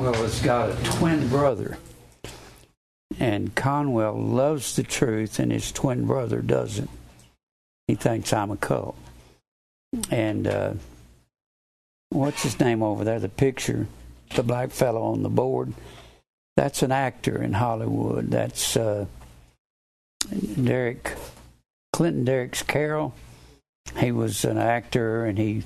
Conwell 0.00 0.22
has 0.22 0.40
got 0.40 0.70
a 0.70 0.82
twin 0.96 1.28
brother. 1.28 1.76
And 3.18 3.54
Conwell 3.54 4.18
loves 4.18 4.74
the 4.74 4.82
truth, 4.82 5.38
and 5.38 5.52
his 5.52 5.70
twin 5.70 6.06
brother 6.06 6.40
doesn't. 6.40 6.88
He 7.86 7.96
thinks 7.96 8.32
I'm 8.32 8.50
a 8.50 8.56
cult. 8.56 8.96
And 10.10 10.46
uh, 10.46 10.72
what's 12.08 12.44
his 12.44 12.58
name 12.58 12.82
over 12.82 13.04
there? 13.04 13.20
The 13.20 13.28
picture, 13.28 13.88
the 14.34 14.42
black 14.42 14.70
fellow 14.70 15.02
on 15.02 15.22
the 15.22 15.28
board. 15.28 15.74
That's 16.56 16.82
an 16.82 16.92
actor 16.92 17.42
in 17.42 17.52
Hollywood. 17.52 18.30
That's 18.30 18.78
uh, 18.78 19.04
Derek 20.64 21.14
Clinton 21.92 22.24
Derricks-Carroll. 22.24 23.12
He 23.98 24.12
was 24.12 24.46
an 24.46 24.56
actor, 24.56 25.26
and 25.26 25.36
he 25.36 25.64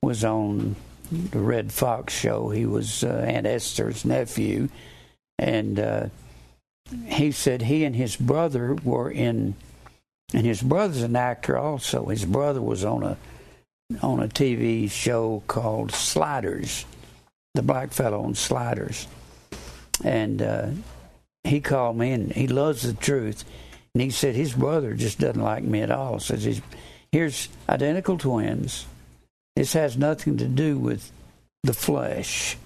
was 0.00 0.24
on 0.24 0.76
the 1.10 1.40
Redd 1.40 1.72
Foxx 1.72 2.12
show. 2.12 2.50
He 2.50 2.66
was 2.66 3.04
uh, 3.04 3.24
Aunt 3.26 3.46
Esther's 3.46 4.04
nephew, 4.04 4.68
and 5.38 5.78
uh, 5.78 6.06
he 7.06 7.32
said 7.32 7.62
he 7.62 7.84
and 7.84 7.94
his 7.94 8.16
brother 8.16 8.74
were 8.84 9.10
in, 9.10 9.54
and 10.32 10.46
his 10.46 10.62
brother's 10.62 11.02
an 11.02 11.16
actor 11.16 11.56
also. 11.56 12.06
His 12.06 12.24
brother 12.24 12.62
was 12.62 12.84
on 12.84 13.02
a 13.02 13.16
on 14.02 14.20
a 14.20 14.28
TV 14.28 14.90
show 14.90 15.42
called 15.46 15.92
Sliders, 15.92 16.84
the 17.54 17.62
black 17.62 17.92
fellow 17.92 18.22
on 18.22 18.34
Sliders, 18.34 19.06
and 20.04 20.42
uh, 20.42 20.68
he 21.44 21.60
called 21.60 21.96
me 21.96 22.10
and 22.10 22.32
he 22.32 22.48
loves 22.48 22.82
the 22.82 22.94
truth, 22.94 23.44
and 23.94 24.02
he 24.02 24.10
said 24.10 24.34
his 24.34 24.54
brother 24.54 24.94
just 24.94 25.18
doesn't 25.18 25.42
like 25.42 25.62
me 25.62 25.80
at 25.80 25.90
all. 25.90 26.18
Says 26.18 26.44
he's 26.44 26.60
here's 27.12 27.48
identical 27.68 28.18
twins. 28.18 28.86
This 29.56 29.72
has 29.72 29.96
nothing 29.96 30.36
to 30.36 30.46
do 30.46 30.78
with 30.78 31.10
the 31.62 31.72
flesh. 31.72 32.56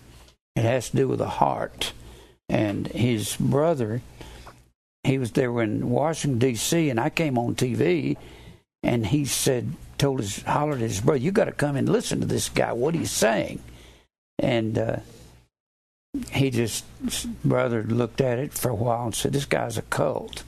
It 0.57 0.65
has 0.65 0.91
to 0.91 0.97
do 0.97 1.09
with 1.09 1.21
the 1.21 1.29
heart. 1.29 1.93
And 2.49 2.89
his 2.89 3.37
brother, 3.37 4.03
he 5.05 5.17
was 5.17 5.31
there 5.31 5.63
in 5.63 5.89
Washington 5.89 6.41
D.C. 6.41 6.91
and 6.91 6.99
I 6.99 7.09
came 7.09 7.39
on 7.39 7.55
TV, 7.55 8.17
and 8.83 9.07
he 9.07 9.25
said, 9.25 9.73
told 9.99 10.19
his 10.19 10.43
hollered 10.43 10.83
at 10.83 10.91
his 10.91 11.01
brother, 11.01 11.21
"You 11.21 11.31
got 11.31 11.45
to 11.45 11.53
come 11.53 11.77
and 11.77 11.89
listen 11.89 12.21
to 12.21 12.27
this 12.27 12.49
guy. 12.49 12.73
What 12.73 12.95
he's 12.95 13.13
saying." 13.13 13.63
And 14.39 14.77
uh, 14.77 14.97
he 16.33 16.51
just 16.51 16.85
brother 17.45 17.85
looked 17.85 18.21
at 18.21 18.39
it 18.39 18.53
for 18.53 18.71
a 18.71 18.75
while 18.75 19.05
and 19.05 19.15
said, 19.15 19.33
"This 19.33 19.45
guy's 19.45 19.79
a 19.79 19.83
cult." 19.83 20.43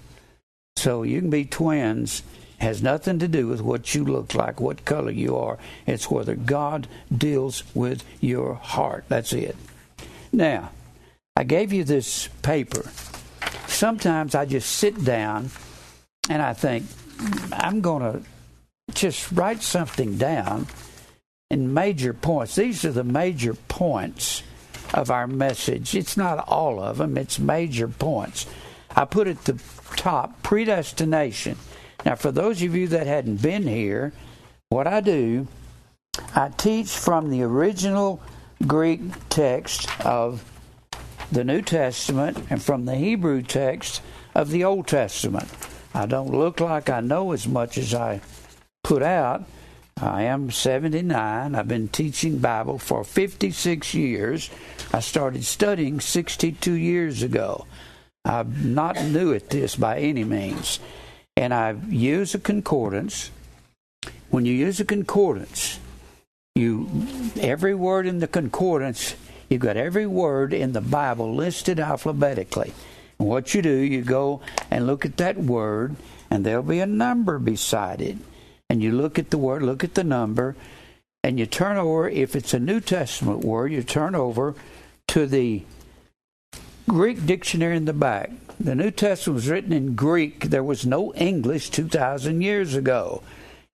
So 0.77 1.05
you 1.05 1.21
can 1.21 1.31
be 1.31 1.45
twins 1.45 2.23
has 2.63 2.83
nothing 2.83 3.19
to 3.19 3.27
do 3.27 3.49
with 3.49 3.61
what 3.61 3.93
you 3.95 4.05
look 4.05 4.35
like, 4.35 4.61
what 4.61 4.85
color 4.85 5.11
you 5.11 5.37
are. 5.37 5.59
It's 5.85 6.11
whether 6.11 6.37
God 6.37 6.87
deals 7.15 7.65
with 7.75 8.05
your 8.21 8.55
heart. 8.55 9.05
That's 9.09 9.33
it. 9.33 9.57
Now, 10.33 10.71
I 11.37 11.43
gave 11.43 11.73
you 11.73 11.83
this 11.83 12.29
paper. 12.43 12.89
Sometimes 13.67 14.35
I 14.35 14.45
just 14.45 14.71
sit 14.71 15.05
down 15.05 15.51
and 16.31 16.41
I 16.41 16.53
think, 16.53 16.85
I'm 17.53 17.81
going 17.81 18.03
to 18.03 18.23
just 18.95 19.33
write 19.33 19.63
something 19.63 20.17
down 20.17 20.69
in 21.51 21.75
major 21.75 22.13
points. 22.13 22.55
These 22.55 22.85
are 22.85 22.93
the 22.93 23.03
major 23.03 23.55
points 23.55 24.45
of 24.95 25.11
our 25.11 25.27
message. 25.27 25.97
It's 25.97 26.17
not 26.17 26.47
all 26.47 26.81
of 26.81 26.99
them, 26.99 27.19
it's 27.19 27.41
major 27.41 27.89
points. 27.89 28.47
I 28.95 29.05
put 29.05 29.27
at 29.27 29.47
the 29.47 29.61
top 29.97 30.43
predestination. 30.43 31.57
Now, 32.05 32.17
for 32.17 32.33
those 32.33 32.63
of 32.63 32.75
you 32.75 32.89
that 32.89 33.07
hadn't 33.07 33.43
been 33.43 33.67
here, 33.67 34.13
what 34.69 34.87
I 34.87 35.01
do, 35.01 35.47
I 36.35 36.49
teach 36.49 36.91
from 36.91 37.31
the 37.31 37.43
original 37.43 38.21
Greek 38.67 39.01
text 39.29 39.89
of 40.05 40.45
the 41.31 41.45
New 41.45 41.63
Testament 41.63 42.47
and 42.51 42.63
from 42.63 42.85
the 42.85 42.97
Hebrew 42.97 43.43
text 43.43 44.03
of 44.35 44.51
the 44.51 44.65
Old 44.65 44.87
Testament. 44.87 45.49
I 45.95 46.07
don't 46.07 46.31
look 46.31 46.61
like 46.61 46.91
I 46.91 47.01
know 47.01 47.33
as 47.33 47.47
much 47.47 47.79
as 47.79 47.95
I 47.95 48.21
put 48.83 49.03
out. 49.03 49.45
I 50.01 50.23
am 50.23 50.51
79. 50.51 51.55
I've 51.55 51.69
been 51.69 51.89
teaching 51.89 52.39
Bible 52.39 52.79
for 52.79 53.05
56 53.05 53.95
years. 53.95 54.51
I 54.93 55.01
started 55.01 55.45
studying 55.45 56.01
62 56.01 56.73
years 56.73 57.23
ago. 57.23 57.67
I'm 58.25 58.75
not 58.75 59.03
new 59.05 59.33
at 59.35 59.51
this 59.51 59.77
by 59.77 59.99
any 59.99 60.25
means 60.25 60.79
and 61.37 61.53
I 61.53 61.73
use 61.89 62.35
a 62.35 62.39
concordance. 62.39 63.31
When 64.31 64.45
you 64.47 64.53
use 64.53 64.81
a 64.81 64.85
concordance, 64.85 65.79
you 66.55 66.89
every 67.41 67.75
word 67.75 68.07
in 68.07 68.21
the 68.21 68.27
concordance, 68.27 69.15
you've 69.49 69.61
got 69.61 69.77
every 69.77 70.07
word 70.07 70.53
in 70.53 70.73
the 70.73 70.81
Bible 70.81 71.35
listed 71.35 71.81
alphabetically. 71.81 72.73
And 73.19 73.29
what 73.29 73.55
you 73.55 73.63
do, 73.63 73.71
you 73.71 74.03
go 74.03 74.41
and 74.71 74.87
look 74.87 75.05
at 75.05 75.17
that 75.19 75.37
word, 75.37 75.97
and 76.31 76.45
there'll 76.45 76.63
be 76.63 76.81
a 76.81 76.87
number 76.87 77.39
beside 77.39 78.01
it. 78.01 78.17
And 78.69 78.83
you 78.83 78.93
look 78.93 79.19
at 79.19 79.31
the 79.31 79.39
word, 79.39 79.63
look 79.63 79.85
at 79.85 79.95
the 79.95 80.05
number, 80.05 80.57
and 81.23 81.39
you 81.39 81.47
turn 81.47 81.77
over. 81.77 82.09
If 82.09 82.35
it's 82.35 82.55
a 82.55 82.59
New 82.59 82.81
Testament 82.81 83.45
word, 83.45 83.71
you 83.71 83.83
turn 83.83 84.15
over 84.15 84.55
to 85.09 85.27
the 85.27 85.63
Greek 86.89 87.25
dictionary 87.27 87.77
in 87.77 87.85
the 87.85 87.93
back. 87.93 88.31
The 88.61 88.75
New 88.75 88.91
Testament 88.91 89.37
was 89.37 89.49
written 89.49 89.73
in 89.73 89.95
Greek. 89.95 90.51
There 90.51 90.63
was 90.63 90.87
no 90.87 91.13
English 91.15 91.71
2,000 91.71 92.43
years 92.43 92.75
ago. 92.75 93.23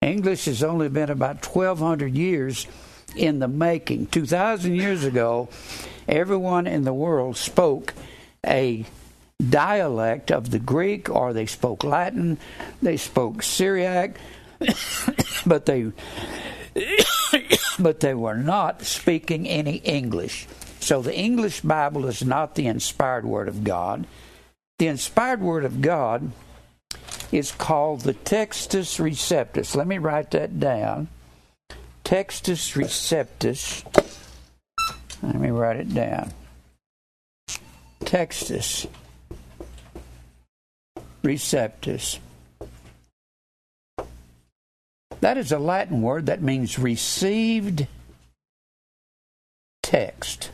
English 0.00 0.44
has 0.44 0.62
only 0.62 0.88
been 0.88 1.10
about 1.10 1.44
1,200 1.44 2.14
years 2.14 2.66
in 3.16 3.38
the 3.38 3.48
making. 3.48 4.06
2,000 4.06 4.74
years 4.74 5.04
ago, 5.04 5.48
everyone 6.06 6.66
in 6.66 6.84
the 6.84 6.94
world 6.94 7.36
spoke 7.36 7.94
a 8.46 8.84
dialect 9.46 10.30
of 10.30 10.50
the 10.50 10.58
Greek, 10.58 11.10
or 11.10 11.32
they 11.32 11.46
spoke 11.46 11.84
Latin, 11.84 12.38
they 12.80 12.96
spoke 12.96 13.42
Syriac, 13.42 14.16
but 15.46 15.66
they 15.66 15.92
but 17.78 18.00
they 18.00 18.14
were 18.14 18.36
not 18.36 18.82
speaking 18.82 19.48
any 19.48 19.76
English. 19.76 20.46
So 20.80 21.02
the 21.02 21.14
English 21.14 21.60
Bible 21.60 22.06
is 22.06 22.24
not 22.24 22.54
the 22.54 22.66
inspired 22.66 23.24
Word 23.24 23.48
of 23.48 23.64
God. 23.64 24.06
The 24.78 24.86
inspired 24.86 25.40
Word 25.40 25.64
of 25.64 25.80
God 25.80 26.30
is 27.32 27.50
called 27.50 28.02
the 28.02 28.14
Textus 28.14 29.00
Receptus. 29.00 29.74
Let 29.74 29.86
me 29.88 29.98
write 29.98 30.30
that 30.30 30.60
down. 30.60 31.08
Textus 32.04 32.74
Receptus. 32.76 33.84
Let 35.22 35.34
me 35.34 35.50
write 35.50 35.76
it 35.76 35.92
down. 35.92 36.32
Textus 38.00 38.86
Receptus. 41.24 42.20
That 45.20 45.36
is 45.36 45.50
a 45.50 45.58
Latin 45.58 46.02
word 46.02 46.26
that 46.26 46.40
means 46.40 46.78
received 46.78 47.88
text. 49.82 50.50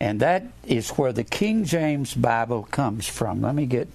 And 0.00 0.20
that 0.20 0.44
is 0.66 0.90
where 0.90 1.12
the 1.12 1.24
King 1.24 1.64
James 1.64 2.14
Bible 2.14 2.62
comes 2.64 3.06
from. 3.06 3.42
Let 3.42 3.54
me 3.54 3.66
get 3.66 3.88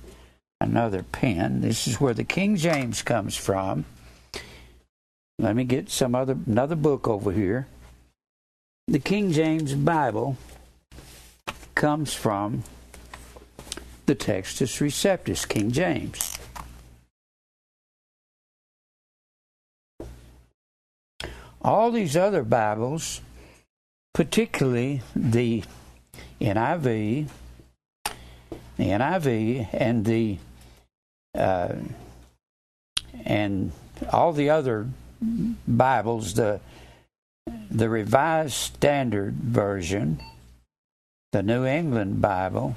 another 0.61 1.03
pen. 1.03 1.61
This 1.61 1.87
is 1.87 1.99
where 1.99 2.13
the 2.13 2.23
King 2.23 2.57
James 2.57 3.01
comes 3.01 3.35
from. 3.35 3.85
Let 5.39 5.55
me 5.55 5.63
get 5.63 5.89
some 5.89 6.15
other 6.15 6.37
another 6.45 6.75
book 6.75 7.07
over 7.07 7.31
here. 7.31 7.67
The 8.87 8.99
King 8.99 9.31
James 9.31 9.73
Bible 9.73 10.37
comes 11.73 12.13
from 12.13 12.63
the 14.05 14.15
Textus 14.15 14.79
Receptus, 14.79 15.47
King 15.47 15.71
James. 15.71 16.37
All 21.61 21.89
these 21.89 22.15
other 22.15 22.43
Bibles, 22.43 23.21
particularly 24.13 25.01
the 25.15 25.63
NIV, 26.41 27.27
the 28.03 28.83
NIV, 28.83 29.67
and 29.73 30.05
the 30.05 30.37
uh, 31.33 31.75
and 33.23 33.71
all 34.11 34.33
the 34.33 34.49
other 34.49 34.87
Bibles, 35.67 36.33
the 36.33 36.59
the 37.69 37.89
Revised 37.89 38.53
Standard 38.53 39.35
Version, 39.35 40.19
the 41.31 41.43
New 41.43 41.65
England 41.65 42.21
Bible, 42.21 42.75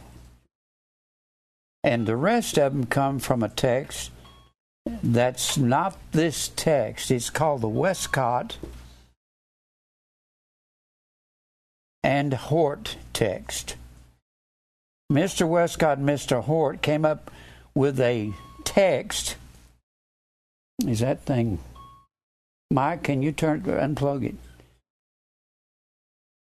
and 1.83 2.07
the 2.07 2.17
rest 2.17 2.59
of 2.59 2.73
them 2.73 2.87
come 2.87 3.19
from 3.19 3.43
a 3.43 3.49
text 3.49 4.11
that's 5.03 5.59
not 5.59 5.97
this 6.13 6.49
text. 6.49 7.11
It's 7.11 7.31
called 7.31 7.61
the 7.61 7.69
Westcott 7.69 8.57
and 12.09 12.33
Hort 12.33 12.97
text. 13.13 13.77
Mr. 15.13 15.47
Westcott 15.47 15.99
and 15.99 16.09
Mr. 16.09 16.43
Hort 16.43 16.81
came 16.81 17.05
up 17.05 17.31
with 17.75 18.01
a 18.01 18.33
text. 18.65 19.37
Is 20.87 21.01
that 21.01 21.21
thing? 21.21 21.59
Mike, 22.71 23.03
can 23.03 23.21
you 23.21 23.31
turn 23.31 23.61
unplug 23.61 24.25
it? 24.25 24.37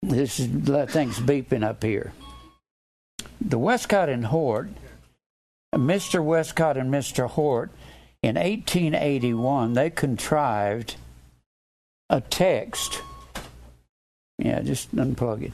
this 0.01 0.39
is 0.39 0.47
things 0.91 1.19
beeping 1.19 1.63
up 1.63 1.83
here. 1.83 2.13
The 3.39 3.59
Westcott 3.59 4.09
and 4.09 4.25
Hort, 4.25 4.69
Mr. 5.75 6.23
Westcott 6.23 6.77
and 6.77 6.91
Mr. 6.91 7.29
Hort, 7.29 7.69
in 8.23 8.37
1881, 8.37 9.73
they 9.73 9.91
contrived 9.91 10.95
a 12.09 12.21
text. 12.21 13.03
Yeah, 14.37 14.61
just 14.61 14.95
unplug 14.95 15.43
it. 15.43 15.51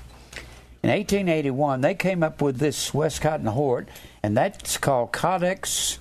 In 0.82 0.90
1881, 0.90 1.82
they 1.82 1.94
came 1.94 2.24
up 2.24 2.42
with 2.42 2.58
this 2.58 2.94
Westcott 2.94 3.42
and 3.42 3.50
Hort, 3.50 3.90
and 4.24 4.38
that's 4.38 4.78
called 4.78 5.12
Codex, 5.12 6.00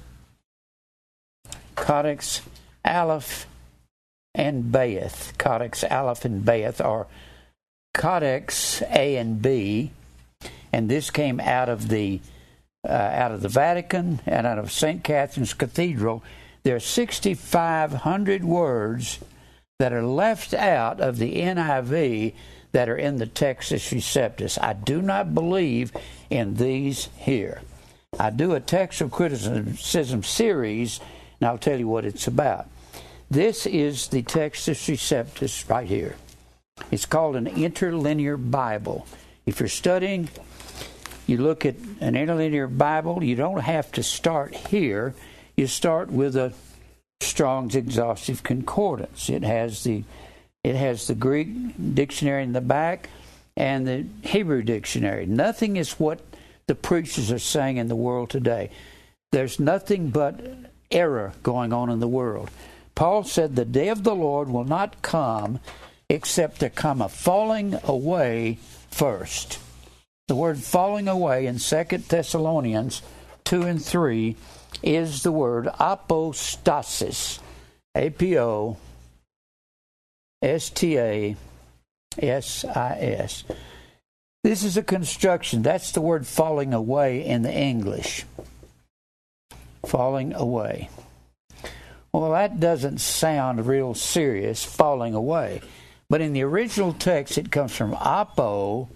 Codex 1.74 2.42
Aleph 2.84 3.46
and 4.34 4.72
Bayeth. 4.72 5.36
Codex 5.36 5.82
Aleph 5.82 6.24
and 6.24 6.44
Bayeth, 6.44 6.84
are 6.84 7.08
Codex 7.92 8.82
A 8.82 9.16
and 9.16 9.42
B, 9.42 9.90
and 10.72 10.88
this 10.88 11.10
came 11.10 11.40
out 11.40 11.68
of 11.68 11.88
the 11.88 12.20
uh, 12.88 12.92
out 12.92 13.32
of 13.32 13.42
the 13.42 13.48
Vatican 13.48 14.20
and 14.24 14.46
out 14.46 14.58
of 14.58 14.70
St. 14.70 15.02
Catherine's 15.02 15.52
Cathedral. 15.52 16.22
There 16.62 16.76
are 16.76 16.80
6,500 16.80 18.44
words 18.44 19.18
that 19.80 19.92
are 19.92 20.04
left 20.04 20.54
out 20.54 21.00
of 21.00 21.18
the 21.18 21.36
NIV 21.36 22.34
that 22.72 22.88
are 22.88 22.96
in 22.96 23.16
the 23.16 23.26
Textus 23.26 23.92
Receptus. 23.92 24.58
I 24.60 24.72
do 24.72 25.00
not 25.02 25.34
believe 25.34 25.92
in 26.30 26.54
these 26.54 27.08
here. 27.16 27.62
I 28.18 28.30
do 28.30 28.54
a 28.54 28.60
textual 28.60 29.10
criticism 29.10 30.22
series, 30.22 31.00
and 31.40 31.48
I'll 31.48 31.58
tell 31.58 31.78
you 31.78 31.88
what 31.88 32.04
it's 32.04 32.26
about. 32.26 32.66
This 33.30 33.66
is 33.66 34.08
the 34.08 34.22
Textus 34.22 34.88
Receptus 34.88 35.68
right 35.68 35.86
here. 35.86 36.16
It's 36.90 37.06
called 37.06 37.36
an 37.36 37.46
interlinear 37.46 38.36
Bible. 38.36 39.06
If 39.46 39.60
you're 39.60 39.68
studying, 39.68 40.28
you 41.26 41.38
look 41.38 41.66
at 41.66 41.76
an 42.00 42.16
interlinear 42.16 42.66
Bible, 42.66 43.22
you 43.22 43.34
don't 43.34 43.60
have 43.60 43.92
to 43.92 44.02
start 44.02 44.54
here. 44.54 45.14
You 45.56 45.66
start 45.66 46.10
with 46.10 46.36
a 46.36 46.52
Strong's 47.20 47.74
Exhaustive 47.74 48.42
Concordance. 48.42 49.28
It 49.28 49.42
has 49.42 49.84
the 49.84 50.04
it 50.64 50.74
has 50.74 51.06
the 51.06 51.14
Greek 51.14 51.48
dictionary 51.94 52.42
in 52.42 52.52
the 52.52 52.60
back 52.60 53.08
and 53.56 53.86
the 53.86 54.06
Hebrew 54.22 54.62
dictionary. 54.62 55.26
Nothing 55.26 55.76
is 55.76 55.92
what 55.92 56.20
the 56.66 56.74
preachers 56.74 57.32
are 57.32 57.38
saying 57.38 57.76
in 57.76 57.88
the 57.88 57.96
world 57.96 58.30
today. 58.30 58.70
There's 59.32 59.58
nothing 59.58 60.10
but 60.10 60.40
error 60.90 61.32
going 61.42 61.72
on 61.72 61.90
in 61.90 62.00
the 62.00 62.08
world. 62.08 62.50
Paul 62.94 63.24
said, 63.24 63.56
The 63.56 63.64
day 63.64 63.88
of 63.88 64.04
the 64.04 64.14
Lord 64.14 64.48
will 64.48 64.64
not 64.64 65.02
come 65.02 65.60
except 66.08 66.60
there 66.60 66.70
come 66.70 67.02
a 67.02 67.08
falling 67.08 67.78
away 67.84 68.58
first. 68.90 69.58
The 70.28 70.34
word 70.34 70.58
falling 70.58 71.08
away 71.08 71.46
in 71.46 71.58
2 71.58 71.84
Thessalonians 71.84 73.02
2 73.44 73.62
and 73.62 73.82
3 73.82 74.36
is 74.82 75.22
the 75.22 75.32
word 75.32 75.66
apostasis. 75.78 77.38
A 77.94 78.10
P 78.10 78.38
O 78.38 78.76
S 80.42 80.70
T 80.70 80.98
A 80.98 81.36
S 82.18 82.64
I 82.64 82.98
S. 83.00 83.44
This 84.44 84.62
is 84.62 84.76
a 84.76 84.82
construction. 84.82 85.62
That's 85.62 85.92
the 85.92 86.00
word 86.00 86.26
falling 86.26 86.72
away 86.72 87.24
in 87.24 87.42
the 87.42 87.52
English. 87.52 88.24
Falling 89.84 90.32
away. 90.32 90.90
Well, 92.12 92.30
that 92.32 92.60
doesn't 92.60 92.98
sound 92.98 93.66
real 93.66 93.94
serious, 93.94 94.64
falling 94.64 95.14
away. 95.14 95.60
But 96.08 96.20
in 96.20 96.32
the 96.32 96.42
original 96.42 96.92
text, 96.92 97.36
it 97.36 97.50
comes 97.50 97.76
from 97.76 97.94
apo 97.94 98.88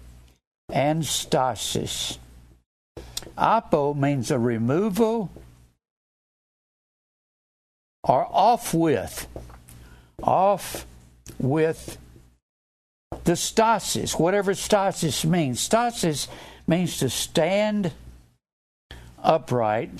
and 0.71 1.05
stasis. 1.05 2.17
Apo 3.37 3.93
means 3.93 4.31
a 4.31 4.39
removal 4.39 5.29
or 8.03 8.27
off 8.31 8.73
with. 8.73 9.27
Off 10.21 10.85
with 11.43 11.97
the 13.25 13.35
stasis, 13.35 14.17
whatever 14.17 14.53
stasis 14.53 15.23
means. 15.23 15.59
Stasis 15.59 16.27
means 16.65 16.97
to 16.97 17.09
stand 17.09 17.91
upright. 19.21 19.91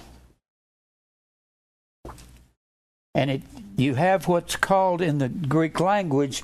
And 3.14 3.30
it 3.30 3.42
you 3.78 3.96
have 3.96 4.28
what's 4.28 4.56
called 4.56 5.02
in 5.02 5.18
the 5.18 5.30
Greek 5.30 5.80
language, 5.80 6.44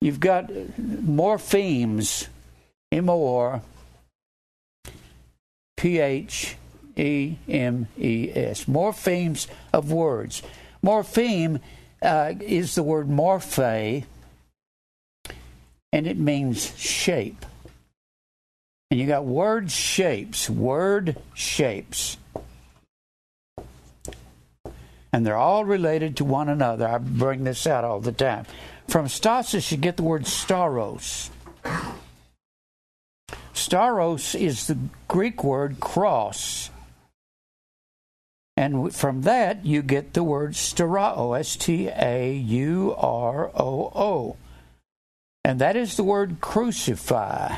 you've 0.00 0.20
got 0.20 0.48
morphemes, 0.48 2.28
M 2.90 3.08
O 3.08 3.36
R 3.36 3.62
P 5.76 5.98
H 5.98 6.56
E 6.96 7.36
M 7.48 7.86
E 7.98 8.30
S, 8.34 8.64
morphemes 8.64 9.46
of 9.72 9.92
words. 9.92 10.42
Morpheme 10.82 11.60
uh, 12.02 12.34
is 12.40 12.74
the 12.74 12.82
word 12.82 13.08
morphe, 13.08 14.04
and 15.94 16.08
it 16.08 16.18
means 16.18 16.76
shape. 16.76 17.46
And 18.90 18.98
you 18.98 19.06
got 19.06 19.24
word 19.24 19.70
shapes, 19.70 20.50
word 20.50 21.16
shapes. 21.34 22.16
And 25.12 25.24
they're 25.24 25.36
all 25.36 25.64
related 25.64 26.16
to 26.16 26.24
one 26.24 26.48
another. 26.48 26.88
I 26.88 26.98
bring 26.98 27.44
this 27.44 27.64
out 27.68 27.84
all 27.84 28.00
the 28.00 28.10
time. 28.10 28.44
From 28.88 29.06
stasis, 29.06 29.70
you 29.70 29.78
get 29.78 29.96
the 29.96 30.02
word 30.02 30.24
stauros. 30.24 31.30
Stauros 33.54 34.34
is 34.38 34.66
the 34.66 34.76
Greek 35.06 35.44
word 35.44 35.78
cross. 35.78 36.70
And 38.56 38.92
from 38.92 39.22
that, 39.22 39.64
you 39.64 39.80
get 39.82 40.12
the 40.12 40.24
word 40.24 40.54
stauroo, 40.54 41.38
S 41.38 41.54
T 41.54 41.88
A 41.88 42.34
U 42.34 42.96
R 42.98 43.52
O 43.54 43.92
O. 43.94 44.36
And 45.44 45.60
that 45.60 45.76
is 45.76 45.96
the 45.96 46.04
word 46.04 46.38
crucify. 46.40 47.56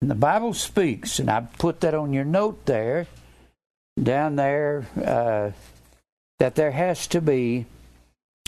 And 0.00 0.10
the 0.10 0.14
Bible 0.14 0.54
speaks, 0.54 1.18
and 1.18 1.28
I 1.28 1.40
put 1.58 1.80
that 1.80 1.94
on 1.94 2.12
your 2.12 2.24
note 2.24 2.66
there, 2.66 3.06
down 4.00 4.36
there, 4.36 4.86
uh, 5.04 5.50
that 6.38 6.54
there 6.54 6.70
has 6.70 7.06
to 7.08 7.20
be, 7.20 7.66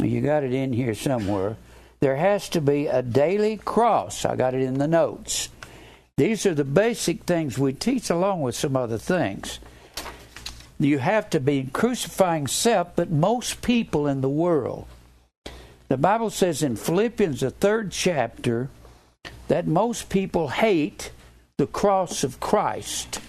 you 0.00 0.20
got 0.20 0.44
it 0.44 0.52
in 0.52 0.72
here 0.72 0.94
somewhere, 0.94 1.56
there 2.00 2.16
has 2.16 2.48
to 2.50 2.60
be 2.60 2.86
a 2.86 3.02
daily 3.02 3.56
cross. 3.56 4.24
I 4.24 4.36
got 4.36 4.54
it 4.54 4.62
in 4.62 4.78
the 4.78 4.86
notes. 4.86 5.48
These 6.16 6.46
are 6.46 6.54
the 6.54 6.64
basic 6.64 7.24
things 7.24 7.58
we 7.58 7.72
teach 7.72 8.10
along 8.10 8.42
with 8.42 8.54
some 8.54 8.76
other 8.76 8.98
things. 8.98 9.58
You 10.78 10.98
have 10.98 11.28
to 11.30 11.40
be 11.40 11.68
crucifying 11.72 12.46
self, 12.46 12.94
but 12.94 13.10
most 13.10 13.62
people 13.62 14.06
in 14.06 14.20
the 14.20 14.28
world 14.28 14.86
the 15.88 15.96
Bible 15.96 16.30
says 16.30 16.62
in 16.62 16.76
Philippians, 16.76 17.40
the 17.40 17.50
third 17.50 17.90
chapter, 17.90 18.68
that 19.48 19.66
most 19.66 20.08
people 20.08 20.48
hate 20.48 21.10
the 21.56 21.66
cross 21.66 22.22
of 22.24 22.40
Christ. 22.40 23.20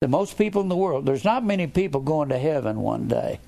The 0.00 0.08
most 0.08 0.38
people 0.38 0.62
in 0.62 0.68
the 0.68 0.76
world, 0.76 1.06
there's 1.06 1.24
not 1.24 1.44
many 1.44 1.66
people 1.66 2.00
going 2.00 2.28
to 2.30 2.38
heaven 2.38 2.80
one 2.80 3.08
day. 3.08 3.40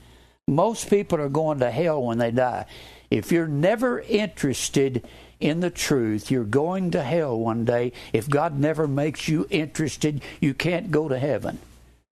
Most 0.46 0.90
people 0.90 1.20
are 1.20 1.28
going 1.28 1.60
to 1.60 1.70
hell 1.70 2.02
when 2.02 2.18
they 2.18 2.30
die. 2.30 2.66
If 3.10 3.32
you're 3.32 3.46
never 3.46 4.00
interested 4.00 5.06
in 5.38 5.60
the 5.60 5.70
truth, 5.70 6.30
you're 6.30 6.44
going 6.44 6.90
to 6.90 7.02
hell 7.02 7.38
one 7.38 7.64
day. 7.64 7.92
If 8.12 8.28
God 8.28 8.58
never 8.58 8.86
makes 8.86 9.28
you 9.28 9.46
interested, 9.48 10.22
you 10.40 10.54
can't 10.54 10.90
go 10.90 11.08
to 11.08 11.18
heaven. 11.18 11.58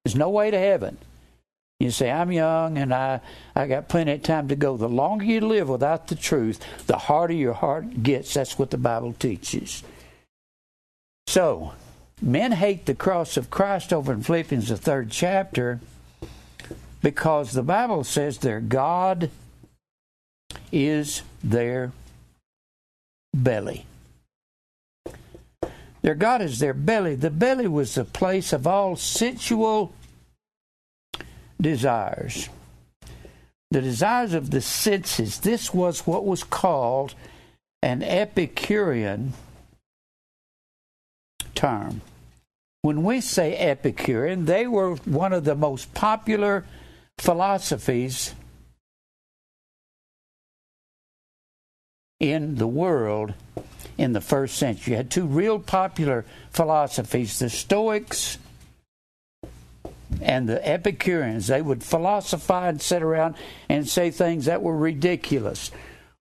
There's 0.05 0.17
no 0.17 0.31
way 0.31 0.51
to 0.51 0.59
heaven. 0.59 0.99
You 1.81 1.93
say, 1.93 2.11
I'm 2.11 2.33
young 2.33 2.77
and 2.77 2.93
I, 2.93 3.21
I 3.55 3.69
got 3.69 3.89
plenty 3.89 4.13
of 4.13 4.23
time 4.23 4.49
to 4.49 4.57
go. 4.57 4.77
The 4.77 4.89
longer 4.89 5.25
you 5.25 5.41
live 5.41 5.69
without 5.69 6.09
the 6.09 6.17
truth, 6.17 6.61
the 6.87 6.99
harder 6.99 7.35
your 7.35 7.53
heart 7.53 8.03
gets. 8.03 8.35
That's 8.35 8.59
what 8.59 8.71
the 8.71 8.79
Bible 8.79 9.13
teaches. 9.13 9.85
So, 11.29 11.73
men 12.21 12.51
hate 12.53 12.87
the 12.87 12.97
cross 12.97 13.37
of 13.37 13.51
Christ 13.51 13.93
over 13.93 14.13
in 14.13 14.23
Philippians, 14.23 14.71
the 14.71 14.77
third 14.77 15.11
chapter, 15.11 15.79
because 17.01 17.53
the 17.53 17.63
Bible 17.63 18.03
says 18.03 18.39
their 18.39 18.61
God 18.61 19.31
is 20.73 21.23
their 21.45 21.93
belly. 23.33 23.87
Their 26.03 26.17
God 26.17 26.43
is 26.43 26.59
their 26.59 26.75
belly. 26.75 27.15
The 27.15 27.31
belly 27.31 27.69
was 27.69 27.95
the 27.95 28.05
place 28.05 28.53
of 28.53 28.67
all 28.67 28.97
sensual 28.97 29.93
desires. 31.61 32.49
The 33.71 33.83
desires 33.83 34.33
of 34.33 34.51
the 34.51 34.61
senses. 34.61 35.41
This 35.41 35.75
was 35.75 36.07
what 36.07 36.25
was 36.25 36.43
called 36.43 37.15
an 37.83 38.03
Epicurean 38.03 39.35
term. 41.55 42.01
When 42.83 43.03
we 43.03 43.21
say 43.21 43.57
Epicurean, 43.57 44.47
they 44.47 44.67
were 44.67 44.95
one 44.95 45.33
of 45.33 45.45
the 45.45 45.55
most 45.55 45.93
popular 45.95 46.65
philosophies 47.19 48.35
in 52.21 52.57
the 52.57 52.67
world 52.67 53.35
in 53.97 54.13
the 54.13 54.21
first 54.21 54.57
century. 54.57 54.93
You 54.93 54.97
had 54.97 55.11
two 55.11 55.27
real 55.27 55.59
popular 55.59 56.25
philosophies 56.51 57.39
the 57.39 57.51
Stoics 57.51 58.39
and 60.21 60.49
the 60.49 60.67
Epicureans. 60.67 61.47
They 61.47 61.63
would 61.63 61.83
philosophize 61.83 62.71
and 62.71 62.83
sit 62.83 63.03
around 63.03 63.37
and 63.69 63.89
say 63.89 64.11
things 64.11 64.47
that 64.47 64.63
were 64.63 64.77
ridiculous. 64.77 65.71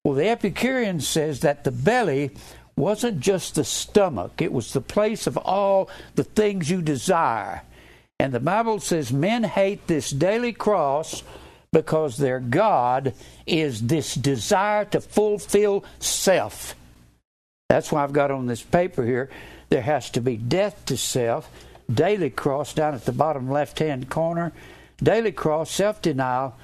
Well, 0.03 0.15
the 0.15 0.29
Epicurean 0.29 1.01
says 1.01 1.41
that 1.41 1.63
the 1.63 1.71
belly 1.71 2.31
wasn't 2.75 3.19
just 3.19 3.55
the 3.55 3.63
stomach, 3.63 4.41
it 4.41 4.53
was 4.53 4.71
the 4.73 4.81
place 4.81 5.25
of 5.25 5.37
all 5.37 5.89
the 6.15 6.23
things 6.23 6.69
you 6.69 6.81
desire. 6.81 7.63
And 8.19 8.33
the 8.33 8.39
Bible 8.39 8.79
says 8.79 9.11
men 9.11 9.43
hate 9.43 9.87
this 9.87 10.09
daily 10.11 10.53
cross 10.53 11.23
because 11.71 12.17
their 12.17 12.39
God 12.39 13.13
is 13.45 13.81
this 13.87 14.15
desire 14.15 14.85
to 14.85 15.01
fulfill 15.01 15.83
self. 15.99 16.75
That's 17.69 17.91
why 17.91 18.03
I've 18.03 18.13
got 18.13 18.31
on 18.31 18.47
this 18.47 18.61
paper 18.61 19.03
here 19.03 19.29
there 19.69 19.81
has 19.81 20.09
to 20.11 20.21
be 20.21 20.37
death 20.37 20.85
to 20.85 20.97
self, 20.97 21.49
daily 21.91 22.29
cross 22.29 22.73
down 22.73 22.93
at 22.93 23.05
the 23.05 23.11
bottom 23.11 23.49
left 23.49 23.79
hand 23.79 24.09
corner, 24.09 24.51
daily 25.01 25.31
cross, 25.31 25.71
self 25.71 26.01
denial, 26.01 26.55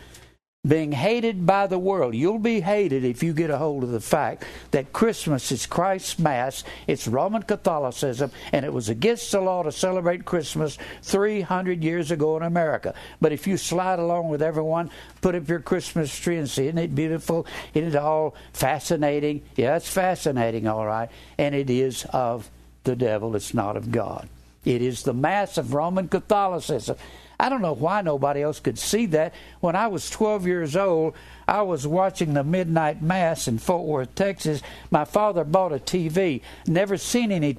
being 0.65 0.93
hated 0.93 1.45
by 1.45 1.67
the 1.67 1.77
world. 1.77 2.15
You'll 2.15 2.39
be 2.39 2.61
hated 2.61 3.03
if 3.03 3.21
you 3.21 3.33
get 3.33 3.49
a 3.49 3.57
hold 3.57 3.83
of 3.83 3.91
the 3.91 3.99
fact 3.99 4.45
that 4.71 4.93
Christmas 4.93 5.51
is 5.51 5.65
Christ's 5.65 6.17
Mass, 6.17 6.63
it's 6.87 7.05
Roman 7.05 7.43
Catholicism, 7.43 8.31
and 8.53 8.63
it 8.63 8.71
was 8.71 8.87
against 8.87 9.29
the 9.33 9.41
law 9.41 9.63
to 9.63 9.73
celebrate 9.73 10.23
Christmas 10.23 10.77
300 11.01 11.83
years 11.83 12.11
ago 12.11 12.37
in 12.37 12.43
America. 12.43 12.93
But 13.19 13.33
if 13.33 13.45
you 13.45 13.57
slide 13.57 13.99
along 13.99 14.29
with 14.29 14.41
everyone, 14.41 14.89
put 15.19 15.35
up 15.35 15.49
your 15.49 15.59
Christmas 15.59 16.17
tree 16.17 16.37
and 16.37 16.49
see, 16.49 16.67
isn't 16.67 16.77
it 16.77 16.95
beautiful? 16.95 17.45
Isn't 17.73 17.89
it 17.89 17.95
all 17.97 18.33
fascinating? 18.53 19.41
Yeah, 19.57 19.75
it's 19.75 19.89
fascinating, 19.89 20.65
all 20.67 20.85
right. 20.85 21.09
And 21.37 21.53
it 21.53 21.69
is 21.69 22.05
of 22.13 22.49
the 22.85 22.95
devil, 22.95 23.35
it's 23.35 23.53
not 23.53 23.75
of 23.75 23.91
God. 23.91 24.29
It 24.65 24.81
is 24.81 25.03
the 25.03 25.13
Mass 25.13 25.57
of 25.57 25.73
Roman 25.73 26.07
Catholicism. 26.07 26.97
I 27.39 27.49
don't 27.49 27.61
know 27.61 27.73
why 27.73 28.01
nobody 28.01 28.41
else 28.41 28.59
could 28.59 28.79
see 28.79 29.05
that. 29.07 29.33
When 29.59 29.75
I 29.75 29.87
was 29.87 30.09
12 30.09 30.47
years 30.47 30.75
old, 30.75 31.15
I 31.47 31.61
was 31.63 31.85
watching 31.85 32.33
the 32.33 32.43
midnight 32.43 33.01
mass 33.01 33.47
in 33.47 33.57
Fort 33.57 33.85
Worth, 33.85 34.15
Texas. 34.15 34.61
My 34.91 35.03
father 35.03 35.43
bought 35.43 35.73
a 35.73 35.79
TV. 35.79 36.41
Never 36.67 36.97
seen 36.97 37.31
any 37.31 37.57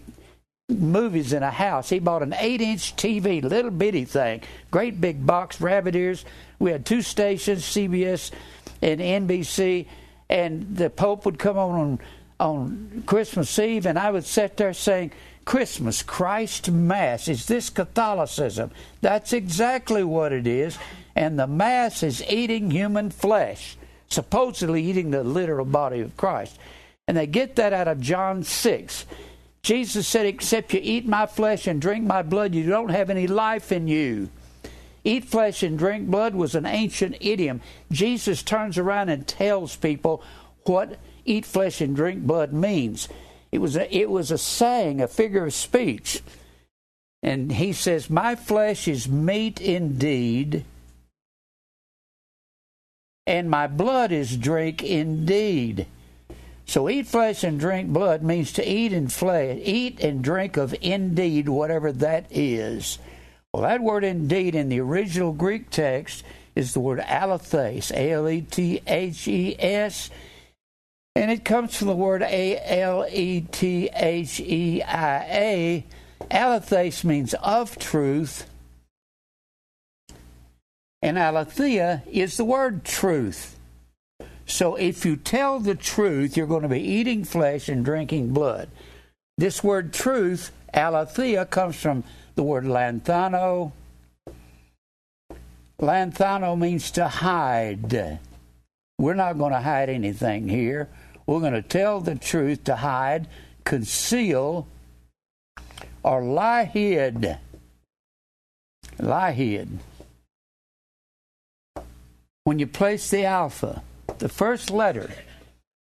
movies 0.68 1.32
in 1.32 1.42
a 1.42 1.50
house. 1.50 1.90
He 1.90 1.98
bought 1.98 2.22
an 2.22 2.34
eight-inch 2.38 2.96
TV, 2.96 3.42
little 3.42 3.70
bitty 3.70 4.06
thing, 4.06 4.42
great 4.70 5.00
big 5.00 5.26
box, 5.26 5.60
rabbit 5.60 5.94
ears. 5.94 6.24
We 6.58 6.70
had 6.70 6.86
two 6.86 7.02
stations, 7.02 7.62
CBS 7.64 8.30
and 8.80 9.00
NBC, 9.00 9.86
and 10.30 10.76
the 10.76 10.88
Pope 10.88 11.26
would 11.26 11.38
come 11.38 11.58
on 11.58 11.74
on, 11.78 12.00
on 12.40 13.02
Christmas 13.06 13.58
Eve, 13.58 13.84
and 13.84 13.98
I 13.98 14.10
would 14.10 14.24
sit 14.24 14.56
there 14.56 14.72
saying 14.72 15.12
Christmas, 15.44 16.02
Christ 16.02 16.70
Mass. 16.70 17.28
Is 17.28 17.46
this 17.46 17.70
Catholicism? 17.70 18.70
That's 19.00 19.32
exactly 19.32 20.02
what 20.04 20.32
it 20.32 20.46
is. 20.46 20.78
And 21.14 21.38
the 21.38 21.46
Mass 21.46 22.02
is 22.02 22.24
eating 22.28 22.70
human 22.70 23.10
flesh, 23.10 23.76
supposedly 24.08 24.82
eating 24.82 25.10
the 25.10 25.22
literal 25.22 25.66
body 25.66 26.00
of 26.00 26.16
Christ. 26.16 26.58
And 27.06 27.16
they 27.16 27.26
get 27.26 27.56
that 27.56 27.72
out 27.72 27.88
of 27.88 28.00
John 28.00 28.42
6. 28.42 29.06
Jesus 29.62 30.06
said, 30.06 30.26
Except 30.26 30.72
you 30.72 30.80
eat 30.82 31.06
my 31.06 31.26
flesh 31.26 31.66
and 31.66 31.80
drink 31.80 32.04
my 32.04 32.22
blood, 32.22 32.54
you 32.54 32.68
don't 32.68 32.90
have 32.90 33.10
any 33.10 33.26
life 33.26 33.72
in 33.72 33.88
you. 33.88 34.28
Eat 35.04 35.26
flesh 35.26 35.62
and 35.62 35.78
drink 35.78 36.08
blood 36.08 36.34
was 36.34 36.54
an 36.54 36.64
ancient 36.64 37.16
idiom. 37.20 37.60
Jesus 37.92 38.42
turns 38.42 38.78
around 38.78 39.10
and 39.10 39.26
tells 39.26 39.76
people 39.76 40.22
what 40.64 40.98
eat 41.26 41.44
flesh 41.44 41.82
and 41.82 41.94
drink 41.94 42.22
blood 42.22 42.52
means. 42.52 43.08
It 43.54 43.60
was 43.60 43.76
a, 43.76 43.96
it 43.96 44.10
was 44.10 44.32
a 44.32 44.36
saying, 44.36 45.00
a 45.00 45.06
figure 45.06 45.46
of 45.46 45.54
speech. 45.54 46.24
And 47.22 47.52
he 47.52 47.72
says, 47.72 48.10
My 48.10 48.34
flesh 48.34 48.88
is 48.88 49.08
meat 49.08 49.60
indeed, 49.60 50.64
and 53.28 53.48
my 53.48 53.68
blood 53.68 54.10
is 54.10 54.36
drink 54.36 54.82
indeed. 54.82 55.86
So 56.66 56.88
eat 56.88 57.06
flesh 57.06 57.44
and 57.44 57.60
drink 57.60 57.90
blood 57.90 58.24
means 58.24 58.52
to 58.54 58.68
eat 58.68 58.92
and 58.92 59.12
flesh, 59.12 59.60
eat 59.62 60.00
and 60.00 60.24
drink 60.24 60.56
of 60.56 60.74
indeed, 60.80 61.48
whatever 61.48 61.92
that 61.92 62.26
is. 62.30 62.98
Well, 63.52 63.62
that 63.62 63.82
word 63.82 64.02
indeed 64.02 64.56
in 64.56 64.68
the 64.68 64.80
original 64.80 65.32
Greek 65.32 65.70
text 65.70 66.24
is 66.56 66.74
the 66.74 66.80
word 66.80 66.98
alethes, 66.98 67.92
A 67.92 68.10
L 68.10 68.28
E 68.28 68.40
T 68.40 68.82
H 68.84 69.28
E 69.28 69.54
S. 69.60 70.10
And 71.16 71.30
it 71.30 71.44
comes 71.44 71.76
from 71.76 71.86
the 71.88 71.94
word 71.94 72.22
A 72.22 72.58
L 72.80 73.06
E 73.08 73.42
T 73.42 73.88
H 73.94 74.40
E 74.40 74.82
I 74.82 75.18
A. 75.30 75.84
Aletheia 76.30 77.04
means 77.04 77.34
of 77.34 77.78
truth. 77.78 78.46
And 81.00 81.18
aletheia 81.18 82.02
is 82.10 82.36
the 82.36 82.44
word 82.44 82.84
truth. 82.84 83.58
So 84.46 84.74
if 84.74 85.04
you 85.04 85.16
tell 85.16 85.60
the 85.60 85.74
truth, 85.74 86.36
you're 86.36 86.46
going 86.46 86.62
to 86.62 86.68
be 86.68 86.80
eating 86.80 87.24
flesh 87.24 87.68
and 87.68 87.84
drinking 87.84 88.32
blood. 88.32 88.68
This 89.36 89.62
word 89.62 89.92
truth, 89.92 90.50
aletheia, 90.72 91.46
comes 91.46 91.76
from 91.76 92.04
the 92.34 92.42
word 92.42 92.64
lanthano. 92.64 93.72
Lanthano 95.80 96.58
means 96.58 96.90
to 96.92 97.06
hide. 97.06 98.18
We're 98.98 99.14
not 99.14 99.38
going 99.38 99.52
to 99.52 99.60
hide 99.60 99.90
anything 99.90 100.48
here. 100.48 100.88
We're 101.26 101.40
going 101.40 101.54
to 101.54 101.62
tell 101.62 102.00
the 102.00 102.16
truth 102.16 102.64
to 102.64 102.76
hide, 102.76 103.28
conceal, 103.64 104.66
or 106.02 106.22
lie 106.22 106.64
hid. 106.64 107.38
Lie 108.98 109.32
hid. 109.32 109.78
When 112.44 112.58
you 112.58 112.66
place 112.66 113.08
the 113.08 113.24
alpha, 113.24 113.82
the 114.18 114.28
first 114.28 114.70
letter 114.70 115.10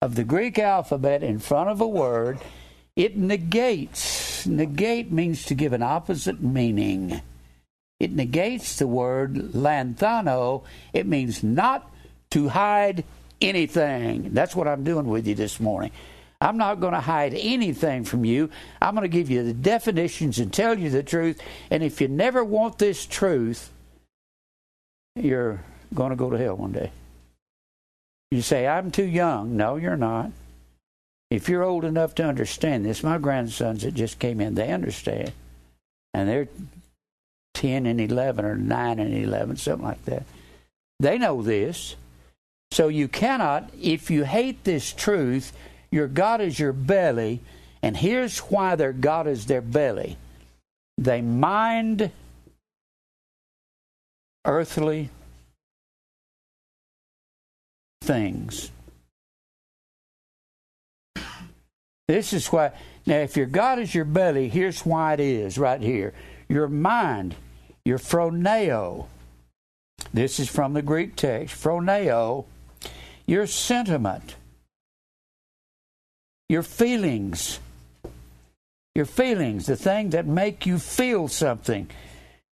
of 0.01 0.15
the 0.15 0.23
Greek 0.23 0.59
alphabet 0.59 1.23
in 1.23 1.39
front 1.39 1.69
of 1.69 1.81
a 1.81 1.87
word, 1.87 2.39
it 2.95 3.17
negates. 3.17 4.45
Negate 4.45 5.11
means 5.11 5.45
to 5.45 5.55
give 5.55 5.73
an 5.73 5.81
opposite 5.81 6.41
meaning. 6.41 7.21
It 7.99 8.11
negates 8.11 8.77
the 8.77 8.85
word 8.85 9.33
lanthano. 9.53 10.63
It 10.91 11.07
means 11.07 11.41
not 11.41 11.89
to 12.31 12.49
hide 12.49 13.03
anything. 13.43 14.33
That's 14.33 14.55
what 14.55 14.67
I'm 14.67 14.83
doing 14.83 15.05
with 15.05 15.27
you 15.27 15.35
this 15.35 15.59
morning. 15.59 15.91
I'm 16.41 16.57
not 16.57 16.81
going 16.81 16.93
to 16.93 16.99
hide 16.99 17.33
anything 17.33 18.03
from 18.03 18.25
you. 18.25 18.49
I'm 18.81 18.95
going 18.95 19.03
to 19.03 19.17
give 19.17 19.29
you 19.29 19.43
the 19.43 19.53
definitions 19.53 20.39
and 20.39 20.51
tell 20.51 20.77
you 20.77 20.89
the 20.89 21.03
truth. 21.03 21.41
And 21.71 21.83
if 21.83 22.01
you 22.01 22.09
never 22.09 22.43
want 22.43 22.79
this 22.79 23.05
truth, 23.05 23.71
you're 25.15 25.61
going 25.93 26.09
to 26.09 26.15
go 26.15 26.29
to 26.29 26.37
hell 26.37 26.55
one 26.55 26.73
day. 26.73 26.91
You 28.31 28.41
say, 28.41 28.67
I'm 28.67 28.91
too 28.91 29.05
young. 29.05 29.55
No, 29.55 29.77
you're 29.77 29.95
not. 29.95 30.31
If 31.29 31.49
you're 31.49 31.63
old 31.63 31.85
enough 31.85 32.15
to 32.15 32.25
understand 32.25 32.85
this, 32.85 33.03
my 33.03 33.17
grandsons 33.17 33.83
that 33.83 33.93
just 33.93 34.19
came 34.19 34.41
in, 34.41 34.55
they 34.55 34.71
understand. 34.71 35.31
And 36.13 36.27
they're 36.27 36.47
10 37.53 37.85
and 37.85 38.01
11 38.01 38.43
or 38.43 38.55
9 38.55 38.99
and 38.99 39.13
11, 39.13 39.57
something 39.57 39.87
like 39.87 40.03
that. 40.05 40.23
They 40.99 41.17
know 41.17 41.41
this. 41.41 41.95
So 42.73 42.87
you 42.87 43.07
cannot, 43.07 43.69
if 43.79 44.09
you 44.09 44.23
hate 44.23 44.63
this 44.63 44.91
truth, 44.91 45.53
your 45.91 46.07
God 46.07 46.41
is 46.41 46.57
your 46.57 46.73
belly, 46.73 47.39
and 47.83 47.95
here's 47.95 48.39
why 48.39 48.75
their 48.75 48.91
God 48.91 49.27
is 49.27 49.45
their 49.45 49.61
belly. 49.61 50.17
They 50.97 51.21
mind 51.21 52.09
earthly 54.43 55.11
things. 58.01 58.71
This 62.07 62.33
is 62.33 62.47
why, 62.47 62.71
now, 63.05 63.17
if 63.17 63.37
your 63.37 63.45
God 63.45 63.77
is 63.77 63.93
your 63.93 64.05
belly, 64.05 64.49
here's 64.49 64.83
why 64.83 65.13
it 65.13 65.19
is 65.19 65.59
right 65.59 65.79
here. 65.79 66.15
Your 66.49 66.67
mind, 66.67 67.35
your 67.85 67.99
phroneo. 67.99 69.05
This 70.11 70.39
is 70.39 70.49
from 70.49 70.73
the 70.73 70.81
Greek 70.81 71.15
text. 71.15 71.55
Phroneo 71.55 72.45
your 73.25 73.47
sentiment, 73.47 74.35
your 76.49 76.63
feelings, 76.63 77.59
your 78.95 79.05
feelings, 79.05 79.65
the 79.65 79.75
things 79.75 80.11
that 80.11 80.25
make 80.25 80.65
you 80.65 80.77
feel 80.77 81.27
something. 81.27 81.89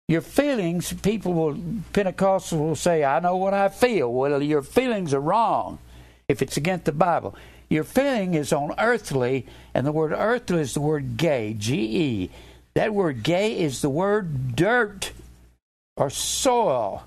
Your 0.09 0.23
feelings, 0.23 0.93
people 0.93 1.33
will, 1.33 1.55
Pentecostals 1.93 2.59
will 2.59 2.75
say, 2.75 3.05
I 3.05 3.21
know 3.21 3.37
what 3.37 3.55
I 3.55 3.69
feel. 3.69 4.13
Well, 4.13 4.43
your 4.43 4.63
feelings 4.63 5.15
are 5.15 5.21
wrong 5.21 5.79
if 6.29 6.43
it's 6.43 6.57
against 6.57 6.87
the 6.87 6.93
Bible. 6.93 7.37
Your 7.69 7.85
feeling 7.85 8.35
is 8.35 8.53
on 8.53 8.75
earthly, 8.79 9.47
and 9.73 9.87
the 9.87 9.93
word 9.93 10.13
earthly 10.13 10.63
is 10.63 10.75
the 10.75 10.81
word 10.81 11.17
gay, 11.17 11.55
G 11.55 11.75
E. 11.77 12.31
That 12.75 12.93
word 12.93 13.23
gay 13.23 13.57
is 13.57 13.83
the 13.83 13.89
word 13.89 14.57
dirt 14.57 15.13
or 15.97 16.11
soil. 16.11 17.05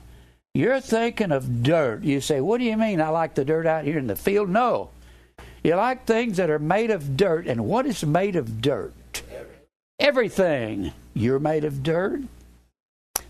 You're 0.55 0.81
thinking 0.81 1.31
of 1.31 1.63
dirt. 1.63 2.03
You 2.03 2.21
say, 2.21 2.39
What 2.39 2.59
do 2.59 2.65
you 2.65 2.77
mean? 2.77 3.01
I 3.01 3.09
like 3.09 3.33
the 3.33 3.43
dirt 3.43 3.65
out 3.65 3.85
here 3.85 3.97
in 3.97 4.05
the 4.05 4.15
field? 4.15 4.49
No. 4.49 4.91
You 5.63 5.73
like 5.75 6.05
things 6.05 6.37
that 6.37 6.51
are 6.51 6.59
made 6.59 6.91
of 6.91 7.17
dirt. 7.17 7.47
And 7.47 7.65
what 7.65 7.87
is 7.87 8.05
made 8.05 8.35
of 8.35 8.61
dirt? 8.61 9.23
Everything. 9.99 10.91
You're 11.15 11.39
made 11.39 11.63
of 11.63 11.81
dirt. 11.81 12.21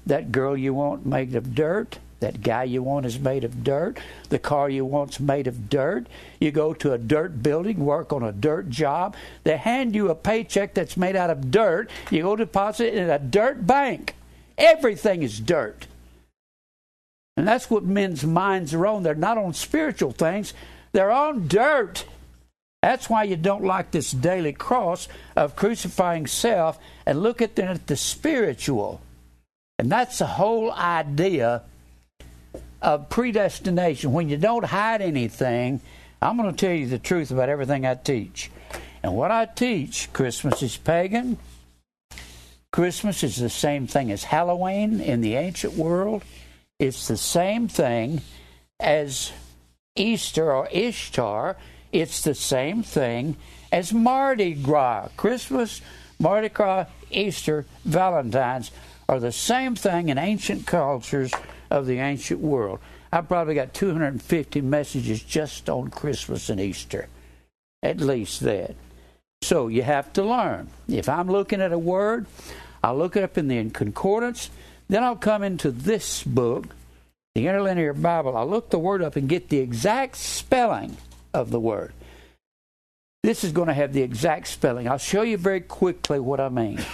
That 0.06 0.34
girl 0.34 0.58
you 0.58 0.74
want 0.74 1.06
made 1.06 1.34
of 1.36 1.56
dirt. 1.56 2.00
That 2.20 2.42
guy 2.42 2.66
you 2.66 2.84
want 2.84 3.06
is 3.06 3.18
made 3.18 3.46
of 3.46 3.64
dirt. 3.64 4.00
The 4.28 4.40
car 4.40 4.70
you 4.70 4.84
want's 4.84 5.22
made 5.22 5.48
of 5.48 5.70
dirt. 5.70 6.08
You 6.42 6.52
go 6.52 6.74
to 6.74 6.92
a 6.92 6.98
dirt 6.98 7.42
building, 7.42 7.86
work 7.86 8.12
on 8.12 8.24
a 8.24 8.34
dirt 8.34 8.70
job. 8.70 9.16
They 9.46 9.56
hand 9.56 9.96
you 9.96 10.10
a 10.10 10.16
paycheck 10.16 10.74
that's 10.74 10.98
made 10.98 11.16
out 11.16 11.30
of 11.30 11.52
dirt. 11.52 11.90
You 12.12 12.24
go 12.24 12.36
deposit 12.36 12.88
it 12.88 12.96
in 12.96 13.10
a 13.10 13.20
dirt 13.20 13.66
bank. 13.66 14.16
Everything 14.58 15.24
is 15.24 15.40
dirt. 15.40 15.88
And 17.36 17.48
that's 17.48 17.70
what 17.70 17.84
men's 17.84 18.24
minds 18.24 18.74
are 18.74 18.86
on. 18.86 19.04
They're 19.04 19.16
not 19.16 19.38
on 19.38 19.54
spiritual 19.54 20.12
things, 20.12 20.54
they're 20.92 21.12
on 21.12 21.48
dirt. 21.48 22.06
That's 22.82 23.10
why 23.10 23.24
you 23.24 23.38
don't 23.38 23.64
like 23.64 23.92
this 23.92 24.12
daily 24.12 24.52
cross 24.52 25.08
of 25.38 25.56
crucifying 25.56 26.28
self 26.28 26.78
and 27.06 27.24
look 27.24 27.42
at 27.42 27.56
the, 27.56 27.64
at 27.64 27.88
the 27.88 27.96
spiritual. 27.96 29.00
And 29.80 29.90
that's 29.90 30.20
the 30.20 30.28
whole 30.28 30.70
idea 30.70 31.64
of 32.82 33.10
predestination. 33.10 34.12
When 34.12 34.28
you 34.28 34.36
don't 34.36 34.66
hide 34.66 35.02
anything, 35.02 35.80
I'm 36.22 36.36
going 36.36 36.54
to 36.54 36.58
tell 36.58 36.76
you 36.76 36.88
the 36.88 37.00
truth 37.00 37.32
about 37.32 37.48
everything 37.48 37.86
I 37.86 37.96
teach. 37.96 38.52
And 39.02 39.16
what 39.16 39.32
I 39.32 39.46
teach, 39.46 40.12
Christmas 40.12 40.62
is 40.62 40.76
pagan. 40.76 41.38
Christmas 42.72 43.24
is 43.24 43.38
the 43.38 43.50
same 43.50 43.88
thing 43.88 44.12
as 44.12 44.26
Halloween 44.26 45.00
in 45.00 45.22
the 45.22 45.36
ancient 45.36 45.74
world. 45.74 46.24
It's 46.84 47.08
the 47.08 47.16
same 47.16 47.70
thing 47.70 48.20
as 48.78 49.32
Easter 49.96 50.52
or 50.52 50.68
Ishtar. 50.70 51.56
It's 51.94 52.20
the 52.24 52.36
same 52.36 52.84
thing 52.84 53.38
as 53.72 53.94
Mardi 53.94 54.54
Gras. 54.54 55.08
Christmas, 55.16 55.80
Mardi 56.20 56.50
Gras, 56.50 56.88
Easter, 57.10 57.66
Valentine's 57.86 58.72
are 59.08 59.22
the 59.22 59.32
same 59.32 59.76
thing 59.76 60.10
in 60.10 60.18
ancient 60.18 60.68
cultures 60.68 61.32
of 61.72 61.86
the 61.86 62.00
ancient 62.00 62.42
world. 62.42 62.80
I 63.14 63.22
probably 63.22 63.56
got 63.56 63.74
250 63.74 64.60
messages 64.60 65.24
just 65.24 65.70
on 65.70 65.90
Christmas 65.90 66.50
and 66.50 66.60
Easter. 66.60 67.08
At 67.82 68.02
least 68.02 68.42
that. 68.42 68.76
So 69.42 69.70
you 69.70 69.84
have 69.84 70.12
to 70.14 70.24
learn. 70.24 70.68
If 70.90 71.08
I'm 71.08 71.32
looking 71.32 71.62
at 71.62 71.72
a 71.72 71.80
word, 71.80 72.26
I'll 72.84 72.98
look 72.98 73.16
it 73.16 73.24
up 73.24 73.38
in 73.38 73.48
the 73.48 73.70
concordance. 73.70 74.50
Then 74.94 75.04
I'll 75.04 75.16
come 75.16 75.42
into 75.42 75.72
this 75.72 76.22
book, 76.22 76.68
the 77.34 77.48
Interlinear 77.48 78.00
Bible. 78.00 78.38
I'll 78.38 78.48
look 78.48 78.70
the 78.70 78.78
word 78.78 79.02
up 79.02 79.16
and 79.16 79.28
get 79.28 79.50
the 79.50 79.58
exact 79.58 80.18
spelling 80.18 80.98
of 81.34 81.50
the 81.50 81.60
word. 81.60 81.94
This 83.24 83.44
is 83.44 83.52
going 83.54 83.70
to 83.70 83.74
have 83.74 83.94
the 83.94 84.04
exact 84.04 84.50
spelling. 84.50 84.88
I'll 84.88 85.00
show 85.00 85.24
you 85.24 85.38
very 85.38 85.62
quickly 85.62 86.20
what 86.20 86.40
I 86.40 86.50
mean. 86.50 86.80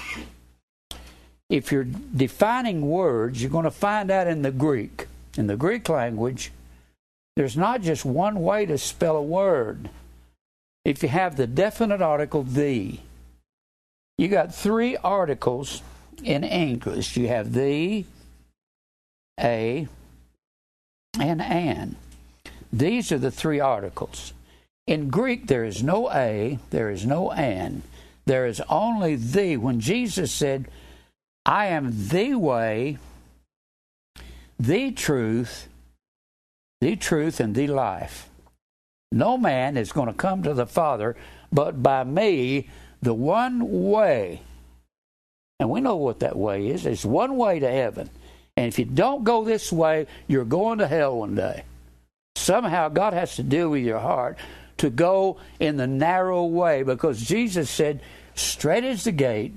If 1.49 1.71
you're 1.71 1.83
defining 1.83 2.87
words, 2.87 3.41
you're 3.41 3.51
going 3.51 3.63
to 3.63 3.71
find 3.71 4.11
out 4.11 4.27
in 4.27 4.43
the 4.43 4.51
Greek. 4.51 5.07
In 5.35 5.47
the 5.47 5.57
Greek 5.57 5.89
language, 5.89 6.51
there's 7.35 7.57
not 7.57 7.81
just 7.81 8.05
one 8.05 8.43
way 8.43 8.67
to 8.67 8.77
spell 8.77 9.17
a 9.17 9.21
word. 9.21 9.89
If 10.85 11.01
you 11.01 11.09
have 11.09 11.35
the 11.35 11.47
definite 11.47 12.03
article 12.03 12.43
the, 12.43 12.99
you 14.19 14.27
got 14.27 14.53
three 14.53 14.95
articles 14.97 15.81
in 16.23 16.43
English. 16.43 17.17
You 17.17 17.27
have 17.27 17.53
the, 17.53 18.05
a, 19.39 19.87
and 21.19 21.41
an. 21.41 21.95
These 22.71 23.11
are 23.11 23.17
the 23.17 23.31
three 23.31 23.59
articles. 23.59 24.33
In 24.87 25.09
Greek, 25.09 25.47
there 25.47 25.63
is 25.63 25.83
no 25.83 26.11
a, 26.11 26.59
there 26.69 26.89
is 26.89 27.05
no 27.05 27.31
an. 27.31 27.83
There 28.25 28.45
is 28.45 28.61
only 28.69 29.15
the. 29.15 29.57
When 29.57 29.79
Jesus 29.79 30.31
said, 30.31 30.67
I 31.45 31.67
am 31.67 32.09
the 32.09 32.35
way, 32.35 32.97
the 34.59 34.91
truth, 34.91 35.67
the 36.81 36.95
truth, 36.95 37.39
and 37.39 37.55
the 37.55 37.67
life. 37.67 38.29
No 39.11 39.37
man 39.37 39.77
is 39.77 39.91
going 39.91 40.07
to 40.07 40.13
come 40.13 40.43
to 40.43 40.53
the 40.53 40.67
Father 40.67 41.15
but 41.51 41.81
by 41.81 42.03
me, 42.03 42.69
the 43.01 43.13
one 43.13 43.89
way. 43.89 44.41
And 45.59 45.69
we 45.69 45.81
know 45.81 45.97
what 45.97 46.21
that 46.21 46.37
way 46.37 46.67
is. 46.67 46.85
It's 46.85 47.03
one 47.03 47.35
way 47.35 47.59
to 47.59 47.69
heaven. 47.69 48.09
And 48.55 48.67
if 48.67 48.79
you 48.79 48.85
don't 48.85 49.23
go 49.23 49.43
this 49.43 49.71
way, 49.71 50.07
you're 50.27 50.45
going 50.45 50.79
to 50.79 50.87
hell 50.87 51.17
one 51.17 51.35
day. 51.35 51.63
Somehow 52.35 52.89
God 52.89 53.13
has 53.13 53.35
to 53.35 53.43
deal 53.43 53.69
with 53.69 53.83
your 53.83 53.99
heart 53.99 54.37
to 54.77 54.89
go 54.89 55.37
in 55.59 55.77
the 55.77 55.87
narrow 55.87 56.45
way 56.45 56.83
because 56.83 57.21
Jesus 57.21 57.69
said, 57.69 58.01
Straight 58.35 58.85
is 58.85 59.03
the 59.03 59.11
gate, 59.11 59.53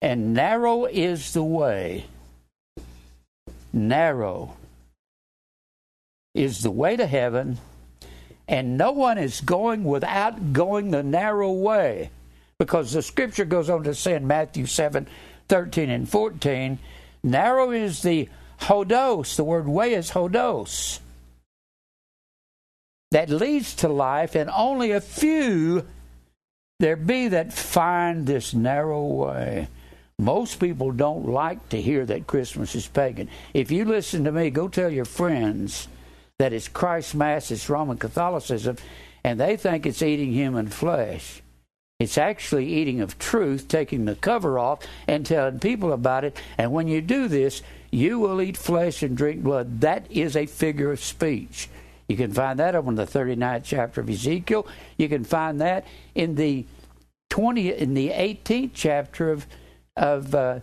and 0.00 0.34
narrow 0.34 0.84
is 0.84 1.32
the 1.32 1.42
way. 1.42 2.06
Narrow 3.72 4.56
is 6.34 6.62
the 6.62 6.70
way 6.70 6.96
to 6.96 7.06
heaven, 7.06 7.58
and 8.46 8.78
no 8.78 8.92
one 8.92 9.18
is 9.18 9.40
going 9.40 9.82
without 9.82 10.52
going 10.52 10.92
the 10.92 11.02
narrow 11.02 11.50
way. 11.50 12.10
Because 12.58 12.92
the 12.92 13.02
scripture 13.02 13.44
goes 13.44 13.70
on 13.70 13.84
to 13.84 13.94
say 13.94 14.14
in 14.14 14.26
Matthew 14.26 14.66
7 14.66 15.06
13 15.48 15.88
and 15.88 16.08
14, 16.08 16.78
narrow 17.22 17.70
is 17.70 18.02
the 18.02 18.28
hodos, 18.60 19.36
the 19.36 19.44
word 19.44 19.66
way 19.66 19.94
is 19.94 20.10
hodos, 20.10 20.98
that 23.10 23.30
leads 23.30 23.74
to 23.76 23.88
life, 23.88 24.34
and 24.34 24.50
only 24.50 24.90
a 24.90 25.00
few 25.00 25.86
there 26.80 26.96
be 26.96 27.28
that 27.28 27.52
find 27.52 28.26
this 28.26 28.54
narrow 28.54 29.04
way. 29.04 29.68
Most 30.18 30.60
people 30.60 30.92
don't 30.92 31.28
like 31.28 31.68
to 31.70 31.80
hear 31.80 32.04
that 32.06 32.26
Christmas 32.26 32.74
is 32.74 32.86
pagan. 32.86 33.28
If 33.54 33.70
you 33.70 33.84
listen 33.84 34.24
to 34.24 34.32
me, 34.32 34.50
go 34.50 34.68
tell 34.68 34.90
your 34.90 35.04
friends 35.04 35.88
that 36.38 36.52
it's 36.52 36.68
Christ 36.68 37.14
Mass, 37.14 37.50
it's 37.50 37.68
Roman 37.68 37.98
Catholicism, 37.98 38.76
and 39.24 39.40
they 39.40 39.56
think 39.56 39.86
it's 39.86 40.02
eating 40.02 40.32
human 40.32 40.68
flesh. 40.68 41.40
It's 42.00 42.16
actually 42.16 42.66
eating 42.66 43.00
of 43.00 43.18
truth, 43.18 43.66
taking 43.66 44.04
the 44.04 44.14
cover 44.14 44.56
off 44.56 44.78
and 45.08 45.26
telling 45.26 45.58
people 45.58 45.92
about 45.92 46.22
it. 46.22 46.36
And 46.56 46.70
when 46.70 46.86
you 46.86 47.00
do 47.00 47.26
this, 47.26 47.60
you 47.90 48.20
will 48.20 48.40
eat 48.40 48.56
flesh 48.56 49.02
and 49.02 49.16
drink 49.16 49.42
blood. 49.42 49.80
That 49.80 50.06
is 50.08 50.36
a 50.36 50.46
figure 50.46 50.92
of 50.92 51.00
speech. 51.00 51.68
You 52.06 52.16
can 52.16 52.32
find 52.32 52.60
that 52.60 52.76
over 52.76 52.88
in 52.88 52.94
the 52.94 53.04
39th 53.04 53.64
chapter 53.64 54.00
of 54.00 54.08
Ezekiel. 54.08 54.68
You 54.96 55.08
can 55.08 55.24
find 55.24 55.60
that 55.60 55.86
in 56.14 56.36
the 56.36 56.66
20 57.30 57.72
in 57.72 57.94
the 57.94 58.10
18th 58.10 58.70
chapter 58.74 59.32
of 59.32 59.48
of 59.96 60.36
uh, 60.36 60.60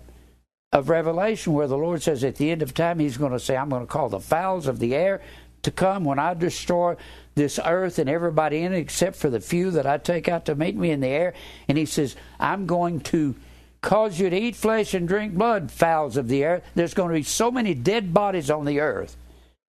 of 0.71 0.87
Revelation, 0.87 1.51
where 1.51 1.67
the 1.67 1.77
Lord 1.77 2.01
says 2.01 2.23
at 2.23 2.37
the 2.37 2.49
end 2.49 2.61
of 2.61 2.73
time, 2.73 2.99
He's 2.99 3.17
going 3.17 3.33
to 3.33 3.39
say, 3.39 3.57
"I'm 3.57 3.67
going 3.67 3.85
to 3.85 3.91
call 3.91 4.07
the 4.07 4.21
fowls 4.21 4.67
of 4.67 4.79
the 4.79 4.95
air 4.95 5.21
to 5.63 5.71
come 5.71 6.05
when 6.05 6.17
I 6.17 6.33
destroy 6.33 6.95
this 7.35 7.59
earth 7.63 7.99
and 7.99 8.09
everybody 8.09 8.61
in 8.61 8.73
it, 8.73 8.79
except 8.79 9.15
for 9.15 9.29
the 9.29 9.39
few 9.39 9.71
that 9.71 9.85
I 9.85 9.97
take 9.97 10.27
out 10.27 10.45
to 10.45 10.55
meet 10.55 10.75
me 10.75 10.91
in 10.91 11.01
the 11.01 11.07
air." 11.07 11.33
And 11.67 11.77
He 11.77 11.85
says, 11.85 12.15
"I'm 12.39 12.65
going 12.65 13.01
to." 13.01 13.35
Cause 13.81 14.19
you 14.19 14.31
to 14.31 14.35
eat 14.35 14.55
flesh 14.55 14.95
and 14.95 15.07
drink 15.07 15.35
blood, 15.35 15.69
fowls 15.69 16.17
of 16.17 16.27
the 16.27 16.43
air. 16.43 16.63
There's 16.73 16.95
going 16.95 17.09
to 17.09 17.13
be 17.13 17.21
so 17.21 17.51
many 17.51 17.75
dead 17.75 18.15
bodies 18.15 18.49
on 18.49 18.65
the 18.65 18.79
earth. 18.79 19.15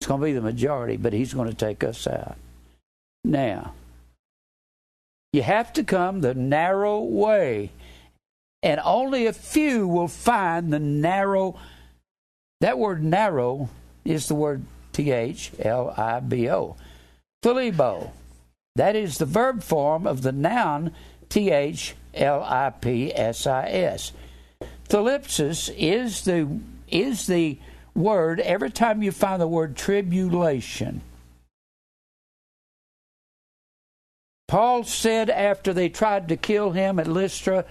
It's 0.01 0.09
going 0.09 0.21
to 0.21 0.25
be 0.25 0.33
the 0.33 0.41
majority, 0.41 0.97
but 0.97 1.13
he's 1.13 1.33
going 1.33 1.49
to 1.49 1.55
take 1.55 1.85
us 1.85 2.09
out. 2.09 2.37
Now, 3.23 3.75
you 5.33 5.43
have 5.43 5.73
to 5.75 5.85
come 5.85 6.23
the 6.23 6.35
narrow 6.35 6.99
way 6.99 7.71
and 8.63 8.81
only 8.85 9.27
a 9.27 9.33
few 9.33 9.89
will 9.89 10.09
find 10.09 10.73
the 10.73 10.79
narrow. 10.79 11.59
That 12.61 12.79
word 12.79 13.03
narrow 13.03 13.71
is 14.05 14.29
the 14.29 14.35
word 14.35 14.65
T 14.93 15.11
H 15.11 15.53
L 15.59 15.95
I 15.97 16.21
B 16.21 16.51
O. 16.51 16.77
Thalibo. 17.43 18.11
That 18.77 18.97
is 18.97 19.19
the 19.19 19.27
verb 19.27 19.63
form 19.63 20.07
of 20.07 20.23
the 20.23 20.33
noun 20.33 20.93
T 21.29 21.51
H 21.51 21.95
L 22.15 22.43
I 22.43 22.71
P 22.71 23.13
S 23.15 23.47
I 23.47 23.69
S. 23.69 24.13
Thalipsis 24.89 25.73
is 25.77 26.23
the 26.25 26.61
is 26.89 27.27
the 27.27 27.59
word 27.95 28.41
every 28.41 28.71
time 28.71 29.03
you 29.03 29.13
find 29.13 29.41
the 29.41 29.49
word 29.49 29.77
tribulation. 29.77 31.03
Paul 34.49 34.83
said 34.83 35.31
after 35.31 35.73
they 35.73 35.89
tried 35.89 36.29
to 36.29 36.37
kill 36.37 36.73
him 36.73 36.99
at 36.99 37.07
Lystra, 37.07 37.65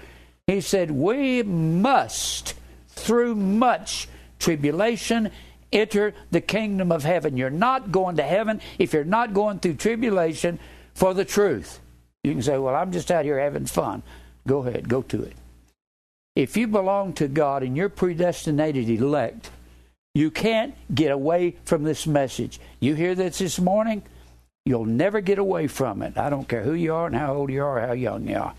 he 0.47 0.61
said, 0.61 0.91
We 0.91 1.43
must, 1.43 2.53
through 2.87 3.35
much 3.35 4.07
tribulation, 4.39 5.29
enter 5.71 6.13
the 6.31 6.41
kingdom 6.41 6.91
of 6.91 7.03
heaven. 7.03 7.37
You're 7.37 7.49
not 7.49 7.91
going 7.91 8.17
to 8.17 8.23
heaven 8.23 8.61
if 8.77 8.93
you're 8.93 9.03
not 9.03 9.33
going 9.33 9.59
through 9.59 9.75
tribulation 9.75 10.59
for 10.93 11.13
the 11.13 11.25
truth. 11.25 11.79
You 12.23 12.33
can 12.33 12.41
say, 12.41 12.57
Well, 12.57 12.75
I'm 12.75 12.91
just 12.91 13.11
out 13.11 13.25
here 13.25 13.39
having 13.39 13.65
fun. 13.65 14.03
Go 14.47 14.59
ahead, 14.59 14.89
go 14.89 15.01
to 15.03 15.23
it. 15.23 15.33
If 16.35 16.57
you 16.57 16.67
belong 16.67 17.13
to 17.13 17.27
God 17.27 17.63
and 17.63 17.75
you're 17.75 17.89
predestinated 17.89 18.89
elect, 18.89 19.51
you 20.13 20.31
can't 20.31 20.73
get 20.93 21.11
away 21.11 21.55
from 21.65 21.83
this 21.83 22.07
message. 22.07 22.59
You 22.79 22.95
hear 22.95 23.15
this 23.15 23.39
this 23.39 23.59
morning? 23.59 24.03
You'll 24.65 24.85
never 24.85 25.21
get 25.21 25.39
away 25.39 25.67
from 25.67 26.01
it. 26.01 26.17
I 26.17 26.29
don't 26.29 26.47
care 26.47 26.63
who 26.63 26.73
you 26.73 26.93
are 26.93 27.07
and 27.07 27.15
how 27.15 27.35
old 27.35 27.51
you 27.51 27.63
are 27.63 27.79
how 27.79 27.93
young 27.93 28.27
you 28.27 28.37
are. 28.37 28.53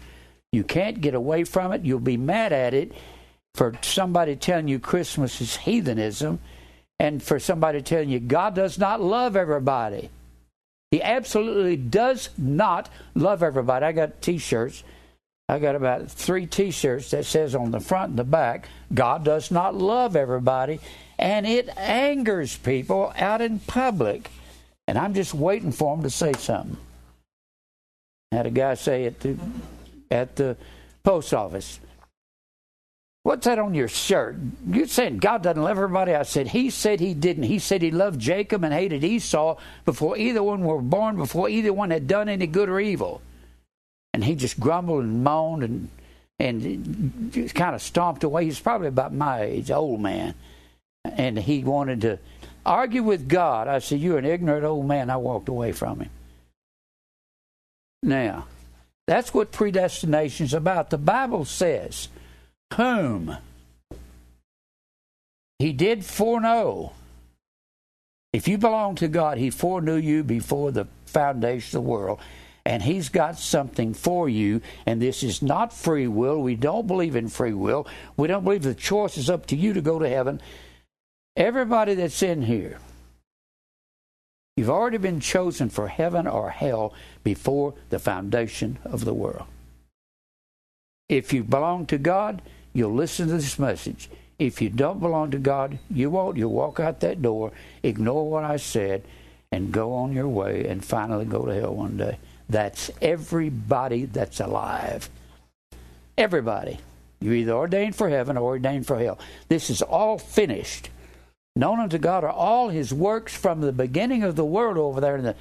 You 0.53 0.65
can't 0.65 1.01
get 1.01 1.15
away 1.15 1.45
from 1.45 1.73
it. 1.73 1.85
You'll 1.85 2.01
be 2.01 2.17
mad 2.17 2.53
at 2.53 2.75
it 2.75 2.93
for 3.55 3.75
somebody 3.83 4.37
telling 4.37 4.69
you 4.69 4.79
Christmas 4.79 5.41
is 5.41 5.57
heathenism 5.57 6.41
and 7.01 7.23
for 7.23 7.41
somebody 7.41 7.81
telling 7.81 8.11
you 8.11 8.21
God 8.21 8.55
does 8.55 8.79
not 8.79 9.01
love 9.01 9.35
everybody. 9.35 10.11
He 10.91 11.03
absolutely 11.03 11.77
does 11.77 12.29
not 12.37 12.91
love 13.15 13.43
everybody. 13.43 13.87
I 13.87 13.93
got 13.93 14.21
t 14.21 14.37
shirts. 14.37 14.85
I 15.49 15.59
got 15.59 15.75
about 15.77 16.11
three 16.11 16.47
t 16.47 16.71
shirts 16.71 17.11
that 17.11 17.25
says 17.25 17.55
on 17.55 17.71
the 17.71 17.81
front 17.81 18.11
and 18.11 18.19
the 18.19 18.25
back, 18.25 18.69
God 18.93 19.25
does 19.25 19.51
not 19.51 19.75
love 19.75 20.15
everybody. 20.15 20.79
And 21.19 21.47
it 21.47 21.71
angers 21.77 22.57
people 22.59 23.13
out 23.17 23.41
in 23.41 23.61
public. 23.61 24.31
And 24.87 24.99
I'm 24.99 25.15
just 25.15 25.33
waiting 25.33 25.73
for 25.73 25.97
them 25.97 26.03
to 26.03 26.11
say 26.11 26.35
something. 26.35 26.77
I 28.31 28.37
had 28.37 28.47
a 28.47 28.51
guy 28.51 28.75
say 28.75 29.09
the 29.09 29.39
at 30.11 30.37
the 30.37 30.57
post 31.03 31.33
office, 31.33 31.81
What's 33.23 33.45
that 33.45 33.59
on 33.59 33.75
your 33.75 33.89
shirt? 33.89 34.37
You 34.67 34.87
saying 34.87 35.19
God 35.19 35.43
doesn't 35.43 35.63
love 35.63 35.77
everybody. 35.77 36.15
I 36.15 36.23
said, 36.23 36.49
He 36.49 36.71
said 36.71 37.01
He 37.01 37.13
didn't. 37.13 37.45
He 37.45 37.59
said 37.59 37.83
He 37.83 37.91
loved 37.91 38.19
Jacob 38.19 38.65
and 38.65 38.73
hated 38.73 39.05
Esau 39.05 39.57
before 39.85 40.17
either 40.17 40.43
one 40.43 40.65
were 40.65 40.81
born, 40.81 41.17
before 41.17 41.49
either 41.49 41.73
one 41.73 41.91
had 41.91 42.07
done 42.07 42.29
any 42.29 42.47
good 42.47 42.69
or 42.69 42.81
evil. 42.81 43.21
And 44.13 44.25
he 44.25 44.35
just 44.35 44.59
grumbled 44.59 45.05
and 45.05 45.23
moaned 45.23 45.63
and 45.63 45.89
and 46.41 47.31
just 47.33 47.55
kind 47.55 47.75
of 47.75 47.83
stomped 47.83 48.25
away. 48.25 48.47
He's 48.47 48.59
probably 48.59 48.89
about 48.89 49.13
my 49.13 49.43
age, 49.43 49.71
old 49.71 50.01
man. 50.01 50.35
And 51.05 51.39
he 51.39 51.63
wanted 51.63 52.01
to 52.03 52.19
argue 52.65 53.03
with 53.03 53.29
God. 53.29 53.69
I 53.69 53.79
said, 53.81 54.01
You're 54.01 54.19
an 54.19 54.25
ignorant 54.25 54.65
old 54.65 54.87
man. 54.87 55.11
I 55.11 55.19
walked 55.19 55.51
away 55.51 55.73
from 55.73 56.01
him. 56.01 56.11
Now, 58.03 58.47
that's 59.07 59.35
what 59.35 59.53
predestination 59.53 60.47
is 60.47 60.55
about. 60.55 60.89
The 60.89 60.99
Bible 60.99 61.45
says 61.45 62.09
whom 62.75 63.37
he 65.59 65.73
did 65.73 66.05
foreknow. 66.05 66.93
If 68.33 68.49
you 68.49 68.59
belong 68.59 68.95
to 68.97 69.09
God, 69.09 69.39
he 69.39 69.51
foreknew 69.51 69.97
you 69.97 70.23
before 70.23 70.71
the 70.71 70.87
foundation 71.07 71.79
of 71.79 71.85
the 71.85 71.91
world. 71.91 72.21
And 72.65 72.83
he's 72.83 73.09
got 73.09 73.39
something 73.39 73.95
for 73.95 74.29
you, 74.29 74.61
and 74.87 75.01
this 75.01 75.23
is 75.23 75.43
not 75.43 75.73
free 75.73 76.07
will. 76.07 76.41
We 76.41 76.55
don't 76.55 76.87
believe 76.87 77.17
in 77.17 77.29
free 77.29 77.55
will. 77.55 77.87
We 78.17 78.29
don't 78.29 78.45
believe 78.45 78.63
the 78.63 78.75
choice 78.75 79.17
is 79.19 79.31
up 79.31 79.47
to 79.47 79.57
you 79.57 79.73
to 79.73 79.81
go 79.81 79.99
to 79.99 80.09
heaven. 80.09 80.41
Everybody 81.37 81.95
that's 81.95 82.23
in 82.23 82.43
here, 82.43 82.79
you've 84.57 84.71
already 84.71 84.99
been 84.99 85.21
chosen 85.21 85.71
for 85.71 85.89
heaven 85.89 86.27
or 86.27 86.51
hell 86.51 86.95
before 87.25 87.75
the 87.89 87.99
foundation 87.99 88.79
of 88.85 89.05
the 89.05 89.15
world. 89.15 89.47
If 91.09 91.33
you 91.33 91.43
belong 91.43 91.87
to 91.87 91.99
God, 91.99 92.43
You'll 92.73 92.95
listen 92.95 93.29
to 93.29 93.35
this 93.35 93.59
message. 93.59 94.09
If 94.39 94.63
you 94.63 94.71
don't 94.71 95.01
belong 95.01 95.33
to 95.33 95.39
God, 95.39 95.79
you 95.91 96.11
won't. 96.11 96.37
You'll 96.37 96.53
walk 96.53 96.81
out 96.81 97.01
that 97.01 97.21
door, 97.21 97.53
ignore 97.83 98.31
what 98.31 98.45
I 98.45 98.57
said, 98.57 99.03
and 99.53 99.73
go 99.73 99.93
on 99.93 100.13
your 100.13 100.29
way 100.29 100.67
and 100.67 100.85
finally 100.85 101.25
go 101.25 101.45
to 101.45 101.55
hell 101.55 101.75
one 101.75 101.97
day. 101.97 102.19
That's 102.49 102.91
everybody 103.03 104.07
that's 104.07 104.41
alive. 104.41 105.11
Everybody. 106.17 106.79
You're 107.21 107.35
either 107.35 107.53
ordained 107.53 107.97
for 107.97 108.09
heaven 108.09 108.37
or 108.37 108.43
ordained 108.43 108.87
for 108.87 108.99
hell. 108.99 109.19
This 109.49 109.69
is 109.69 109.83
all 109.83 110.19
finished. 110.19 110.89
Known 111.55 111.81
unto 111.81 111.99
God 111.99 112.25
are 112.25 112.31
all 112.31 112.71
his 112.71 112.95
works 112.95 113.37
from 113.37 113.61
the 113.61 113.73
beginning 113.73 114.23
of 114.23 114.37
the 114.37 114.45
world 114.45 114.79
over 114.79 115.01
there 115.01 115.17
in 115.17 115.25
the 115.25 115.37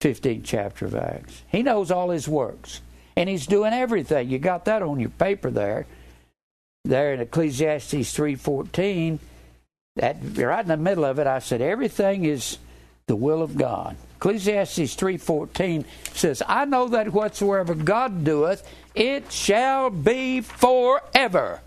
15th 0.00 0.42
chapter 0.42 0.86
of 0.86 0.96
Acts. 0.96 1.42
He 1.48 1.62
knows 1.62 1.90
all 1.90 2.10
his 2.10 2.26
works. 2.26 2.80
And 3.16 3.28
he's 3.28 3.46
doing 3.46 3.72
everything. 3.72 4.30
You 4.30 4.38
got 4.38 4.64
that 4.64 4.82
on 4.82 4.98
your 4.98 5.10
paper 5.10 5.50
there 5.50 5.86
there 6.84 7.12
in 7.14 7.20
Ecclesiastes 7.20 8.12
3:14, 8.12 9.18
that 9.96 10.16
right 10.36 10.62
in 10.62 10.68
the 10.68 10.76
middle 10.76 11.04
of 11.04 11.18
it, 11.18 11.26
I 11.26 11.38
said 11.40 11.60
everything 11.60 12.24
is 12.24 12.58
the 13.06 13.16
will 13.16 13.42
of 13.42 13.56
God. 13.56 13.96
Ecclesiastes 14.16 14.94
3:14 14.94 15.84
says, 16.12 16.42
"I 16.46 16.64
know 16.64 16.88
that 16.88 17.12
whatsoever 17.12 17.74
God 17.74 18.24
doeth, 18.24 18.62
it 18.94 19.32
shall 19.32 19.90
be 19.90 20.40
forever." 20.40 21.60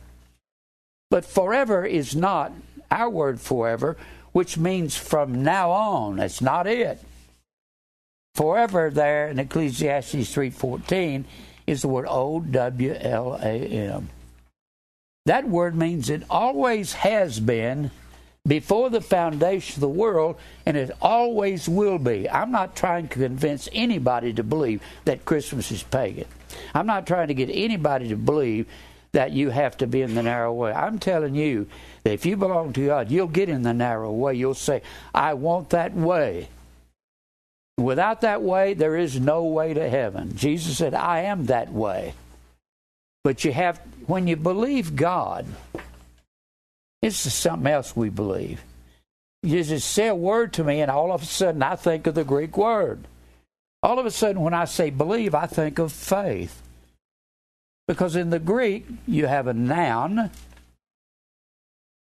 But 1.10 1.26
forever 1.26 1.86
is 1.86 2.16
not 2.16 2.52
our 2.90 3.10
word 3.10 3.40
forever, 3.40 3.98
which 4.32 4.58
means 4.58 4.96
from 4.96 5.44
now 5.44 5.72
on. 5.72 6.18
That's 6.18 6.42
not 6.42 6.66
it. 6.68 7.00
Forever 8.36 8.90
there 8.90 9.28
in 9.28 9.38
Ecclesiastes 9.38 10.34
3:14 10.34 11.26
is 11.68 11.82
the 11.82 11.88
word 11.88 12.08
O 12.10 12.40
W 12.40 12.96
L 13.00 13.38
A 13.42 13.68
M. 13.68 14.10
That 15.26 15.48
word 15.48 15.76
means 15.76 16.10
it 16.10 16.24
always 16.30 16.94
has 16.94 17.40
been 17.40 17.92
before 18.46 18.90
the 18.90 19.00
foundation 19.00 19.78
of 19.78 19.82
the 19.82 19.88
world, 19.88 20.36
and 20.66 20.76
it 20.76 20.92
always 21.02 21.70
will 21.70 21.98
be. 21.98 22.30
I'm 22.30 22.52
not 22.52 22.76
trying 22.76 23.08
to 23.08 23.14
convince 23.14 23.70
anybody 23.72 24.34
to 24.34 24.44
believe 24.44 24.82
that 25.06 25.24
Christmas 25.24 25.72
is 25.72 25.82
pagan. 25.82 26.28
I'm 26.74 26.86
not 26.86 27.08
trying 27.08 27.30
to 27.30 27.34
get 27.34 27.50
anybody 27.50 28.10
to 28.10 28.18
believe 28.18 28.68
that 29.14 29.32
you 29.32 29.50
have 29.50 29.78
to 29.78 29.88
be 29.88 30.02
in 30.02 30.16
the 30.16 30.24
narrow 30.24 30.52
way. 30.52 30.74
I'm 30.74 31.00
telling 31.00 31.36
you 31.36 31.68
that 32.04 32.12
if 32.12 32.26
you 32.26 32.36
belong 32.36 32.74
to 32.74 32.86
God, 32.86 33.10
you'll 33.10 33.28
get 33.28 33.48
in 33.48 33.62
the 33.62 33.74
narrow 33.74 34.12
way. 34.12 34.34
You'll 34.34 34.56
say, 34.56 34.82
I 35.14 35.36
want 35.36 35.70
that 35.70 35.94
way. 35.94 36.50
Without 37.78 38.22
that 38.22 38.42
way, 38.42 38.74
there 38.74 38.98
is 38.98 39.20
no 39.20 39.46
way 39.46 39.74
to 39.74 39.90
heaven. 39.90 40.36
Jesus 40.36 40.78
said, 40.78 40.94
I 40.94 41.22
am 41.22 41.46
that 41.46 41.72
way. 41.72 42.14
But 43.24 43.46
you 43.46 43.54
have, 43.54 43.80
when 44.06 44.28
you 44.28 44.36
believe 44.36 44.96
God, 44.96 45.46
it's 47.02 47.18
something 47.18 47.72
else 47.72 47.96
we 47.96 48.10
believe. 48.10 48.64
You 49.42 49.64
just 49.64 49.90
say 49.90 50.08
a 50.08 50.16
word 50.16 50.54
to 50.54 50.64
me, 50.64 50.82
and 50.82 50.90
all 50.90 51.12
of 51.12 51.22
a 51.22 51.26
sudden 51.26 51.64
I 51.64 51.76
think 51.76 52.08
of 52.08 52.16
the 52.16 52.24
Greek 52.24 52.58
word. 52.58 53.06
All 53.82 54.00
of 54.00 54.06
a 54.06 54.12
sudden, 54.12 54.42
when 54.42 54.54
I 54.54 54.66
say 54.66 54.90
believe, 54.90 55.36
I 55.36 55.46
think 55.46 55.80
of 55.80 55.92
faith. 55.92 56.62
Because 57.88 58.16
in 58.16 58.30
the 58.30 58.40
Greek, 58.40 58.86
you 59.06 59.26
have 59.26 59.48
a 59.48 59.54
noun. 59.54 60.32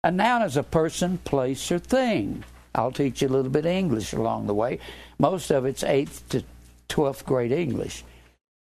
A 0.04 0.12
noun 0.12 0.42
is 0.42 0.58
a 0.58 0.64
person, 0.64 1.18
place, 1.20 1.72
or 1.72 1.80
thing. 1.80 2.44
I'll 2.76 2.92
teach 2.92 3.22
you 3.22 3.30
a 3.30 3.30
little 3.30 3.52
bit 3.52 3.66
of 3.66 3.72
English 3.72 4.12
along 4.12 4.48
the 4.48 4.54
way. 4.54 4.80
Most 5.18 5.52
of 5.52 5.66
it's 5.66 5.84
8th 5.84 6.28
to 6.30 6.44
12th 6.90 7.26
grade 7.26 7.54
English. 7.54 8.04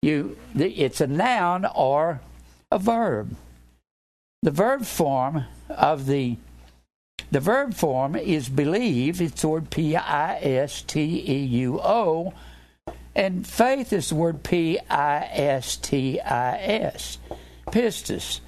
You, 0.02 0.38
it's 0.56 1.02
a 1.02 1.08
noun 1.08 1.66
or 1.76 2.22
a 2.74 2.80
verb. 2.80 3.36
The 4.42 4.50
verb 4.50 4.84
form 4.84 5.46
of 5.70 6.08
the 6.08 6.38
the 7.32 7.40
verb 7.40 7.76
form 7.76 8.16
is 8.16 8.50
believe. 8.50 9.22
It's 9.22 9.44
the 9.44 9.48
word 9.48 9.70
P 9.70 9.96
I 9.96 10.40
S 10.40 10.82
T 10.82 11.24
E 11.28 11.38
U 11.68 11.80
O, 11.80 12.34
and 13.16 13.46
faith 13.46 13.94
is 13.94 14.10
the 14.10 14.16
word 14.16 14.42
P 14.42 14.80
I 14.90 15.30
S 15.32 15.78
T 15.78 16.20
I 16.20 16.58
S, 16.58 17.20
pistis. 17.68 18.40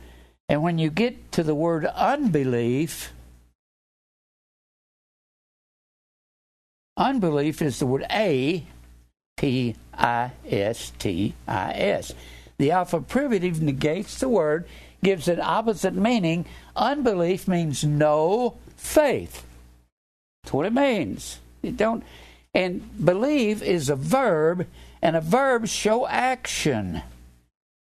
And 0.49 0.63
when 0.63 0.79
you 0.79 0.89
get 0.89 1.31
to 1.33 1.43
the 1.43 1.55
word 1.55 1.85
unbelief, 1.85 3.13
unbelief 6.97 7.61
is 7.61 7.77
the 7.77 7.85
word 7.85 8.05
A 8.09 8.65
P 9.37 9.75
I 9.93 10.31
S 10.49 10.91
T 10.97 11.35
I 11.47 11.73
S. 11.73 12.13
The 12.57 12.71
alpha 12.71 13.01
privative 13.01 13.61
negates 13.61 14.19
the 14.19 14.29
word, 14.29 14.67
gives 15.03 15.27
an 15.27 15.41
opposite 15.41 15.93
meaning. 15.93 16.45
Unbelief 16.75 17.47
means 17.47 17.83
no 17.83 18.57
faith. 18.77 19.45
That's 20.43 20.53
what 20.53 20.65
it 20.65 20.73
means. 20.73 21.39
You 21.61 21.71
don't 21.71 22.03
and 22.55 23.05
believe 23.05 23.61
is 23.61 23.89
a 23.89 23.97
verb, 23.97 24.65
and 25.01 25.15
a 25.17 25.21
verb 25.21 25.67
show 25.67 26.07
action. 26.07 27.01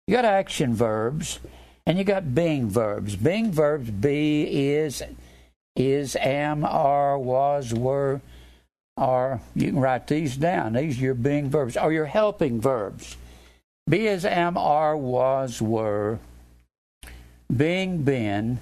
You 0.07 0.15
got 0.15 0.25
action 0.25 0.73
verbs, 0.73 1.39
and 1.85 1.99
you 1.99 2.03
got 2.03 2.33
being 2.33 2.69
verbs. 2.69 3.15
Being 3.15 3.51
verbs 3.51 3.91
be, 3.91 4.71
is, 4.71 5.03
is, 5.75 6.15
am, 6.15 6.65
are, 6.65 7.19
was, 7.19 7.71
were, 7.71 8.21
are. 8.97 9.41
You 9.55 9.67
can 9.67 9.79
write 9.79 10.07
these 10.07 10.35
down. 10.35 10.73
These 10.73 10.97
are 10.97 11.03
your 11.03 11.13
being 11.13 11.51
verbs, 11.51 11.77
or 11.77 11.93
your 11.93 12.07
helping 12.07 12.59
verbs. 12.59 13.15
Be 13.87 14.07
as 14.07 14.25
am, 14.25 14.57
are, 14.57 14.95
was, 14.95 15.61
were, 15.61 16.19
being, 17.55 18.03
been. 18.03 18.59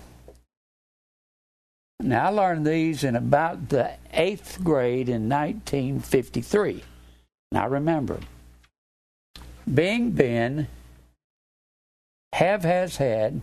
Now, 1.99 2.27
I 2.27 2.29
learned 2.29 2.65
these 2.65 3.03
in 3.03 3.15
about 3.15 3.69
the 3.69 3.91
eighth 4.13 4.63
grade 4.63 5.07
in 5.07 5.29
1953. 5.29 6.83
Now, 7.51 7.67
remember, 7.67 8.19
being, 9.71 10.11
been, 10.11 10.67
have, 12.33 12.63
has, 12.63 12.97
had, 12.97 13.41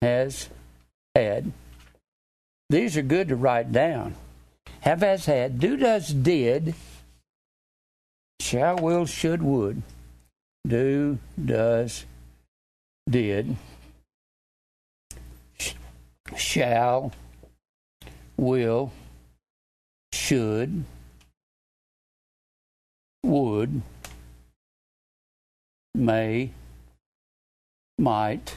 has, 0.00 0.48
had. 1.16 1.50
These 2.70 2.96
are 2.96 3.02
good 3.02 3.28
to 3.28 3.36
write 3.36 3.72
down. 3.72 4.14
Have, 4.82 5.00
has, 5.00 5.26
had, 5.26 5.58
do, 5.58 5.76
does, 5.76 6.08
did, 6.08 6.74
shall, 8.40 8.76
will, 8.76 9.06
should, 9.06 9.42
would, 9.42 9.82
do, 10.66 11.18
does, 11.42 12.06
did, 13.08 13.56
shall, 16.36 17.12
will, 18.36 18.92
should, 20.12 20.84
would, 23.22 23.82
may, 25.94 26.50
might, 27.98 28.56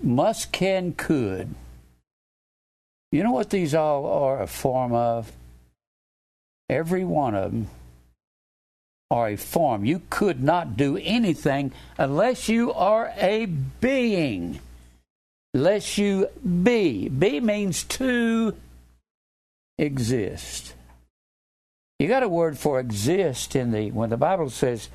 must, 0.00 0.52
can, 0.52 0.92
could. 0.92 1.54
You 3.10 3.24
know 3.24 3.32
what 3.32 3.50
these 3.50 3.74
all 3.74 4.06
are 4.06 4.42
a 4.42 4.46
form 4.46 4.92
of? 4.92 5.32
Every 6.68 7.04
one 7.04 7.34
of 7.34 7.50
them 7.50 7.68
are 9.10 9.28
a 9.28 9.36
form. 9.36 9.84
You 9.84 10.02
could 10.10 10.42
not 10.42 10.76
do 10.76 10.98
anything 10.98 11.72
unless 11.96 12.48
you 12.48 12.72
are 12.72 13.12
a 13.16 13.46
being. 13.46 14.60
Unless 15.54 15.96
you 15.98 16.28
be. 16.62 17.08
Be 17.08 17.40
means 17.40 17.84
to 17.84 18.54
exist. 19.78 20.74
You 21.98 22.06
got 22.06 22.22
a 22.22 22.28
word 22.28 22.58
for 22.58 22.78
exist 22.78 23.56
in 23.56 23.72
the 23.72 23.90
when 23.90 24.10
the 24.10 24.16
Bible 24.16 24.50
says 24.50 24.88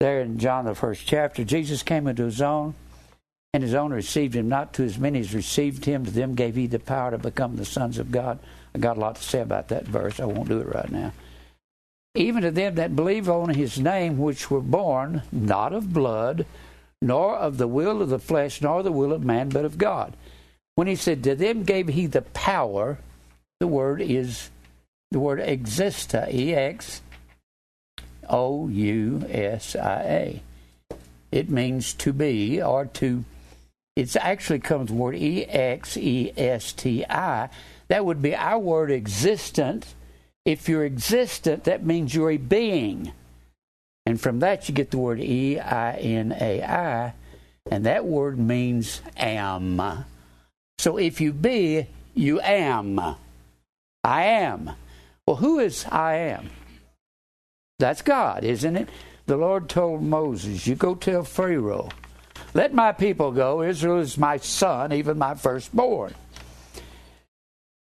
there 0.00 0.20
in 0.20 0.38
John 0.38 0.64
the 0.64 0.74
first 0.74 1.06
chapter, 1.06 1.42
Jesus 1.42 1.82
came 1.82 2.06
into 2.06 2.24
his 2.24 2.40
own, 2.40 2.74
and 3.52 3.62
his 3.62 3.74
own 3.74 3.92
received 3.92 4.34
him 4.34 4.48
not 4.48 4.72
to 4.74 4.84
as 4.84 4.98
many 4.98 5.18
as 5.18 5.34
received 5.34 5.84
him, 5.84 6.04
to 6.04 6.10
them 6.12 6.36
gave 6.36 6.54
he 6.54 6.68
the 6.68 6.78
power 6.78 7.10
to 7.10 7.18
become 7.18 7.56
the 7.56 7.64
sons 7.64 7.98
of 7.98 8.12
God. 8.12 8.38
I 8.74 8.78
got 8.78 8.96
a 8.96 9.00
lot 9.00 9.16
to 9.16 9.22
say 9.22 9.40
about 9.40 9.68
that 9.68 9.86
verse. 9.86 10.20
I 10.20 10.24
won't 10.26 10.48
do 10.48 10.60
it 10.60 10.72
right 10.72 10.90
now. 10.90 11.12
Even 12.14 12.42
to 12.42 12.50
them 12.50 12.74
that 12.76 12.96
believe 12.96 13.28
on 13.28 13.50
his 13.50 13.78
name, 13.78 14.18
which 14.18 14.50
were 14.50 14.60
born 14.60 15.22
not 15.30 15.72
of 15.72 15.92
blood, 15.92 16.46
nor 17.00 17.36
of 17.36 17.58
the 17.58 17.68
will 17.68 18.02
of 18.02 18.08
the 18.08 18.18
flesh, 18.18 18.60
nor 18.60 18.82
the 18.82 18.92
will 18.92 19.12
of 19.12 19.24
man, 19.24 19.50
but 19.50 19.64
of 19.64 19.78
God. 19.78 20.16
When 20.74 20.88
he 20.88 20.96
said, 20.96 21.22
To 21.24 21.34
them 21.34 21.64
gave 21.64 21.88
he 21.88 22.06
the 22.06 22.22
power, 22.22 22.98
the 23.60 23.66
word 23.66 24.00
is 24.00 24.50
the 25.10 25.18
word 25.18 25.40
exousia, 25.40 26.32
E 26.32 26.54
X 26.54 27.02
O 28.28 28.68
U 28.68 29.26
S 29.28 29.74
I 29.74 30.02
A. 30.02 30.42
It 31.30 31.50
means 31.50 31.92
to 31.94 32.12
be 32.12 32.62
or 32.62 32.86
to, 32.86 33.24
it 33.96 34.14
actually 34.16 34.60
comes 34.60 34.90
the 34.90 34.94
word 34.94 35.16
E 35.16 35.44
X 35.46 35.96
E 35.96 36.32
S 36.36 36.72
T 36.72 37.04
I. 37.08 37.48
That 37.88 38.04
would 38.04 38.22
be 38.22 38.36
our 38.36 38.58
word 38.58 38.90
existent. 38.90 39.94
If 40.48 40.66
you're 40.66 40.86
existent, 40.86 41.64
that 41.64 41.84
means 41.84 42.14
you're 42.14 42.30
a 42.30 42.38
being. 42.38 43.12
And 44.06 44.18
from 44.18 44.38
that, 44.38 44.66
you 44.66 44.74
get 44.74 44.90
the 44.90 44.96
word 44.96 45.20
E 45.20 45.58
I 45.58 45.92
N 45.96 46.34
A 46.40 46.62
I, 46.62 47.12
and 47.70 47.84
that 47.84 48.06
word 48.06 48.38
means 48.38 49.02
am. 49.14 50.06
So 50.78 50.96
if 50.96 51.20
you 51.20 51.34
be, 51.34 51.88
you 52.14 52.40
am. 52.40 52.98
I 54.02 54.24
am. 54.24 54.70
Well, 55.26 55.36
who 55.36 55.58
is 55.58 55.84
I 55.84 56.14
am? 56.14 56.48
That's 57.78 58.00
God, 58.00 58.42
isn't 58.42 58.74
it? 58.74 58.88
The 59.26 59.36
Lord 59.36 59.68
told 59.68 60.02
Moses, 60.02 60.66
You 60.66 60.76
go 60.76 60.94
tell 60.94 61.24
Pharaoh, 61.24 61.90
let 62.54 62.72
my 62.72 62.92
people 62.92 63.32
go. 63.32 63.60
Israel 63.60 63.98
is 63.98 64.16
my 64.16 64.38
son, 64.38 64.94
even 64.94 65.18
my 65.18 65.34
firstborn. 65.34 66.14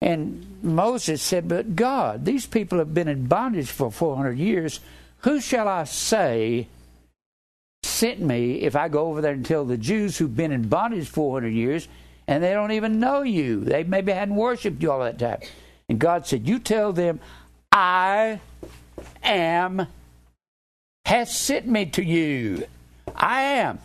And 0.01 0.45
Moses 0.63 1.21
said, 1.21 1.47
But 1.47 1.75
God, 1.75 2.25
these 2.25 2.45
people 2.45 2.79
have 2.79 2.93
been 2.93 3.07
in 3.07 3.27
bondage 3.27 3.69
for 3.69 3.91
400 3.91 4.37
years. 4.37 4.79
Who 5.19 5.39
shall 5.39 5.67
I 5.67 5.83
say 5.83 6.67
sent 7.83 8.19
me 8.19 8.61
if 8.61 8.75
I 8.75 8.87
go 8.87 9.07
over 9.07 9.21
there 9.21 9.33
and 9.33 9.45
tell 9.45 9.65
the 9.65 9.77
Jews 9.77 10.17
who've 10.17 10.35
been 10.35 10.51
in 10.51 10.67
bondage 10.67 11.07
400 11.07 11.49
years 11.49 11.87
and 12.27 12.43
they 12.43 12.53
don't 12.53 12.71
even 12.71 12.99
know 12.99 13.21
you? 13.21 13.63
They 13.63 13.83
maybe 13.83 14.11
hadn't 14.11 14.35
worshiped 14.35 14.81
you 14.81 14.91
all 14.91 14.99
that 15.01 15.19
time. 15.19 15.39
And 15.87 15.99
God 15.99 16.25
said, 16.25 16.47
You 16.47 16.57
tell 16.57 16.93
them, 16.93 17.19
I 17.71 18.39
am, 19.21 19.85
has 21.05 21.35
sent 21.35 21.67
me 21.67 21.85
to 21.87 22.03
you. 22.03 22.65
I 23.15 23.41
am. 23.41 23.79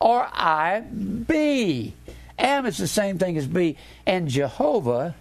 Or 0.00 0.28
I 0.30 0.80
be. 0.80 1.94
Am 2.38 2.66
is 2.66 2.76
the 2.76 2.88
same 2.88 3.18
thing 3.18 3.38
as 3.38 3.46
be. 3.46 3.76
And 4.04 4.28
Jehovah 4.28 5.14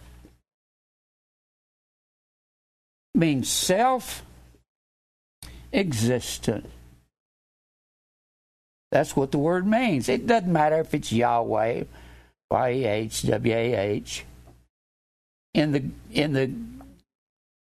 means 3.13 3.49
self 3.49 4.23
existent. 5.73 6.69
That's 8.91 9.15
what 9.15 9.31
the 9.31 9.37
word 9.37 9.65
means. 9.65 10.09
It 10.09 10.27
doesn't 10.27 10.51
matter 10.51 10.79
if 10.79 10.93
it's 10.93 11.11
Yahweh, 11.11 11.83
Y 12.51 12.71
E 12.71 12.85
H 12.85 13.23
W 13.23 13.53
A 13.53 13.75
H. 13.75 14.25
In 15.53 15.71
the 15.71 15.83
in 16.11 16.33
the 16.33 16.51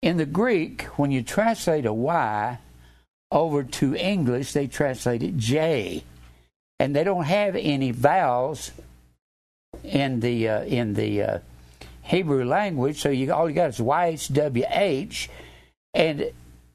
in 0.02 0.17
the 0.17 0.25
Greek, 0.25 0.84
when 0.97 1.12
you 1.12 1.21
translate 1.21 1.86
a 1.86 1.93
Y 1.93 2.58
over 3.32 3.63
to 3.63 3.95
English, 3.95 4.54
they 4.54 4.67
translate 4.67 5.21
it 5.21 5.38
J, 5.38 6.04
and 6.80 6.95
they 6.95 7.04
don't 7.04 7.25
have 7.25 7.56
any 7.56 7.91
vowels 7.91 8.71
in 9.84 10.21
the 10.21 10.47
uh, 10.47 10.63
in 10.63 10.93
the 10.93 11.21
uh, 11.21 11.39
Hebrew 12.10 12.43
language. 12.43 13.00
So 13.00 13.10
you 13.10 13.32
all 13.32 13.48
you 13.48 13.56
got 13.56 13.69
is 13.69 13.80
Y 13.80 14.06
H 14.08 14.34
W 14.34 14.65
H, 14.67 15.30
and 15.93 16.32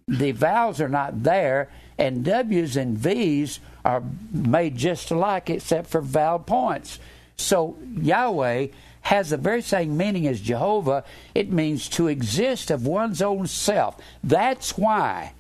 the 0.07 0.31
vowels 0.31 0.81
are 0.81 0.89
not 0.89 1.25
there, 1.25 1.69
and 1.99 2.25
W's 2.25 2.77
and 2.77 2.97
V's 2.97 3.59
are 3.85 4.03
made 4.33 4.77
just 4.77 5.11
alike 5.11 5.51
except 5.51 5.89
for 5.89 6.01
vowel 6.01 6.39
points. 6.39 7.01
So 7.37 7.77
Yahweh 8.01 8.69
has 9.03 9.31
the 9.31 9.37
very 9.37 9.61
same 9.61 9.97
meaning 9.97 10.27
as 10.29 10.41
Jehovah. 10.41 11.05
It 11.35 11.51
means 11.51 11.89
to 11.91 12.07
exist 12.07 12.71
of 12.71 12.87
one's 12.87 13.21
own 13.21 13.49
self. 13.49 14.01
That's 14.23 14.79
why 14.79 15.33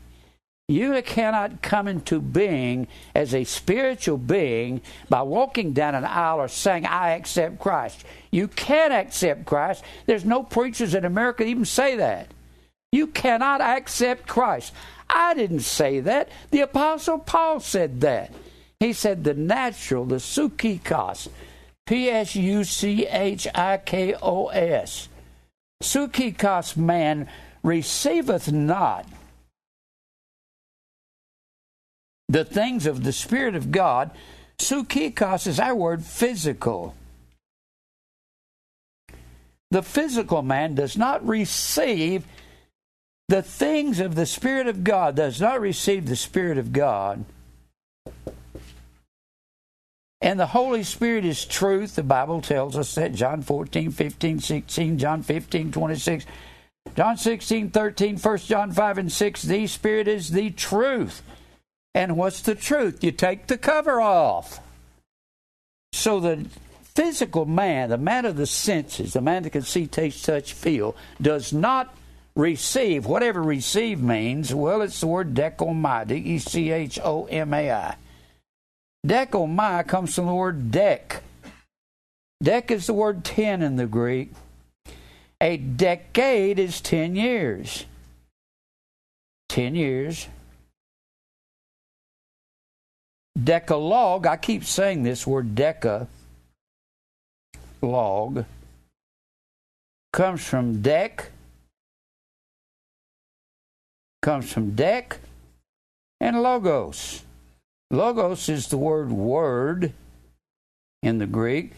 you 0.68 1.02
cannot 1.02 1.60
come 1.60 1.86
into 1.88 2.20
being 2.20 2.88
as 3.14 3.34
a 3.34 3.44
spiritual 3.44 4.16
being 4.16 4.80
by 5.10 5.20
walking 5.20 5.74
down 5.74 5.94
an 5.94 6.04
aisle 6.04 6.40
or 6.40 6.48
saying, 6.48 6.86
I 6.86 7.10
accept 7.10 7.58
Christ. 7.58 8.02
You 8.30 8.48
can't 8.48 8.92
accept 8.92 9.44
Christ. 9.44 9.84
There's 10.06 10.24
no 10.24 10.42
preachers 10.42 10.94
in 10.94 11.04
America 11.04 11.44
even 11.44 11.66
say 11.66 11.96
that. 11.96 12.28
You 12.92 13.08
cannot 13.08 13.60
accept 13.60 14.26
Christ. 14.26 14.72
I 15.10 15.34
didn't 15.34 15.60
say 15.60 16.00
that. 16.00 16.30
The 16.50 16.62
Apostle 16.62 17.18
Paul 17.18 17.60
said 17.60 18.00
that. 18.00 18.32
He 18.80 18.94
said 18.94 19.22
the 19.22 19.34
natural, 19.34 20.06
the 20.06 20.16
suchikos, 20.16 21.28
P 21.86 22.08
S 22.08 22.34
U 22.36 22.64
C 22.64 23.06
H 23.06 23.46
I 23.54 23.76
K 23.78 24.14
O 24.14 24.48
S, 24.48 25.08
suchikos 25.82 26.76
man 26.76 27.28
receiveth 27.62 28.50
not 28.50 29.06
the 32.34 32.44
things 32.44 32.84
of 32.84 33.04
the 33.04 33.12
Spirit 33.12 33.54
of 33.54 33.70
God. 33.70 34.10
Suchikos 34.58 35.46
is 35.46 35.60
our 35.60 35.76
word 35.76 36.04
physical. 36.04 36.96
The 39.70 39.84
physical 39.84 40.42
man 40.42 40.74
does 40.74 40.98
not 40.98 41.24
receive 41.24 42.24
the 43.28 43.40
things 43.40 44.00
of 44.00 44.16
the 44.16 44.26
Spirit 44.26 44.66
of 44.66 44.82
God, 44.82 45.14
does 45.14 45.40
not 45.40 45.60
receive 45.60 46.06
the 46.06 46.16
Spirit 46.16 46.58
of 46.58 46.72
God. 46.72 47.24
And 50.20 50.40
the 50.40 50.46
Holy 50.46 50.82
Spirit 50.82 51.24
is 51.24 51.44
truth. 51.44 51.94
The 51.94 52.02
Bible 52.02 52.40
tells 52.40 52.76
us 52.76 52.96
that 52.96 53.14
John 53.14 53.42
14, 53.42 53.92
15, 53.92 54.40
16, 54.40 54.98
John 54.98 55.22
15, 55.22 55.70
26, 55.70 56.26
John 56.96 57.16
16, 57.16 57.70
13, 57.70 58.18
1 58.18 58.38
John 58.38 58.72
5 58.72 58.98
and 58.98 59.12
6. 59.12 59.42
The 59.42 59.68
Spirit 59.68 60.08
is 60.08 60.32
the 60.32 60.50
truth. 60.50 61.22
And 61.94 62.16
what's 62.16 62.40
the 62.40 62.54
truth? 62.54 63.04
You 63.04 63.12
take 63.12 63.46
the 63.46 63.58
cover 63.58 64.00
off. 64.00 64.60
So 65.92 66.18
the 66.18 66.46
physical 66.82 67.44
man, 67.44 67.90
the 67.90 67.98
man 67.98 68.24
of 68.24 68.36
the 68.36 68.46
senses, 68.46 69.12
the 69.12 69.20
man 69.20 69.44
that 69.44 69.50
can 69.50 69.62
see, 69.62 69.86
taste, 69.86 70.24
touch, 70.24 70.52
feel, 70.52 70.96
does 71.20 71.52
not 71.52 71.96
receive, 72.34 73.06
whatever 73.06 73.42
receive 73.42 74.00
means, 74.00 74.52
well, 74.52 74.82
it's 74.82 75.00
the 75.00 75.06
word 75.06 75.34
dechomai, 75.34 76.08
D 76.08 76.16
E 76.16 76.38
C 76.38 76.70
H 76.70 76.98
O 77.02 77.26
M 77.26 77.54
A 77.54 77.70
I. 77.70 77.96
Dechomai 79.06 79.86
comes 79.86 80.14
from 80.14 80.26
the 80.26 80.34
word 80.34 80.70
dec. 80.72 81.20
Dec 82.42 82.70
is 82.70 82.86
the 82.86 82.94
word 82.94 83.24
ten 83.24 83.62
in 83.62 83.76
the 83.76 83.86
Greek. 83.86 84.32
A 85.40 85.56
decade 85.56 86.58
is 86.58 86.80
ten 86.80 87.14
years. 87.14 87.84
Ten 89.48 89.74
years. 89.74 90.26
Decalogue, 93.42 94.26
I 94.26 94.36
keep 94.36 94.64
saying 94.64 95.02
this 95.02 95.26
word 95.26 95.54
deca, 95.54 96.06
log, 97.82 98.44
comes 100.12 100.44
from 100.44 100.82
dec 100.82 101.26
comes 104.22 104.50
from 104.50 104.72
dek 104.72 105.18
and 106.18 106.42
logos. 106.42 107.24
Logos 107.90 108.48
is 108.48 108.68
the 108.68 108.78
word 108.78 109.12
word 109.12 109.92
in 111.02 111.18
the 111.18 111.26
Greek. 111.26 111.72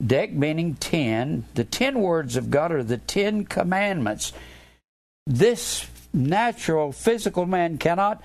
Dek 0.00 0.32
meaning 0.32 0.76
ten. 0.76 1.46
The 1.54 1.64
ten 1.64 2.00
words 2.00 2.36
of 2.36 2.50
God 2.50 2.70
are 2.70 2.84
the 2.84 2.98
ten 2.98 3.46
commandments. 3.46 4.32
This 5.26 5.88
natural 6.12 6.92
physical 6.92 7.46
man 7.46 7.78
cannot 7.78 8.22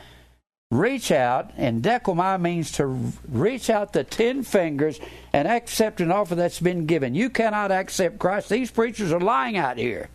reach 0.78 1.12
out, 1.12 1.52
and 1.58 1.82
dekomai 1.82 2.40
means 2.40 2.72
to 2.74 2.86
reach 3.28 3.70
out 3.70 3.94
the 3.94 4.04
ten 4.04 4.44
fingers 4.44 5.00
and 5.32 5.48
accept 5.48 6.02
an 6.02 6.12
offer 6.12 6.36
that's 6.36 6.60
been 6.60 6.86
given. 6.86 7.16
You 7.16 7.30
cannot 7.30 7.72
accept 7.72 8.20
Christ. 8.20 8.50
These 8.50 8.72
preachers 8.72 9.12
are 9.12 9.20
lying 9.20 9.58
out 9.58 9.78
here. 9.78 10.10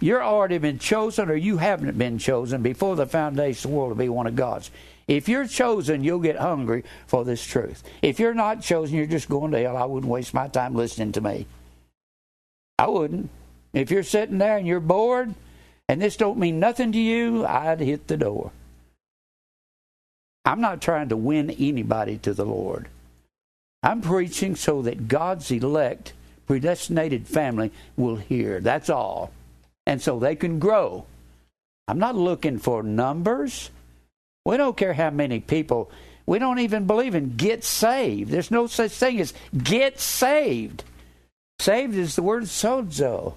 You're 0.00 0.22
already 0.22 0.58
been 0.58 0.78
chosen, 0.78 1.30
or 1.30 1.36
you 1.36 1.56
haven't 1.56 1.98
been 1.98 2.18
chosen 2.18 2.62
before 2.62 2.96
the 2.96 3.06
foundation 3.06 3.68
of 3.68 3.72
the 3.72 3.76
world 3.76 3.90
to 3.92 3.94
be 3.96 4.08
one 4.08 4.26
of 4.26 4.36
God's. 4.36 4.70
If 5.06 5.28
you're 5.28 5.46
chosen, 5.46 6.04
you'll 6.04 6.18
get 6.20 6.36
hungry 6.36 6.84
for 7.06 7.24
this 7.24 7.44
truth. 7.44 7.82
If 8.02 8.20
you're 8.20 8.34
not 8.34 8.60
chosen, 8.60 8.96
you're 8.96 9.06
just 9.06 9.28
going 9.28 9.52
to 9.52 9.58
hell. 9.58 9.76
I 9.76 9.86
wouldn't 9.86 10.12
waste 10.12 10.34
my 10.34 10.48
time 10.48 10.74
listening 10.74 11.12
to 11.12 11.20
me. 11.20 11.46
I 12.78 12.88
wouldn't. 12.88 13.30
If 13.72 13.90
you're 13.90 14.02
sitting 14.02 14.38
there 14.38 14.58
and 14.58 14.66
you're 14.66 14.80
bored, 14.80 15.34
and 15.88 16.02
this 16.02 16.16
don't 16.16 16.38
mean 16.38 16.60
nothing 16.60 16.92
to 16.92 16.98
you, 16.98 17.46
I'd 17.46 17.80
hit 17.80 18.06
the 18.06 18.18
door. 18.18 18.52
I'm 20.48 20.62
not 20.62 20.80
trying 20.80 21.10
to 21.10 21.16
win 21.16 21.50
anybody 21.50 22.16
to 22.18 22.32
the 22.32 22.46
Lord. 22.46 22.88
I'm 23.82 24.00
preaching 24.00 24.56
so 24.56 24.80
that 24.80 25.06
God's 25.06 25.50
elect, 25.50 26.14
predestinated 26.46 27.26
family 27.26 27.70
will 27.98 28.16
hear. 28.16 28.58
That's 28.58 28.88
all. 28.88 29.30
And 29.86 30.00
so 30.00 30.18
they 30.18 30.36
can 30.36 30.58
grow. 30.58 31.04
I'm 31.86 31.98
not 31.98 32.16
looking 32.16 32.58
for 32.58 32.82
numbers. 32.82 33.70
We 34.46 34.56
don't 34.56 34.74
care 34.74 34.94
how 34.94 35.10
many 35.10 35.40
people. 35.40 35.90
We 36.24 36.38
don't 36.38 36.60
even 36.60 36.86
believe 36.86 37.14
in 37.14 37.36
get 37.36 37.62
saved. 37.62 38.30
There's 38.30 38.50
no 38.50 38.68
such 38.68 38.92
thing 38.92 39.20
as 39.20 39.34
get 39.62 40.00
saved. 40.00 40.82
Saved 41.58 41.94
is 41.94 42.16
the 42.16 42.22
word 42.22 42.44
sozo. 42.44 43.34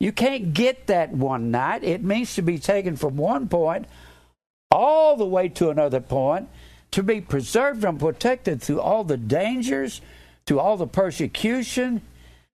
You 0.00 0.12
can't 0.12 0.54
get 0.54 0.86
that 0.86 1.10
one 1.12 1.50
night. 1.50 1.84
It 1.84 2.02
means 2.02 2.36
to 2.36 2.42
be 2.42 2.58
taken 2.58 2.96
from 2.96 3.18
one 3.18 3.48
point 3.48 3.84
all 4.72 5.16
the 5.16 5.26
way 5.26 5.48
to 5.50 5.70
another 5.70 6.00
point, 6.00 6.48
to 6.90 7.02
be 7.02 7.20
preserved 7.20 7.84
and 7.84 8.00
protected 8.00 8.60
through 8.60 8.80
all 8.80 9.04
the 9.04 9.16
dangers, 9.16 10.00
through 10.46 10.58
all 10.58 10.76
the 10.76 10.86
persecution. 10.86 12.00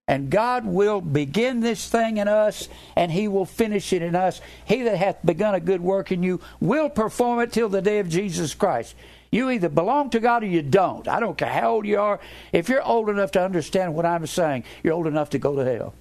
And 0.07 0.29
God 0.29 0.65
will 0.65 1.01
begin 1.01 1.59
this 1.59 1.87
thing 1.87 2.17
in 2.17 2.27
us, 2.27 2.67
and 2.95 3.11
He 3.11 3.27
will 3.27 3.45
finish 3.45 3.93
it 3.93 4.01
in 4.01 4.15
us. 4.15 4.41
He 4.65 4.83
that 4.83 4.97
hath 4.97 5.17
begun 5.23 5.55
a 5.55 5.59
good 5.59 5.81
work 5.81 6.11
in 6.11 6.23
you 6.23 6.41
will 6.59 6.89
perform 6.89 7.39
it 7.39 7.51
till 7.51 7.69
the 7.69 7.81
day 7.81 7.99
of 7.99 8.09
Jesus 8.09 8.53
Christ. 8.53 8.95
You 9.31 9.51
either 9.51 9.69
belong 9.69 10.09
to 10.11 10.19
God 10.19 10.43
or 10.43 10.47
you 10.47 10.63
don't. 10.63 11.07
I 11.07 11.19
don't 11.19 11.37
care 11.37 11.49
how 11.49 11.75
old 11.75 11.85
you 11.85 11.99
are. 11.99 12.19
If 12.51 12.67
you're 12.67 12.81
old 12.81 13.09
enough 13.09 13.31
to 13.31 13.43
understand 13.43 13.93
what 13.93 14.05
I'm 14.05 14.25
saying, 14.25 14.63
you're 14.83 14.93
old 14.93 15.05
enough 15.07 15.29
to 15.31 15.39
go 15.39 15.55
to 15.55 15.63
hell. 15.63 15.93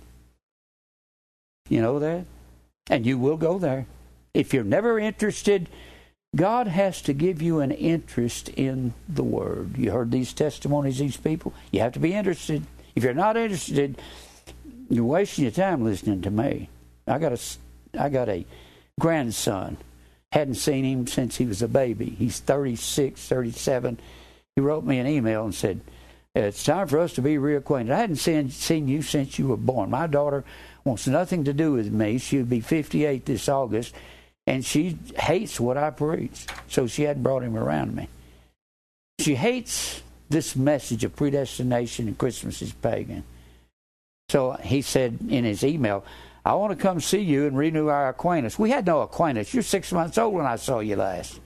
You 1.69 1.83
know 1.83 1.99
that? 1.99 2.25
And 2.89 3.05
you 3.05 3.19
will 3.19 3.37
go 3.37 3.59
there. 3.59 3.87
If 4.33 4.55
you're 4.55 4.65
never 4.65 4.99
interested, 4.99 5.69
God 6.37 6.67
has 6.67 7.01
to 7.03 7.13
give 7.13 7.41
you 7.41 7.61
an 7.61 7.71
interest 7.71 8.51
in 8.51 8.93
the 9.09 9.23
Word. 9.23 9.79
You 9.79 9.91
heard 9.93 10.11
these 10.11 10.33
testimonies, 10.33 10.99
these 10.99 11.17
people? 11.17 11.55
You 11.71 11.81
have 11.81 11.93
to 11.93 12.01
be 12.01 12.13
interested. 12.13 12.65
If 12.95 13.03
you're 13.03 13.15
not 13.15 13.37
interested, 13.37 13.99
you're 14.91 15.05
wasting 15.05 15.45
your 15.45 15.53
time 15.53 15.85
listening 15.85 16.23
to 16.23 16.31
me. 16.31 16.69
I 17.07 17.19
got 17.19 17.33
a, 17.33 17.41
I 17.99 18.09
got 18.11 18.29
a 18.29 18.45
grandson. 19.01 19.79
Hadn't 20.33 20.57
seen 20.57 20.85
him 20.85 21.07
since 21.07 21.37
he 21.37 21.47
was 21.47 21.63
a 21.63 21.69
baby. 21.69 22.11
He's 22.11 22.41
36, 22.41 23.27
37. 23.27 23.99
He 24.55 24.61
wrote 24.61 24.85
me 24.85 24.99
an 24.99 25.07
email 25.07 25.45
and 25.45 25.55
said, 25.55 25.81
It's 26.35 26.63
time 26.63 26.89
for 26.89 26.99
us 26.99 27.15
to 27.15 27.23
be 27.23 27.37
reacquainted. 27.37 27.91
I 27.91 28.01
hadn't 28.01 28.17
seen, 28.17 28.51
seen 28.51 28.89
you 28.89 29.01
since 29.01 29.39
you 29.39 29.49
were 29.49 29.57
born. 29.57 29.89
My 29.89 30.07
daughter 30.07 30.45
wants 30.85 31.07
nothing 31.07 31.45
to 31.45 31.55
do 31.55 31.73
with 31.73 31.91
me. 31.91 32.19
She'll 32.19 32.45
be 32.45 32.61
58 32.61 33.25
this 33.25 33.49
August, 33.49 33.95
and 34.49 34.65
she 34.65 34.97
hates 35.19 35.61
what 35.61 35.77
I 35.77 35.91
preach. 35.91 36.47
So 36.69 36.87
she 36.87 37.03
hadn't 37.03 37.23
brought 37.23 37.43
him 37.43 37.55
around 37.55 37.95
me. 37.95 38.09
She 39.21 39.35
hates 39.35 40.03
this 40.31 40.57
message 40.57 41.05
of 41.05 41.15
predestination 41.15 42.09
and 42.09 42.17
Christmas 42.17 42.63
is 42.63 42.73
pagan. 42.73 43.25
So 44.31 44.53
he 44.63 44.81
said 44.81 45.19
in 45.29 45.45
his 45.45 45.63
email, 45.65 46.03
I 46.47 46.55
want 46.55 46.77
to 46.77 46.83
come 46.83 46.99
see 46.99 47.21
you 47.21 47.47
and 47.47 47.59
renew 47.59 47.89
our 47.89 48.09
acquaintance. 48.09 48.59
We 48.59 48.71
had 48.71 48.87
no 48.87 49.03
acquaintance. 49.03 49.53
You're 49.53 49.63
six 49.63 49.93
months 49.93 50.17
old 50.17 50.33
when 50.33 50.47
I 50.47 50.57
saw 50.57 50.79
you 50.79 50.97
last. 50.97 51.39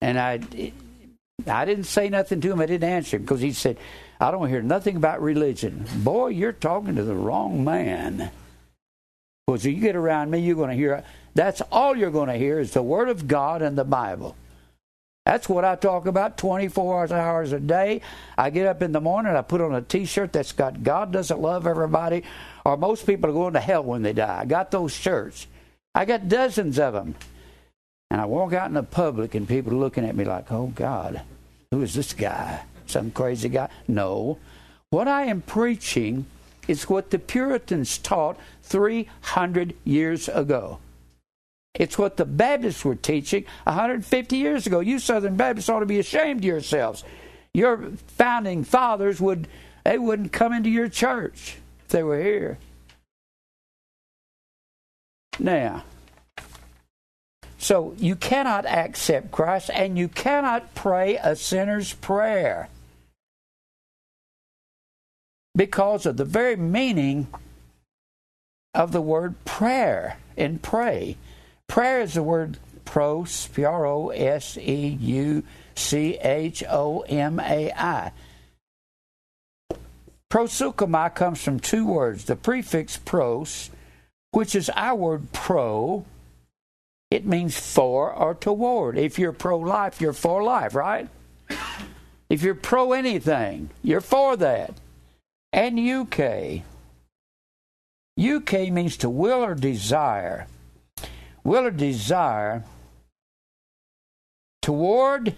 And 0.00 0.18
I, 0.18 0.40
I 1.46 1.64
didn't 1.64 1.84
say 1.84 2.08
nothing 2.08 2.40
to 2.40 2.50
him. 2.50 2.60
I 2.60 2.66
didn't 2.66 2.88
answer 2.88 3.16
him 3.16 3.22
because 3.22 3.40
he 3.40 3.52
said, 3.52 3.78
I 4.20 4.32
don't 4.32 4.48
hear 4.48 4.62
nothing 4.62 4.96
about 4.96 5.22
religion. 5.22 5.84
Boy, 5.98 6.28
you're 6.28 6.50
talking 6.50 6.96
to 6.96 7.04
the 7.04 7.14
wrong 7.14 7.62
man. 7.62 8.32
Because 9.46 9.64
if 9.64 9.74
you 9.74 9.80
get 9.80 9.96
around 9.96 10.30
me, 10.30 10.40
you're 10.40 10.56
going 10.56 10.70
to 10.70 10.76
hear, 10.76 11.04
that's 11.34 11.60
all 11.72 11.96
you're 11.96 12.10
going 12.10 12.28
to 12.28 12.36
hear 12.36 12.58
is 12.58 12.72
the 12.72 12.82
Word 12.82 13.08
of 13.08 13.28
God 13.28 13.62
and 13.62 13.78
the 13.78 13.84
Bible. 13.84 14.36
That's 15.24 15.48
what 15.48 15.64
I 15.64 15.74
talk 15.74 16.06
about 16.06 16.38
24 16.38 17.12
hours 17.12 17.52
a 17.52 17.60
day. 17.60 18.00
I 18.38 18.50
get 18.50 18.66
up 18.66 18.82
in 18.82 18.92
the 18.92 19.00
morning, 19.00 19.34
I 19.34 19.42
put 19.42 19.60
on 19.60 19.74
a 19.74 19.82
t 19.82 20.04
shirt 20.04 20.32
that's 20.32 20.52
got 20.52 20.82
God 20.82 21.12
doesn't 21.12 21.40
love 21.40 21.66
everybody, 21.66 22.22
or 22.64 22.76
most 22.76 23.06
people 23.06 23.30
are 23.30 23.32
going 23.32 23.54
to 23.54 23.60
hell 23.60 23.82
when 23.82 24.02
they 24.02 24.12
die. 24.12 24.40
I 24.42 24.44
got 24.44 24.70
those 24.70 24.92
shirts. 24.92 25.46
I 25.94 26.04
got 26.04 26.28
dozens 26.28 26.78
of 26.78 26.94
them. 26.94 27.16
And 28.10 28.20
I 28.20 28.26
walk 28.26 28.52
out 28.52 28.68
in 28.68 28.74
the 28.74 28.84
public, 28.84 29.34
and 29.34 29.48
people 29.48 29.72
are 29.72 29.76
looking 29.76 30.04
at 30.04 30.14
me 30.14 30.24
like, 30.24 30.52
oh, 30.52 30.68
God, 30.68 31.22
who 31.72 31.82
is 31.82 31.94
this 31.94 32.12
guy? 32.12 32.62
some 32.86 33.10
crazy 33.10 33.48
guy. 33.48 33.68
No. 33.88 34.38
What 34.90 35.08
I 35.08 35.24
am 35.24 35.42
preaching 35.42 36.26
is 36.68 36.88
what 36.88 37.10
the 37.10 37.18
Puritans 37.18 37.98
taught 37.98 38.38
300 38.62 39.74
years 39.84 40.28
ago. 40.28 40.78
It's 41.74 41.98
what 41.98 42.16
the 42.16 42.24
Baptists 42.24 42.84
were 42.84 42.94
teaching 42.94 43.44
150 43.64 44.36
years 44.36 44.66
ago. 44.66 44.80
You 44.80 44.98
Southern 44.98 45.36
Baptists 45.36 45.68
ought 45.68 45.80
to 45.80 45.86
be 45.86 45.98
ashamed 45.98 46.40
of 46.40 46.44
yourselves. 46.44 47.04
Your 47.52 47.92
founding 48.06 48.64
fathers 48.64 49.20
would 49.20 49.48
they 49.84 49.98
wouldn't 49.98 50.32
come 50.32 50.52
into 50.52 50.68
your 50.68 50.88
church 50.88 51.58
if 51.84 51.88
they 51.88 52.02
were 52.02 52.20
here. 52.20 52.58
Now, 55.38 55.84
so 57.58 57.94
you 57.98 58.16
cannot 58.16 58.66
accept 58.66 59.30
Christ 59.30 59.70
and 59.72 59.96
you 59.96 60.08
cannot 60.08 60.74
pray 60.74 61.16
a 61.22 61.36
sinner's 61.36 61.92
prayer 61.92 62.68
because 65.56 66.04
of 66.04 66.18
the 66.18 66.24
very 66.24 66.54
meaning 66.54 67.26
of 68.74 68.92
the 68.92 69.00
word 69.00 69.42
prayer 69.46 70.18
and 70.36 70.62
pray. 70.62 71.16
Prayer 71.66 72.02
is 72.02 72.14
the 72.14 72.22
word 72.22 72.58
pros, 72.84 73.48
P 73.48 73.64
R 73.64 73.86
O 73.86 74.10
S 74.10 74.58
E 74.58 74.98
U 75.00 75.42
C 75.74 76.18
H 76.20 76.62
O 76.68 77.00
M 77.08 77.40
A 77.40 77.72
I. 77.72 78.12
Comes 80.28 81.42
from 81.42 81.60
two 81.60 81.86
words. 81.86 82.24
The 82.26 82.36
prefix 82.36 82.98
pros, 82.98 83.70
which 84.32 84.54
is 84.54 84.68
our 84.74 84.94
word 84.94 85.32
pro, 85.32 86.04
it 87.10 87.24
means 87.24 87.58
for 87.58 88.12
or 88.12 88.34
toward. 88.34 88.98
If 88.98 89.18
you're 89.18 89.32
pro 89.32 89.58
life, 89.58 90.00
you're 90.00 90.12
for 90.12 90.42
life, 90.42 90.74
right? 90.74 91.08
If 92.28 92.42
you're 92.42 92.54
pro 92.54 92.92
anything, 92.92 93.70
you're 93.82 94.00
for 94.02 94.36
that 94.36 94.74
and 95.56 95.80
euche. 95.80 96.62
Euche 98.16 98.70
means 98.70 98.96
to 98.98 99.10
will 99.10 99.42
or 99.42 99.56
desire. 99.56 100.46
Will 101.42 101.66
or 101.66 101.70
desire 101.72 102.62
toward 104.62 105.34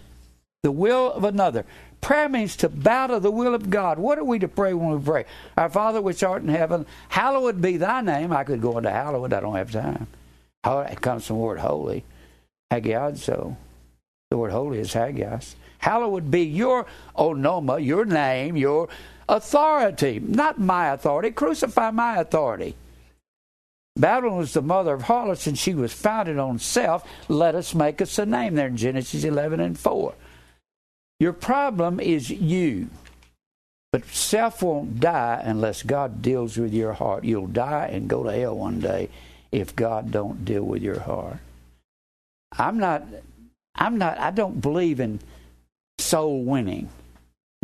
the 0.62 0.70
will 0.70 1.12
of 1.12 1.24
another. 1.24 1.64
Prayer 2.00 2.28
means 2.28 2.56
to 2.56 2.68
bow 2.68 3.06
to 3.06 3.20
the 3.20 3.30
will 3.30 3.54
of 3.54 3.70
God. 3.70 3.98
What 3.98 4.18
are 4.18 4.24
we 4.24 4.38
to 4.40 4.48
pray 4.48 4.74
when 4.74 4.90
we 4.90 4.98
pray? 5.02 5.24
Our 5.56 5.70
Father 5.70 6.02
which 6.02 6.22
art 6.22 6.42
in 6.42 6.48
heaven, 6.48 6.86
hallowed 7.08 7.62
be 7.62 7.76
thy 7.76 8.00
name. 8.00 8.32
I 8.32 8.44
could 8.44 8.60
go 8.60 8.76
into 8.78 8.90
hallowed, 8.90 9.32
I 9.32 9.40
don't 9.40 9.56
have 9.56 9.72
time. 9.72 10.06
It 10.64 11.00
comes 11.00 11.26
from 11.26 11.36
the 11.36 11.42
word 11.42 11.60
holy. 11.60 12.04
Hagiad, 12.72 13.16
so. 13.18 13.56
The 14.30 14.36
word 14.36 14.52
holy 14.52 14.78
is 14.80 14.92
hagios. 14.92 15.56
Hallowed 15.78 16.30
be 16.30 16.42
your 16.42 16.84
onoma, 17.16 17.84
your 17.84 18.04
name, 18.04 18.56
your 18.56 18.88
authority, 19.28 20.20
not 20.20 20.58
my 20.58 20.88
authority. 20.88 21.30
Crucify 21.30 21.90
my 21.90 22.18
authority. 22.18 22.74
Babylon 23.96 24.38
was 24.38 24.52
the 24.52 24.62
mother 24.62 24.94
of 24.94 25.02
harlots, 25.02 25.46
and 25.46 25.58
she 25.58 25.74
was 25.74 25.92
founded 25.92 26.38
on 26.38 26.58
self. 26.58 27.04
Let 27.28 27.54
us 27.54 27.74
make 27.74 28.00
us 28.00 28.18
a 28.18 28.26
name 28.26 28.54
there 28.54 28.68
in 28.68 28.76
Genesis 28.76 29.24
11 29.24 29.58
and 29.58 29.78
4. 29.78 30.14
Your 31.18 31.32
problem 31.32 31.98
is 31.98 32.30
you. 32.30 32.88
But 33.90 34.04
self 34.06 34.62
won't 34.62 35.00
die 35.00 35.40
unless 35.44 35.82
God 35.82 36.22
deals 36.22 36.56
with 36.56 36.72
your 36.72 36.92
heart. 36.92 37.24
You'll 37.24 37.46
die 37.46 37.88
and 37.92 38.08
go 38.08 38.22
to 38.22 38.32
hell 38.32 38.56
one 38.56 38.80
day 38.80 39.08
if 39.50 39.74
God 39.74 40.12
don't 40.12 40.44
deal 40.44 40.62
with 40.62 40.82
your 40.82 41.00
heart. 41.00 41.38
I'm 42.52 42.78
not 42.78 43.04
I'm 43.74 43.96
not 43.98 44.18
I 44.18 44.30
don't 44.30 44.60
believe 44.60 45.00
in 45.00 45.20
soul 45.98 46.44
winning. 46.44 46.90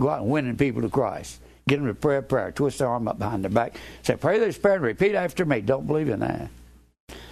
Go 0.00 0.08
out 0.08 0.22
and 0.22 0.30
winning 0.30 0.56
people 0.56 0.82
to 0.82 0.88
Christ. 0.88 1.40
Get 1.66 1.78
them 1.78 1.86
to 1.86 1.94
pray 1.94 2.18
a 2.18 2.22
prayer, 2.22 2.52
twist 2.52 2.78
their 2.78 2.88
arm 2.88 3.08
up 3.08 3.18
behind 3.18 3.42
their 3.42 3.50
back, 3.50 3.76
say, 4.02 4.16
pray 4.16 4.38
this 4.38 4.58
prayer 4.58 4.74
and 4.74 4.84
repeat 4.84 5.14
after 5.14 5.44
me. 5.44 5.62
Don't 5.62 5.86
believe 5.86 6.10
in 6.10 6.20
that. 6.20 6.50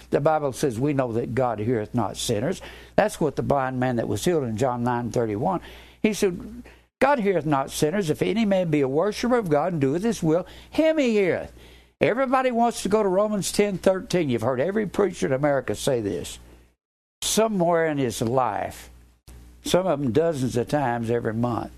The 0.09 0.19
Bible 0.19 0.53
says 0.53 0.79
we 0.79 0.93
know 0.93 1.11
that 1.13 1.35
God 1.35 1.59
heareth 1.59 1.93
not 1.93 2.17
sinners. 2.17 2.61
That's 2.95 3.19
what 3.19 3.35
the 3.35 3.43
blind 3.43 3.79
man 3.79 3.95
that 3.97 4.07
was 4.07 4.25
healed 4.25 4.43
in 4.43 4.57
John 4.57 4.83
nine 4.83 5.11
thirty 5.11 5.35
one. 5.35 5.61
He 6.01 6.13
said, 6.13 6.63
God 6.99 7.19
heareth 7.19 7.45
not 7.45 7.71
sinners. 7.71 8.09
If 8.09 8.21
any 8.21 8.45
man 8.45 8.69
be 8.69 8.81
a 8.81 8.87
worshiper 8.87 9.37
of 9.37 9.49
God 9.49 9.73
and 9.73 9.81
doeth 9.81 10.03
his 10.03 10.21
will, 10.21 10.45
him 10.69 10.97
he 10.97 11.11
heareth. 11.11 11.51
Everybody 11.99 12.51
wants 12.51 12.83
to 12.83 12.89
go 12.89 13.01
to 13.01 13.09
Romans 13.09 13.51
ten 13.51 13.77
thirteen. 13.77 14.29
You've 14.29 14.41
heard 14.41 14.59
every 14.59 14.85
preacher 14.85 15.27
in 15.27 15.33
America 15.33 15.75
say 15.75 16.01
this. 16.01 16.39
Somewhere 17.21 17.87
in 17.87 17.97
his 17.97 18.21
life, 18.21 18.89
some 19.63 19.87
of 19.87 19.99
them 19.99 20.11
dozens 20.11 20.57
of 20.57 20.67
times 20.67 21.09
every 21.09 21.33
month. 21.33 21.71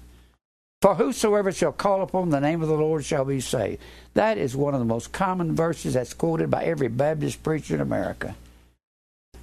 For 0.82 0.96
whosoever 0.96 1.52
shall 1.52 1.72
call 1.72 2.02
upon 2.02 2.30
the 2.30 2.40
name 2.40 2.62
of 2.62 2.68
the 2.68 2.76
Lord 2.76 3.04
shall 3.04 3.26
be 3.26 3.42
saved. 3.42 3.82
That 4.14 4.38
is 4.38 4.56
one 4.56 4.74
of 4.74 4.80
the 4.80 4.86
most 4.86 5.12
common 5.12 5.56
verses 5.56 5.96
that's 5.96 6.14
quoted 6.14 6.52
by 6.52 6.64
every 6.64 6.90
Baptist 6.90 7.42
preacher 7.44 7.76
in 7.76 7.82
America. 7.82 8.36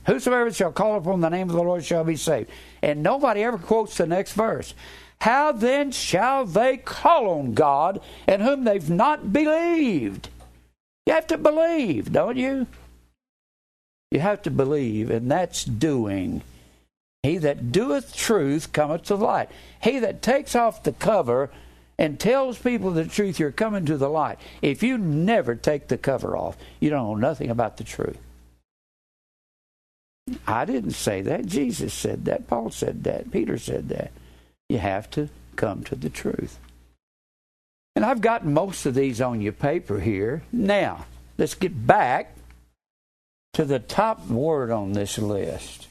Whosoever 0.06 0.52
shall 0.52 0.72
call 0.72 0.96
upon 0.96 1.20
the 1.20 1.28
name 1.28 1.48
of 1.48 1.56
the 1.56 1.62
Lord 1.62 1.84
shall 1.84 2.04
be 2.04 2.16
saved. 2.16 2.50
And 2.82 3.02
nobody 3.02 3.42
ever 3.42 3.58
quotes 3.58 3.96
the 3.96 4.06
next 4.06 4.32
verse. 4.32 4.74
How 5.20 5.52
then 5.52 5.92
shall 5.92 6.44
they 6.44 6.76
call 6.76 7.28
on 7.30 7.54
God 7.54 8.00
in 8.26 8.40
whom 8.40 8.64
they've 8.64 8.90
not 8.90 9.32
believed? 9.32 10.28
You 11.06 11.12
have 11.12 11.28
to 11.28 11.38
believe, 11.38 12.12
don't 12.12 12.36
you? 12.36 12.66
You 14.10 14.20
have 14.20 14.42
to 14.42 14.50
believe, 14.50 15.10
and 15.10 15.30
that's 15.30 15.64
doing. 15.64 16.42
He 17.22 17.38
that 17.38 17.70
doeth 17.70 18.16
truth 18.16 18.72
cometh 18.72 19.04
to 19.04 19.14
light. 19.14 19.48
He 19.80 20.00
that 20.00 20.22
takes 20.22 20.56
off 20.56 20.82
the 20.82 20.92
cover 20.92 21.50
and 21.98 22.18
tells 22.18 22.58
people 22.58 22.90
the 22.90 23.04
truth, 23.04 23.38
you're 23.38 23.52
coming 23.52 23.86
to 23.86 23.96
the 23.96 24.08
light. 24.08 24.38
If 24.60 24.82
you 24.82 24.98
never 24.98 25.54
take 25.54 25.86
the 25.86 25.98
cover 25.98 26.36
off, 26.36 26.56
you 26.80 26.90
don't 26.90 27.06
know 27.06 27.28
nothing 27.28 27.50
about 27.50 27.76
the 27.76 27.84
truth. 27.84 28.18
I 30.46 30.64
didn't 30.64 30.92
say 30.92 31.20
that. 31.22 31.46
Jesus 31.46 31.94
said 31.94 32.24
that. 32.24 32.48
Paul 32.48 32.70
said 32.70 33.04
that. 33.04 33.30
Peter 33.30 33.58
said 33.58 33.88
that. 33.90 34.10
You 34.68 34.78
have 34.78 35.10
to 35.12 35.28
come 35.54 35.84
to 35.84 35.94
the 35.94 36.10
truth. 36.10 36.58
And 37.94 38.04
I've 38.04 38.20
got 38.20 38.44
most 38.44 38.86
of 38.86 38.94
these 38.94 39.20
on 39.20 39.40
your 39.40 39.52
paper 39.52 40.00
here. 40.00 40.42
Now, 40.50 41.06
let's 41.38 41.54
get 41.54 41.86
back 41.86 42.34
to 43.52 43.64
the 43.64 43.78
top 43.78 44.26
word 44.28 44.70
on 44.70 44.92
this 44.92 45.18
list. 45.18 45.88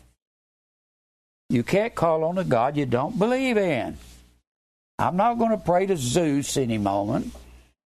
You 1.51 1.63
can't 1.63 1.93
call 1.93 2.23
on 2.23 2.37
a 2.37 2.45
God 2.45 2.77
you 2.77 2.85
don't 2.85 3.19
believe 3.19 3.57
in. 3.57 3.97
I'm 4.97 5.17
not 5.17 5.37
going 5.37 5.51
to 5.51 5.57
pray 5.57 5.85
to 5.85 5.97
Zeus 5.97 6.55
any 6.55 6.77
moment. 6.77 7.35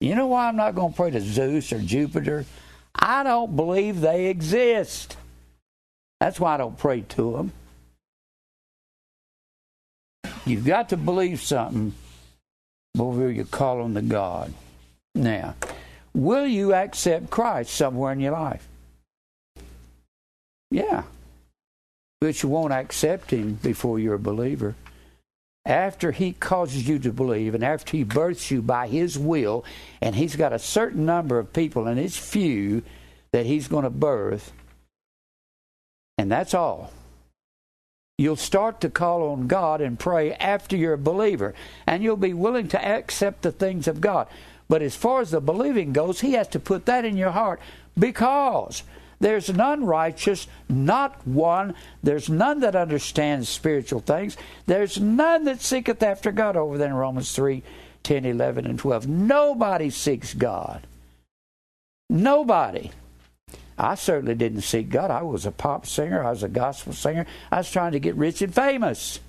You 0.00 0.14
know 0.14 0.26
why 0.26 0.48
I'm 0.48 0.56
not 0.56 0.74
going 0.74 0.92
to 0.92 0.96
pray 0.96 1.10
to 1.10 1.20
Zeus 1.22 1.72
or 1.72 1.80
Jupiter? 1.80 2.44
I 2.94 3.22
don't 3.22 3.56
believe 3.56 4.02
they 4.02 4.26
exist. 4.26 5.16
That's 6.20 6.38
why 6.38 6.54
I 6.54 6.56
don't 6.58 6.76
pray 6.76 7.00
to 7.00 7.32
them. 7.32 7.52
You've 10.44 10.66
got 10.66 10.90
to 10.90 10.98
believe 10.98 11.40
something 11.40 11.94
before 12.92 13.30
you 13.30 13.46
call 13.46 13.80
on 13.80 13.94
the 13.94 14.02
God. 14.02 14.52
Now, 15.14 15.54
will 16.12 16.46
you 16.46 16.74
accept 16.74 17.30
Christ 17.30 17.72
somewhere 17.72 18.12
in 18.12 18.20
your 18.20 18.32
life? 18.32 18.68
Yeah 20.70 21.04
but 22.24 22.42
you 22.42 22.48
won't 22.48 22.72
accept 22.72 23.32
him 23.32 23.58
before 23.62 23.98
you're 23.98 24.14
a 24.14 24.18
believer. 24.18 24.74
After 25.66 26.10
he 26.10 26.32
causes 26.32 26.88
you 26.88 26.98
to 27.00 27.12
believe 27.12 27.54
and 27.54 27.62
after 27.62 27.98
he 27.98 28.02
births 28.02 28.50
you 28.50 28.62
by 28.62 28.88
his 28.88 29.18
will, 29.18 29.62
and 30.00 30.14
he's 30.14 30.34
got 30.34 30.54
a 30.54 30.58
certain 30.58 31.04
number 31.04 31.38
of 31.38 31.52
people, 31.52 31.86
and 31.86 32.00
it's 32.00 32.16
few 32.16 32.82
that 33.32 33.44
he's 33.44 33.68
going 33.68 33.84
to 33.84 33.90
birth, 33.90 34.52
and 36.16 36.32
that's 36.32 36.54
all. 36.54 36.94
You'll 38.16 38.36
start 38.36 38.80
to 38.80 38.88
call 38.88 39.28
on 39.28 39.46
God 39.46 39.82
and 39.82 39.98
pray 39.98 40.32
after 40.32 40.78
you're 40.78 40.94
a 40.94 40.98
believer, 40.98 41.52
and 41.86 42.02
you'll 42.02 42.16
be 42.16 42.32
willing 42.32 42.68
to 42.68 42.82
accept 42.82 43.42
the 43.42 43.52
things 43.52 43.86
of 43.86 44.00
God. 44.00 44.28
But 44.66 44.80
as 44.80 44.96
far 44.96 45.20
as 45.20 45.30
the 45.30 45.42
believing 45.42 45.92
goes, 45.92 46.20
He 46.20 46.32
has 46.32 46.48
to 46.48 46.58
put 46.58 46.86
that 46.86 47.04
in 47.04 47.18
your 47.18 47.32
heart 47.32 47.60
because 47.98 48.82
there's 49.24 49.48
none 49.48 49.86
righteous, 49.86 50.46
not 50.68 51.26
one. 51.26 51.74
There's 52.02 52.28
none 52.28 52.60
that 52.60 52.76
understands 52.76 53.48
spiritual 53.48 54.00
things. 54.00 54.36
There's 54.66 55.00
none 55.00 55.44
that 55.44 55.62
seeketh 55.62 56.02
after 56.02 56.30
God 56.30 56.58
over 56.58 56.76
there 56.76 56.88
in 56.88 56.94
Romans 56.94 57.34
3 57.34 57.62
10, 58.02 58.26
11, 58.26 58.66
and 58.66 58.78
12. 58.78 59.08
Nobody 59.08 59.88
seeks 59.88 60.34
God. 60.34 60.86
Nobody. 62.10 62.90
I 63.78 63.94
certainly 63.94 64.34
didn't 64.34 64.60
seek 64.60 64.90
God. 64.90 65.10
I 65.10 65.22
was 65.22 65.46
a 65.46 65.50
pop 65.50 65.86
singer, 65.86 66.22
I 66.22 66.28
was 66.28 66.42
a 66.42 66.48
gospel 66.50 66.92
singer. 66.92 67.24
I 67.50 67.56
was 67.56 67.70
trying 67.70 67.92
to 67.92 68.00
get 68.00 68.16
rich 68.16 68.42
and 68.42 68.54
famous 68.54 69.20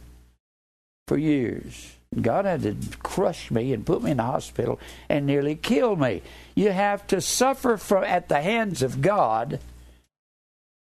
for 1.08 1.18
years. 1.18 1.96
God 2.22 2.44
had 2.44 2.64
to 2.64 2.76
crush 3.02 3.50
me 3.50 3.72
and 3.72 3.86
put 3.86 4.04
me 4.04 4.12
in 4.12 4.18
the 4.18 4.24
hospital 4.24 4.78
and 5.08 5.26
nearly 5.26 5.56
kill 5.56 5.96
me. 5.96 6.22
You 6.54 6.72
have 6.72 7.08
to 7.08 7.22
suffer 7.22 7.78
from 7.78 8.04
at 8.04 8.28
the 8.28 8.42
hands 8.42 8.82
of 8.82 9.02
God 9.02 9.62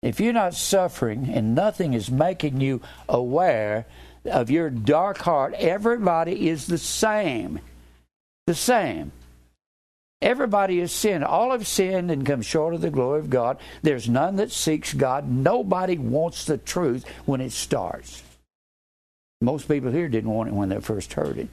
if 0.02 0.20
you're 0.20 0.34
not 0.34 0.56
suffering 0.56 1.30
and 1.30 1.54
nothing 1.54 1.94
is 1.94 2.10
making 2.10 2.60
you 2.60 2.82
aware 3.08 3.86
of 4.26 4.50
your 4.50 4.70
dark 4.70 5.20
heart, 5.20 5.54
everybody 5.54 6.50
is 6.50 6.68
the 6.68 6.78
same. 6.78 7.60
The 8.48 8.56
same. 8.56 9.12
Everybody 10.22 10.80
has 10.80 10.92
sinned. 10.92 11.24
All 11.24 11.52
have 11.52 11.68
sinned 11.68 12.12
and 12.12 12.26
come 12.26 12.42
short 12.42 12.74
of 12.74 12.82
the 12.82 12.92
glory 12.92 13.20
of 13.20 13.30
God. 13.30 13.58
There's 13.82 14.08
none 14.08 14.36
that 14.36 14.52
seeks 14.52 14.94
God. 14.94 15.28
Nobody 15.30 15.98
wants 15.98 16.46
the 16.46 16.58
truth 16.58 17.06
when 17.26 17.42
it 17.42 17.52
starts. 17.52 18.22
Most 19.42 19.68
people 19.68 19.92
here 19.92 20.08
didn't 20.08 20.30
want 20.30 20.50
it 20.50 20.54
when 20.54 20.70
they 20.70 20.80
first 20.80 21.14
heard 21.14 21.40
it. 21.40 21.50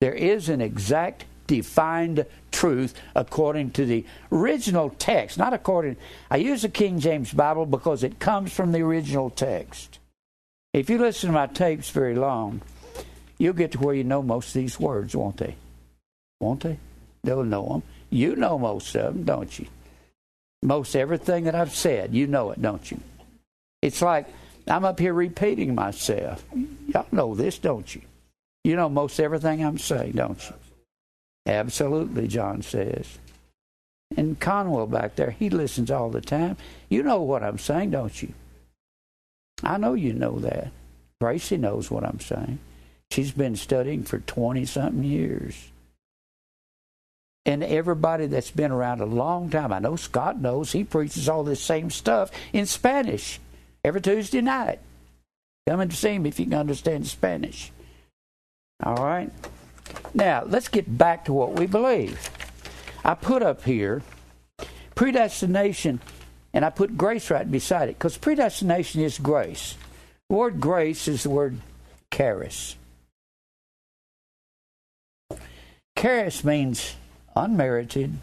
There 0.00 0.14
is 0.14 0.48
an 0.48 0.62
exact 0.62 1.26
defined 1.46 2.26
truth 2.50 2.94
according 3.14 3.70
to 3.72 3.84
the 3.84 4.04
original 4.32 4.90
text, 4.90 5.38
not 5.38 5.52
according. 5.52 5.96
I 6.30 6.36
use 6.36 6.62
the 6.62 6.68
King 6.68 6.98
James 7.00 7.32
Bible 7.32 7.66
because 7.66 8.02
it 8.02 8.18
comes 8.18 8.52
from 8.52 8.72
the 8.72 8.80
original 8.82 9.30
text. 9.30 9.98
If 10.72 10.90
you 10.90 10.98
listen 10.98 11.28
to 11.28 11.32
my 11.32 11.46
tapes 11.46 11.90
very 11.90 12.14
long, 12.14 12.60
you'll 13.38 13.54
get 13.54 13.72
to 13.72 13.78
where 13.78 13.94
you 13.94 14.04
know 14.04 14.22
most 14.22 14.48
of 14.48 14.54
these 14.54 14.78
words, 14.78 15.14
won't 15.16 15.38
they? 15.38 15.56
Won't 16.40 16.60
they? 16.60 16.78
They'll 17.24 17.44
know 17.44 17.68
them. 17.68 17.82
You 18.10 18.36
know 18.36 18.58
most 18.58 18.94
of 18.94 19.14
them, 19.14 19.24
don't 19.24 19.58
you? 19.58 19.66
Most 20.62 20.96
everything 20.96 21.44
that 21.44 21.54
I've 21.54 21.74
said, 21.74 22.14
you 22.14 22.26
know 22.26 22.50
it, 22.50 22.60
don't 22.60 22.90
you? 22.90 23.00
It's 23.82 24.02
like 24.02 24.26
I'm 24.68 24.84
up 24.84 24.98
here 24.98 25.12
repeating 25.12 25.74
myself. 25.74 26.44
Y'all 26.88 27.06
know 27.12 27.34
this, 27.34 27.58
don't 27.58 27.94
you? 27.94 28.02
You 28.64 28.74
know 28.76 28.88
most 28.88 29.20
everything 29.20 29.64
I'm 29.64 29.78
saying, 29.78 30.12
don't 30.12 30.42
you? 30.48 30.54
Absolutely, 31.46 32.26
John 32.26 32.62
says. 32.62 33.18
And 34.16 34.38
Conwell 34.38 34.86
back 34.86 35.16
there, 35.16 35.30
he 35.30 35.50
listens 35.50 35.90
all 35.90 36.10
the 36.10 36.20
time. 36.20 36.56
You 36.88 37.02
know 37.02 37.22
what 37.22 37.42
I'm 37.42 37.58
saying, 37.58 37.90
don't 37.90 38.22
you? 38.22 38.32
I 39.62 39.78
know 39.78 39.94
you 39.94 40.12
know 40.12 40.38
that. 40.40 40.70
Gracie 41.20 41.56
knows 41.56 41.90
what 41.90 42.04
I'm 42.04 42.20
saying. 42.20 42.58
She's 43.10 43.32
been 43.32 43.56
studying 43.56 44.02
for 44.02 44.18
20 44.18 44.64
something 44.64 45.04
years. 45.04 45.70
And 47.46 47.62
everybody 47.62 48.26
that's 48.26 48.50
been 48.50 48.72
around 48.72 49.00
a 49.00 49.06
long 49.06 49.50
time, 49.50 49.72
I 49.72 49.78
know 49.78 49.94
Scott 49.94 50.40
knows, 50.40 50.72
he 50.72 50.82
preaches 50.82 51.28
all 51.28 51.44
this 51.44 51.60
same 51.60 51.90
stuff 51.90 52.30
in 52.52 52.66
Spanish 52.66 53.38
every 53.84 54.00
Tuesday 54.00 54.40
night. 54.40 54.80
Come 55.68 55.80
and 55.80 55.92
see 55.92 56.14
him 56.14 56.26
if 56.26 56.38
you 56.40 56.46
can 56.46 56.54
understand 56.54 57.06
Spanish. 57.06 57.70
All 58.82 58.96
right? 58.96 59.30
Now, 60.14 60.44
let's 60.46 60.68
get 60.68 60.96
back 60.96 61.26
to 61.26 61.32
what 61.32 61.52
we 61.52 61.66
believe. 61.66 62.30
I 63.04 63.14
put 63.14 63.42
up 63.42 63.64
here 63.64 64.02
predestination, 64.94 66.00
and 66.52 66.64
I 66.64 66.70
put 66.70 66.96
grace 66.96 67.30
right 67.30 67.48
beside 67.48 67.88
it 67.90 67.98
because 67.98 68.16
predestination 68.16 69.02
is 69.02 69.18
grace. 69.18 69.76
The 70.28 70.36
word 70.36 70.60
grace 70.60 71.06
is 71.06 71.22
the 71.22 71.30
word 71.30 71.58
charis. 72.10 72.76
Charis 75.96 76.42
means 76.42 76.96
unmerited 77.36 78.14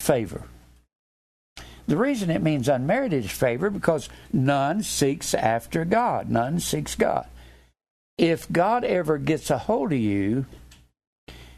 favor. 0.00 0.42
The 1.86 1.96
reason 1.96 2.30
it 2.30 2.42
means 2.42 2.68
unmerited 2.68 3.30
favor 3.30 3.70
because 3.70 4.08
none 4.32 4.82
seeks 4.82 5.32
after 5.32 5.84
God. 5.84 6.30
None 6.30 6.58
seeks 6.60 6.94
God 6.94 7.26
if 8.18 8.50
God 8.50 8.84
ever 8.84 9.18
gets 9.18 9.50
a 9.50 9.58
hold 9.58 9.92
of 9.92 9.98
you, 9.98 10.46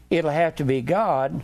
it'll 0.09 0.31
have 0.31 0.55
to 0.57 0.63
be 0.63 0.81
God 0.81 1.43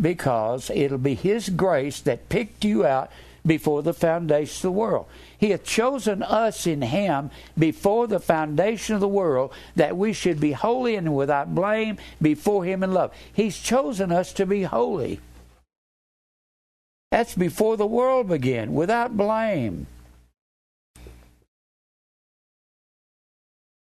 because 0.00 0.70
it'll 0.70 0.98
be 0.98 1.14
His 1.14 1.48
grace 1.48 2.00
that 2.00 2.28
picked 2.28 2.64
you 2.64 2.84
out 2.84 3.10
before 3.44 3.82
the 3.82 3.94
foundation 3.94 4.58
of 4.58 4.62
the 4.74 4.78
world. 4.78 5.06
He 5.38 5.50
hath 5.50 5.64
chosen 5.64 6.22
us 6.22 6.66
in 6.66 6.82
Him 6.82 7.30
before 7.58 8.06
the 8.06 8.20
foundation 8.20 8.94
of 8.94 9.00
the 9.00 9.08
world 9.08 9.52
that 9.76 9.96
we 9.96 10.12
should 10.12 10.40
be 10.40 10.52
holy 10.52 10.96
and 10.96 11.14
without 11.14 11.54
blame 11.54 11.98
before 12.20 12.64
Him 12.64 12.82
in 12.82 12.92
love. 12.92 13.12
He's 13.32 13.58
chosen 13.58 14.12
us 14.12 14.32
to 14.34 14.46
be 14.46 14.62
holy. 14.62 15.20
That's 17.10 17.34
before 17.34 17.76
the 17.76 17.86
world 17.86 18.28
began, 18.28 18.72
without 18.72 19.16
blame. 19.16 19.86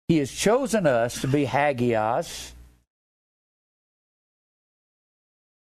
He 0.09 0.19
has 0.19 0.31
chosen 0.31 0.87
us 0.87 1.21
to 1.21 1.29
be 1.29 1.47
hagios 1.47 2.53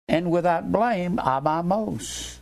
and 0.07 0.31
without 0.31 0.71
blame, 0.71 1.19
amomos. 1.19 2.39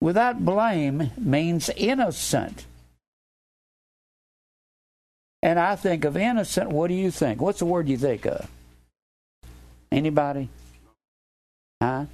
Without 0.00 0.44
blame 0.44 1.12
means 1.16 1.70
innocent. 1.76 2.64
And 5.42 5.58
I 5.58 5.76
think 5.76 6.04
of 6.04 6.16
innocent, 6.16 6.70
what 6.70 6.88
do 6.88 6.94
you 6.94 7.10
think? 7.10 7.40
What's 7.40 7.60
the 7.60 7.66
word 7.66 7.88
you 7.88 7.96
think 7.96 8.26
of? 8.26 8.48
Anybody? 9.92 10.48
Huh? 11.80 12.06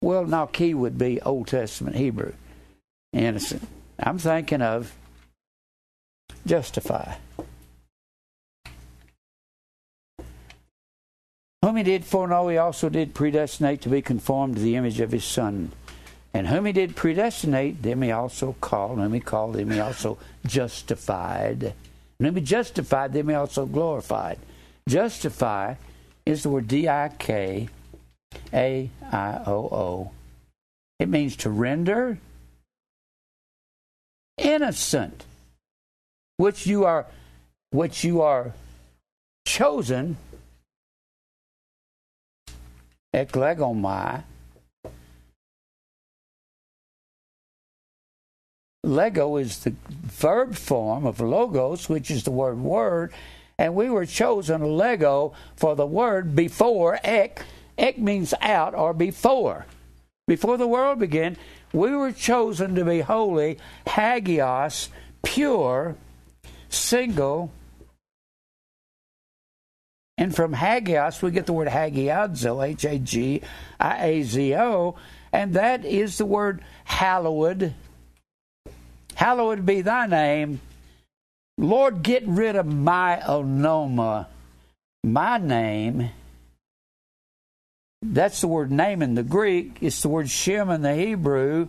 Well, 0.00 0.24
naqi 0.24 0.74
would 0.74 0.96
be 0.96 1.20
Old 1.20 1.48
Testament 1.48 1.96
Hebrew. 1.96 2.32
Innocent. 3.12 3.66
I'm 3.98 4.18
thinking 4.18 4.62
of 4.62 4.92
justify. 6.46 7.14
Whom 11.62 11.76
he 11.76 11.82
did 11.82 12.04
foreknow, 12.04 12.48
he 12.48 12.58
also 12.58 12.88
did 12.88 13.14
predestinate 13.14 13.80
to 13.82 13.88
be 13.88 14.02
conformed 14.02 14.56
to 14.56 14.62
the 14.62 14.76
image 14.76 15.00
of 15.00 15.12
his 15.12 15.24
Son 15.24 15.72
and 16.36 16.48
whom 16.48 16.66
he 16.66 16.72
did 16.72 16.94
predestinate, 16.94 17.82
them 17.82 18.02
he 18.02 18.12
also 18.12 18.54
called. 18.60 18.98
And 18.98 19.04
whom 19.04 19.14
he 19.14 19.20
called, 19.20 19.54
them 19.54 19.70
he 19.70 19.80
also 19.80 20.18
justified. 20.46 21.72
And 22.18 22.26
whom 22.26 22.36
he 22.36 22.42
justified, 22.42 23.14
them 23.14 23.30
he 23.30 23.34
also 23.34 23.64
glorified. 23.64 24.38
Justify 24.86 25.76
is 26.26 26.42
the 26.42 26.50
word 26.50 26.68
D 26.68 26.90
I 26.90 27.08
K 27.18 27.70
A 28.52 28.90
I 29.10 29.40
O 29.46 29.54
O. 29.54 30.10
It 30.98 31.08
means 31.08 31.36
to 31.36 31.48
render 31.48 32.18
innocent, 34.36 35.24
which 36.36 36.66
you 36.66 36.84
are, 36.84 37.06
which 37.70 38.04
you 38.04 38.20
are 38.20 38.52
chosen, 39.46 40.16
eklegomai, 43.14 44.22
Lego 48.86 49.36
is 49.36 49.58
the 49.64 49.74
verb 50.04 50.54
form 50.54 51.06
of 51.06 51.20
logos, 51.20 51.88
which 51.88 52.08
is 52.10 52.22
the 52.22 52.30
word 52.30 52.58
word, 52.60 53.12
and 53.58 53.74
we 53.74 53.90
were 53.90 54.06
chosen 54.06 54.62
Lego 54.62 55.32
for 55.56 55.74
the 55.74 55.86
word 55.86 56.36
before 56.36 57.00
ek. 57.02 57.42
Ek 57.76 57.98
means 57.98 58.32
out 58.40 58.74
or 58.74 58.94
before. 58.94 59.66
Before 60.28 60.56
the 60.56 60.68
world 60.68 61.00
began, 61.00 61.36
we 61.72 61.96
were 61.96 62.12
chosen 62.12 62.74
to 62.76 62.84
be 62.84 63.00
holy, 63.00 63.58
hagios, 63.86 64.88
pure, 65.24 65.96
single. 66.68 67.52
And 70.18 70.34
from 70.34 70.54
hagios, 70.54 71.20
we 71.20 71.30
get 71.30 71.46
the 71.46 71.52
word 71.52 71.68
hagiadzo, 71.68 72.66
H 72.66 72.84
A 72.84 72.98
G 72.98 73.42
I 73.78 74.06
A 74.06 74.22
Z 74.22 74.54
O, 74.54 74.96
and 75.32 75.54
that 75.54 75.84
is 75.84 76.18
the 76.18 76.24
word 76.24 76.62
hallowed 76.84 77.74
Hallowed 79.16 79.64
be 79.64 79.80
thy 79.80 80.06
name. 80.06 80.60
Lord, 81.56 82.02
get 82.02 82.22
rid 82.26 82.54
of 82.54 82.66
my 82.66 83.18
onoma, 83.24 84.26
my 85.02 85.38
name. 85.38 86.10
That's 88.02 88.42
the 88.42 88.48
word 88.48 88.70
name 88.70 89.00
in 89.00 89.14
the 89.14 89.22
Greek. 89.22 89.78
It's 89.80 90.02
the 90.02 90.10
word 90.10 90.28
shem 90.28 90.68
in 90.68 90.82
the 90.82 90.94
Hebrew. 90.94 91.68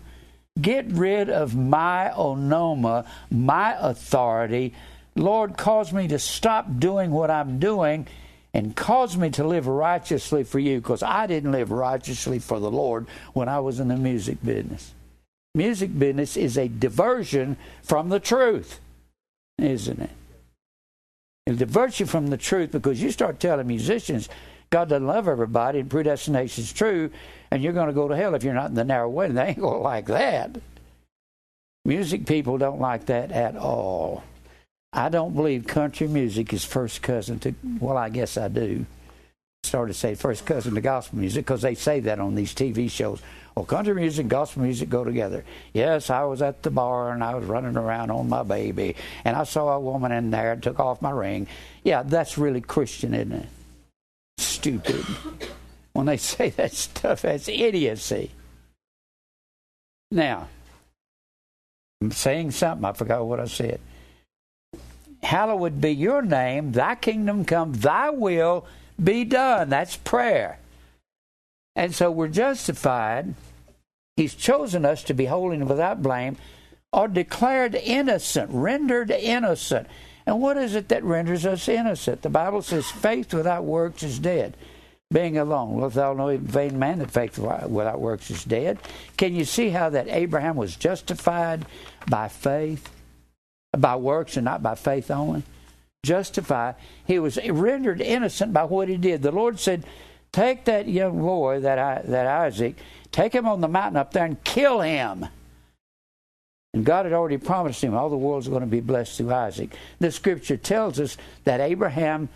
Get 0.59 0.87
rid 0.87 1.29
of 1.29 1.55
my 1.55 2.11
onoma, 2.15 3.05
my 3.29 3.75
authority. 3.79 4.73
Lord, 5.15 5.57
cause 5.57 5.93
me 5.93 6.07
to 6.07 6.19
stop 6.19 6.79
doing 6.79 7.11
what 7.11 7.29
I'm 7.29 7.59
doing 7.59 8.07
and 8.53 8.75
cause 8.75 9.17
me 9.17 9.29
to 9.31 9.43
live 9.43 9.67
righteously 9.67 10.43
for 10.43 10.59
you 10.59 10.79
because 10.79 11.03
I 11.03 11.27
didn't 11.27 11.51
live 11.51 11.71
righteously 11.71 12.39
for 12.39 12.59
the 12.59 12.71
Lord 12.71 13.07
when 13.33 13.49
I 13.49 13.59
was 13.59 13.79
in 13.79 13.87
the 13.89 13.97
music 13.97 14.37
business 14.43 14.93
music 15.57 15.97
business 15.97 16.37
is 16.37 16.57
a 16.57 16.67
diversion 16.67 17.57
from 17.81 18.09
the 18.09 18.19
truth, 18.19 18.79
isn't 19.57 19.99
it? 19.99 20.11
It 21.47 21.57
diverts 21.57 21.99
you 21.99 22.05
from 22.05 22.27
the 22.27 22.37
truth 22.37 22.71
because 22.71 23.01
you 23.01 23.11
start 23.11 23.39
telling 23.39 23.67
musicians 23.67 24.29
God 24.69 24.89
doesn't 24.89 25.07
love 25.07 25.27
everybody 25.27 25.79
and 25.79 25.89
predestination 25.89 26.63
is 26.63 26.73
true, 26.73 27.09
and 27.51 27.63
you're 27.63 27.73
going 27.73 27.87
to 27.87 27.93
go 27.93 28.07
to 28.07 28.15
hell 28.15 28.35
if 28.35 28.43
you're 28.43 28.53
not 28.53 28.69
in 28.69 28.75
the 28.75 28.83
narrow 28.83 29.09
way. 29.09 29.27
And 29.27 29.37
they 29.37 29.47
ain't 29.47 29.59
going 29.59 29.77
to 29.77 29.81
like 29.81 30.07
that. 30.07 30.59
Music 31.85 32.25
people 32.25 32.57
don't 32.57 32.81
like 32.81 33.05
that 33.05 33.31
at 33.31 33.55
all. 33.55 34.23
I 34.91 35.09
don't 35.09 35.35
believe 35.35 35.67
country 35.67 36.07
music 36.07 36.51
is 36.53 36.65
first 36.65 37.01
cousin 37.01 37.39
to, 37.39 37.55
well, 37.79 37.97
I 37.97 38.09
guess 38.09 38.37
I 38.37 38.47
do. 38.49 38.85
Started 39.63 39.93
to 39.93 39.99
say 39.99 40.15
first 40.15 40.45
cousin 40.45 40.75
to 40.75 40.81
gospel 40.81 41.19
music 41.19 41.45
because 41.45 41.61
they 41.61 41.75
say 41.75 41.99
that 42.01 42.19
on 42.19 42.35
these 42.35 42.53
TV 42.53 42.89
shows. 42.89 43.21
Well, 43.55 43.65
country 43.65 43.95
music 43.95 44.21
and 44.21 44.29
gospel 44.29 44.63
music 44.63 44.89
go 44.89 45.03
together. 45.03 45.43
Yes, 45.73 46.09
I 46.09 46.23
was 46.23 46.41
at 46.41 46.61
the 46.61 46.71
bar 46.71 47.11
and 47.11 47.23
I 47.23 47.35
was 47.35 47.45
running 47.45 47.75
around 47.75 48.11
on 48.11 48.29
my 48.29 48.43
baby, 48.43 48.95
and 49.23 49.35
I 49.35 49.43
saw 49.43 49.69
a 49.69 49.79
woman 49.79 50.11
in 50.11 50.29
there 50.29 50.53
and 50.53 50.63
took 50.63 50.79
off 50.79 51.01
my 51.01 51.11
ring. 51.11 51.47
Yeah, 51.83 52.03
that's 52.03 52.37
really 52.37 52.61
Christian, 52.61 53.13
isn't 53.13 53.31
it? 53.31 53.47
Stupid. 54.37 55.05
when 55.93 56.05
they 56.05 56.17
say 56.17 56.49
that 56.51 56.73
stuff, 56.73 57.23
that's 57.23 57.47
idiocy. 57.47 58.31
Now, 60.11 60.47
I'm 62.01 62.11
saying 62.11 62.51
something, 62.51 62.85
I 62.85 62.93
forgot 62.93 63.25
what 63.25 63.39
I 63.39 63.45
said. 63.45 63.79
Hallowed 65.23 65.81
be 65.81 65.91
your 65.91 66.21
name, 66.21 66.71
thy 66.71 66.95
kingdom 66.95 67.43
come, 67.43 67.73
thy 67.73 68.09
will 68.11 68.65
be 69.03 69.25
done. 69.25 69.69
That's 69.69 69.97
prayer. 69.97 70.59
And 71.75 71.93
so 71.93 72.09
we're 72.09 72.27
justified 72.27 73.33
He's 74.17 74.33
chosen 74.33 74.83
us 74.83 75.03
to 75.03 75.13
be 75.13 75.25
holy 75.25 75.57
and 75.57 75.69
without 75.69 76.01
blame, 76.01 76.37
or 76.91 77.07
declared 77.07 77.75
innocent, 77.75 78.49
rendered 78.51 79.11
innocent. 79.11 79.87
And 80.27 80.41
what 80.41 80.57
is 80.57 80.75
it 80.75 80.89
that 80.89 81.03
renders 81.03 81.45
us 81.45 81.67
innocent? 81.67 82.21
The 82.21 82.29
Bible 82.29 82.61
says 82.61 82.91
faith 82.91 83.33
without 83.33 83.63
works 83.63 84.03
is 84.03 84.19
dead. 84.19 84.55
Being 85.11 85.37
alone. 85.37 85.75
Well, 85.75 85.89
thou 85.89 86.13
know 86.13 86.37
vain 86.37 86.77
man 86.77 86.99
that 86.99 87.09
faith 87.09 87.39
without 87.39 87.99
works 87.99 88.29
is 88.29 88.43
dead. 88.43 88.77
Can 89.15 89.33
you 89.33 89.45
see 89.45 89.69
how 89.69 89.89
that 89.89 90.09
Abraham 90.09 90.57
was 90.57 90.75
justified 90.75 91.65
by 92.09 92.27
faith, 92.27 92.91
by 93.75 93.95
works, 93.95 94.35
and 94.35 94.43
not 94.43 94.61
by 94.61 94.75
faith 94.75 95.09
only? 95.09 95.43
Justified. 96.05 96.75
He 97.05 97.19
was 97.19 97.39
rendered 97.47 98.01
innocent 98.01 98.51
by 98.51 98.65
what 98.65 98.89
he 98.89 98.97
did. 98.97 99.21
The 99.21 99.31
Lord 99.31 99.61
said, 99.61 99.85
Take 100.33 100.65
that 100.65 100.89
young 100.89 101.21
boy, 101.21 101.61
that, 101.61 101.79
I, 101.79 102.01
that 102.03 102.27
Isaac, 102.27 102.75
Take 103.17 103.33
him 103.33 103.47
on 103.47 103.61
the 103.61 103.67
mountain 103.67 103.97
up 103.97 104.13
there 104.13 104.25
and 104.25 104.43
kill 104.43 104.81
him. 104.81 105.25
And 106.73 106.85
God 106.85 107.05
had 107.05 107.13
already 107.13 107.37
promised 107.37 107.83
him 107.83 107.93
all 107.93 108.09
the 108.09 108.17
world's 108.17 108.47
going 108.47 108.61
to 108.61 108.67
be 108.67 108.81
blessed 108.81 109.17
through 109.17 109.33
Isaac. 109.33 109.75
The 109.99 110.11
scripture 110.11 110.57
tells 110.57 110.99
us 110.99 111.17
that 111.43 111.59
Abraham 111.59 112.29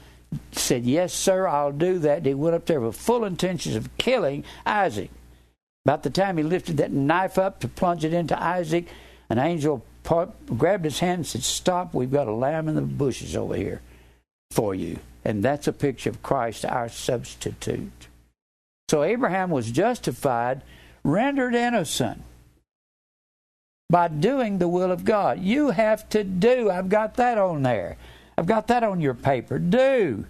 said, 0.52 0.86
Yes, 0.86 1.14
sir, 1.14 1.48
I'll 1.48 1.72
do 1.72 2.00
that. 2.00 2.26
He 2.26 2.34
went 2.34 2.56
up 2.56 2.66
there 2.66 2.82
with 2.82 2.96
full 2.96 3.26
intentions 3.26 3.76
of 3.76 3.96
killing 3.98 4.44
Isaac. 4.66 5.12
About 5.86 6.04
the 6.04 6.10
time 6.10 6.38
he 6.38 6.44
lifted 6.44 6.78
that 6.78 6.92
knife 6.92 7.38
up 7.38 7.60
to 7.60 7.68
plunge 7.68 8.06
it 8.06 8.14
into 8.14 8.42
Isaac, 8.42 8.88
an 9.30 9.40
angel 9.40 9.84
grabbed 10.04 10.86
his 10.86 11.00
hand 11.00 11.20
and 11.20 11.28
said, 11.28 11.44
Stop, 11.44 11.94
we've 11.94 12.12
got 12.12 12.28
a 12.28 12.34
lamb 12.34 12.68
in 12.68 12.76
the 12.76 12.82
bushes 12.82 13.36
over 13.36 13.56
here 13.56 13.82
for 14.52 14.74
you. 14.74 15.00
And 15.24 15.44
that's 15.44 15.68
a 15.68 15.74
picture 15.74 16.10
of 16.10 16.24
Christ, 16.24 16.66
our 16.66 16.90
substitute. 16.90 18.08
So 18.90 19.04
Abraham 19.04 19.52
was 19.52 19.72
justified, 19.72 20.64
rendered 21.04 21.56
innocent 21.56 22.24
by 23.92 24.08
doing 24.08 24.58
the 24.58 24.70
will 24.70 24.90
of 24.90 25.04
God. 25.04 25.42
You 25.42 25.72
have 25.72 26.08
to 26.10 26.24
do. 26.24 26.72
I've 26.72 26.88
got 26.88 27.16
that 27.16 27.38
on 27.38 27.62
there. 27.62 27.98
I've 28.38 28.48
got 28.48 28.68
that 28.68 28.84
on 28.84 29.02
your 29.02 29.14
paper. 29.14 29.60
Do. 29.60 30.26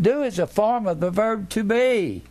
Do 0.00 0.22
is 0.22 0.38
a 0.38 0.46
form 0.46 0.86
of 0.86 0.98
the 0.98 1.10
verb 1.10 1.50
to 1.50 1.62
be. 1.62 2.22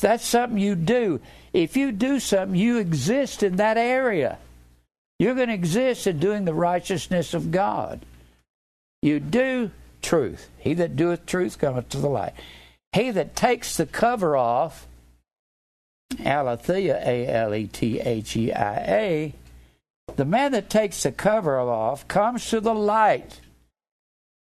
That's 0.00 0.24
something 0.24 0.58
you 0.58 0.74
do. 0.74 1.20
If 1.52 1.76
you 1.76 1.92
do 1.92 2.20
something, 2.20 2.58
you 2.58 2.78
exist 2.78 3.42
in 3.42 3.56
that 3.56 3.76
area. 3.76 4.38
You're 5.18 5.34
going 5.34 5.48
to 5.48 5.54
exist 5.54 6.06
in 6.06 6.18
doing 6.18 6.44
the 6.44 6.54
righteousness 6.54 7.34
of 7.34 7.50
God. 7.50 8.06
You 9.02 9.20
do 9.20 9.72
truth. 10.00 10.48
He 10.58 10.72
that 10.74 10.96
doeth 10.96 11.26
truth 11.26 11.58
cometh 11.58 11.90
to 11.90 11.98
the 11.98 12.08
light. 12.08 12.32
He 12.92 13.10
that 13.10 13.36
takes 13.36 13.76
the 13.76 13.86
cover 13.86 14.36
off, 14.36 14.86
Aletheia, 16.24 17.00
A 17.04 17.26
L 17.26 17.54
E 17.54 17.66
T 17.66 18.00
H 18.00 18.36
E 18.36 18.52
I 18.52 18.76
A, 18.76 19.34
the 20.16 20.24
man 20.24 20.52
that 20.52 20.70
takes 20.70 21.02
the 21.02 21.12
cover 21.12 21.58
off 21.58 22.08
comes 22.08 22.48
to 22.50 22.60
the 22.60 22.74
light. 22.74 23.40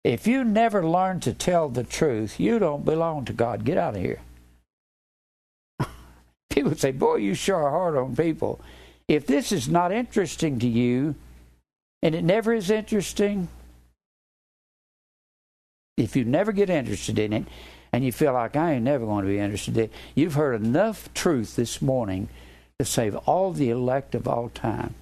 If 0.04 0.26
you 0.26 0.44
never 0.44 0.86
learn 0.86 1.20
to 1.20 1.32
tell 1.32 1.68
the 1.68 1.84
truth, 1.84 2.38
you 2.38 2.58
don't 2.58 2.84
belong 2.84 3.24
to 3.24 3.32
God. 3.32 3.64
Get 3.64 3.78
out 3.78 3.96
of 3.96 4.02
here. 4.02 4.20
People 6.50 6.74
say, 6.76 6.92
Boy, 6.92 7.16
you 7.16 7.34
sure 7.34 7.56
are 7.56 7.70
hard 7.70 7.96
on 7.96 8.14
people. 8.14 8.60
If 9.08 9.26
this 9.26 9.50
is 9.50 9.68
not 9.68 9.92
interesting 9.92 10.58
to 10.58 10.68
you, 10.68 11.14
and 12.02 12.14
it 12.14 12.22
never 12.22 12.52
is 12.52 12.70
interesting, 12.70 13.48
if 15.96 16.16
you 16.16 16.24
never 16.24 16.52
get 16.52 16.68
interested 16.68 17.18
in 17.18 17.32
it, 17.32 17.44
and 17.94 18.04
you 18.04 18.10
feel 18.10 18.32
like 18.32 18.56
I 18.56 18.72
ain't 18.72 18.82
never 18.82 19.06
going 19.06 19.24
to 19.24 19.30
be 19.30 19.38
interested 19.38 19.88
you've 20.16 20.34
heard 20.34 20.60
enough 20.60 21.14
truth 21.14 21.54
this 21.54 21.80
morning 21.80 22.28
to 22.80 22.84
save 22.84 23.14
all 23.14 23.52
the 23.52 23.70
elect 23.70 24.16
of 24.16 24.26
all 24.26 24.48
time. 24.48 24.96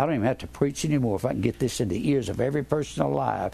I 0.00 0.04
don't 0.04 0.16
even 0.16 0.26
have 0.26 0.38
to 0.38 0.48
preach 0.48 0.84
anymore 0.84 1.14
if 1.14 1.24
I 1.24 1.30
can 1.30 1.42
get 1.42 1.60
this 1.60 1.80
in 1.80 1.88
the 1.88 2.08
ears 2.08 2.28
of 2.28 2.40
every 2.40 2.64
person 2.64 3.04
alive 3.04 3.52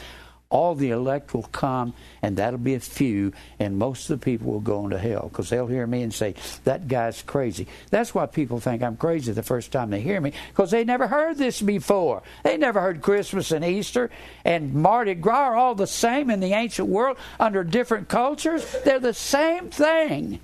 all 0.51 0.75
the 0.75 0.91
elect 0.91 1.35
will 1.35 1.45
come, 1.45 1.95
and 2.23 2.37
that'll 2.37 2.59
be 2.59 2.75
a 2.75 2.81
few, 2.81 3.33
and 3.59 3.77
most 3.77 4.09
of 4.09 4.21
the 4.21 4.25
people 4.25 4.53
will 4.53 4.61
go 4.61 4.85
into 4.85 4.99
hell 4.99 5.29
because 5.29 5.51
they'll 5.51 5.67
hear 5.67 5.87
me 5.87 6.03
and 6.03 6.15
say, 6.15 6.35
That 6.65 6.87
guy's 6.87 7.23
crazy. 7.23 7.67
That's 7.91 8.15
why 8.15 8.27
people 8.27 8.61
think 8.61 8.83
I'm 8.83 8.97
crazy 8.97 9.33
the 9.33 9.43
first 9.43 9.73
time 9.73 9.91
they 9.91 10.01
hear 10.01 10.21
me 10.21 10.33
because 10.49 10.71
they 10.71 10.85
never 10.85 11.07
heard 11.07 11.39
this 11.39 11.61
before. 11.61 12.23
They 12.45 12.57
never 12.57 12.81
heard 12.81 13.03
Christmas 13.03 13.51
and 13.51 13.65
Easter 13.65 14.11
and 14.45 14.75
Mardi 14.75 15.15
Gras 15.15 15.51
are 15.51 15.57
all 15.57 15.75
the 15.75 15.87
same 15.87 16.31
in 16.31 16.41
the 16.41 16.53
ancient 16.53 16.89
world 16.89 17.17
under 17.41 17.65
different 17.65 18.09
cultures. 18.09 18.65
They're 18.85 19.01
the 19.01 19.15
same 19.15 19.71
thing. 19.71 20.41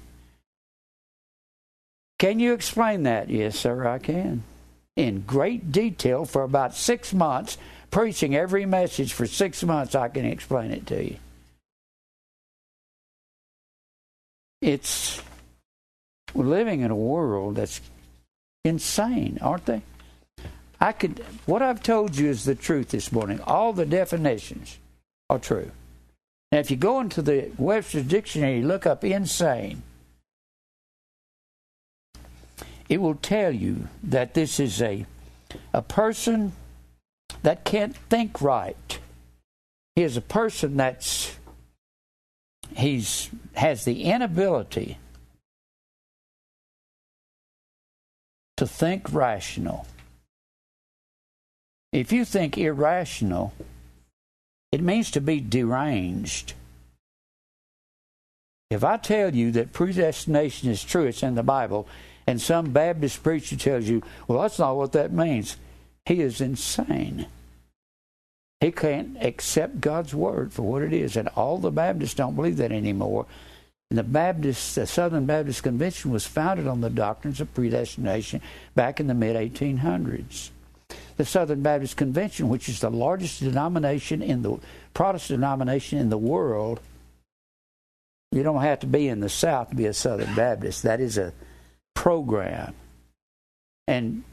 Can 2.19 2.39
you 2.39 2.53
explain 2.53 3.05
that? 3.05 3.31
Yes, 3.31 3.59
sir, 3.59 3.87
I 3.87 3.99
can. 3.99 4.43
In 4.97 5.23
great 5.23 5.73
detail 5.73 6.25
for 6.25 6.43
about 6.43 6.75
six 6.75 7.15
months 7.15 7.57
preaching 7.91 8.35
every 8.35 8.67
message 8.67 9.13
for 9.13 9.27
six 9.27 9.63
months, 9.63 9.95
I 9.95 10.09
can 10.09 10.25
explain 10.25 10.71
it 10.71 10.87
to 10.87 11.05
you. 11.05 11.17
It's 14.61 15.23
we're 16.35 16.45
living 16.45 16.81
in 16.81 16.91
a 16.91 16.97
world 16.97 17.57
that's 17.57 17.81
insane, 18.65 19.39
aren't 19.41 19.67
they? 19.67 19.83
I 20.81 20.93
could 20.93 21.25
what 21.47 21.63
I've 21.63 21.83
told 21.83 22.17
you 22.17 22.29
is 22.29 22.45
the 22.45 22.55
truth 22.55 22.91
this 22.91 23.11
morning. 23.11 23.41
All 23.41 23.73
the 23.73 23.87
definitions 23.87 24.79
are 25.29 25.39
true. 25.39 25.71
Now 26.53 26.59
if 26.59 26.71
you 26.71 26.77
go 26.77 27.01
into 27.01 27.23
the 27.23 27.51
Webster's 27.57 28.05
dictionary, 28.05 28.63
look 28.63 28.87
up 28.87 29.05
insane, 29.05 29.83
it 32.89 33.01
will 33.01 33.15
tell 33.15 33.53
you 33.53 33.89
that 34.03 34.35
this 34.35 34.61
is 34.61 34.81
a 34.83 35.07
a 35.73 35.83
person 35.83 36.53
that 37.43 37.65
can't 37.65 37.97
think 37.97 38.41
right. 38.41 38.99
He 39.97 40.03
is 40.03 40.17
a 40.17 40.23
person 40.23 40.77
that's 40.77 41.37
he's 42.77 43.31
has 43.55 43.85
the 43.85 44.05
inability 44.05 44.99
to 48.57 48.67
think 48.67 49.13
rational. 49.13 49.87
If 51.93 52.13
you 52.13 52.25
think 52.25 52.57
irrational, 52.57 53.53
it 54.71 54.81
means 54.81 55.11
to 55.13 55.21
be 55.21 55.41
deranged. 55.41 56.55
If 58.71 58.85
I 58.85 58.99
tell 58.99 59.35
you 59.35 59.51
that 59.53 59.73
predestination 59.73 60.71
is 60.71 60.85
true, 60.85 61.07
it's 61.07 61.25
in 61.25 61.35
the 61.35 61.43
Bible, 61.43 61.89
and 62.27 62.41
some 62.41 62.71
Baptist 62.71 63.23
preacher 63.25 63.57
tells 63.57 63.89
you, 63.89 64.03
well, 64.29 64.43
that's 64.43 64.61
not 64.61 64.77
what 64.77 64.93
that 64.93 65.13
means. 65.13 65.57
He 66.11 66.23
is 66.23 66.41
insane. 66.41 67.27
He 68.59 68.73
can't 68.73 69.17
accept 69.23 69.81
God's 69.81 70.13
word 70.13 70.53
for 70.53 70.63
what 70.63 70.83
it 70.83 70.93
is. 70.93 71.17
And 71.17 71.29
all 71.37 71.59
the 71.59 71.71
Baptists 71.71 72.15
don't 72.15 72.35
believe 72.35 72.57
that 72.57 72.73
anymore. 72.73 73.27
And 73.91 73.99
the 74.01 74.03
Baptist, 74.03 74.75
the 74.75 74.89
Southern 74.89 75.27
Baptist 75.27 75.63
Convention 75.63 76.11
was 76.11 76.27
founded 76.27 76.67
on 76.67 76.81
the 76.81 76.91
doctrines 76.91 77.41
of 77.41 77.55
predestination 77.55 78.41
back 78.75 78.99
in 78.99 79.07
the 79.07 79.15
mid 79.15 79.37
1800s. 79.37 80.51
The 81.17 81.25
Southern 81.25 81.63
Baptist 81.63 81.97
Convention, 81.97 82.49
which 82.49 82.69
is 82.69 82.81
the 82.81 82.91
largest 82.91 83.39
denomination 83.39 84.21
in 84.21 84.43
the 84.43 84.59
Protestant 84.93 85.39
denomination 85.39 86.01
in 86.01 86.11
the 86.11 86.19
world, 86.19 86.81
you 88.33 88.43
don't 88.43 88.63
have 88.63 88.81
to 88.81 88.89
be 88.89 89.07
in 89.07 89.21
the 89.21 89.29
South 89.29 89.71
to 89.71 89.77
be 89.77 89.87
a 89.87 89.95
Southern 89.95 90.35
Baptist. 90.35 90.83
That 90.83 90.99
is 90.99 91.19
a 91.19 91.33
program. 91.95 92.75
And 93.87 94.25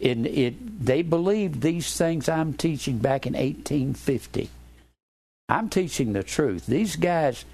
it, 0.00 0.26
it, 0.26 0.84
they 0.84 1.02
believed 1.02 1.60
these 1.60 1.96
things 1.96 2.28
I'm 2.28 2.52
teaching 2.52 2.98
back 2.98 3.26
in 3.26 3.32
1850. 3.32 4.50
I'm 5.48 5.68
teaching 5.68 6.12
the 6.12 6.22
truth. 6.22 6.66
These 6.66 6.96
guys 6.96 7.44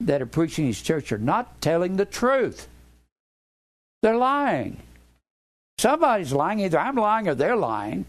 that 0.00 0.22
are 0.22 0.26
preaching 0.26 0.66
these 0.66 0.82
church 0.82 1.12
are 1.12 1.18
not 1.18 1.60
telling 1.60 1.96
the 1.96 2.04
truth. 2.04 2.68
They're 4.02 4.16
lying. 4.16 4.78
Somebody's 5.78 6.32
lying. 6.32 6.60
Either 6.60 6.78
I'm 6.78 6.96
lying 6.96 7.28
or 7.28 7.34
they're 7.34 7.56
lying. 7.56 8.06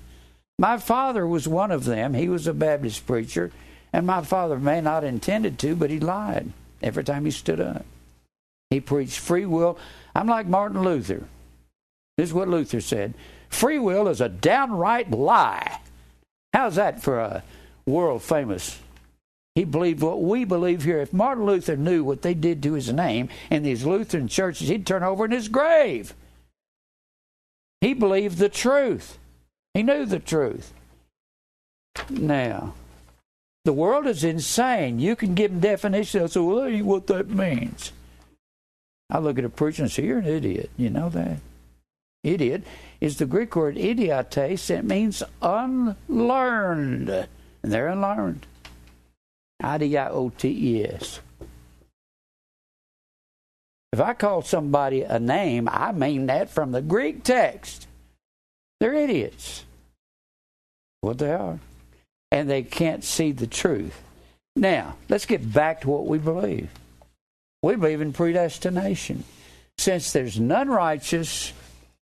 My 0.60 0.78
father 0.78 1.26
was 1.26 1.47
one 1.47 1.72
of 1.72 1.86
them. 1.86 2.14
He 2.14 2.30
was 2.30 2.47
a 2.47 2.54
Baptist 2.54 3.06
preacher, 3.08 3.52
and 3.91 4.06
my 4.06 4.22
father 4.22 4.60
may 4.60 4.80
not 4.80 5.04
intended 5.04 5.58
to, 5.60 5.76
but 5.76 5.89
he 5.89 5.99
lied 5.99 6.52
every 6.84 7.04
time 7.04 7.26
he 7.26 7.32
stood 7.32 7.60
up. 7.60 7.86
He 8.70 8.80
preached 8.80 9.20
free 9.20 9.45
will. 9.45 9.78
I'm 10.16 10.28
like 10.28 10.45
Martin 10.45 10.82
Luther. 10.82 11.26
This 12.18 12.30
is 12.30 12.34
what 12.34 12.47
Luther 12.47 12.80
said 12.80 13.14
Free 13.52 13.78
will 13.78 14.08
is 14.08 14.22
a 14.22 14.30
downright 14.30 15.12
lie. 15.12 15.82
How's 16.54 16.76
that 16.76 17.04
for 17.04 17.20
a 17.20 17.43
world 17.86 18.24
famous? 18.24 18.80
He 19.54 19.66
believed 19.66 20.02
what 20.02 20.24
we 20.24 20.45
believe 20.45 20.84
here. 20.84 20.99
If 20.99 21.14
Martin 21.14 21.45
Luther 21.45 21.76
knew 21.76 22.04
what 22.04 22.22
they 22.22 22.34
did 22.34 22.64
to 22.64 22.74
his 22.74 22.91
name 22.91 23.30
in 23.52 23.62
these 23.64 23.86
Lutheran 23.86 24.30
churches, 24.30 24.70
he'd 24.70 24.88
turn 24.88 25.04
over 25.04 25.26
in 25.26 25.32
his 25.32 25.49
grave. 25.49 26.16
He 27.82 27.93
believed 27.93 28.38
the 28.38 28.49
truth. 28.49 29.20
He 29.74 29.84
knew 29.84 30.06
the 30.06 30.20
truth. 30.20 30.74
Now, 32.10 32.74
the 33.66 33.74
world 33.74 34.08
is 34.08 34.24
insane. 34.24 34.99
You 34.99 35.16
can 35.16 35.36
give 35.36 35.52
them 35.52 35.60
definitions. 35.60 36.34
So, 36.34 36.45
well, 36.45 36.72
that 36.72 36.86
what 36.86 37.08
that 37.08 37.30
means. 37.30 37.91
I 39.10 39.20
look 39.20 39.38
at 39.38 39.45
a 39.45 39.49
preacher 39.49 39.84
and 39.84 39.91
say, 39.91 40.06
You're 40.06 40.20
an 40.20 40.26
idiot. 40.26 40.70
You 40.78 40.89
know 40.89 41.10
that? 41.10 41.38
Idiot 42.24 42.64
is 43.02 43.18
the 43.18 43.26
Greek 43.26 43.56
word 43.56 43.78
idiotes. 43.78 44.70
It 44.70 44.86
means 44.86 45.24
unlearned. 45.41 47.10
And 47.10 47.72
they're 47.72 47.88
unlearned. 47.88 48.45
I 49.62 49.78
D 49.80 49.97
I 49.97 50.10
O 50.10 50.30
T 50.30 50.47
E 50.47 50.86
S. 50.86 51.20
If 53.91 53.99
I 53.99 54.14
call 54.14 54.41
somebody 54.41 55.02
a 55.02 55.20
name, 55.20 55.68
I 55.70 55.91
mean 55.91 56.28
that 56.28 56.49
from 56.49 56.72
the 56.72 56.82
Greek 56.82 57.24
text. 57.24 57.88
They're 58.80 58.93
idiots. 58.93 59.66
What 61.02 61.18
they 61.18 61.34
are. 61.34 61.60
And 62.32 62.49
they 62.49 62.64
can't 62.64 63.04
see 63.04 63.34
the 63.34 63.47
truth. 63.47 64.02
Now, 64.56 64.95
let's 65.10 65.26
get 65.26 65.52
back 65.52 65.82
to 65.82 65.89
what 65.89 66.08
we 66.08 66.20
believe. 66.20 66.70
We 67.62 67.76
believe 67.76 68.02
in 68.02 68.14
predestination. 68.14 69.24
Since 69.78 70.14
there's 70.14 70.39
none 70.39 70.70
righteous, 70.70 71.52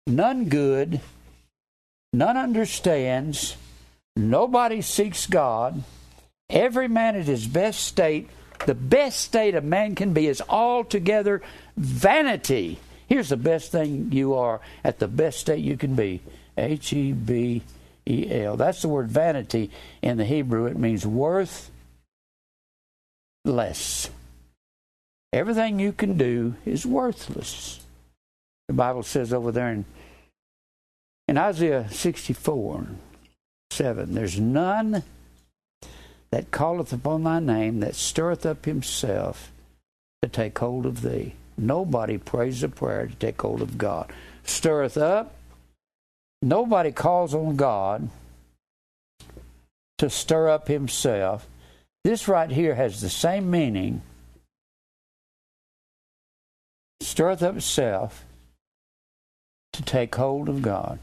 none 0.08 0.50
good, 0.50 1.02
none 2.12 2.38
understands, 2.38 3.56
nobody 4.16 4.82
seeks 4.82 5.28
God, 5.28 5.84
every 6.50 6.88
man 6.88 7.16
at 7.16 7.26
his 7.26 7.48
best 7.48 7.82
state, 7.82 8.30
the 8.66 8.76
best 8.76 9.20
state 9.20 9.56
a 9.56 9.62
man 9.62 9.96
can 9.96 10.14
be 10.14 10.28
is 10.28 10.42
altogether 10.48 11.42
vanity. 11.76 12.80
Here's 13.08 13.30
the 13.30 13.38
best 13.38 13.72
thing 13.72 14.12
you 14.12 14.36
are 14.36 14.62
at 14.84 15.00
the 15.00 15.08
best 15.08 15.40
state 15.40 15.64
you 15.64 15.78
can 15.78 15.96
be 15.96 16.22
H 16.58 16.94
E 16.94 17.12
B 17.12 17.62
E 18.08 18.28
L. 18.32 18.56
That's 18.56 18.82
the 18.82 18.88
word 18.88 19.10
vanity 19.10 19.70
in 20.02 20.18
the 20.18 20.26
Hebrew. 20.26 20.66
It 20.66 20.78
means 20.78 21.06
worth 21.06 21.70
less. 23.46 24.10
Everything 25.34 25.80
you 25.80 25.92
can 25.92 26.18
do 26.18 26.56
is 26.66 26.86
worthless. 26.86 27.83
The 28.68 28.74
Bible 28.74 29.04
says 29.04 29.34
over 29.34 29.52
there 29.52 29.72
in, 29.72 29.86
in 31.28 31.38
Isaiah 31.38 31.88
64 31.90 32.88
7, 33.72 34.14
there's 34.14 34.40
none 34.40 35.04
that 36.32 36.52
calleth 36.52 36.94
upon 36.94 37.24
thy 37.24 37.40
name 37.40 37.80
that 37.80 37.96
stirreth 37.96 38.46
up 38.46 38.66
himself 38.66 39.52
to 40.22 40.30
take 40.30 40.58
hold 40.60 40.86
of 40.86 41.02
thee. 41.02 41.34
Nobody 41.58 42.18
prays 42.18 42.64
a 42.64 42.70
prayer 42.70 43.08
to 43.08 43.16
take 43.16 43.42
hold 43.42 43.62
of 43.62 43.78
God. 43.78 44.12
Stirreth 44.44 44.98
up. 44.98 45.34
Nobody 46.42 46.92
calls 46.92 47.34
on 47.34 47.56
God 47.56 48.10
to 49.98 50.10
stir 50.10 50.50
up 50.50 50.68
himself. 50.68 51.48
This 52.04 52.28
right 52.28 52.50
here 52.50 52.76
has 52.76 53.00
the 53.02 53.10
same 53.10 53.50
meaning 53.50 54.02
stirreth 57.00 57.44
up 57.44 57.62
self 57.62 58.26
to 59.74 59.84
take 59.84 60.16
hold 60.16 60.48
of 60.50 60.62
God. 60.62 61.00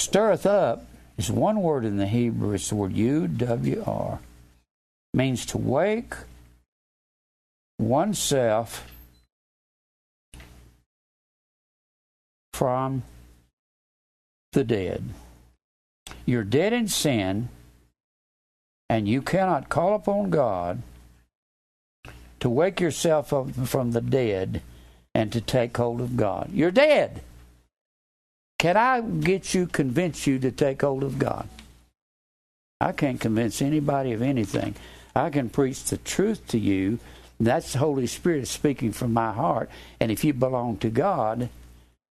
Stirreth 0.00 0.46
up 0.46 0.86
is 1.16 1.30
one 1.30 1.60
word 1.60 1.84
in 1.84 1.96
the 1.96 2.06
Hebrew. 2.06 2.52
It's 2.52 2.68
the 2.68 2.76
word 2.76 2.92
U 2.92 3.26
W 3.28 3.84
R. 3.86 4.20
Means 5.12 5.44
to 5.46 5.58
wake 5.58 6.14
oneself 7.78 8.90
from 12.52 13.02
the 14.52 14.64
dead. 14.64 15.04
You're 16.26 16.44
dead 16.44 16.72
in 16.72 16.88
sin, 16.88 17.48
and 18.88 19.08
you 19.08 19.20
cannot 19.20 19.68
call 19.68 19.94
upon 19.94 20.30
God 20.30 20.82
to 22.44 22.50
wake 22.50 22.78
yourself 22.78 23.32
up 23.32 23.50
from 23.52 23.92
the 23.92 24.02
dead 24.02 24.60
and 25.14 25.32
to 25.32 25.40
take 25.40 25.74
hold 25.74 25.98
of 26.02 26.14
God. 26.14 26.50
You're 26.52 26.70
dead. 26.70 27.22
Can 28.58 28.76
I 28.76 29.00
get 29.00 29.54
you, 29.54 29.66
convince 29.66 30.26
you 30.26 30.38
to 30.40 30.50
take 30.52 30.82
hold 30.82 31.04
of 31.04 31.18
God? 31.18 31.48
I 32.82 32.92
can't 32.92 33.18
convince 33.18 33.62
anybody 33.62 34.12
of 34.12 34.20
anything. 34.20 34.74
I 35.16 35.30
can 35.30 35.48
preach 35.48 35.84
the 35.84 35.96
truth 35.96 36.46
to 36.48 36.58
you. 36.58 36.98
That's 37.40 37.72
the 37.72 37.78
Holy 37.78 38.06
Spirit 38.06 38.46
speaking 38.46 38.92
from 38.92 39.14
my 39.14 39.32
heart. 39.32 39.70
And 39.98 40.12
if 40.12 40.22
you 40.22 40.34
belong 40.34 40.76
to 40.78 40.90
God, 40.90 41.48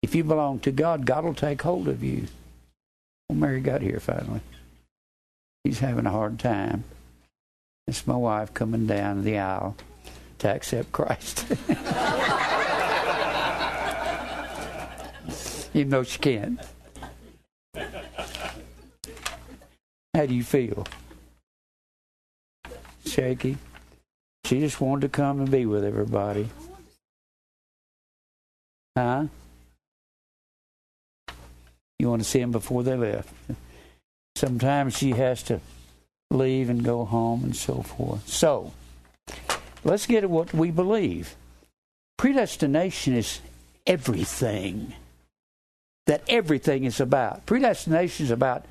if 0.01 0.15
you 0.15 0.23
belong 0.23 0.57
to 0.61 0.71
God, 0.71 1.05
God 1.05 1.23
will 1.23 1.35
take 1.35 1.61
hold 1.61 1.87
of 1.87 2.03
you. 2.03 2.25
Well, 3.29 3.37
Mary 3.37 3.61
got 3.61 3.83
here 3.83 3.99
finally. 3.99 4.41
He's 5.63 5.81
having 5.81 6.07
a 6.07 6.11
hard 6.11 6.39
time. 6.39 6.83
It's 7.85 8.07
my 8.07 8.15
wife 8.15 8.55
coming 8.55 8.87
down 8.87 9.23
the 9.23 9.37
aisle 9.37 9.75
to 10.39 10.49
accept 10.49 10.91
Christ. 10.91 11.45
Even 15.73 15.89
though 15.89 16.03
she 16.03 16.19
can't. 16.19 16.59
How 20.13 20.25
do 20.25 20.33
you 20.33 20.43
feel? 20.43 20.85
Shaky? 23.05 23.57
She 24.45 24.59
just 24.59 24.79
wanted 24.79 25.01
to 25.01 25.09
come 25.09 25.39
and 25.39 25.51
be 25.51 25.65
with 25.65 25.83
everybody. 25.83 26.49
Huh? 28.95 29.25
You 31.99 32.09
want 32.09 32.21
to 32.21 32.27
see 32.27 32.39
them 32.39 32.51
before 32.51 32.83
they 32.83 32.95
left. 32.95 33.33
Sometimes 34.35 34.97
she 34.97 35.11
has 35.11 35.43
to 35.43 35.59
leave 36.31 36.69
and 36.69 36.83
go 36.83 37.05
home 37.05 37.43
and 37.43 37.55
so 37.55 37.81
forth. 37.81 38.27
So, 38.27 38.73
let's 39.85 40.05
get 40.05 40.25
at 40.25 40.29
what 40.29 40.53
we 40.53 40.71
believe. 40.71 41.35
Predestination 42.17 43.13
is 43.13 43.39
everything 43.87 44.93
that 46.05 46.23
everything 46.27 46.83
is 46.83 46.99
about. 46.99 47.45
Predestination 47.45 48.25
is 48.25 48.31
about 48.31 48.65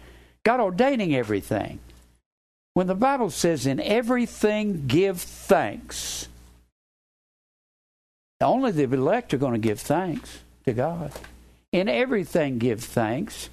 God 0.45 0.61
ordaining 0.61 1.15
everything. 1.15 1.79
When 2.75 2.87
the 2.87 2.95
Bible 2.95 3.31
says, 3.31 3.67
in 3.67 3.81
everything 3.81 4.87
give 4.87 5.21
thanks, 5.21 6.29
only 8.41 8.73
the 8.73 8.83
elect 8.83 9.33
are 9.33 9.39
going 9.39 9.53
to 9.53 9.59
give 9.59 9.81
thanks 9.81 10.41
to 10.65 10.73
God. 10.73 11.13
In 11.73 11.89
everything 11.89 12.59
give 12.59 12.81
thanks, 12.81 13.49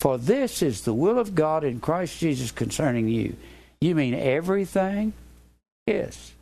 for 0.00 0.18
this 0.18 0.62
is 0.62 0.82
the 0.82 0.94
will 0.94 1.18
of 1.18 1.34
God 1.34 1.64
in 1.64 1.80
Christ 1.80 2.18
Jesus 2.18 2.50
concerning 2.50 3.08
you. 3.08 3.36
You 3.80 3.94
mean 3.94 4.14
everything? 4.14 5.12
Yes. 5.86 6.32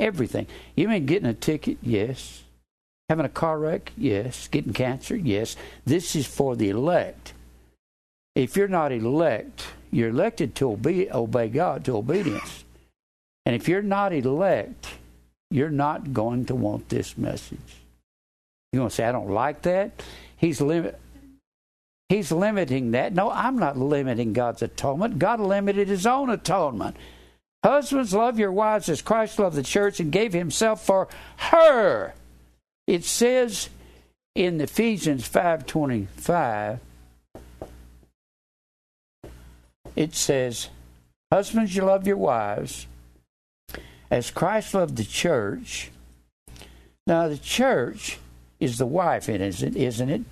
Everything. 0.00 0.46
You 0.74 0.88
mean 0.88 1.06
getting 1.06 1.28
a 1.28 1.34
ticket? 1.34 1.78
Yes. 1.82 2.42
Having 3.08 3.26
a 3.26 3.30
car 3.30 3.58
wreck? 3.58 3.92
Yes. 3.96 4.48
Getting 4.48 4.72
cancer? 4.72 5.14
Yes. 5.14 5.56
This 5.84 6.16
is 6.16 6.26
for 6.26 6.56
the 6.56 6.70
elect. 6.70 7.34
If 8.34 8.56
you're 8.56 8.68
not 8.68 8.92
elect, 8.92 9.66
you're 9.90 10.08
elected 10.08 10.54
to 10.56 10.72
obey, 10.72 11.10
obey 11.10 11.48
God, 11.48 11.84
to 11.84 11.96
obedience. 11.96 12.64
And 13.44 13.54
if 13.54 13.68
you're 13.68 13.82
not 13.82 14.12
elect, 14.12 14.88
you're 15.50 15.70
not 15.70 16.12
going 16.12 16.46
to 16.46 16.54
want 16.54 16.88
this 16.88 17.18
message. 17.18 17.58
You're 18.72 18.80
going 18.80 18.88
to 18.88 18.94
say, 18.94 19.04
I 19.04 19.12
don't 19.12 19.30
like 19.30 19.62
that. 19.62 20.02
He's 20.36 20.60
limit. 20.60 20.98
He's 22.08 22.32
limiting 22.32 22.92
that. 22.92 23.12
No, 23.12 23.30
I'm 23.30 23.58
not 23.58 23.76
limiting 23.76 24.32
God's 24.32 24.62
atonement. 24.62 25.18
God 25.18 25.40
limited 25.40 25.88
his 25.88 26.06
own 26.06 26.30
atonement. 26.30 26.96
Husbands, 27.62 28.14
love 28.14 28.38
your 28.38 28.52
wives 28.52 28.88
as 28.88 29.02
Christ 29.02 29.38
loved 29.38 29.56
the 29.56 29.62
church 29.62 30.00
and 30.00 30.10
gave 30.10 30.32
himself 30.32 30.84
for 30.84 31.08
her. 31.36 32.14
It 32.86 33.04
says 33.04 33.68
in 34.34 34.60
Ephesians 34.60 35.28
5:25 35.28 36.80
it 39.96 40.14
says 40.14 40.68
husbands 41.30 41.76
you 41.76 41.82
love 41.82 42.06
your 42.06 42.16
wives 42.16 42.86
as 44.10 44.30
Christ 44.30 44.72
loved 44.72 44.96
the 44.96 45.04
church. 45.04 45.90
Now 47.06 47.28
the 47.28 47.38
church 47.38 48.18
is 48.58 48.78
the 48.78 48.86
wife 48.86 49.28
isn't 49.28 49.76
it? 49.76 49.80
Isn't 49.80 50.08
it? 50.08 50.22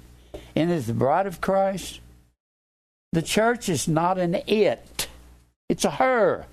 And 0.56 0.70
is 0.70 0.86
the 0.86 0.94
bride 0.94 1.26
of 1.26 1.42
Christ? 1.42 2.00
The 3.12 3.22
church 3.22 3.68
is 3.68 3.86
not 3.86 4.16
an 4.16 4.36
it. 4.46 5.08
It's 5.68 5.84
a 5.84 5.90
her 5.90 6.46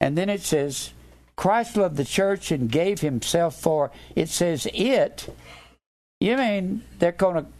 and 0.00 0.16
then 0.16 0.28
it 0.28 0.42
says 0.42 0.92
Christ 1.36 1.76
loved 1.76 1.96
the 1.96 2.04
church 2.04 2.50
and 2.50 2.70
gave 2.70 3.00
himself 3.00 3.60
for 3.60 3.90
it 4.14 4.28
says 4.28 4.66
it. 4.72 5.32
You 6.20 6.36
mean 6.36 6.82
they're 6.98 7.12
going 7.12 7.44
to 7.44 7.50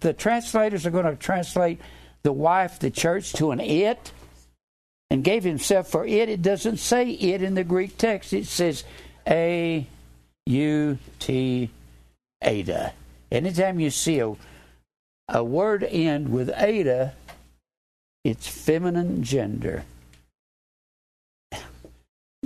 the 0.00 0.12
translators 0.12 0.86
are 0.86 0.90
going 0.90 1.04
to 1.04 1.16
translate 1.16 1.80
the 2.22 2.32
wife, 2.32 2.78
the 2.78 2.90
church 2.90 3.32
to 3.34 3.50
an 3.50 3.60
it 3.60 4.12
and 5.10 5.24
gave 5.24 5.44
himself 5.44 5.88
for 5.88 6.06
it. 6.06 6.28
It 6.28 6.42
doesn't 6.42 6.78
say 6.78 7.10
it 7.10 7.42
in 7.42 7.54
the 7.54 7.64
Greek 7.64 7.98
text. 7.98 8.32
It 8.32 8.46
says 8.46 8.84
A 9.26 9.86
U 10.46 10.98
T 11.18 11.70
eta. 12.40 12.92
Anytime 13.30 13.80
you 13.80 13.90
see 13.90 14.20
a, 14.20 14.34
a 15.28 15.44
word 15.44 15.84
end 15.84 16.30
with 16.30 16.48
eta, 16.50 17.12
it's 18.24 18.48
feminine 18.48 19.22
gender 19.22 19.84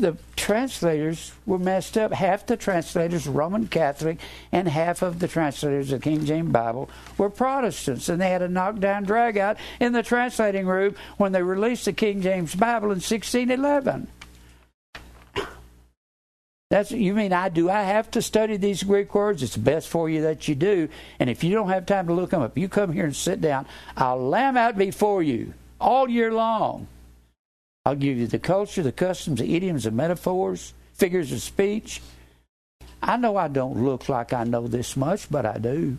the 0.03 0.17
translators 0.35 1.33
were 1.47 1.59
messed 1.59 1.97
up. 1.97 2.13
Half 2.13 2.47
the 2.47 2.57
translators 2.57 3.29
Roman 3.29 3.69
Catholic, 3.69 4.19
and 4.51 4.69
half 4.69 5.01
of 5.01 5.21
the 5.21 5.29
translators 5.29 5.93
of 5.93 6.01
the 6.01 6.05
King 6.05 6.27
James 6.27 6.53
Bible 6.53 6.91
were 7.17 7.31
Protestants, 7.31 8.09
and 8.09 8.21
they 8.21 8.29
had 8.29 8.43
a 8.43 8.49
knockdown 8.49 9.05
drag 9.05 9.39
out 9.39 9.57
in 9.81 9.93
the 9.93 10.03
translating 10.03 10.67
room 10.67 10.97
when 11.17 11.31
they 11.31 11.43
released 11.43 11.85
the 11.85 11.93
King 11.93 12.21
James 12.21 12.55
Bible 12.55 12.89
in 12.89 13.01
1611. 13.01 14.09
That's 16.69 16.91
you 16.91 17.15
mean 17.15 17.33
I 17.33 17.49
do 17.49 17.71
I 17.71 17.83
have 17.83 18.11
to 18.13 18.23
study 18.23 18.57
these 18.57 18.83
Greek 18.83 19.15
words? 19.15 19.43
It's 19.43 19.57
best 19.57 19.89
for 19.89 20.09
you 20.09 20.23
that 20.23 20.49
you 20.49 20.55
do. 20.55 20.89
And 21.21 21.29
if 21.31 21.45
you 21.45 21.55
don't 21.55 21.69
have 21.69 21.87
time 21.87 22.09
to 22.09 22.15
look 22.15 22.31
them 22.31 22.43
up, 22.43 22.57
you 22.59 22.69
come 22.69 22.93
here 22.93 23.05
and 23.05 23.15
sit 23.15 23.41
down. 23.41 23.67
I'll 23.97 24.19
lamb 24.19 24.57
out 24.57 24.77
before 24.77 25.23
you 25.23 25.53
all 25.79 26.09
year 26.09 26.33
long 26.33 26.89
I'll 27.85 27.97
give 27.97 28.17
you 28.17 28.27
the 28.27 28.39
culture, 28.39 28.83
the 28.83 28.93
customs, 28.93 29.41
the 29.41 29.57
idioms, 29.57 29.85
the 29.85 29.91
metaphors, 29.91 30.73
figures 30.95 31.33
of 31.33 31.43
speech. 31.43 32.01
I 33.03 33.17
know 33.17 33.37
I 33.37 33.49
don't 33.49 33.83
look 33.85 34.09
like 34.09 34.33
I 34.33 34.45
know 34.45 34.69
this 34.69 34.97
much, 34.97 35.29
but 35.29 35.45
I 35.45 35.59
do. 35.59 35.99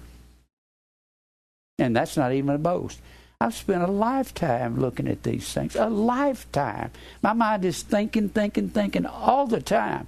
And 1.78 1.96
that's 1.96 2.16
not 2.16 2.32
even 2.32 2.56
a 2.56 2.58
boast. 2.58 3.00
I've 3.42 3.54
spent 3.54 3.84
a 3.84 3.88
lifetime 3.88 4.80
looking 4.80 5.10
at 5.10 5.24
these 5.24 5.52
things. 5.52 5.76
A 5.76 5.90
lifetime. 5.90 6.92
My 7.22 7.34
mind 7.34 7.66
is 7.66 7.84
thinking, 7.84 8.30
thinking, 8.30 8.70
thinking 8.70 9.06
all 9.06 9.48
the 9.48 9.62
time. 9.62 10.08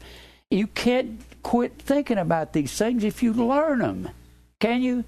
You 0.50 0.68
can't 0.68 1.20
quit 1.44 1.74
thinking 1.80 2.18
about 2.18 2.54
these 2.54 2.78
things 2.78 3.04
if 3.04 3.22
you 3.22 3.34
learn 3.34 3.80
them. 3.80 4.10
Can 4.62 4.82
you? 4.82 5.04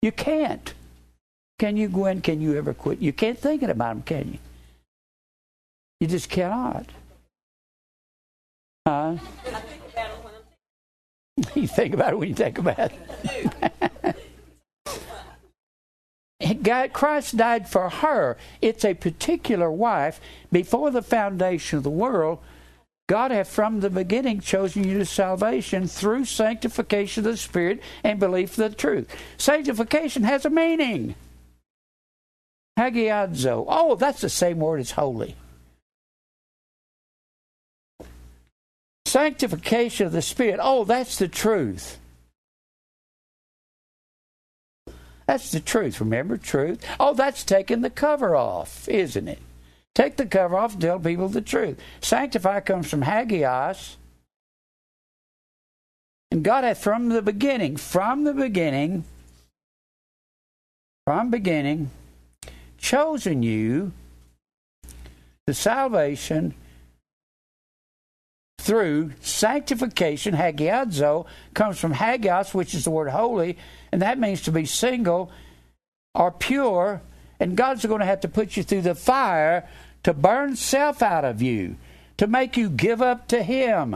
You 0.00 0.12
can't. 0.12 0.72
Can 1.58 1.76
you, 1.76 1.88
Gwen? 1.88 2.22
Can 2.22 2.40
you 2.40 2.56
ever 2.56 2.72
quit? 2.72 3.00
You 3.00 3.12
can't 3.12 3.38
thinking 3.38 3.68
about 3.68 3.94
them, 3.96 4.02
can 4.02 4.32
you? 4.32 4.38
You 6.00 6.06
just 6.06 6.28
cannot. 6.28 6.86
Huh? 8.86 9.16
you 11.54 11.66
think 11.66 11.94
about 11.94 12.12
it 12.12 12.18
when 12.18 12.28
you 12.28 12.34
take 12.34 12.58
a 12.58 12.62
bath. 12.62 12.92
God, 16.62 16.92
Christ 16.92 17.36
died 17.36 17.68
for 17.68 17.88
her. 17.88 18.36
It's 18.60 18.84
a 18.84 18.94
particular 18.94 19.70
wife. 19.70 20.20
Before 20.50 20.90
the 20.90 21.02
foundation 21.02 21.78
of 21.78 21.84
the 21.84 21.90
world, 21.90 22.40
God 23.08 23.30
had 23.30 23.46
from 23.46 23.80
the 23.80 23.90
beginning 23.90 24.40
chosen 24.40 24.82
you 24.82 24.98
to 24.98 25.06
salvation 25.06 25.86
through 25.86 26.24
sanctification 26.24 27.24
of 27.24 27.32
the 27.32 27.36
Spirit 27.36 27.80
and 28.02 28.18
belief 28.18 28.58
of 28.58 28.70
the 28.70 28.76
truth. 28.76 29.08
Sanctification 29.38 30.24
has 30.24 30.44
a 30.44 30.50
meaning. 30.50 31.14
Hagiadzo. 32.76 33.64
Oh, 33.68 33.94
that's 33.94 34.20
the 34.20 34.28
same 34.28 34.58
word 34.58 34.80
as 34.80 34.90
holy. 34.90 35.36
Sanctification 39.16 40.06
of 40.06 40.12
the 40.12 40.20
Spirit. 40.20 40.60
Oh, 40.62 40.84
that's 40.84 41.16
the 41.16 41.26
truth. 41.26 41.98
That's 45.26 45.50
the 45.52 45.60
truth. 45.60 46.00
Remember, 46.00 46.36
truth. 46.36 46.84
Oh, 47.00 47.14
that's 47.14 47.42
taking 47.42 47.80
the 47.80 47.88
cover 47.88 48.36
off, 48.36 48.86
isn't 48.90 49.26
it? 49.26 49.38
Take 49.94 50.18
the 50.18 50.26
cover 50.26 50.58
off 50.58 50.74
and 50.74 50.82
tell 50.82 51.00
people 51.00 51.30
the 51.30 51.40
truth. 51.40 51.80
Sanctify 52.02 52.60
comes 52.60 52.90
from 52.90 53.00
hagios. 53.00 53.96
And 56.30 56.44
God 56.44 56.64
hath 56.64 56.82
from 56.82 57.08
the 57.08 57.22
beginning, 57.22 57.78
from 57.78 58.24
the 58.24 58.34
beginning, 58.34 59.04
from 61.06 61.30
beginning, 61.30 61.88
chosen 62.76 63.42
you 63.42 63.92
the 65.46 65.54
salvation 65.54 66.52
through 68.66 69.12
sanctification. 69.20 70.34
Hagiadzo 70.34 71.24
comes 71.54 71.78
from 71.78 71.94
hagios, 71.94 72.52
which 72.52 72.74
is 72.74 72.82
the 72.82 72.90
word 72.90 73.10
holy, 73.10 73.56
and 73.92 74.02
that 74.02 74.18
means 74.18 74.42
to 74.42 74.52
be 74.52 74.66
single 74.66 75.30
or 76.14 76.32
pure. 76.32 77.00
And 77.38 77.56
God's 77.56 77.86
going 77.86 78.00
to 78.00 78.06
have 78.06 78.20
to 78.20 78.28
put 78.28 78.56
you 78.56 78.64
through 78.64 78.82
the 78.82 78.96
fire 78.96 79.68
to 80.02 80.12
burn 80.12 80.56
self 80.56 81.00
out 81.00 81.24
of 81.24 81.40
you, 81.40 81.76
to 82.16 82.26
make 82.26 82.56
you 82.56 82.68
give 82.68 83.00
up 83.00 83.28
to 83.28 83.42
Him. 83.42 83.94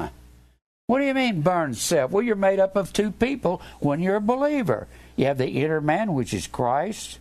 What 0.86 0.98
do 0.98 1.04
you 1.04 1.14
mean, 1.14 1.40
burn 1.40 1.74
self? 1.74 2.10
Well, 2.10 2.22
you're 2.22 2.36
made 2.36 2.60
up 2.60 2.76
of 2.76 2.92
two 2.92 3.10
people 3.10 3.62
when 3.80 4.00
you're 4.00 4.16
a 4.16 4.20
believer. 4.20 4.86
You 5.16 5.26
have 5.26 5.38
the 5.38 5.48
inner 5.48 5.80
man, 5.80 6.14
which 6.14 6.34
is 6.34 6.46
Christ, 6.46 7.19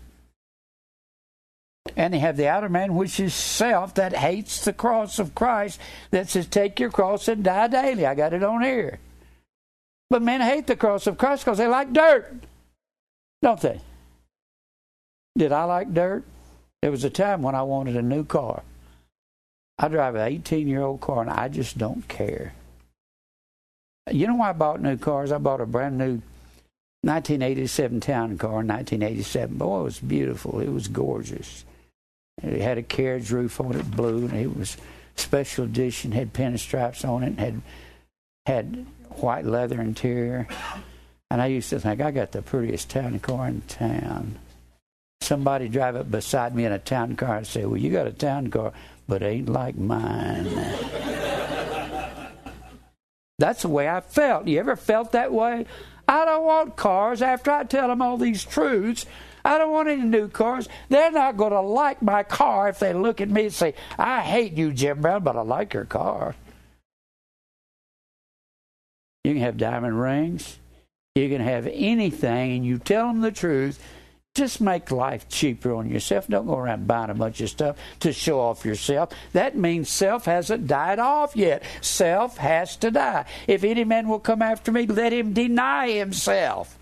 and 1.96 2.14
they 2.14 2.20
have 2.20 2.38
the 2.38 2.48
outer 2.48 2.70
man, 2.70 2.96
which 2.96 3.20
is 3.20 3.34
self 3.34 3.94
that 3.96 4.16
hates 4.16 4.64
the 4.64 4.74
cross 4.74 5.20
of 5.20 5.36
Christ, 5.36 5.80
that 6.12 6.30
says, 6.30 6.48
Take 6.48 6.80
your 6.80 6.92
cross 6.92 7.28
and 7.28 7.44
die 7.44 7.68
daily. 7.68 8.06
I 8.06 8.16
got 8.16 8.34
it 8.34 8.44
on 8.44 8.62
here. 8.62 9.00
But 10.10 10.22
men 10.22 10.42
hate 10.42 10.68
the 10.68 10.76
cross 10.76 11.08
of 11.08 11.18
Christ 11.18 11.46
because 11.46 11.60
they 11.60 11.68
like 11.68 11.94
dirt, 11.94 12.34
don't 13.42 13.62
they? 13.62 13.80
Did 15.38 15.52
I 15.52 15.64
like 15.66 15.94
dirt? 15.94 16.24
There 16.82 16.92
was 16.92 17.04
a 17.04 17.10
time 17.10 17.42
when 17.42 17.56
I 17.56 17.62
wanted 17.62 17.96
a 17.96 18.02
new 18.02 18.24
car. 18.24 18.64
I 19.78 19.88
drive 19.88 20.16
an 20.16 20.28
18 20.28 20.68
year 20.68 20.82
old 20.82 21.02
car 21.02 21.22
and 21.22 21.30
I 21.30 21.48
just 21.48 21.78
don't 21.78 22.08
care. 22.08 22.54
You 24.12 24.28
know 24.28 24.36
why 24.36 24.50
I 24.50 24.54
bought 24.54 24.82
new 24.82 24.98
cars? 24.98 25.32
I 25.32 25.38
bought 25.38 25.62
a 25.62 25.66
brand 25.66 25.98
new 25.98 26.22
1987 27.02 28.02
town 28.02 28.38
car 28.38 28.62
in 28.62 28.68
1987. 28.68 29.58
Boy, 29.58 29.80
it 29.80 29.84
was 29.84 30.00
beautiful. 30.00 30.60
It 30.60 30.70
was 30.70 30.88
gorgeous. 30.88 31.64
It 32.44 32.62
had 32.62 32.78
a 32.78 32.84
carriage 32.84 33.32
roof 33.32 33.60
on 33.60 33.76
it, 33.76 33.92
blue, 33.92 34.26
and 34.26 34.34
it 34.34 34.56
was 34.56 34.78
special 35.16 35.66
edition. 35.66 36.12
Had 36.12 36.34
pinstripes 36.34 37.08
on 37.08 37.24
it, 37.24 37.38
had 37.40 37.62
had 38.46 38.86
white 39.18 39.46
leather 39.46 39.82
interior. 39.82 40.48
And 41.32 41.42
I 41.42 41.48
used 41.48 41.70
to 41.70 41.80
think 41.80 42.02
I 42.02 42.12
got 42.12 42.32
the 42.32 42.42
prettiest 42.42 42.90
town 42.90 43.20
car 43.20 43.48
in 43.48 43.62
town. 43.62 44.40
Somebody 45.22 45.68
drive 45.68 45.96
up 45.96 46.10
beside 46.10 46.56
me 46.56 46.66
in 46.66 46.72
a 46.72 46.80
town 46.80 47.16
car 47.16 47.38
and 47.38 47.48
say, 47.48 47.66
"Well, 47.66 47.78
you 47.78 47.92
got 47.92 48.08
a 48.08 48.12
town 48.12 48.50
car, 48.50 48.72
but 49.08 49.22
ain't 49.22 49.50
like 49.50 49.76
mine." 49.76 50.48
That's 53.38 53.62
the 53.62 53.70
way 53.70 53.88
I 53.88 54.02
felt. 54.02 54.48
You 54.48 54.60
ever 54.60 54.76
felt 54.76 55.12
that 55.12 55.32
way? 55.32 55.66
I 56.08 56.26
don't 56.26 56.44
want 56.44 56.76
cars 56.76 57.22
after 57.22 57.52
I 57.52 57.64
tell 57.64 57.88
them 57.88 58.02
all 58.02 58.18
these 58.18 58.44
truths. 58.44 59.06
I 59.44 59.58
don't 59.58 59.72
want 59.72 59.90
any 59.90 60.04
new 60.04 60.28
cars. 60.28 60.68
They're 60.90 61.12
not 61.12 61.38
going 61.38 61.52
to 61.52 61.62
like 61.62 62.02
my 62.02 62.24
car 62.24 62.70
if 62.70 62.80
they 62.80 62.94
look 62.94 63.22
at 63.22 63.30
me 63.30 63.46
and 63.46 63.54
say, 63.54 63.74
I 63.98 64.22
hate 64.22 64.54
you, 64.54 64.74
Jim 64.74 65.02
Brown, 65.02 65.24
but 65.24 65.36
I 65.36 65.42
like 65.42 65.74
your 65.74 65.86
car. 65.86 66.36
You 69.24 69.34
can 69.34 69.42
have 69.42 69.58
diamond 69.58 70.00
rings. 70.00 70.58
You 71.16 71.28
can 71.30 71.42
have 71.42 71.68
anything, 71.68 72.54
and 72.54 72.66
you 72.66 72.78
tell 72.80 73.08
them 73.08 73.22
the 73.22 73.32
truth. 73.32 73.84
Just 74.36 74.62
make 74.62 74.90
life 74.90 75.28
cheaper 75.28 75.76
on 75.76 75.90
yourself. 75.90 76.28
Don't 76.28 76.46
go 76.46 76.56
around 76.56 76.88
buying 76.88 77.10
a 77.10 77.14
bunch 77.14 77.42
of 77.42 77.50
stuff 77.50 77.76
to 78.00 78.14
show 78.14 78.40
off 78.40 78.64
yourself. 78.64 79.10
That 79.34 79.58
means 79.58 79.90
self 79.90 80.26
hasn't 80.26 80.68
died 80.68 81.00
off 81.00 81.36
yet. 81.36 81.64
Self 81.82 82.38
has 82.38 82.78
to 82.78 82.90
die. 82.90 83.26
If 83.48 83.66
any 83.66 83.84
man 83.84 84.08
will 84.08 84.20
come 84.20 84.42
after 84.42 84.72
me, 84.72 84.86
let 84.86 85.12
him 85.12 85.34
deny 85.34 85.92
himself. 85.92 86.79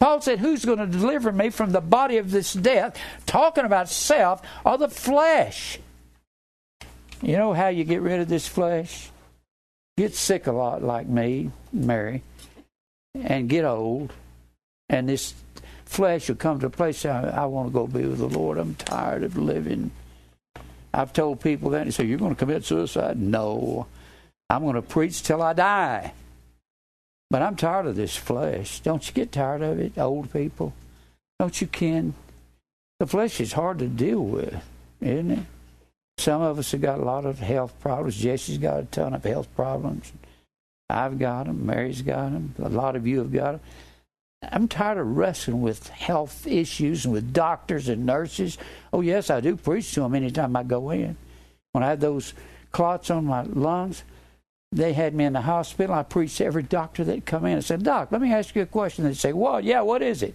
Paul 0.00 0.20
said, 0.20 0.38
Who's 0.38 0.64
going 0.64 0.78
to 0.78 0.86
deliver 0.86 1.32
me 1.32 1.50
from 1.50 1.72
the 1.72 1.80
body 1.80 2.18
of 2.18 2.30
this 2.30 2.52
death? 2.52 2.96
Talking 3.26 3.64
about 3.64 3.88
self 3.88 4.42
or 4.64 4.78
the 4.78 4.88
flesh. 4.88 5.78
You 7.20 7.36
know 7.36 7.52
how 7.52 7.68
you 7.68 7.84
get 7.84 8.00
rid 8.00 8.20
of 8.20 8.28
this 8.28 8.46
flesh? 8.46 9.10
Get 9.96 10.14
sick 10.14 10.46
a 10.46 10.52
lot, 10.52 10.82
like 10.82 11.08
me, 11.08 11.50
Mary, 11.72 12.22
and 13.16 13.48
get 13.48 13.64
old, 13.64 14.12
and 14.88 15.08
this 15.08 15.34
flesh 15.84 16.28
will 16.28 16.36
come 16.36 16.60
to 16.60 16.66
a 16.66 16.70
place 16.70 17.04
I, 17.04 17.22
I 17.22 17.46
want 17.46 17.68
to 17.68 17.72
go 17.72 17.88
be 17.88 18.06
with 18.06 18.18
the 18.18 18.28
Lord. 18.28 18.58
I'm 18.58 18.76
tired 18.76 19.24
of 19.24 19.36
living. 19.36 19.90
I've 20.94 21.12
told 21.12 21.40
people 21.40 21.70
that, 21.70 21.84
they 21.84 21.90
say, 21.90 22.04
You're 22.04 22.18
going 22.18 22.34
to 22.34 22.38
commit 22.38 22.64
suicide? 22.64 23.18
No. 23.18 23.88
I'm 24.48 24.62
going 24.62 24.76
to 24.76 24.82
preach 24.82 25.22
till 25.24 25.42
I 25.42 25.52
die. 25.52 26.12
But 27.30 27.42
I'm 27.42 27.56
tired 27.56 27.86
of 27.86 27.96
this 27.96 28.16
flesh. 28.16 28.80
Don't 28.80 29.06
you 29.06 29.12
get 29.12 29.32
tired 29.32 29.62
of 29.62 29.78
it, 29.78 29.98
old 29.98 30.32
people? 30.32 30.72
Don't 31.38 31.60
you, 31.60 31.66
Ken? 31.66 32.14
The 32.98 33.06
flesh 33.06 33.40
is 33.40 33.52
hard 33.52 33.78
to 33.80 33.86
deal 33.86 34.24
with, 34.24 34.62
isn't 35.00 35.30
it? 35.30 35.44
Some 36.16 36.42
of 36.42 36.58
us 36.58 36.72
have 36.72 36.80
got 36.80 36.98
a 36.98 37.04
lot 37.04 37.26
of 37.26 37.38
health 37.38 37.78
problems. 37.80 38.16
Jesse's 38.16 38.58
got 38.58 38.80
a 38.80 38.84
ton 38.84 39.14
of 39.14 39.22
health 39.22 39.54
problems. 39.54 40.12
I've 40.90 41.18
got 41.18 41.46
them. 41.46 41.64
Mary's 41.66 42.02
got 42.02 42.32
them. 42.32 42.54
A 42.58 42.68
lot 42.68 42.96
of 42.96 43.06
you 43.06 43.18
have 43.18 43.32
got 43.32 43.52
them. 43.52 43.60
I'm 44.42 44.68
tired 44.68 44.98
of 44.98 45.16
wrestling 45.16 45.62
with 45.62 45.88
health 45.88 46.46
issues 46.46 47.04
and 47.04 47.12
with 47.12 47.32
doctors 47.32 47.88
and 47.88 48.06
nurses. 48.06 48.56
Oh, 48.92 49.00
yes, 49.00 49.30
I 49.30 49.40
do 49.40 49.56
preach 49.56 49.92
to 49.94 50.00
them 50.00 50.14
anytime 50.14 50.56
I 50.56 50.62
go 50.62 50.90
in. 50.90 51.16
When 51.72 51.84
I 51.84 51.88
had 51.88 52.00
those 52.00 52.34
clots 52.72 53.10
on 53.10 53.24
my 53.24 53.42
lungs, 53.42 54.02
they 54.72 54.92
had 54.92 55.14
me 55.14 55.24
in 55.24 55.32
the 55.32 55.40
hospital. 55.40 55.94
I 55.94 56.02
preached 56.02 56.38
to 56.38 56.44
every 56.44 56.62
doctor 56.62 57.04
that 57.04 57.24
come 57.24 57.46
in. 57.46 57.56
I 57.56 57.60
said, 57.60 57.82
Doc, 57.82 58.12
let 58.12 58.20
me 58.20 58.32
ask 58.32 58.54
you 58.54 58.62
a 58.62 58.66
question. 58.66 59.04
They'd 59.04 59.16
say, 59.16 59.32
Well, 59.32 59.60
Yeah, 59.60 59.80
what 59.80 60.02
is 60.02 60.22
it? 60.22 60.34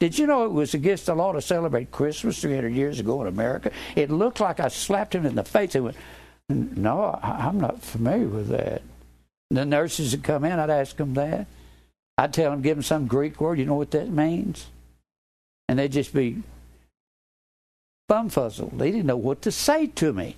Did 0.00 0.18
you 0.18 0.26
know 0.26 0.44
it 0.44 0.52
was 0.52 0.74
against 0.74 1.06
the 1.06 1.14
law 1.14 1.32
to 1.32 1.40
celebrate 1.40 1.90
Christmas 1.90 2.40
300 2.40 2.72
years 2.72 3.00
ago 3.00 3.20
in 3.20 3.26
America? 3.26 3.72
It 3.96 4.10
looked 4.10 4.40
like 4.40 4.60
I 4.60 4.68
slapped 4.68 5.14
him 5.14 5.26
in 5.26 5.34
the 5.34 5.44
face. 5.44 5.72
They 5.72 5.80
went, 5.80 5.96
No, 6.48 7.18
I'm 7.22 7.60
not 7.60 7.82
familiar 7.82 8.28
with 8.28 8.48
that. 8.48 8.82
The 9.50 9.64
nurses 9.64 10.12
would 10.12 10.24
come 10.24 10.44
in, 10.44 10.58
I'd 10.58 10.70
ask 10.70 10.96
them 10.96 11.14
that. 11.14 11.46
I'd 12.16 12.32
tell 12.34 12.50
them, 12.50 12.62
give 12.62 12.76
them 12.76 12.82
some 12.82 13.06
Greek 13.06 13.40
word. 13.40 13.58
You 13.58 13.64
know 13.64 13.76
what 13.76 13.92
that 13.92 14.10
means? 14.10 14.66
And 15.68 15.78
they'd 15.78 15.92
just 15.92 16.12
be 16.12 16.42
bumfuzzled. 18.10 18.76
They 18.76 18.90
didn't 18.90 19.06
know 19.06 19.16
what 19.16 19.42
to 19.42 19.52
say 19.52 19.86
to 19.86 20.12
me. 20.12 20.36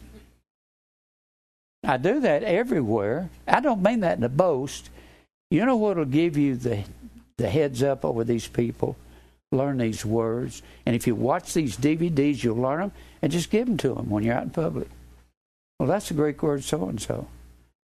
I 1.83 1.97
do 1.97 2.21
that 2.21 2.43
everywhere. 2.43 3.31
I 3.47 3.61
don't 3.61 3.83
mean 3.83 4.01
that 4.01 4.19
in 4.19 4.25
a 4.25 4.29
boast. 4.29 4.91
You 5.51 5.65
know 5.65 5.77
what 5.77 5.97
will 5.97 6.05
give 6.05 6.37
you 6.37 6.57
the 6.57 6.85
the 7.39 7.49
heads 7.49 7.83
up 7.83 8.05
over 8.05 8.23
these 8.23 8.47
people? 8.47 8.97
Learn 9.51 9.79
these 9.79 10.05
words, 10.05 10.63
and 10.87 10.95
if 10.95 11.07
you 11.07 11.15
watch 11.15 11.55
these 11.55 11.77
DVDs, 11.77 12.45
you'll 12.45 12.57
learn 12.57 12.81
them, 12.81 12.93
and 13.21 13.33
just 13.33 13.51
give 13.51 13.67
them 13.67 13.79
to 13.79 13.95
them 13.95 14.09
when 14.09 14.23
you're 14.23 14.35
out 14.35 14.45
in 14.45 14.51
public. 14.51 14.89
Well, 15.79 15.89
that's 15.89 16.11
a 16.11 16.15
Greek 16.15 16.41
word, 16.43 16.63
so 16.63 16.89
and 16.89 17.01
so. 17.01 17.27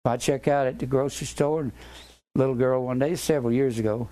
I 0.04 0.16
check 0.16 0.48
out 0.48 0.66
at 0.66 0.78
the 0.78 0.86
grocery 0.86 1.26
store, 1.26 1.60
and 1.60 1.72
little 2.34 2.54
girl 2.54 2.86
one 2.86 3.00
day, 3.00 3.16
several 3.16 3.52
years 3.52 3.78
ago, 3.78 4.08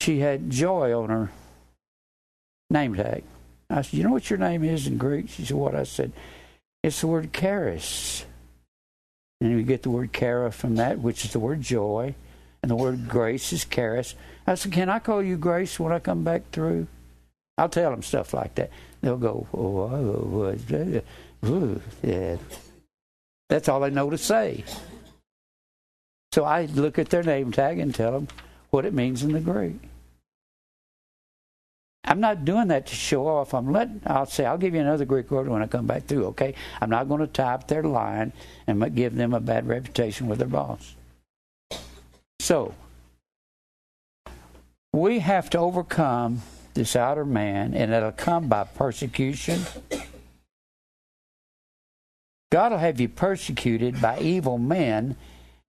she 0.00 0.20
had 0.20 0.50
joy 0.50 0.96
on 0.96 1.08
her 1.08 1.30
name 2.70 2.94
tag. 2.94 3.24
I 3.68 3.82
said, 3.82 3.94
"You 3.94 4.04
know 4.04 4.12
what 4.12 4.30
your 4.30 4.38
name 4.38 4.62
is 4.62 4.86
in 4.86 4.96
Greek?" 4.96 5.30
She 5.30 5.44
said, 5.44 5.56
"What?" 5.56 5.74
I 5.74 5.82
said, 5.82 6.12
"It's 6.82 7.00
the 7.00 7.08
word 7.08 7.32
charis." 7.32 8.26
And 9.44 9.56
we 9.56 9.62
get 9.62 9.82
the 9.82 9.90
word 9.90 10.10
chara 10.14 10.50
from 10.50 10.76
that, 10.76 11.00
which 11.00 11.22
is 11.26 11.32
the 11.34 11.38
word 11.38 11.60
joy. 11.60 12.14
And 12.62 12.70
the 12.70 12.76
word 12.76 13.10
grace 13.10 13.52
is 13.52 13.66
charis. 13.66 14.14
I 14.46 14.54
said, 14.54 14.72
Can 14.72 14.88
I 14.88 15.00
call 15.00 15.22
you 15.22 15.36
grace 15.36 15.78
when 15.78 15.92
I 15.92 15.98
come 15.98 16.24
back 16.24 16.50
through? 16.50 16.86
I'll 17.58 17.68
tell 17.68 17.90
them 17.90 18.02
stuff 18.02 18.32
like 18.32 18.54
that. 18.54 18.70
They'll 19.02 19.18
go, 19.18 19.46
oh, 19.52 19.80
oh, 19.82 20.56
oh, 21.42 21.80
yeah. 22.02 22.36
That's 23.50 23.68
all 23.68 23.80
they 23.80 23.90
know 23.90 24.08
to 24.08 24.16
say. 24.16 24.64
So 26.32 26.44
I 26.44 26.64
look 26.64 26.98
at 26.98 27.10
their 27.10 27.22
name 27.22 27.52
tag 27.52 27.78
and 27.78 27.94
tell 27.94 28.12
them 28.12 28.28
what 28.70 28.86
it 28.86 28.94
means 28.94 29.22
in 29.22 29.32
the 29.32 29.40
Greek. 29.40 29.76
I'm 32.04 32.20
not 32.20 32.44
doing 32.44 32.68
that 32.68 32.86
to 32.86 32.94
show 32.94 33.26
off. 33.26 33.54
I'm 33.54 33.72
letting. 33.72 34.02
I'll 34.06 34.26
say 34.26 34.44
I'll 34.44 34.58
give 34.58 34.74
you 34.74 34.80
another 34.80 35.04
Greek 35.04 35.30
word 35.30 35.48
when 35.48 35.62
I 35.62 35.66
come 35.66 35.86
back 35.86 36.04
through. 36.04 36.26
Okay, 36.26 36.54
I'm 36.80 36.90
not 36.90 37.08
going 37.08 37.20
to 37.20 37.26
type 37.26 37.66
their 37.66 37.82
line 37.82 38.32
and 38.66 38.94
give 38.94 39.14
them 39.14 39.32
a 39.32 39.40
bad 39.40 39.66
reputation 39.66 40.26
with 40.26 40.38
their 40.38 40.48
boss. 40.48 40.94
So 42.40 42.74
we 44.92 45.20
have 45.20 45.48
to 45.50 45.58
overcome 45.58 46.42
this 46.74 46.94
outer 46.94 47.24
man, 47.24 47.72
and 47.74 47.92
it'll 47.92 48.12
come 48.12 48.48
by 48.48 48.64
persecution. 48.64 49.62
God 52.52 52.72
will 52.72 52.78
have 52.78 53.00
you 53.00 53.08
persecuted 53.08 54.00
by 54.00 54.20
evil 54.20 54.58
men 54.58 55.16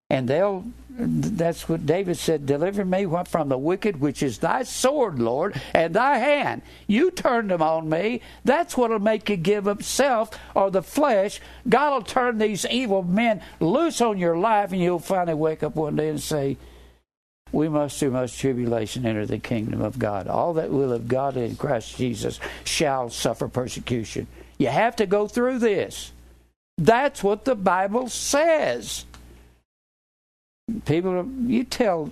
And 0.10 0.28
they'll, 0.28 0.64
that's 0.90 1.68
what 1.68 1.86
David 1.86 2.18
said, 2.18 2.46
deliver 2.46 2.86
me 2.86 3.08
from 3.28 3.50
the 3.50 3.58
wicked, 3.58 4.00
which 4.00 4.22
is 4.22 4.38
thy 4.38 4.64
sword, 4.64 5.20
Lord, 5.20 5.60
and 5.74 5.94
thy 5.94 6.20
hand. 6.20 6.62
You 6.86 7.10
turned 7.10 7.50
them 7.50 7.62
on 7.62 7.90
me. 7.90 8.22
That's 8.44 8.78
what'll 8.78 9.00
make 9.00 9.28
you 9.30 9.36
give 9.36 9.68
up 9.68 9.82
self 9.82 10.30
or 10.54 10.70
the 10.70 10.84
flesh. 10.84 11.42
God 11.68 11.94
will 11.94 12.02
turn 12.04 12.38
these 12.38 12.66
evil 12.68 13.02
men 13.02 13.42
loose 13.60 14.00
on 14.00 14.20
your 14.20 14.38
life, 14.38 14.72
and 14.72 14.82
you'll 14.82 15.00
finally 15.00 15.34
wake 15.34 15.64
up 15.64 15.76
one 15.76 15.96
day 15.96 16.10
and 16.10 16.22
say, 16.22 16.58
we 17.52 17.70
must 17.70 17.98
through 17.98 18.12
much 18.12 18.38
tribulation 18.38 19.06
enter 19.06 19.26
the 19.26 19.40
kingdom 19.40 19.82
of 19.82 19.98
God. 19.98 20.28
All 20.28 20.54
that 20.54 20.72
will 20.72 20.92
of 20.92 21.08
God 21.08 21.38
in 21.38 21.56
Christ 21.56 21.98
Jesus 21.98 22.40
shall 22.64 23.10
suffer 23.10 23.48
persecution. 23.48 24.28
You 24.58 24.68
have 24.68 24.98
to 24.98 25.06
go 25.06 25.28
through 25.28 25.60
this. 25.60 26.12
That's 26.78 27.24
what 27.24 27.46
the 27.46 27.56
Bible 27.56 28.10
says. 28.10 29.06
People, 30.86 31.28
you 31.46 31.64
tell 31.64 32.12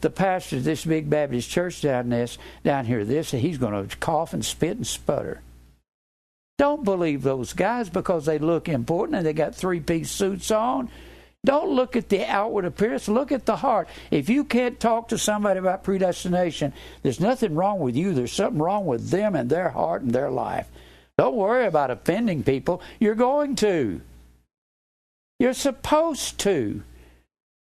the 0.00 0.10
pastor 0.10 0.56
of 0.56 0.64
this 0.64 0.84
big 0.84 1.10
Baptist 1.10 1.50
church 1.50 1.82
down 1.82 2.10
this 2.10 2.38
down 2.64 2.86
here 2.86 3.04
this, 3.04 3.30
he's 3.30 3.58
going 3.58 3.88
to 3.88 3.96
cough 3.96 4.32
and 4.32 4.44
spit 4.44 4.76
and 4.76 4.86
sputter. 4.86 5.40
Don't 6.58 6.84
believe 6.84 7.22
those 7.22 7.52
guys 7.52 7.90
because 7.90 8.26
they 8.26 8.38
look 8.38 8.68
important 8.68 9.16
and 9.16 9.26
they 9.26 9.32
got 9.32 9.54
three 9.54 9.80
piece 9.80 10.10
suits 10.10 10.50
on. 10.50 10.90
Don't 11.44 11.70
look 11.70 11.96
at 11.96 12.08
the 12.08 12.24
outward 12.24 12.64
appearance, 12.64 13.08
look 13.08 13.32
at 13.32 13.46
the 13.46 13.56
heart. 13.56 13.88
If 14.12 14.28
you 14.28 14.44
can't 14.44 14.78
talk 14.78 15.08
to 15.08 15.18
somebody 15.18 15.58
about 15.58 15.82
predestination, 15.82 16.72
there's 17.02 17.18
nothing 17.18 17.56
wrong 17.56 17.80
with 17.80 17.96
you. 17.96 18.14
There's 18.14 18.32
something 18.32 18.62
wrong 18.62 18.86
with 18.86 19.10
them 19.10 19.34
and 19.34 19.50
their 19.50 19.70
heart 19.70 20.02
and 20.02 20.12
their 20.12 20.30
life. 20.30 20.68
Don't 21.18 21.34
worry 21.34 21.66
about 21.66 21.90
offending 21.90 22.44
people. 22.44 22.80
You're 23.00 23.16
going 23.16 23.56
to. 23.56 24.00
You're 25.40 25.54
supposed 25.54 26.38
to. 26.40 26.82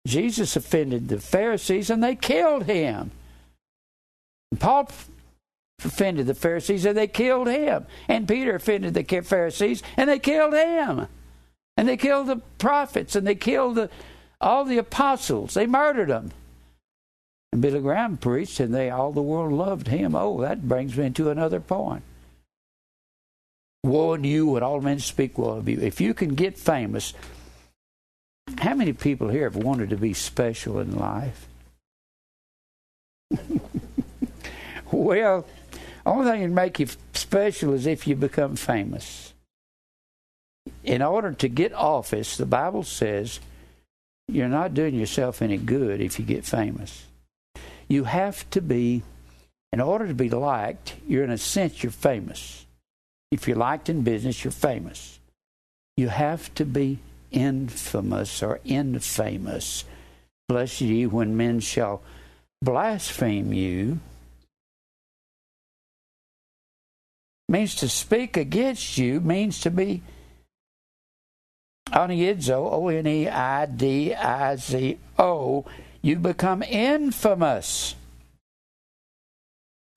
Jesus 0.06 0.56
offended 0.56 1.08
the 1.08 1.20
Pharisees 1.20 1.90
and 1.90 2.04
they 2.04 2.16
killed 2.16 2.64
him. 2.64 3.12
Paul 4.60 4.90
offended 5.84 6.28
the 6.28 6.36
Pharisees 6.36 6.86
and 6.86 6.98
they 6.98 7.08
killed 7.08 7.48
him. 7.48 7.86
And 8.08 8.28
Peter 8.28 8.56
offended 8.56 8.94
the 8.94 9.22
Pharisees 9.22 9.82
and 9.98 10.10
they 10.10 10.20
killed 10.20 10.54
him. 10.54 11.08
And 11.78 11.88
they 11.88 11.98
killed 11.98 12.28
the 12.28 12.42
prophets 12.58 13.16
and 13.16 13.26
they 13.26 13.36
killed 13.36 13.76
the, 13.76 13.90
all 14.40 14.66
the 14.66 14.78
apostles. 14.78 15.54
They 15.54 15.66
murdered 15.66 16.10
them. 16.10 16.32
And 17.52 17.62
Billy 17.62 17.80
Graham 17.80 18.18
preached 18.18 18.60
and 18.60 18.74
they 18.74 18.90
all 18.90 19.12
the 19.12 19.22
world 19.22 19.54
loved 19.54 19.88
him. 19.88 20.16
Oh, 20.16 20.42
that 20.42 20.68
brings 20.68 20.98
me 20.98 21.10
to 21.12 21.30
another 21.30 21.60
point. 21.60 22.04
Woe 23.84 24.14
unto 24.14 24.28
you 24.28 24.48
when 24.48 24.64
all 24.64 24.82
men 24.82 25.00
speak 25.00 25.38
well 25.38 25.58
of 25.58 25.68
you. 25.68 25.80
If 25.80 26.00
you 26.00 26.14
can 26.14 26.36
get 26.36 26.58
famous, 26.58 27.14
how 28.64 28.74
many 28.74 28.94
people 28.94 29.28
here 29.30 29.44
have 29.44 29.56
wanted 29.56 29.90
to 29.90 29.98
be 29.98 30.14
special 30.14 30.80
in 30.80 30.96
life? 30.96 31.48
well, 34.92 35.46
only 36.06 36.32
thing 36.32 36.42
that 36.42 36.50
make 36.50 36.80
you 36.80 36.88
special 37.14 37.74
is 37.74 37.86
if 37.86 38.08
you 38.08 38.16
become 38.16 38.56
famous. 38.56 39.34
In 40.84 41.02
order 41.02 41.34
to 41.34 41.48
get 41.50 41.74
office, 41.74 42.38
the 42.38 42.46
Bible 42.46 42.84
says 42.84 43.40
you're 44.28 44.48
not 44.48 44.74
doing 44.74 44.96
yourself 44.96 45.42
any 45.42 45.58
good 45.58 46.00
if 46.00 46.20
you 46.20 46.26
get 46.26 46.46
famous. 46.46 47.06
You 47.88 48.06
have 48.06 48.50
to 48.52 48.62
be, 48.62 49.04
in 49.72 49.82
order 49.82 50.08
to 50.08 50.14
be 50.14 50.30
liked, 50.30 50.96
you're 51.08 51.24
in 51.24 51.32
a 51.32 51.38
sense, 51.38 51.84
you're 51.84 51.92
famous. 51.92 52.66
If 53.32 53.48
you're 53.48 53.58
liked 53.58 53.90
in 53.90 54.04
business, 54.04 54.44
you're 54.44 54.52
famous. 54.52 55.20
You 55.98 56.10
have 56.10 56.54
to 56.56 56.66
be 56.66 57.00
infamous 57.34 58.42
or 58.42 58.60
infamous. 58.64 59.84
Blessed 60.48 60.82
ye 60.82 61.06
when 61.06 61.36
men 61.36 61.60
shall 61.60 62.02
blaspheme 62.62 63.52
you. 63.52 64.00
Means 67.50 67.76
to 67.76 67.90
speak 67.90 68.38
against 68.38 68.98
you, 68.98 69.20
means 69.20 69.60
to 69.62 69.70
be 69.70 70.02
oneidizo, 71.92 72.72
O 72.72 72.88
N 72.88 73.06
E 73.06 73.28
I 73.28 73.66
D 73.66 74.14
I 74.14 74.56
Z 74.56 74.98
O. 75.20 75.66
You 76.02 76.18
become 76.18 76.64
infamous. 76.64 77.96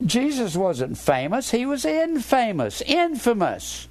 Jesus 0.05 0.57
wasn't 0.57 0.99
famous, 0.99 1.51
he 1.51 1.65
was 1.65 1.85
infamous, 1.85 2.83
infamous. 2.83 3.89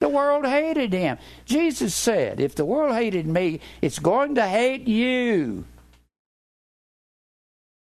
The 0.00 0.08
world 0.08 0.46
hated 0.46 0.92
him. 0.92 1.18
Jesus 1.44 1.94
said, 1.94 2.40
If 2.40 2.54
the 2.54 2.64
world 2.64 2.94
hated 2.94 3.26
me, 3.26 3.60
it's 3.82 3.98
going 3.98 4.36
to 4.36 4.46
hate 4.46 4.86
you. 4.86 5.64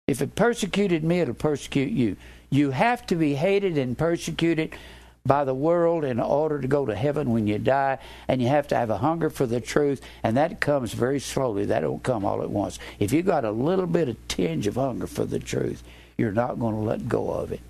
If 0.08 0.22
it 0.22 0.34
persecuted 0.34 1.04
me, 1.04 1.20
it'll 1.20 1.36
persecute 1.36 1.92
you. 1.92 2.18
You 2.50 2.72
have 2.72 3.06
to 3.08 3.16
be 3.16 3.36
hated 3.36 3.78
and 3.78 3.96
persecuted 3.96 4.76
by 5.24 5.44
the 5.44 5.54
world 5.54 6.04
in 6.04 6.20
order 6.20 6.60
to 6.60 6.68
go 6.68 6.86
to 6.88 6.96
heaven 6.96 7.30
when 7.30 7.46
you 7.46 7.60
die, 7.60 8.00
and 8.28 8.42
you 8.42 8.48
have 8.48 8.68
to 8.70 8.76
have 8.76 8.90
a 8.90 8.98
hunger 8.98 9.30
for 9.30 9.46
the 9.46 9.62
truth, 9.62 10.02
and 10.24 10.36
that 10.36 10.60
comes 10.60 10.94
very 10.94 11.20
slowly. 11.20 11.66
That 11.66 11.82
don't 11.82 12.02
come 12.02 12.26
all 12.26 12.42
at 12.42 12.50
once. 12.50 12.80
If 12.98 13.14
you 13.14 13.22
got 13.22 13.46
a 13.46 13.52
little 13.52 13.86
bit 13.86 14.10
of 14.10 14.28
tinge 14.28 14.66
of 14.66 14.76
hunger 14.76 15.06
for 15.06 15.26
the 15.26 15.38
truth, 15.38 15.84
you're 16.18 16.32
not 16.32 16.60
going 16.60 16.74
to 16.74 16.82
let 16.82 17.08
go 17.08 17.30
of 17.30 17.52
it. 17.52 17.62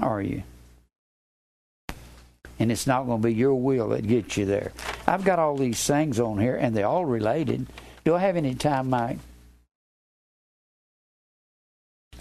Are 0.00 0.22
you? 0.22 0.44
And 2.58 2.70
it's 2.70 2.86
not 2.86 3.06
going 3.06 3.20
to 3.20 3.28
be 3.28 3.34
your 3.34 3.54
will 3.54 3.88
that 3.88 4.06
gets 4.06 4.36
you 4.36 4.44
there. 4.44 4.72
I've 5.06 5.24
got 5.24 5.38
all 5.38 5.56
these 5.56 5.84
things 5.84 6.20
on 6.20 6.38
here, 6.38 6.56
and 6.56 6.76
they're 6.76 6.86
all 6.86 7.04
related. 7.04 7.66
Do 8.04 8.14
I 8.14 8.20
have 8.20 8.36
any 8.36 8.54
time, 8.54 8.90
Mike? 8.90 9.18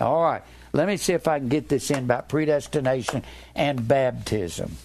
All 0.01 0.23
right. 0.23 0.41
Let 0.73 0.87
me 0.87 0.97
see 0.97 1.13
if 1.13 1.27
I 1.27 1.37
can 1.37 1.49
get 1.49 1.69
this 1.69 1.91
in 1.91 1.99
about 2.05 2.29
predestination 2.29 3.23
and 3.53 3.87
baptism. 3.87 4.75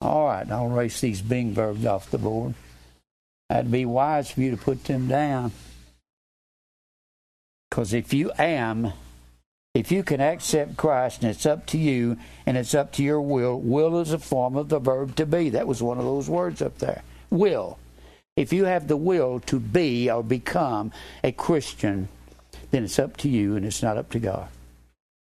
All 0.00 0.26
right, 0.26 0.48
I'll 0.50 0.72
erase 0.72 1.00
these 1.00 1.20
being 1.20 1.52
verbs 1.54 1.84
off 1.84 2.10
the 2.10 2.18
board. 2.18 2.54
That'd 3.48 3.70
be 3.70 3.84
wise 3.84 4.30
for 4.30 4.40
you 4.40 4.52
to 4.52 4.56
put 4.56 4.84
them 4.84 5.08
down. 5.08 5.52
Because 7.68 7.92
if 7.92 8.12
you 8.12 8.30
am, 8.38 8.92
if 9.78 9.92
you 9.92 10.02
can 10.02 10.20
accept 10.20 10.76
Christ 10.76 11.22
and 11.22 11.30
it's 11.30 11.46
up 11.46 11.64
to 11.66 11.78
you 11.78 12.16
and 12.46 12.56
it's 12.56 12.74
up 12.74 12.90
to 12.94 13.02
your 13.04 13.20
will, 13.20 13.60
will 13.60 14.00
is 14.00 14.12
a 14.12 14.18
form 14.18 14.56
of 14.56 14.68
the 14.68 14.80
verb 14.80 15.14
to 15.14 15.24
be. 15.24 15.50
That 15.50 15.68
was 15.68 15.80
one 15.80 15.98
of 15.98 16.04
those 16.04 16.28
words 16.28 16.60
up 16.60 16.78
there. 16.78 17.04
Will. 17.30 17.78
If 18.34 18.52
you 18.52 18.64
have 18.64 18.88
the 18.88 18.96
will 18.96 19.38
to 19.46 19.60
be 19.60 20.10
or 20.10 20.24
become 20.24 20.90
a 21.22 21.30
Christian, 21.30 22.08
then 22.72 22.82
it's 22.82 22.98
up 22.98 23.16
to 23.18 23.28
you 23.28 23.54
and 23.54 23.64
it's 23.64 23.80
not 23.80 23.96
up 23.96 24.10
to 24.10 24.18
God. 24.18 24.48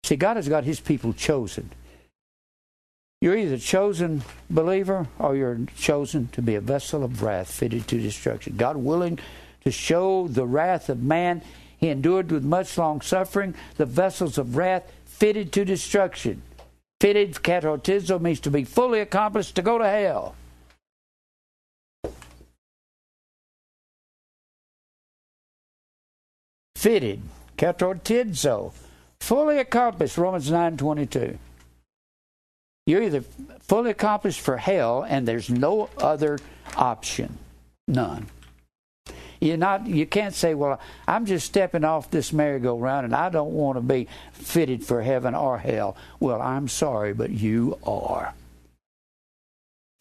See, 0.02 0.16
God 0.16 0.34
has 0.34 0.48
got 0.48 0.64
His 0.64 0.80
people 0.80 1.12
chosen. 1.12 1.70
You're 3.20 3.36
either 3.36 3.58
chosen 3.58 4.24
believer 4.50 5.06
or 5.20 5.36
you're 5.36 5.60
chosen 5.76 6.26
to 6.32 6.42
be 6.42 6.56
a 6.56 6.60
vessel 6.60 7.04
of 7.04 7.22
wrath 7.22 7.52
fitted 7.52 7.86
to 7.86 8.00
destruction. 8.00 8.56
God 8.56 8.76
willing 8.76 9.20
to 9.62 9.70
show 9.70 10.26
the 10.26 10.44
wrath 10.44 10.88
of 10.88 11.00
man 11.00 11.42
he 11.82 11.88
endured 11.88 12.30
with 12.30 12.44
much 12.44 12.78
long 12.78 13.00
suffering 13.00 13.56
the 13.76 13.84
vessels 13.84 14.38
of 14.38 14.56
wrath 14.56 14.90
fitted 15.04 15.52
to 15.52 15.64
destruction. 15.64 16.40
Fitted, 17.00 17.34
katartizo, 17.34 18.20
means 18.20 18.38
to 18.38 18.52
be 18.52 18.62
fully 18.62 19.00
accomplished 19.00 19.56
to 19.56 19.62
go 19.62 19.78
to 19.78 19.84
hell. 19.84 20.36
Fitted, 26.76 27.20
katartizo, 27.58 28.72
fully 29.20 29.58
accomplished, 29.58 30.16
Romans 30.16 30.48
9.22. 30.48 31.36
You're 32.86 33.02
either 33.02 33.22
fully 33.58 33.90
accomplished 33.90 34.40
for 34.40 34.56
hell 34.56 35.02
and 35.02 35.26
there's 35.26 35.50
no 35.50 35.90
other 35.98 36.38
option. 36.76 37.38
None. 37.88 38.28
You're 39.42 39.56
not. 39.56 39.88
You 39.88 40.06
can't 40.06 40.34
say, 40.34 40.54
"Well, 40.54 40.78
I'm 41.08 41.26
just 41.26 41.46
stepping 41.46 41.82
off 41.82 42.12
this 42.12 42.32
merry-go-round, 42.32 43.06
and 43.06 43.14
I 43.14 43.28
don't 43.28 43.52
want 43.52 43.76
to 43.76 43.82
be 43.82 44.06
fitted 44.32 44.84
for 44.84 45.02
heaven 45.02 45.34
or 45.34 45.58
hell." 45.58 45.96
Well, 46.20 46.40
I'm 46.40 46.68
sorry, 46.68 47.12
but 47.12 47.30
you 47.30 47.76
are. 47.82 48.34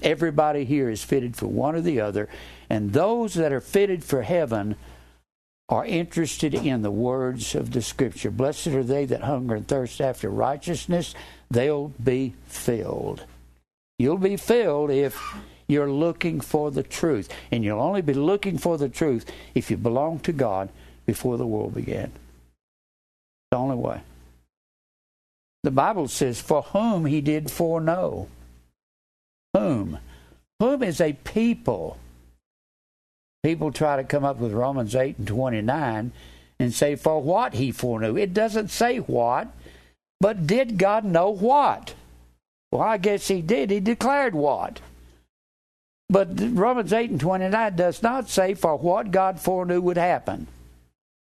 Everybody 0.03 0.63
here 0.63 0.91
is 0.91 1.03
fitted 1.03 1.35
for 1.35 1.47
one 1.47 1.75
or 1.75 1.81
the 1.81 1.99
other, 1.99 2.29
and 2.69 2.93
those 2.93 3.33
that 3.33 3.51
are 3.51 3.61
fitted 3.61 4.03
for 4.03 4.21
heaven 4.21 4.75
are 5.69 5.85
interested 5.87 6.53
in 6.53 6.83
the 6.83 6.91
words 6.91 7.55
of 7.55 7.71
the 7.71 7.81
Scripture. 7.81 8.29
Blessed 8.29 8.67
are 8.67 8.83
they 8.83 9.05
that 9.05 9.23
hunger 9.23 9.55
and 9.55 9.67
thirst 9.67 9.99
after 10.01 10.29
righteousness; 10.29 11.15
they'll 11.49 11.87
be 12.03 12.35
filled. 12.45 13.25
You'll 13.97 14.17
be 14.17 14.37
filled 14.37 14.91
if 14.91 15.19
you're 15.71 15.91
looking 15.91 16.41
for 16.41 16.69
the 16.69 16.83
truth. 16.83 17.29
And 17.51 17.63
you'll 17.63 17.81
only 17.81 18.01
be 18.01 18.13
looking 18.13 18.57
for 18.57 18.77
the 18.77 18.89
truth 18.89 19.25
if 19.55 19.71
you 19.71 19.77
belong 19.77 20.19
to 20.19 20.33
God 20.33 20.69
before 21.05 21.37
the 21.37 21.47
world 21.47 21.73
began. 21.73 22.11
The 23.51 23.57
only 23.57 23.77
way. 23.77 24.01
The 25.63 25.71
Bible 25.71 26.07
says, 26.07 26.41
For 26.41 26.61
whom 26.61 27.05
he 27.05 27.21
did 27.21 27.51
foreknow. 27.51 28.27
Whom? 29.53 29.99
Whom 30.59 30.83
is 30.83 31.01
a 31.01 31.13
people? 31.13 31.97
People 33.43 33.71
try 33.71 33.95
to 33.95 34.03
come 34.03 34.23
up 34.23 34.37
with 34.37 34.53
Romans 34.53 34.95
8 34.95 35.17
and 35.17 35.27
29 35.27 36.11
and 36.59 36.73
say, 36.73 36.95
For 36.95 37.21
what 37.21 37.55
he 37.55 37.71
foreknew. 37.71 38.17
It 38.17 38.33
doesn't 38.33 38.69
say 38.69 38.97
what, 38.97 39.47
but 40.19 40.45
did 40.45 40.77
God 40.77 41.03
know 41.03 41.29
what? 41.29 41.95
Well, 42.71 42.81
I 42.81 42.97
guess 42.97 43.27
he 43.27 43.41
did. 43.41 43.69
He 43.69 43.79
declared 43.79 44.33
what. 44.33 44.79
But 46.11 46.27
Romans 46.37 46.91
8 46.91 47.09
and 47.09 47.19
29 47.21 47.75
does 47.77 48.03
not 48.03 48.29
say 48.29 48.53
for 48.53 48.75
what 48.75 49.11
God 49.11 49.39
foreknew 49.39 49.79
would 49.79 49.97
happen. 49.97 50.45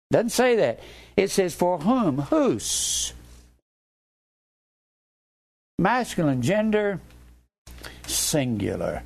Doesn't 0.09 0.29
say 0.29 0.55
that. 0.55 0.79
It 1.17 1.29
says 1.31 1.53
for 1.53 1.79
whom? 1.79 2.19
Whose? 2.19 3.13
Masculine 5.77 6.41
gender, 6.41 7.01
singular. 8.07 9.03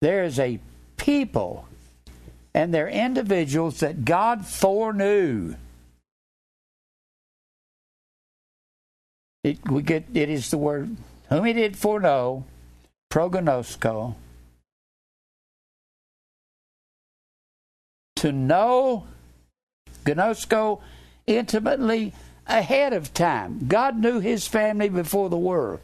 There 0.00 0.24
is 0.24 0.40
a 0.40 0.58
people 0.96 1.68
and 2.52 2.74
they're 2.74 2.88
individuals 2.88 3.80
that 3.80 4.04
God 4.04 4.44
foreknew. 4.44 5.54
It, 9.44 9.70
we 9.70 9.82
get 9.82 10.06
it 10.14 10.30
is 10.30 10.50
the 10.50 10.58
word 10.58 10.96
whom 11.28 11.44
he 11.44 11.52
did 11.52 11.76
foreknow, 11.76 12.44
prognosko. 13.10 14.16
To 18.16 18.32
know, 18.32 19.06
gnosko, 20.04 20.80
intimately 21.26 22.12
ahead 22.46 22.92
of 22.92 23.14
time. 23.14 23.66
God 23.66 23.98
knew 23.98 24.20
his 24.20 24.46
family 24.46 24.88
before 24.88 25.28
the 25.28 25.36
world. 25.36 25.80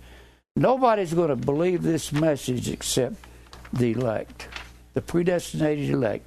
Nobody's 0.56 1.14
going 1.14 1.28
to 1.28 1.36
believe 1.36 1.82
this 1.82 2.12
message 2.12 2.68
except 2.68 3.16
the 3.72 3.92
elect, 3.92 4.48
the 4.94 5.02
predestinated 5.02 5.90
elect. 5.90 6.26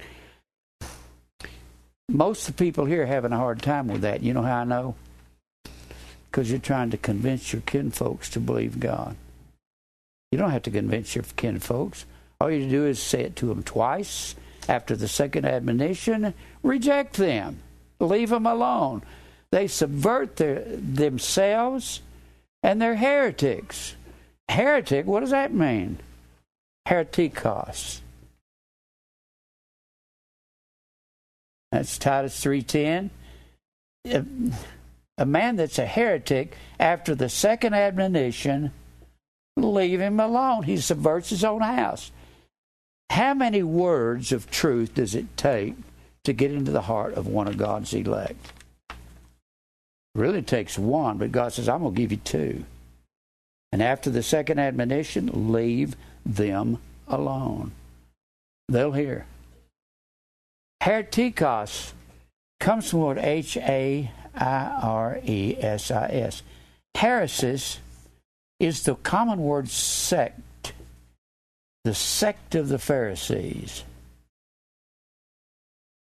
Most 2.08 2.48
of 2.48 2.56
the 2.56 2.64
people 2.64 2.84
here 2.84 3.02
are 3.02 3.06
having 3.06 3.32
a 3.32 3.38
hard 3.38 3.62
time 3.62 3.88
with 3.88 4.02
that. 4.02 4.22
You 4.22 4.34
know 4.34 4.42
how 4.42 4.58
I 4.58 4.64
know? 4.64 4.94
Because 6.30 6.50
you're 6.50 6.58
trying 6.58 6.90
to 6.90 6.98
convince 6.98 7.52
your 7.52 7.62
kinfolks 7.62 8.28
to 8.30 8.40
believe 8.40 8.80
God. 8.80 9.16
You 10.32 10.38
don't 10.38 10.50
have 10.50 10.64
to 10.64 10.70
convince 10.70 11.14
your 11.14 11.24
kinfolks. 11.24 12.04
All 12.40 12.50
you 12.50 12.68
do 12.68 12.86
is 12.86 13.00
say 13.00 13.22
it 13.22 13.36
to 13.36 13.46
them 13.46 13.62
twice. 13.62 14.34
After 14.68 14.96
the 14.96 15.08
second 15.08 15.44
admonition, 15.44 16.34
reject 16.62 17.16
them, 17.16 17.60
leave 18.00 18.30
them 18.30 18.46
alone. 18.46 19.02
They 19.50 19.66
subvert 19.66 20.36
their, 20.36 20.64
themselves 20.64 22.00
and 22.62 22.80
they're 22.80 22.96
heretics. 22.96 23.94
Heretic, 24.48 25.06
what 25.06 25.20
does 25.20 25.30
that 25.30 25.52
mean? 25.52 25.98
Heretikos. 26.88 28.00
That's 31.70 31.98
Titus 31.98 32.42
3:10. 32.42 33.10
A 35.16 35.26
man 35.26 35.56
that's 35.56 35.78
a 35.78 35.86
heretic 35.86 36.56
after 36.78 37.14
the 37.14 37.28
second 37.28 37.74
admonition, 37.74 38.72
leave 39.56 40.00
him 40.00 40.20
alone. 40.20 40.64
He 40.64 40.76
subverts 40.78 41.30
his 41.30 41.44
own 41.44 41.60
house. 41.60 42.10
How 43.10 43.34
many 43.34 43.62
words 43.62 44.32
of 44.32 44.50
truth 44.50 44.94
does 44.94 45.14
it 45.14 45.36
take 45.36 45.74
to 46.24 46.32
get 46.32 46.52
into 46.52 46.70
the 46.70 46.82
heart 46.82 47.14
of 47.14 47.26
one 47.26 47.46
of 47.48 47.56
God's 47.56 47.92
elect? 47.94 48.52
Really 50.14 50.42
takes 50.42 50.78
one, 50.78 51.18
but 51.18 51.32
God 51.32 51.52
says, 51.52 51.68
I'm 51.68 51.82
going 51.82 51.94
to 51.94 52.00
give 52.00 52.12
you 52.12 52.18
two. 52.18 52.64
And 53.72 53.82
after 53.82 54.10
the 54.10 54.22
second 54.22 54.60
admonition, 54.60 55.52
leave 55.52 55.96
them 56.24 56.78
alone. 57.08 57.72
They'll 58.68 58.92
hear. 58.92 59.26
Heretikos 60.82 61.92
comes 62.60 62.90
from 62.90 63.00
word 63.00 63.18
H 63.18 63.56
A 63.56 64.10
I 64.34 64.78
R 64.82 65.18
E 65.24 65.56
S 65.58 65.90
I 65.90 66.06
S. 66.08 66.42
Hairesis 66.96 67.78
is 68.60 68.84
the 68.84 68.94
common 68.94 69.40
word 69.40 69.68
sect, 69.68 70.40
the 71.84 71.94
sect 71.94 72.54
of 72.54 72.68
the 72.68 72.78
Pharisees. 72.78 73.84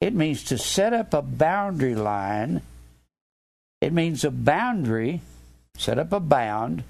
It 0.01 0.13
means 0.13 0.43
to 0.45 0.57
set 0.57 0.93
up 0.93 1.13
a 1.13 1.22
boundary 1.22 1.95
line. 1.95 2.61
It 3.80 3.93
means 3.93 4.24
a 4.24 4.32
boundary, 4.32 5.22
set 5.78 5.97
up 5.97 6.11
a 6.11 6.19
bound, 6.19 6.84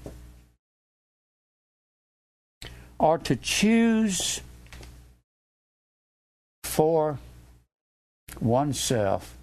or 2.98 3.18
to 3.18 3.36
choose 3.36 4.40
for 6.64 7.18
oneself. 8.40 9.36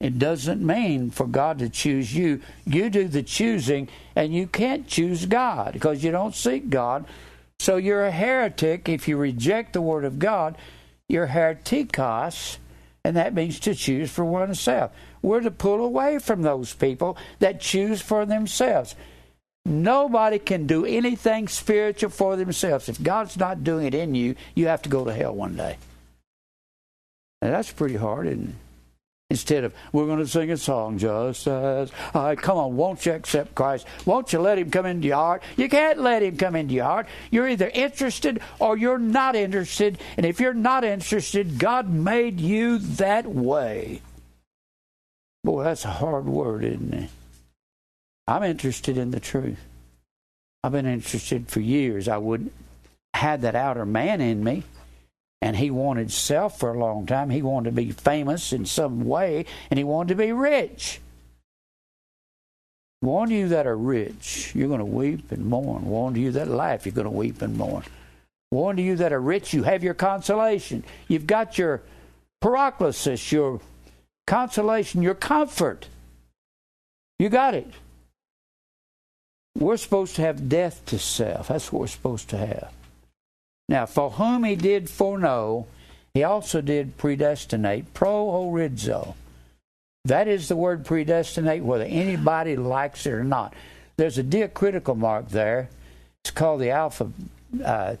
It 0.00 0.18
doesn't 0.18 0.66
mean 0.66 1.10
for 1.10 1.26
God 1.26 1.58
to 1.58 1.68
choose 1.68 2.14
you. 2.14 2.40
You 2.64 2.88
do 2.88 3.06
the 3.06 3.22
choosing, 3.22 3.88
and 4.16 4.34
you 4.34 4.46
can't 4.46 4.88
choose 4.88 5.26
God 5.26 5.74
because 5.74 6.02
you 6.02 6.10
don't 6.10 6.34
seek 6.34 6.70
God. 6.70 7.04
So 7.58 7.76
you're 7.76 8.06
a 8.06 8.10
heretic 8.10 8.88
if 8.88 9.06
you 9.06 9.18
reject 9.18 9.74
the 9.74 9.82
Word 9.82 10.06
of 10.06 10.18
God. 10.18 10.56
You're 11.06 11.26
heretikos, 11.26 12.56
and 13.04 13.14
that 13.16 13.34
means 13.34 13.60
to 13.60 13.74
choose 13.74 14.10
for 14.10 14.24
oneself. 14.24 14.92
We're 15.20 15.40
to 15.40 15.50
pull 15.50 15.84
away 15.84 16.18
from 16.18 16.40
those 16.40 16.72
people 16.72 17.18
that 17.40 17.60
choose 17.60 18.00
for 18.00 18.24
themselves. 18.24 18.94
Nobody 19.66 20.38
can 20.38 20.66
do 20.66 20.86
anything 20.86 21.46
spiritual 21.46 22.08
for 22.08 22.36
themselves. 22.36 22.88
If 22.88 23.02
God's 23.02 23.36
not 23.36 23.62
doing 23.62 23.86
it 23.86 23.94
in 23.94 24.14
you, 24.14 24.34
you 24.54 24.68
have 24.68 24.80
to 24.82 24.88
go 24.88 25.04
to 25.04 25.12
hell 25.12 25.34
one 25.34 25.56
day. 25.56 25.76
That's 27.42 27.70
pretty 27.70 27.96
hard, 27.96 28.26
isn't 28.26 28.48
it? 28.48 28.54
Instead 29.30 29.62
of, 29.62 29.72
we're 29.92 30.06
going 30.06 30.18
to 30.18 30.26
sing 30.26 30.50
a 30.50 30.56
song 30.56 30.98
just 30.98 31.46
as 31.46 31.92
I. 32.12 32.34
Come 32.34 32.58
on, 32.58 32.76
won't 32.76 33.06
you 33.06 33.12
accept 33.12 33.54
Christ? 33.54 33.86
Won't 34.04 34.32
you 34.32 34.40
let 34.40 34.58
Him 34.58 34.70
come 34.70 34.86
into 34.86 35.06
your 35.06 35.16
heart? 35.16 35.42
You 35.56 35.68
can't 35.68 36.00
let 36.00 36.22
Him 36.22 36.36
come 36.36 36.56
into 36.56 36.74
your 36.74 36.84
heart. 36.84 37.06
You're 37.30 37.48
either 37.48 37.70
interested 37.72 38.40
or 38.58 38.76
you're 38.76 38.98
not 38.98 39.36
interested. 39.36 39.98
And 40.16 40.26
if 40.26 40.40
you're 40.40 40.52
not 40.52 40.82
interested, 40.82 41.58
God 41.58 41.88
made 41.88 42.40
you 42.40 42.78
that 42.78 43.26
way. 43.26 44.02
Boy, 45.44 45.64
that's 45.64 45.84
a 45.84 45.90
hard 45.90 46.26
word, 46.26 46.64
isn't 46.64 46.92
it? 46.92 47.10
I'm 48.26 48.42
interested 48.42 48.98
in 48.98 49.12
the 49.12 49.20
truth. 49.20 49.60
I've 50.62 50.72
been 50.72 50.86
interested 50.86 51.48
for 51.48 51.60
years. 51.60 52.08
I 52.08 52.18
wouldn't 52.18 52.52
had 53.14 53.42
that 53.42 53.54
outer 53.54 53.86
man 53.86 54.20
in 54.20 54.42
me 54.42 54.62
and 55.42 55.56
he 55.56 55.70
wanted 55.70 56.10
self 56.10 56.58
for 56.58 56.72
a 56.72 56.78
long 56.78 57.06
time. 57.06 57.30
He 57.30 57.42
wanted 57.42 57.70
to 57.70 57.76
be 57.76 57.90
famous 57.90 58.52
in 58.52 58.66
some 58.66 59.04
way, 59.04 59.46
and 59.70 59.78
he 59.78 59.84
wanted 59.84 60.08
to 60.08 60.22
be 60.22 60.32
rich. 60.32 61.00
One 63.00 63.28
of 63.28 63.32
you 63.32 63.48
that 63.48 63.66
are 63.66 63.76
rich, 63.76 64.54
you're 64.54 64.68
going 64.68 64.80
to 64.80 64.84
weep 64.84 65.32
and 65.32 65.46
mourn. 65.46 65.86
One 65.86 66.12
of 66.12 66.18
you 66.18 66.32
that 66.32 66.48
laugh, 66.48 66.84
you're 66.84 66.92
going 66.92 67.06
to 67.06 67.10
weep 67.10 67.40
and 67.40 67.56
mourn. 67.56 67.84
One 68.50 68.78
of 68.78 68.84
you 68.84 68.96
that 68.96 69.12
are 69.12 69.20
rich, 69.20 69.54
you 69.54 69.62
have 69.62 69.82
your 69.82 69.94
consolation. 69.94 70.84
You've 71.08 71.26
got 71.26 71.56
your 71.56 71.80
paraklesis, 72.42 73.32
your 73.32 73.60
consolation, 74.26 75.00
your 75.00 75.14
comfort. 75.14 75.88
You 77.18 77.30
got 77.30 77.54
it. 77.54 77.70
We're 79.56 79.78
supposed 79.78 80.16
to 80.16 80.22
have 80.22 80.48
death 80.48 80.84
to 80.86 80.98
self. 80.98 81.48
That's 81.48 81.72
what 81.72 81.80
we're 81.80 81.86
supposed 81.86 82.28
to 82.30 82.36
have. 82.36 82.72
Now, 83.70 83.86
for 83.86 84.10
whom 84.10 84.42
he 84.42 84.56
did 84.56 84.90
foreknow, 84.90 85.64
he 86.12 86.24
also 86.24 86.60
did 86.60 86.96
predestinate, 86.98 87.94
pro 87.94 88.26
proorizo. 88.26 89.14
That 90.04 90.26
is 90.26 90.48
the 90.48 90.56
word 90.56 90.84
predestinate, 90.84 91.62
whether 91.62 91.84
anybody 91.84 92.56
likes 92.56 93.06
it 93.06 93.12
or 93.12 93.22
not. 93.22 93.54
There's 93.96 94.18
a 94.18 94.24
diacritical 94.24 94.96
mark 94.96 95.28
there. 95.28 95.68
It's 96.24 96.32
called 96.32 96.60
the 96.60 96.70
alpha. 96.70 97.12
Uh, 97.64 97.94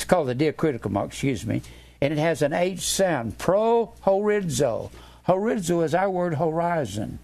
it's 0.00 0.08
called 0.08 0.26
the 0.26 0.34
diacritical 0.34 0.90
mark. 0.90 1.10
Excuse 1.10 1.46
me, 1.46 1.62
and 2.00 2.12
it 2.12 2.18
has 2.18 2.42
an 2.42 2.52
H 2.52 2.80
sound. 2.80 3.38
Pro 3.38 3.92
horizo. 4.04 4.90
Horizo 5.28 5.84
is 5.84 5.94
our 5.94 6.10
word 6.10 6.34
horizon. 6.34 7.20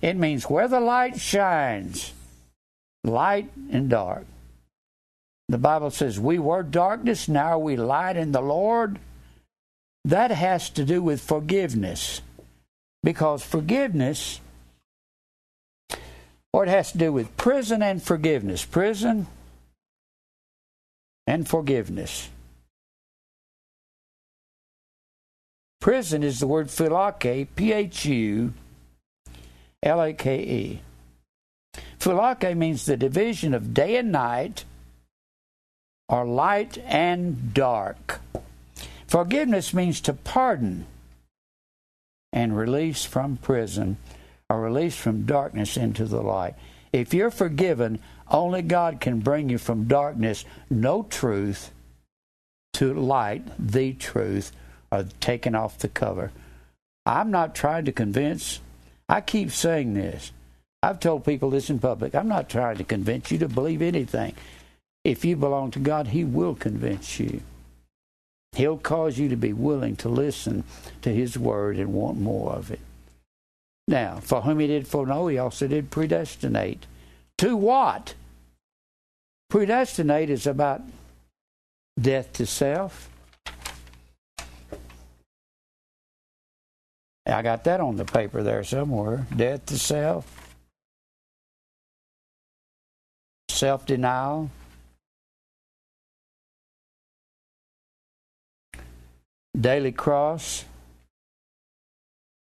It 0.00 0.16
means 0.16 0.48
where 0.48 0.68
the 0.68 0.80
light 0.80 1.20
shines, 1.20 2.14
light 3.04 3.50
and 3.70 3.90
dark. 3.90 4.24
The 5.48 5.58
Bible 5.58 5.90
says, 5.90 6.18
We 6.18 6.38
were 6.38 6.62
darkness, 6.62 7.28
now 7.28 7.58
we 7.58 7.76
light 7.76 8.16
in 8.16 8.32
the 8.32 8.40
Lord. 8.40 8.98
That 10.04 10.30
has 10.30 10.70
to 10.70 10.84
do 10.84 11.02
with 11.02 11.20
forgiveness. 11.20 12.22
Because 13.02 13.42
forgiveness, 13.42 14.40
or 16.52 16.64
it 16.64 16.68
has 16.68 16.92
to 16.92 16.98
do 16.98 17.12
with 17.12 17.36
prison 17.36 17.82
and 17.82 18.02
forgiveness. 18.02 18.64
Prison 18.64 19.26
and 21.26 21.48
forgiveness. 21.48 22.28
Prison 25.80 26.22
is 26.22 26.38
the 26.38 26.46
word 26.46 26.68
phulake, 26.68 27.48
P 27.56 27.72
H 27.72 28.04
U 28.04 28.52
L 29.82 30.00
A 30.00 30.12
K 30.12 30.40
E. 30.40 30.80
Phulake 31.98 32.56
means 32.56 32.86
the 32.86 32.96
division 32.96 33.52
of 33.54 33.74
day 33.74 33.96
and 33.96 34.12
night, 34.12 34.64
or 36.12 36.26
light 36.26 36.76
and 36.84 37.54
dark. 37.54 38.20
Forgiveness 39.08 39.72
means 39.72 40.00
to 40.02 40.12
pardon 40.12 40.84
and 42.32 42.56
release 42.56 43.04
from 43.04 43.38
prison 43.38 43.96
or 44.50 44.60
release 44.60 44.94
from 44.94 45.24
darkness 45.24 45.76
into 45.78 46.04
the 46.04 46.20
light. 46.20 46.54
If 46.92 47.14
you're 47.14 47.30
forgiven, 47.30 47.98
only 48.30 48.60
God 48.60 49.00
can 49.00 49.20
bring 49.20 49.48
you 49.48 49.56
from 49.56 49.88
darkness, 49.88 50.44
no 50.68 51.04
truth, 51.04 51.70
to 52.74 52.92
light, 52.92 53.44
the 53.58 53.94
truth, 53.94 54.52
or 54.90 55.06
taking 55.20 55.54
off 55.54 55.78
the 55.78 55.88
cover. 55.88 56.30
I'm 57.06 57.30
not 57.30 57.54
trying 57.54 57.86
to 57.86 57.92
convince. 57.92 58.60
I 59.08 59.22
keep 59.22 59.50
saying 59.50 59.94
this. 59.94 60.30
I've 60.82 61.00
told 61.00 61.24
people 61.24 61.48
this 61.48 61.70
in 61.70 61.78
public. 61.78 62.14
I'm 62.14 62.28
not 62.28 62.50
trying 62.50 62.76
to 62.78 62.84
convince 62.84 63.30
you 63.30 63.38
to 63.38 63.48
believe 63.48 63.80
anything. 63.80 64.34
If 65.04 65.24
you 65.24 65.36
belong 65.36 65.70
to 65.72 65.78
God, 65.78 66.08
He 66.08 66.24
will 66.24 66.54
convince 66.54 67.18
you. 67.18 67.42
He'll 68.52 68.78
cause 68.78 69.18
you 69.18 69.28
to 69.30 69.36
be 69.36 69.52
willing 69.52 69.96
to 69.96 70.08
listen 70.08 70.64
to 71.02 71.10
His 71.10 71.38
word 71.38 71.76
and 71.78 71.92
want 71.92 72.20
more 72.20 72.52
of 72.52 72.70
it. 72.70 72.80
Now, 73.88 74.20
for 74.20 74.42
whom 74.42 74.60
He 74.60 74.66
did 74.66 74.86
foreknow, 74.86 75.26
He 75.26 75.38
also 75.38 75.66
did 75.66 75.90
predestinate. 75.90 76.86
To 77.38 77.56
what? 77.56 78.14
Predestinate 79.50 80.30
is 80.30 80.46
about 80.46 80.82
death 82.00 82.32
to 82.34 82.46
self. 82.46 83.08
I 87.26 87.42
got 87.42 87.64
that 87.64 87.80
on 87.80 87.96
the 87.96 88.04
paper 88.04 88.42
there 88.42 88.64
somewhere. 88.64 89.26
Death 89.34 89.66
to 89.66 89.78
self. 89.78 90.56
Self 93.48 93.86
denial. 93.86 94.50
Daily 99.58 99.92
cross. 99.92 100.64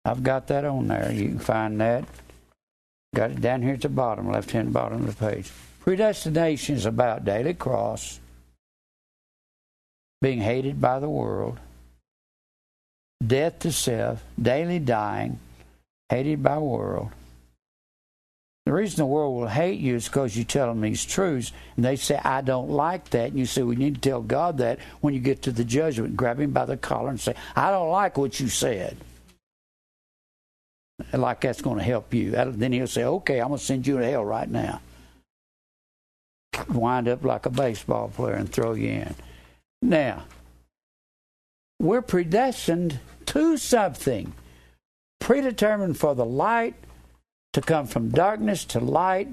I've 0.04 0.22
got 0.22 0.46
that 0.48 0.64
on 0.64 0.88
there. 0.88 1.12
You 1.12 1.28
can 1.28 1.38
find 1.38 1.80
that. 1.80 2.04
Got 3.14 3.32
it 3.32 3.40
down 3.40 3.62
here 3.62 3.74
at 3.74 3.82
the 3.82 3.88
bottom, 3.88 4.30
left 4.30 4.52
hand 4.52 4.72
bottom 4.72 5.06
of 5.06 5.18
the 5.18 5.26
page. 5.26 5.50
Predestination 5.80 6.76
is 6.76 6.86
about 6.86 7.24
daily 7.24 7.54
cross, 7.54 8.20
being 10.20 10.40
hated 10.40 10.80
by 10.80 11.00
the 11.00 11.08
world, 11.08 11.58
death 13.26 13.58
to 13.60 13.72
self, 13.72 14.22
daily 14.40 14.78
dying, 14.78 15.40
hated 16.08 16.42
by 16.42 16.58
world. 16.58 17.10
The 18.70 18.76
reason 18.76 18.98
the 18.98 19.06
world 19.06 19.34
will 19.34 19.48
hate 19.48 19.80
you 19.80 19.96
is 19.96 20.06
because 20.06 20.36
you 20.36 20.44
tell 20.44 20.68
them 20.68 20.80
these 20.80 21.04
truths, 21.04 21.50
and 21.74 21.84
they 21.84 21.96
say, 21.96 22.20
I 22.22 22.40
don't 22.40 22.70
like 22.70 23.10
that. 23.10 23.30
And 23.30 23.36
you 23.36 23.44
say, 23.44 23.64
We 23.64 23.74
need 23.74 23.96
to 23.96 24.00
tell 24.00 24.22
God 24.22 24.58
that 24.58 24.78
when 25.00 25.12
you 25.12 25.18
get 25.18 25.42
to 25.42 25.50
the 25.50 25.64
judgment. 25.64 26.16
Grab 26.16 26.38
him 26.38 26.52
by 26.52 26.66
the 26.66 26.76
collar 26.76 27.08
and 27.08 27.18
say, 27.18 27.34
I 27.56 27.72
don't 27.72 27.90
like 27.90 28.16
what 28.16 28.38
you 28.38 28.46
said. 28.46 28.96
Like 31.12 31.40
that's 31.40 31.62
going 31.62 31.78
to 31.78 31.82
help 31.82 32.14
you. 32.14 32.30
Then 32.30 32.70
he'll 32.70 32.86
say, 32.86 33.02
Okay, 33.02 33.40
I'm 33.40 33.48
going 33.48 33.58
to 33.58 33.64
send 33.64 33.88
you 33.88 33.98
to 33.98 34.08
hell 34.08 34.24
right 34.24 34.48
now. 34.48 34.80
Wind 36.68 37.08
up 37.08 37.24
like 37.24 37.46
a 37.46 37.50
baseball 37.50 38.12
player 38.14 38.34
and 38.34 38.52
throw 38.52 38.74
you 38.74 38.90
in. 38.90 39.14
Now, 39.82 40.26
we're 41.80 42.02
predestined 42.02 43.00
to 43.26 43.56
something, 43.56 44.32
predetermined 45.18 45.98
for 45.98 46.14
the 46.14 46.24
light 46.24 46.76
to 47.52 47.60
come 47.60 47.86
from 47.86 48.10
darkness 48.10 48.64
to 48.66 48.80
light, 48.80 49.28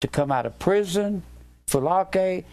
to 0.00 0.08
come 0.08 0.30
out 0.30 0.46
of 0.46 0.58
prison, 0.58 1.22
phulake, 1.66 2.44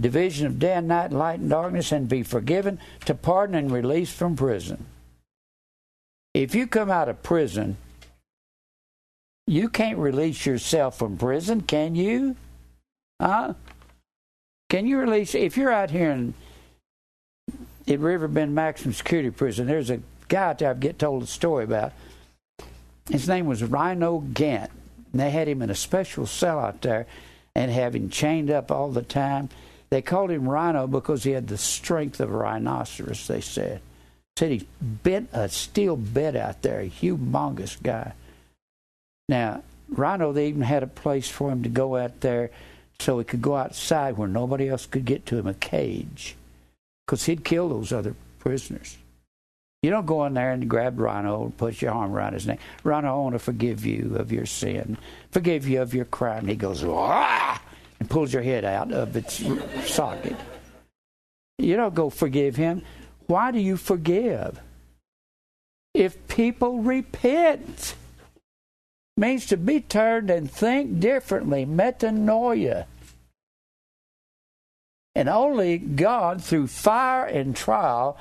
division 0.00 0.46
of 0.46 0.58
day 0.58 0.74
and 0.74 0.88
night, 0.88 1.12
light 1.12 1.40
and 1.40 1.50
darkness, 1.50 1.92
and 1.92 2.08
be 2.08 2.22
forgiven, 2.22 2.78
to 3.04 3.14
pardon 3.14 3.54
and 3.54 3.70
release 3.70 4.12
from 4.12 4.36
prison. 4.36 4.86
If 6.34 6.54
you 6.54 6.66
come 6.66 6.90
out 6.90 7.08
of 7.08 7.22
prison, 7.22 7.76
you 9.46 9.68
can't 9.68 9.98
release 9.98 10.46
yourself 10.46 10.98
from 10.98 11.16
prison, 11.16 11.60
can 11.60 11.94
you? 11.94 12.36
Huh? 13.20 13.54
Can 14.68 14.86
you 14.86 14.98
release 14.98 15.34
if 15.34 15.56
you're 15.56 15.72
out 15.72 15.90
here 15.90 16.12
in 16.12 16.34
at 17.88 17.98
Riverbend 17.98 18.54
Maximum 18.54 18.94
Security 18.94 19.30
Prison? 19.30 19.66
There's 19.66 19.90
a 19.90 20.00
guy 20.28 20.50
out 20.50 20.58
there 20.58 20.70
I 20.70 20.74
get 20.74 20.98
told 20.98 21.24
a 21.24 21.26
story 21.26 21.64
about. 21.64 21.92
His 23.10 23.28
name 23.28 23.46
was 23.46 23.62
Rhino 23.62 24.18
Gant. 24.20 24.70
And 25.12 25.20
they 25.20 25.30
had 25.30 25.48
him 25.48 25.62
in 25.62 25.70
a 25.70 25.74
special 25.74 26.26
cell 26.26 26.58
out 26.58 26.82
there 26.82 27.06
and 27.54 27.70
have 27.70 27.94
him 27.94 28.10
chained 28.10 28.50
up 28.50 28.70
all 28.70 28.90
the 28.90 29.02
time. 29.02 29.48
They 29.90 30.02
called 30.02 30.30
him 30.30 30.48
Rhino 30.48 30.86
because 30.86 31.24
he 31.24 31.32
had 31.32 31.48
the 31.48 31.58
strength 31.58 32.20
of 32.20 32.30
a 32.30 32.36
rhinoceros, 32.36 33.26
they 33.26 33.40
said. 33.40 33.80
Said 34.38 34.52
he 34.52 34.66
bent 34.80 35.30
a 35.32 35.48
steel 35.48 35.96
bed 35.96 36.36
out 36.36 36.62
there, 36.62 36.80
a 36.80 36.88
humongous 36.88 37.82
guy. 37.82 38.12
Now, 39.28 39.62
Rhino, 39.88 40.32
they 40.32 40.48
even 40.48 40.62
had 40.62 40.84
a 40.84 40.86
place 40.86 41.28
for 41.28 41.50
him 41.50 41.64
to 41.64 41.68
go 41.68 41.96
out 41.96 42.20
there 42.20 42.50
so 43.00 43.18
he 43.18 43.24
could 43.24 43.42
go 43.42 43.56
outside 43.56 44.16
where 44.16 44.28
nobody 44.28 44.68
else 44.68 44.86
could 44.86 45.04
get 45.04 45.26
to 45.26 45.38
him, 45.38 45.48
a 45.48 45.54
cage. 45.54 46.36
Because 47.04 47.26
he'd 47.26 47.44
kill 47.44 47.68
those 47.68 47.92
other 47.92 48.14
prisoners. 48.38 48.96
You 49.82 49.90
don't 49.90 50.06
go 50.06 50.26
in 50.26 50.34
there 50.34 50.52
and 50.52 50.68
grab 50.68 51.00
Rhino 51.00 51.44
and 51.44 51.56
put 51.56 51.80
your 51.80 51.92
arm 51.92 52.12
around 52.12 52.34
his 52.34 52.46
neck. 52.46 52.60
Rhino, 52.84 53.08
I 53.08 53.22
want 53.22 53.34
to 53.34 53.38
forgive 53.38 53.86
you 53.86 54.16
of 54.16 54.30
your 54.30 54.44
sin, 54.44 54.98
forgive 55.30 55.66
you 55.66 55.80
of 55.80 55.94
your 55.94 56.04
crime. 56.04 56.46
He 56.46 56.54
goes, 56.54 56.84
ah, 56.84 57.62
and 57.98 58.10
pulls 58.10 58.32
your 58.32 58.42
head 58.42 58.64
out 58.64 58.92
of 58.92 59.16
its 59.16 59.42
socket. 59.86 60.36
You 61.58 61.76
don't 61.76 61.94
go 61.94 62.10
forgive 62.10 62.56
him. 62.56 62.82
Why 63.26 63.50
do 63.52 63.58
you 63.58 63.76
forgive? 63.76 64.60
If 65.94 66.28
people 66.28 66.80
repent, 66.80 67.94
means 69.16 69.46
to 69.46 69.56
be 69.56 69.80
turned 69.80 70.30
and 70.30 70.50
think 70.50 70.98
differently, 71.00 71.66
metanoia. 71.66 72.86
And 75.14 75.28
only 75.28 75.78
God, 75.78 76.42
through 76.42 76.68
fire 76.68 77.26
and 77.26 77.54
trial, 77.54 78.18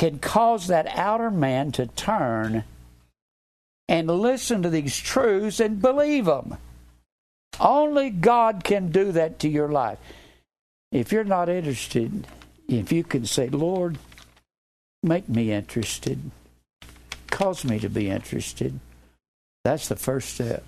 can 0.00 0.18
cause 0.18 0.68
that 0.68 0.86
outer 0.96 1.30
man 1.30 1.70
to 1.70 1.86
turn 1.88 2.64
and 3.86 4.08
listen 4.08 4.62
to 4.62 4.70
these 4.70 4.96
truths 4.96 5.60
and 5.60 5.82
believe 5.82 6.24
them. 6.24 6.56
Only 7.60 8.08
God 8.08 8.64
can 8.64 8.90
do 8.90 9.12
that 9.12 9.38
to 9.40 9.48
your 9.50 9.68
life. 9.68 9.98
If 10.90 11.12
you're 11.12 11.22
not 11.22 11.50
interested, 11.50 12.26
if 12.66 12.90
you 12.90 13.04
can 13.04 13.26
say, 13.26 13.50
Lord, 13.50 13.98
make 15.02 15.28
me 15.28 15.52
interested, 15.52 16.30
cause 17.30 17.62
me 17.62 17.78
to 17.80 17.90
be 17.90 18.08
interested, 18.08 18.80
that's 19.64 19.88
the 19.88 19.96
first 19.96 20.32
step. 20.32 20.64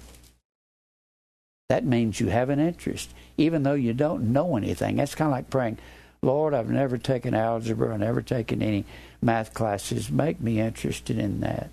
That 1.70 1.86
means 1.86 2.20
you 2.20 2.26
have 2.26 2.50
an 2.50 2.60
interest, 2.60 3.09
even 3.38 3.62
though 3.62 3.72
you 3.72 3.94
don't 3.94 4.34
know 4.34 4.59
anything. 4.59 4.96
That's 4.96 5.14
kind 5.14 5.30
of 5.30 5.32
like 5.32 5.48
praying, 5.48 5.78
Lord, 6.20 6.52
I've 6.52 6.68
never 6.68 6.98
taken 6.98 7.32
algebra, 7.32 7.94
I've 7.94 8.00
never 8.00 8.20
taken 8.20 8.60
any 8.60 8.84
math 9.23 9.55
classes. 9.55 10.11
Make 10.11 10.40
me 10.40 10.61
interested 10.61 11.19
in 11.19 11.40
that. 11.40 11.70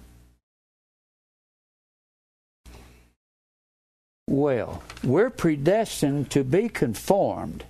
Well, 4.28 4.84
we're 5.04 5.32
predestined 5.32 6.30
to 6.32 6.44
be 6.44 6.70
conformed. 6.70 7.64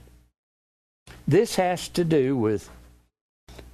This 1.26 1.56
has 1.56 1.88
to 1.90 2.04
do 2.04 2.36
with 2.36 2.70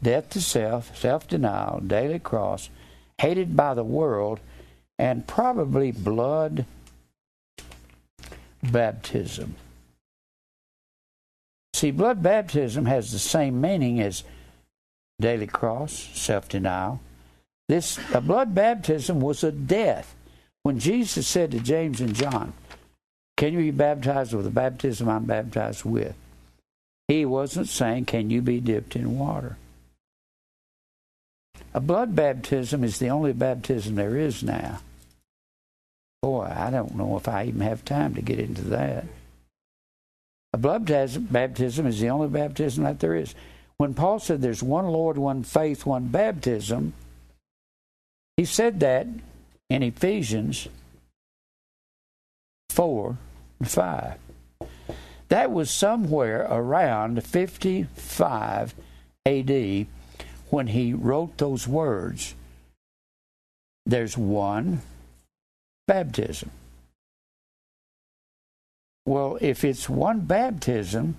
death 0.03 0.30
to 0.32 0.41
self, 0.41 0.95
self 0.95 1.27
denial, 1.27 1.80
daily 1.80 2.19
cross, 2.19 2.69
hated 3.18 3.57
by 3.57 3.73
the 3.73 3.84
world, 3.84 4.40
and 4.99 5.26
probably 5.26 5.91
blood 5.91 6.65
baptism. 8.61 9.56
See, 11.73 11.91
blood 11.91 12.22
baptism 12.22 12.86
has 12.86 13.11
the 13.11 13.19
same 13.19 13.60
meaning 13.60 13.99
as 13.99 14.23
daily 15.19 15.47
cross, 15.47 16.09
self 16.13 16.49
denial. 16.49 16.99
This 17.67 17.99
a 18.13 18.21
blood 18.21 18.53
baptism 18.53 19.19
was 19.19 19.43
a 19.43 19.51
death. 19.51 20.15
When 20.63 20.79
Jesus 20.79 21.27
said 21.27 21.51
to 21.51 21.59
James 21.59 22.01
and 22.01 22.15
John, 22.15 22.53
Can 23.37 23.53
you 23.53 23.59
be 23.59 23.71
baptized 23.71 24.33
with 24.33 24.45
the 24.45 24.51
baptism 24.51 25.09
I'm 25.09 25.25
baptized 25.25 25.85
with? 25.85 26.15
He 27.07 27.25
wasn't 27.25 27.67
saying, 27.67 28.05
Can 28.05 28.29
you 28.29 28.41
be 28.41 28.59
dipped 28.59 28.95
in 28.95 29.17
water? 29.17 29.57
A 31.73 31.79
blood 31.79 32.15
baptism 32.15 32.83
is 32.83 32.99
the 32.99 33.09
only 33.09 33.33
baptism 33.33 33.95
there 33.95 34.17
is 34.17 34.41
now. 34.41 34.79
Boy, 36.21 36.51
I 36.55 36.69
don't 36.71 36.95
know 36.95 37.17
if 37.17 37.27
I 37.27 37.45
even 37.45 37.61
have 37.61 37.85
time 37.85 38.15
to 38.15 38.21
get 38.21 38.39
into 38.39 38.63
that. 38.63 39.05
A 40.53 40.57
blood 40.57 40.85
baptism 40.85 41.85
is 41.85 41.99
the 41.99 42.09
only 42.09 42.29
baptism 42.29 42.85
that 42.85 42.99
there 43.01 43.15
is. 43.15 43.35
When 43.77 43.93
Paul 43.93 44.19
said 44.19 44.41
there's 44.41 44.64
one 44.64 44.88
Lord, 44.88 45.18
one 45.18 45.43
faith, 45.43 45.85
one 45.85 46.07
baptism, 46.07 46.93
he 48.38 48.45
said 48.45 48.80
that 48.81 49.07
in 49.69 49.84
Ephesians 49.84 50.68
4 52.69 53.18
and 53.60 53.69
5. 53.69 54.18
That 55.30 55.52
was 55.52 55.72
somewhere 55.72 56.47
around 56.49 57.23
55 57.23 58.76
AD 59.26 59.88
when 60.49 60.68
he 60.68 60.93
wrote 60.93 61.38
those 61.38 61.68
words. 61.68 62.35
There's 63.85 64.18
one 64.18 64.81
baptism. 65.88 66.52
Well, 69.06 69.38
if 69.41 69.64
it's 69.64 69.88
one 69.89 70.22
baptism, 70.22 71.15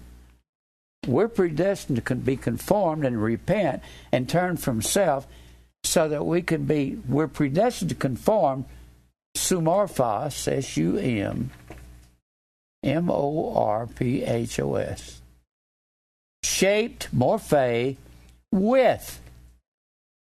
we're 1.07 1.29
predestined 1.29 2.05
to 2.05 2.15
be 2.15 2.37
conformed 2.37 3.05
and 3.05 3.23
repent 3.23 3.83
and 4.13 4.29
turn 4.29 4.57
from 4.57 4.83
self 4.83 5.27
so 5.85 6.09
that 6.09 6.27
we 6.27 6.43
can 6.43 6.65
be, 6.65 6.99
we're 7.09 7.29
predestined 7.29 7.91
to 7.91 7.95
conform 7.95 8.65
summorphos, 9.37 10.49
S 10.51 10.77
U 10.77 10.97
M 10.99 11.51
M 12.83 13.11
O 13.11 13.55
R 13.55 13.87
P 13.87 14.23
H 14.23 14.61
O 14.61 14.75
S. 14.77 15.21
Shaped, 16.43 17.15
morphe, 17.15 17.97
with, 18.53 19.21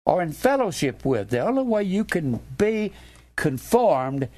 or 0.05 0.21
in 0.21 0.31
fellowship 0.31 1.05
with. 1.05 1.29
The 1.29 1.39
only 1.39 1.63
way 1.63 1.83
you 1.83 2.03
can 2.03 2.39
be 2.57 2.91
conformed 3.35 4.29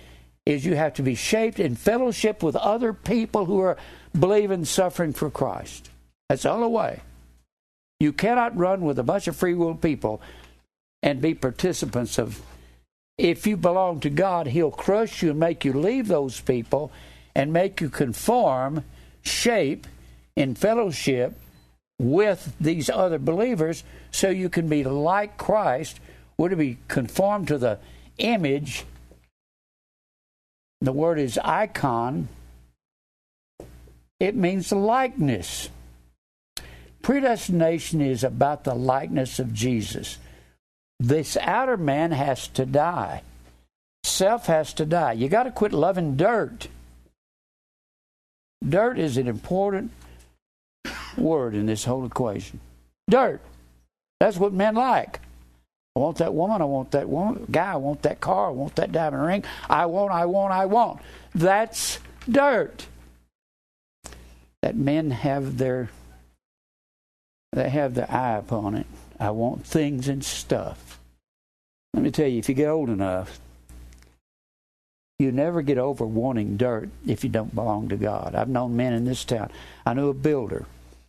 is 0.46 0.66
you 0.66 0.76
have 0.76 0.94
to 0.96 1.02
be 1.02 1.16
shaped 1.16 1.60
in 1.60 1.76
fellowship 1.76 2.44
with 2.44 2.56
other 2.56 2.94
people 2.94 3.46
who 3.46 3.60
are 3.60 3.78
believing 4.18 4.66
suffering 4.66 5.14
for 5.14 5.30
Christ. 5.30 5.90
That's 6.30 6.44
the 6.44 6.52
only 6.52 6.68
way. 6.68 7.02
You 8.00 8.14
cannot 8.14 8.58
run 8.58 8.82
with 8.82 9.00
a 9.00 9.04
bunch 9.04 9.28
of 9.28 9.36
free 9.36 9.54
will 9.54 9.76
people 9.76 10.22
and 11.02 11.22
be 11.22 11.34
participants 11.34 12.18
of. 12.18 12.42
If 13.18 13.48
you 13.48 13.56
belong 13.56 14.02
to 14.02 14.10
God, 14.10 14.48
He'll 14.48 14.72
crush 14.72 15.24
you 15.24 15.30
and 15.30 15.40
make 15.40 15.64
you 15.64 15.72
leave 15.74 16.08
those 16.08 16.42
people 16.42 16.92
and 17.34 17.54
make 17.54 17.80
you 17.80 17.90
conform, 17.90 18.84
shape 19.22 19.88
in 20.36 20.56
fellowship 20.56 21.40
with 22.00 22.54
these 22.60 22.90
other 22.90 23.20
believers 23.20 23.84
so 24.12 24.30
you 24.30 24.50
can 24.50 24.68
be 24.68 24.84
like 24.84 25.38
Christ, 25.38 26.00
Would 26.38 26.50
to 26.50 26.58
be 26.58 26.78
conformed 26.90 27.48
to 27.48 27.58
the 27.58 27.80
image. 28.18 28.84
The 30.82 30.92
word 30.92 31.20
is 31.20 31.38
icon. 31.38 32.28
It 34.20 34.36
means 34.36 34.72
likeness. 34.72 35.70
Predestination 37.06 38.02
is 38.02 38.24
about 38.24 38.64
the 38.64 38.74
likeness 38.74 39.38
of 39.38 39.54
Jesus. 39.54 40.18
This 41.00 41.38
outer 41.38 41.78
man 41.78 42.12
has 42.12 42.48
to 42.48 42.66
die. 42.66 43.22
Self 44.04 44.48
has 44.48 44.74
to 44.74 44.88
die. 44.88 45.12
You 45.12 45.30
got 45.30 45.44
to 45.44 45.52
quit 45.52 45.72
loving 45.72 46.18
dirt. 46.18 46.68
Dirt 48.68 48.98
is 48.98 49.18
an 49.18 49.28
important 49.28 49.92
word 51.16 51.54
in 51.54 51.68
this 51.68 51.86
whole 51.86 52.08
equation. 52.08 52.60
Dirt. 53.08 53.40
That's 54.20 54.38
what 54.38 54.52
men 54.52 54.74
like. 54.74 55.20
I 55.96 56.00
want 56.00 56.18
that 56.18 56.34
woman. 56.34 56.60
I 56.60 56.66
want 56.66 56.90
that 56.90 57.08
woman. 57.08 57.46
Guy. 57.52 57.74
I 57.74 57.76
want 57.76 58.02
that 58.02 58.20
car. 58.20 58.48
I 58.48 58.52
want 58.52 58.78
that 58.78 58.92
diamond 58.92 59.24
ring. 59.24 59.44
I 59.70 59.86
want. 59.86 60.12
I 60.12 60.26
want. 60.26 60.54
I 60.56 60.66
want. 60.66 61.02
That's 61.36 62.00
dirt. 62.28 62.88
That 64.64 64.76
men 64.76 65.12
have 65.12 65.60
their 65.60 65.92
they 67.56 67.70
have 67.70 67.96
the 67.96 68.12
eye 68.14 68.38
upon 68.38 68.76
it. 68.76 68.86
I 69.20 69.32
want 69.32 69.66
things 69.66 70.08
and 70.08 70.24
stuff. 70.24 71.00
Let 71.94 72.04
me 72.04 72.12
tell 72.12 72.28
you, 72.28 72.38
if 72.40 72.50
you 72.50 72.56
get 72.56 72.68
old 72.68 72.90
enough, 72.90 73.40
you 75.18 75.32
never 75.32 75.62
get 75.62 75.78
over 75.78 76.06
wanting 76.06 76.58
dirt 76.58 76.90
if 77.08 77.24
you 77.24 77.30
don't 77.30 77.56
belong 77.56 77.88
to 77.90 77.96
God. 77.96 78.36
I've 78.36 78.50
known 78.50 78.76
men 78.76 78.92
in 78.92 79.06
this 79.06 79.24
town. 79.24 79.50
I 79.86 79.94
knew 79.94 80.10
a 80.10 80.14
builder. 80.14 80.66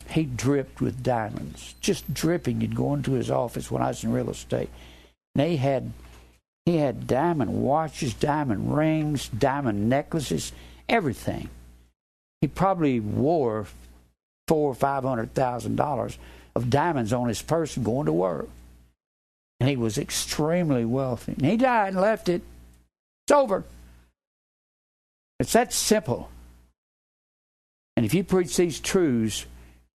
He 0.09 0.23
dripped 0.23 0.81
with 0.81 1.03
diamonds, 1.03 1.75
just 1.81 2.15
dripping. 2.15 2.61
You'd 2.61 2.77
go 2.77 2.95
into 2.95 3.13
his 3.13 3.29
office 3.29 3.69
when 3.69 3.83
I 3.83 3.89
was 3.89 4.05
in 4.05 4.13
real 4.13 4.31
estate. 4.31 4.71
And 5.35 5.49
he 5.51 5.57
had 5.57 5.93
he 6.65 6.77
had 6.77 7.09
diamond 7.09 7.63
watches, 7.63 8.15
diamond 8.15 8.77
rings, 8.77 9.29
diamond 9.29 9.89
necklaces, 9.89 10.53
everything. 10.89 11.49
He 12.41 12.47
probably 12.47 13.01
wore 13.01 13.67
four 14.47 14.71
or 14.71 14.75
five 14.75 15.05
hundred 15.05 15.35
thousand 15.35 15.77
dollars 15.77 16.19
of 16.55 16.71
diamonds 16.71 17.13
on 17.13 17.29
his 17.29 17.43
person 17.43 17.83
going 17.83 18.07
to 18.07 18.13
work. 18.13 18.49
And 19.61 19.69
he 19.69 19.77
was 19.77 19.99
extremely 19.99 20.85
wealthy. 20.85 21.33
And 21.33 21.47
he 21.47 21.57
died 21.57 21.89
and 21.89 22.01
left 22.01 22.29
it. 22.29 22.43
It's 23.25 23.33
over. 23.33 23.65
It's 25.39 25.53
that 25.53 25.73
simple. 25.73 26.31
And 27.97 28.05
if 28.05 28.15
you 28.15 28.25
preach 28.25 28.57
these 28.57 28.81
truths, 28.81 29.47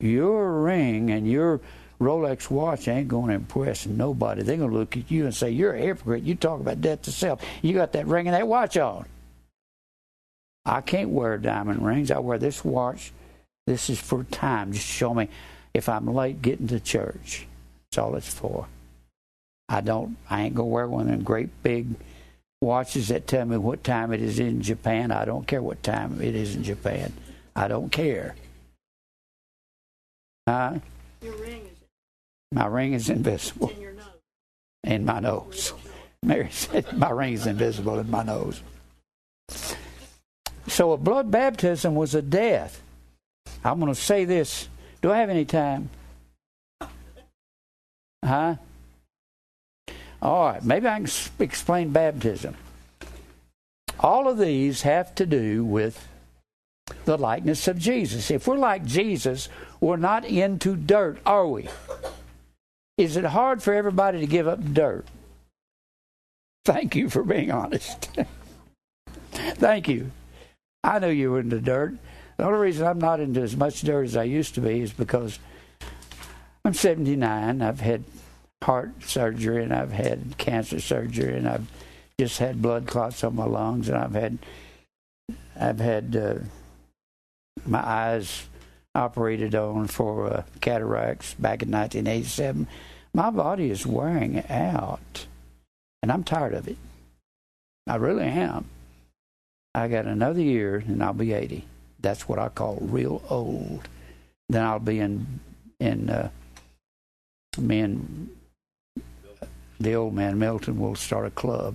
your 0.01 0.63
ring 0.63 1.11
and 1.11 1.31
your 1.31 1.61
Rolex 2.01 2.51
watch 2.51 2.89
ain't 2.89 3.09
going 3.09 3.29
to 3.29 3.35
impress 3.35 3.87
nobody. 3.87 4.43
They're 4.43 4.57
going 4.57 4.71
to 4.71 4.77
look 4.77 4.97
at 4.97 5.11
you 5.11 5.27
and 5.27 5.35
say, 5.35 5.51
You're 5.51 5.75
a 5.75 5.81
hypocrite. 5.81 6.23
You 6.23 6.35
talk 6.35 6.61
about 6.61 6.81
death 6.81 7.03
to 7.03 7.13
self. 7.13 7.43
You 7.61 7.75
got 7.75 7.93
that 7.93 8.07
ring 8.07 8.27
and 8.27 8.35
that 8.35 8.49
watch 8.49 8.79
on. 8.79 9.05
I 10.65 10.81
can't 10.81 11.11
wear 11.11 11.37
diamond 11.37 11.85
rings. 11.85 12.11
I 12.11 12.19
wear 12.19 12.39
this 12.39 12.65
watch. 12.65 13.13
This 13.71 13.89
is 13.89 14.01
for 14.01 14.25
time. 14.25 14.73
Just 14.73 14.85
show 14.85 15.15
me 15.15 15.29
if 15.73 15.89
I'm 15.89 16.13
late 16.13 16.43
getting 16.43 16.67
to 16.67 16.81
church. 16.81 17.47
That's 17.85 17.99
all 17.99 18.17
it's 18.17 18.35
for. 18.35 18.67
I 19.69 19.81
don't. 19.81 20.17
I 20.29 20.43
ain't 20.43 20.57
gonna 20.57 20.67
wear 20.67 20.89
one 20.89 21.03
of 21.03 21.07
them 21.07 21.23
great 21.23 21.51
big 21.63 21.87
watches 22.61 23.07
that 23.09 23.29
tell 23.29 23.45
me 23.45 23.59
what 23.59 23.85
time 23.85 24.13
it 24.13 24.21
is 24.23 24.41
in 24.41 24.61
Japan. 24.61 25.13
I 25.13 25.25
don't 25.25 25.47
care 25.47 25.63
what 25.63 25.85
time 25.85 26.21
it 26.21 26.35
is 26.35 26.57
in 26.57 26.65
Japan. 26.65 27.13
I 27.55 27.69
don't 27.69 27.93
care. 27.93 28.35
Huh? 30.49 30.81
Your 31.23 31.37
ring 31.37 31.63
is. 31.71 31.79
My 32.51 32.67
ring 32.67 32.95
is 32.95 33.09
invisible. 33.09 33.69
in 33.69 33.81
your 33.81 33.93
nose. 33.93 34.05
In 34.83 35.05
my 35.05 35.21
nose. 35.21 35.75
Mary 36.25 36.49
said 36.51 36.93
my 36.99 37.11
ring 37.11 37.35
is 37.35 37.47
invisible 37.47 38.01
in 38.01 38.11
my 38.11 38.25
nose. 38.25 38.65
So 40.67 40.91
a 40.91 40.97
blood 40.97 41.31
baptism 41.31 41.95
was 41.95 42.17
a 42.17 42.23
death. 42.23 42.83
I'm 43.65 43.79
going 43.81 43.93
to 43.93 44.01
say 44.01 44.25
this 44.25 44.69
do 45.03 45.11
I 45.11 45.19
have 45.19 45.31
any 45.31 45.45
time? 45.45 45.91
Huh? 48.25 48.57
All 50.23 50.51
right, 50.51 50.63
maybe 50.63 50.87
I 50.87 51.01
can 51.01 51.09
explain 51.39 51.91
baptism. 51.91 52.55
All 53.99 54.29
of 54.29 54.39
these 54.39 54.83
have 54.83 55.15
to 55.15 55.27
do 55.27 55.65
with 55.65 56.07
the 57.05 57.17
likeness 57.17 57.69
of 57.69 57.79
Jesus. 57.79 58.31
If 58.31 58.47
we're 58.47 58.57
like 58.57 58.85
Jesus, 58.85 59.49
we're 59.81 59.97
not 59.97 60.25
into 60.25 60.77
dirt, 60.77 61.19
are 61.25 61.47
we? 61.47 61.69
Is 62.99 63.17
it 63.17 63.25
hard 63.25 63.63
for 63.63 63.73
everybody 63.73 64.21
to 64.21 64.27
give 64.27 64.47
up 64.47 64.63
dirt? 64.75 65.07
Thank 66.67 66.95
you 66.95 67.09
for 67.09 67.23
being 67.23 67.51
honest. 67.51 68.11
Thank 69.33 69.89
you. 69.89 70.11
I 70.85 70.99
knew 70.99 71.09
you 71.09 71.31
were 71.31 71.41
into 71.41 71.61
dirt. 71.61 71.95
The 72.41 72.47
only 72.47 72.61
reason 72.61 72.87
I'm 72.87 72.99
not 72.99 73.21
into 73.21 73.43
as 73.43 73.55
much 73.55 73.83
dirt 73.83 74.05
as 74.05 74.17
I 74.17 74.23
used 74.23 74.55
to 74.55 74.63
be 74.63 74.81
is 74.81 74.95
because 74.95 75.39
I'm 76.65 76.73
79. 76.73 77.61
I've 77.61 77.81
had 77.81 78.03
heart 78.63 78.93
surgery 79.03 79.63
and 79.63 79.75
I've 79.75 79.93
had 79.93 80.39
cancer 80.39 80.81
surgery 80.81 81.37
and 81.37 81.47
I've 81.47 81.67
just 82.19 82.39
had 82.39 82.63
blood 82.63 82.87
clots 82.87 83.23
on 83.25 83.37
my 83.37 83.45
lungs 83.45 83.91
and 83.91 83.99
I've 83.99 84.15
had 84.15 84.39
I've 85.55 85.81
had 85.81 86.17
uh, 86.17 86.35
my 87.67 87.87
eyes 87.87 88.49
operated 88.95 89.55
on 89.55 89.87
for 89.87 90.33
uh, 90.33 90.43
cataracts 90.63 91.35
back 91.35 91.63
in 91.63 91.71
1987. 91.71 92.67
My 93.13 93.29
body 93.29 93.71
is 93.71 93.85
wearing 93.85 94.43
out, 94.49 95.27
and 96.03 96.11
I'm 96.11 96.25
tired 96.25 96.55
of 96.55 96.69
it. 96.69 96.79
I 97.87 97.97
really 97.97 98.25
am. 98.25 98.65
I 99.75 99.89
got 99.89 100.07
another 100.07 100.41
year, 100.41 100.77
and 100.77 101.05
I'll 101.05 101.13
be 101.13 101.35
80. 101.35 101.67
That's 102.01 102.29
what 102.29 102.39
I 102.39 102.49
call 102.49 102.79
real 102.81 103.23
old. 103.29 103.89
Then 104.49 104.65
I'll 104.65 104.79
be 104.79 105.01
in 105.01 105.41
in 105.79 106.11
uh, 106.11 106.31
me 107.59 107.81
and 107.81 108.31
the 109.79 109.95
old 109.95 110.15
man 110.15 110.39
Milton 110.39 110.79
will 110.79 110.95
start 110.95 111.27
a 111.27 111.31
club 111.31 111.75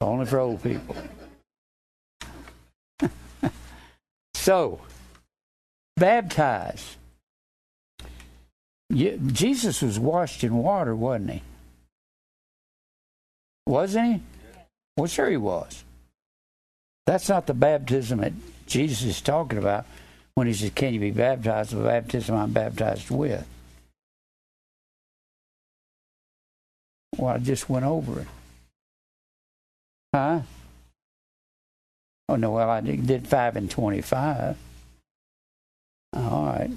only 0.00 0.26
for 0.26 0.38
old 0.38 0.62
people. 0.62 0.96
so, 4.34 4.80
baptize. 5.96 6.96
You, 8.90 9.18
Jesus 9.26 9.82
was 9.82 9.98
washed 9.98 10.44
in 10.44 10.54
water, 10.54 10.94
wasn't 10.94 11.30
he? 11.30 11.42
Wasn't 13.66 14.14
he? 14.14 14.22
Well, 14.96 15.06
sure 15.08 15.28
he 15.28 15.36
was. 15.36 15.84
That's 17.06 17.28
not 17.28 17.46
the 17.46 17.54
baptism 17.54 18.20
that 18.20 18.32
Jesus 18.68 19.02
is 19.02 19.20
talking 19.20 19.58
about 19.58 19.86
when 20.34 20.46
he 20.46 20.52
says, 20.52 20.70
Can 20.74 20.94
you 20.94 21.00
be 21.00 21.10
baptized 21.10 21.74
with 21.74 21.84
baptism 21.84 22.36
I'm 22.36 22.52
baptized 22.52 23.10
with? 23.10 23.46
Well, 27.16 27.34
I 27.34 27.38
just 27.38 27.68
went 27.68 27.84
over 27.84 28.20
it. 28.20 28.26
Huh? 30.14 30.40
Oh 32.28 32.36
no, 32.36 32.52
well 32.52 32.68
I 32.68 32.80
did 32.80 33.26
five 33.26 33.56
and 33.56 33.70
twenty-five. 33.70 34.56
All 36.14 36.46
right, 36.46 36.70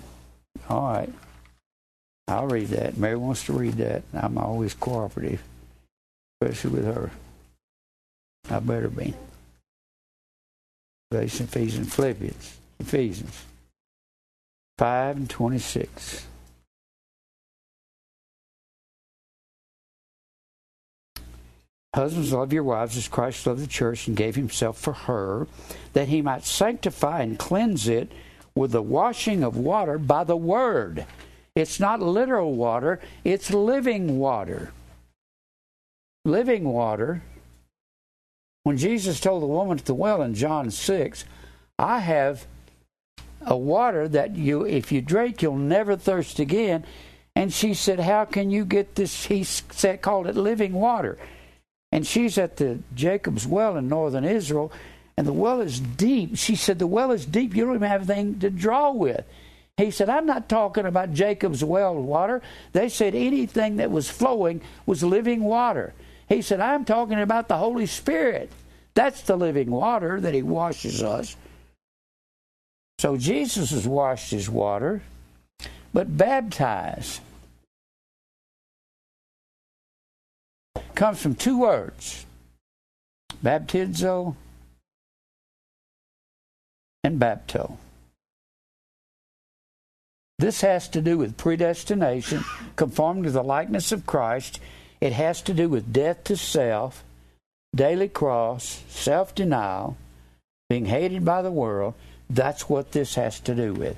all 0.69 0.93
right. 0.93 1.13
I'll 2.27 2.47
read 2.47 2.67
that. 2.69 2.97
Mary 2.97 3.17
wants 3.17 3.45
to 3.45 3.53
read 3.53 3.73
that. 3.73 4.03
I'm 4.13 4.37
always 4.37 4.73
cooperative, 4.73 5.41
especially 6.41 6.71
with 6.71 6.85
her. 6.85 7.11
I 8.49 8.59
better 8.59 8.89
be. 8.89 9.13
Galatians, 11.11 11.49
Ephesians, 11.49 11.93
Philippians, 11.93 12.57
Ephesians 12.79 13.45
5 14.77 15.17
and 15.17 15.29
26. 15.29 16.25
Husbands, 21.93 22.31
love 22.31 22.53
your 22.53 22.63
wives 22.63 22.95
as 22.95 23.09
Christ 23.09 23.45
loved 23.45 23.59
the 23.59 23.67
church 23.67 24.07
and 24.07 24.15
gave 24.15 24.37
himself 24.37 24.79
for 24.79 24.93
her, 24.93 25.47
that 25.91 26.07
he 26.07 26.21
might 26.21 26.45
sanctify 26.45 27.21
and 27.21 27.37
cleanse 27.37 27.89
it 27.89 28.09
with 28.55 28.71
the 28.71 28.81
washing 28.81 29.43
of 29.43 29.57
water 29.57 29.97
by 29.97 30.23
the 30.23 30.37
word. 30.37 31.05
It's 31.53 31.81
not 31.81 32.01
literal 32.01 32.55
water, 32.55 33.01
it's 33.25 33.51
living 33.51 34.17
water. 34.17 34.71
Living 36.23 36.63
water. 36.63 37.21
When 38.63 38.77
Jesus 38.77 39.19
told 39.19 39.41
the 39.41 39.47
woman 39.47 39.79
at 39.79 39.85
the 39.85 39.93
well 39.93 40.21
in 40.21 40.35
John 40.35 40.69
6, 40.69 41.25
I 41.79 41.99
have 41.99 42.45
a 43.43 43.57
water 43.57 44.07
that 44.07 44.35
you, 44.35 44.65
if 44.65 44.91
you 44.91 45.01
drink, 45.01 45.41
you'll 45.41 45.55
never 45.55 45.95
thirst 45.95 46.39
again. 46.39 46.85
And 47.35 47.51
she 47.51 47.73
said, 47.73 47.99
How 47.99 48.25
can 48.25 48.51
you 48.51 48.65
get 48.65 48.95
this? 48.95 49.25
He 49.25 49.43
said, 49.43 50.01
called 50.01 50.27
it 50.27 50.35
living 50.35 50.73
water. 50.73 51.17
And 51.91 52.05
she's 52.05 52.37
at 52.37 52.57
the 52.57 52.79
Jacob's 52.93 53.47
well 53.47 53.75
in 53.77 53.89
northern 53.89 54.23
Israel, 54.23 54.71
and 55.17 55.27
the 55.27 55.33
well 55.33 55.59
is 55.59 55.79
deep. 55.79 56.37
She 56.37 56.55
said, 56.55 56.79
The 56.79 56.87
well 56.87 57.11
is 57.11 57.25
deep. 57.25 57.55
You 57.55 57.65
don't 57.65 57.75
even 57.75 57.89
have 57.89 58.09
anything 58.09 58.39
to 58.39 58.49
draw 58.49 58.91
with. 58.91 59.25
He 59.77 59.89
said, 59.89 60.09
I'm 60.09 60.25
not 60.25 60.47
talking 60.47 60.85
about 60.85 61.13
Jacob's 61.13 61.63
well 61.63 61.95
water. 61.95 62.41
They 62.73 62.89
said 62.89 63.15
anything 63.15 63.77
that 63.77 63.91
was 63.91 64.09
flowing 64.09 64.61
was 64.85 65.03
living 65.03 65.43
water. 65.43 65.93
He 66.31 66.41
said, 66.41 66.61
I'm 66.61 66.85
talking 66.85 67.19
about 67.19 67.49
the 67.49 67.57
Holy 67.57 67.85
Spirit. 67.85 68.49
That's 68.93 69.21
the 69.23 69.35
living 69.35 69.69
water 69.69 70.21
that 70.21 70.33
He 70.33 70.41
washes 70.41 71.03
us. 71.03 71.35
So 72.99 73.17
Jesus 73.17 73.71
has 73.71 73.85
washed 73.85 74.31
His 74.31 74.49
water, 74.49 75.01
but 75.93 76.15
baptize 76.15 77.19
comes 80.95 81.21
from 81.21 81.35
two 81.35 81.59
words 81.59 82.25
baptizo 83.43 84.35
and 87.03 87.19
bapto. 87.19 87.75
This 90.39 90.61
has 90.61 90.87
to 90.89 91.01
do 91.01 91.17
with 91.17 91.35
predestination, 91.35 92.45
conformed 92.77 93.25
to 93.25 93.31
the 93.31 93.43
likeness 93.43 93.91
of 93.91 94.05
Christ. 94.05 94.61
It 95.01 95.13
has 95.13 95.41
to 95.43 95.53
do 95.53 95.67
with 95.67 95.91
death 95.91 96.23
to 96.25 96.37
self, 96.37 97.03
daily 97.75 98.07
cross, 98.07 98.83
self 98.87 99.33
denial, 99.33 99.97
being 100.69 100.85
hated 100.85 101.25
by 101.25 101.41
the 101.41 101.51
world. 101.51 101.95
That's 102.29 102.69
what 102.69 102.91
this 102.91 103.15
has 103.15 103.39
to 103.41 103.55
do 103.55 103.73
with. 103.73 103.97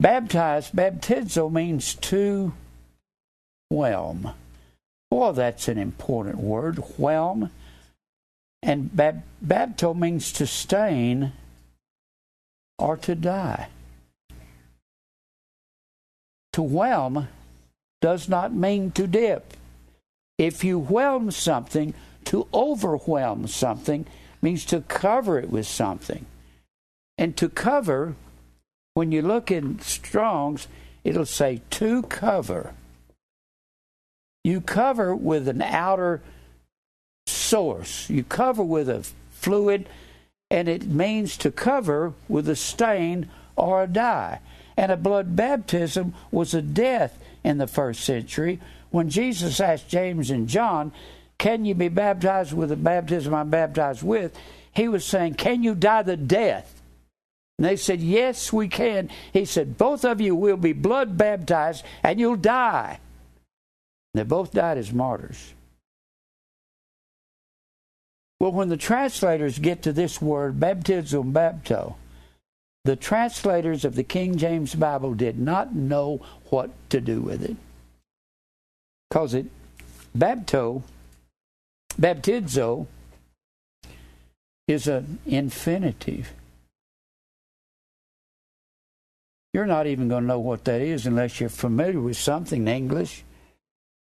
Baptize, 0.00 0.70
baptizo 0.70 1.52
means 1.52 1.94
to 1.94 2.54
whelm. 3.70 4.32
Boy, 5.10 5.32
that's 5.32 5.68
an 5.68 5.78
important 5.78 6.38
word, 6.38 6.76
whelm. 6.98 7.50
And 8.62 8.90
bab- 8.96 9.22
means 9.96 10.32
to 10.32 10.46
stain 10.46 11.32
or 12.78 12.96
to 12.96 13.14
die. 13.14 13.68
To 16.54 16.62
whelm 16.62 17.28
does 18.00 18.28
not 18.28 18.52
mean 18.52 18.90
to 18.92 19.06
dip. 19.06 19.52
If 20.38 20.64
you 20.64 20.78
whelm 20.78 21.30
something, 21.30 21.94
to 22.26 22.46
overwhelm 22.52 23.46
something 23.46 24.06
means 24.42 24.64
to 24.66 24.80
cover 24.82 25.38
it 25.38 25.48
with 25.48 25.66
something. 25.66 26.26
And 27.16 27.36
to 27.38 27.48
cover, 27.48 28.14
when 28.94 29.12
you 29.12 29.22
look 29.22 29.50
in 29.50 29.80
Strong's, 29.80 30.68
it'll 31.04 31.24
say 31.24 31.62
to 31.70 32.02
cover. 32.02 32.74
You 34.44 34.60
cover 34.60 35.14
with 35.14 35.48
an 35.48 35.62
outer 35.62 36.20
source, 37.26 38.10
you 38.10 38.22
cover 38.22 38.62
with 38.62 38.88
a 38.88 39.06
fluid, 39.30 39.88
and 40.50 40.68
it 40.68 40.86
means 40.86 41.36
to 41.38 41.50
cover 41.50 42.12
with 42.28 42.48
a 42.48 42.56
stain 42.56 43.28
or 43.56 43.82
a 43.82 43.86
dye. 43.86 44.40
And 44.76 44.92
a 44.92 44.96
blood 44.96 45.34
baptism 45.34 46.14
was 46.30 46.52
a 46.52 46.62
death 46.62 47.18
in 47.42 47.58
the 47.58 47.66
first 47.66 48.04
century. 48.04 48.60
When 48.96 49.10
Jesus 49.10 49.60
asked 49.60 49.90
James 49.90 50.30
and 50.30 50.48
John, 50.48 50.90
Can 51.36 51.66
you 51.66 51.74
be 51.74 51.88
baptized 51.88 52.54
with 52.54 52.70
the 52.70 52.76
baptism 52.76 53.34
I'm 53.34 53.50
baptized 53.50 54.02
with? 54.02 54.34
He 54.72 54.88
was 54.88 55.04
saying, 55.04 55.34
Can 55.34 55.62
you 55.62 55.74
die 55.74 56.00
the 56.00 56.16
death? 56.16 56.80
And 57.58 57.66
they 57.66 57.76
said, 57.76 58.00
Yes, 58.00 58.54
we 58.54 58.68
can. 58.68 59.10
He 59.34 59.44
said, 59.44 59.76
Both 59.76 60.06
of 60.06 60.22
you 60.22 60.34
will 60.34 60.56
be 60.56 60.72
blood 60.72 61.18
baptized 61.18 61.84
and 62.02 62.18
you'll 62.18 62.36
die. 62.36 62.98
They 64.14 64.22
both 64.22 64.52
died 64.52 64.78
as 64.78 64.94
martyrs. 64.94 65.52
Well, 68.40 68.52
when 68.52 68.70
the 68.70 68.78
translators 68.78 69.58
get 69.58 69.82
to 69.82 69.92
this 69.92 70.22
word, 70.22 70.58
baptism 70.58 71.34
bapto, 71.34 71.96
the 72.86 72.96
translators 72.96 73.84
of 73.84 73.94
the 73.94 74.04
King 74.04 74.38
James 74.38 74.74
Bible 74.74 75.12
did 75.12 75.38
not 75.38 75.76
know 75.76 76.22
what 76.48 76.70
to 76.88 77.02
do 77.02 77.20
with 77.20 77.42
it. 77.42 77.58
Because 79.08 79.34
it, 79.34 79.46
bapto, 80.16 80.82
baptizo, 82.00 82.86
is 84.68 84.88
an 84.88 85.18
infinitive. 85.26 86.32
You're 89.52 89.66
not 89.66 89.86
even 89.86 90.08
going 90.08 90.24
to 90.24 90.28
know 90.28 90.40
what 90.40 90.64
that 90.64 90.80
is 90.80 91.06
unless 91.06 91.40
you're 91.40 91.48
familiar 91.48 92.00
with 92.00 92.16
something 92.16 92.62
in 92.62 92.68
English 92.68 93.24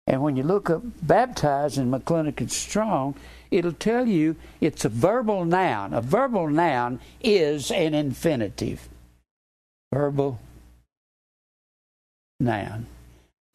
and 0.08 0.22
when 0.22 0.36
you 0.36 0.44
look 0.44 0.70
up 0.70 0.84
baptize 1.02 1.78
in 1.78 1.90
McClintock 1.90 2.50
Strong, 2.50 3.16
it'll 3.50 3.74
tell 3.74 4.08
you 4.08 4.36
it's 4.62 4.86
a 4.86 4.90
verbal 4.90 5.46
noun. 5.46 5.94
A 5.94 6.02
verbal 6.02 6.48
noun 6.48 7.00
is 7.24 7.72
an 7.72 7.96
infinitive. 7.96 8.88
Verbal 9.92 10.40
noun. 12.40 12.86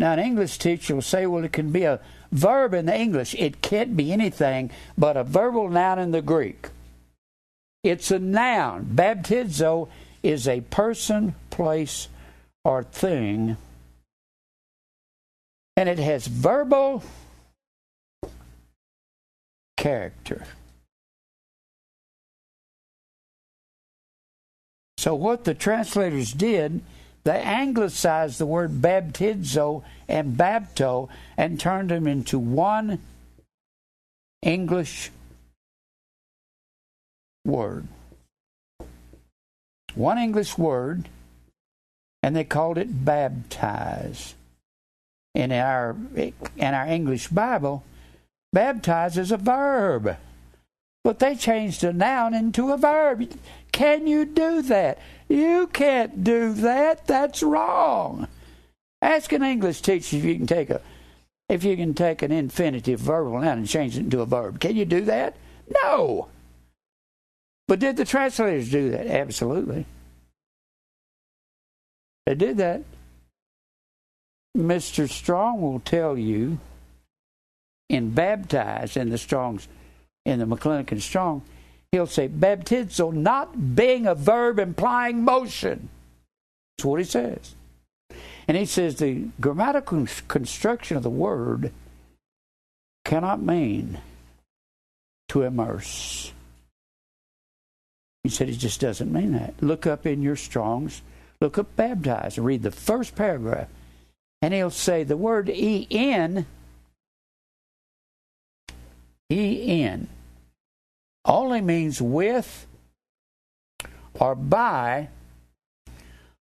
Now, 0.01 0.15
an 0.15 0.19
English 0.19 0.59
teacher 0.59 0.97
will 0.97 1.03
say, 1.03 1.27
well, 1.27 1.45
it 1.45 1.53
can 1.53 1.71
be 1.71 1.85
a 1.85 2.01
verb 2.33 2.75
in 2.75 2.87
the 2.87 2.99
English. 2.99 3.35
It 3.35 3.63
can't 3.63 3.97
be 3.97 4.13
anything 4.13 4.71
but 4.99 5.17
a 5.17 5.23
verbal 5.23 5.69
noun 5.69 5.99
in 5.99 6.11
the 6.11 6.23
Greek. 6.23 6.71
It's 7.85 8.11
a 8.11 8.19
noun. 8.19 8.91
Baptizo 8.95 9.89
is 10.23 10.49
a 10.49 10.63
person, 10.63 11.35
place, 11.51 12.09
or 12.65 12.83
thing 12.83 13.57
and 15.81 15.89
it 15.89 15.99
has 15.99 16.27
verbal 16.27 17.03
character. 19.79 20.45
So, 24.99 25.15
what 25.15 25.45
the 25.45 25.55
translators 25.55 26.35
did, 26.35 26.83
they 27.25 27.41
anglicized 27.41 28.39
the 28.39 28.47
word 28.47 28.81
baptizo 28.81 29.83
and 30.09 30.37
bapto 30.37 31.09
and 31.37 31.61
turned 31.61 31.91
them 31.91 32.07
into 32.07 32.39
one 32.39 32.99
English 34.43 35.11
word. 37.45 37.87
One 39.95 40.19
English 40.19 40.57
word, 40.57 41.09
and 42.23 42.35
they 42.35 42.45
called 42.45 42.79
it 42.79 43.05
baptize 43.05 44.35
in 45.35 45.53
our 45.53 45.97
in 46.15 46.75
our 46.75 46.87
English 46.87 47.29
Bible, 47.29 47.85
baptize 48.53 49.19
is 49.19 49.33
a 49.33 49.37
verb. 49.37 50.17
But 51.03 51.19
they 51.19 51.35
changed 51.35 51.83
a 51.83 51.93
noun 51.93 52.35
into 52.35 52.73
a 52.73 52.77
verb. 52.77 53.31
Can 53.73 54.07
you 54.07 54.25
do 54.25 54.63
that? 54.63 54.99
You 55.29 55.69
can't 55.69 56.23
do 56.23 56.53
that. 56.55 57.07
That's 57.07 57.43
wrong. 57.43 58.29
Ask 59.01 59.33
an 59.33 59.43
English 59.43 59.81
teacher 59.81 60.17
if 60.17 60.25
you 60.25 60.37
can 60.37 60.47
take 60.47 60.71
a 60.71 60.81
if 61.49 61.65
you 61.65 61.77
can 61.77 61.95
take 61.95 62.23
an 62.23 62.31
infinitive 62.31 63.01
verbal 63.01 63.41
noun 63.41 63.59
and 63.59 63.67
change 63.67 63.97
it 63.97 64.01
into 64.01 64.21
a 64.21 64.27
verb. 64.27 64.61
Can 64.61 64.77
you 64.77 64.85
do 64.85 65.01
that? 65.03 65.37
No. 65.83 66.29
But 67.67 67.81
did 67.81 67.97
the 67.97 68.05
translators 68.05 68.71
do 68.71 68.91
that? 68.91 69.07
Absolutely. 69.07 69.87
They 72.27 72.35
did 72.35 72.59
that. 72.59 72.83
Mr. 74.57 75.09
Strong 75.09 75.61
will 75.61 75.81
tell 75.81 76.17
you 76.19 76.59
in 77.89 78.11
baptized 78.11 78.97
in 78.97 79.11
the 79.11 79.19
Strong's 79.19 79.67
in 80.25 80.39
the 80.39 80.47
McClintock 80.47 81.01
Strong, 81.01 81.43
he'll 81.93 82.07
say 82.07 82.29
baptizo 82.29 83.13
not 83.13 83.75
being 83.75 84.07
a 84.07 84.15
verb 84.15 84.59
implying 84.59 85.25
motion. 85.25 85.89
That's 86.77 86.85
what 86.85 87.01
he 87.01 87.05
says. 87.05 87.55
And 88.49 88.57
he 88.57 88.67
says 88.67 88.97
the 88.97 89.29
grammatical 89.41 90.07
construction 90.29 90.97
of 90.97 91.03
the 91.03 91.11
word 91.11 91.73
cannot 93.05 93.43
mean 93.43 93.99
to 95.29 95.43
immerse. 95.43 96.33
He 98.25 98.29
said 98.29 98.49
it 98.49 98.59
just 98.59 98.81
doesn't 98.81 99.13
mean 99.13 99.33
that. 99.33 99.55
Look 99.63 99.87
up 99.87 100.07
in 100.07 100.23
your 100.23 100.37
Strongs, 100.37 101.03
look 101.41 101.59
up 101.59 101.75
baptize, 101.77 102.37
and 102.37 102.47
read 102.47 102.63
the 102.63 102.71
first 102.71 103.15
paragraph. 103.15 103.69
And 104.43 104.53
he'll 104.53 104.71
say 104.71 105.05
the 105.05 105.17
word 105.17 105.49
en, 105.51 106.47
en, 109.31 110.09
only 111.25 111.61
means 111.61 112.03
with 112.03 112.67
or 114.15 114.35
by 114.35 115.09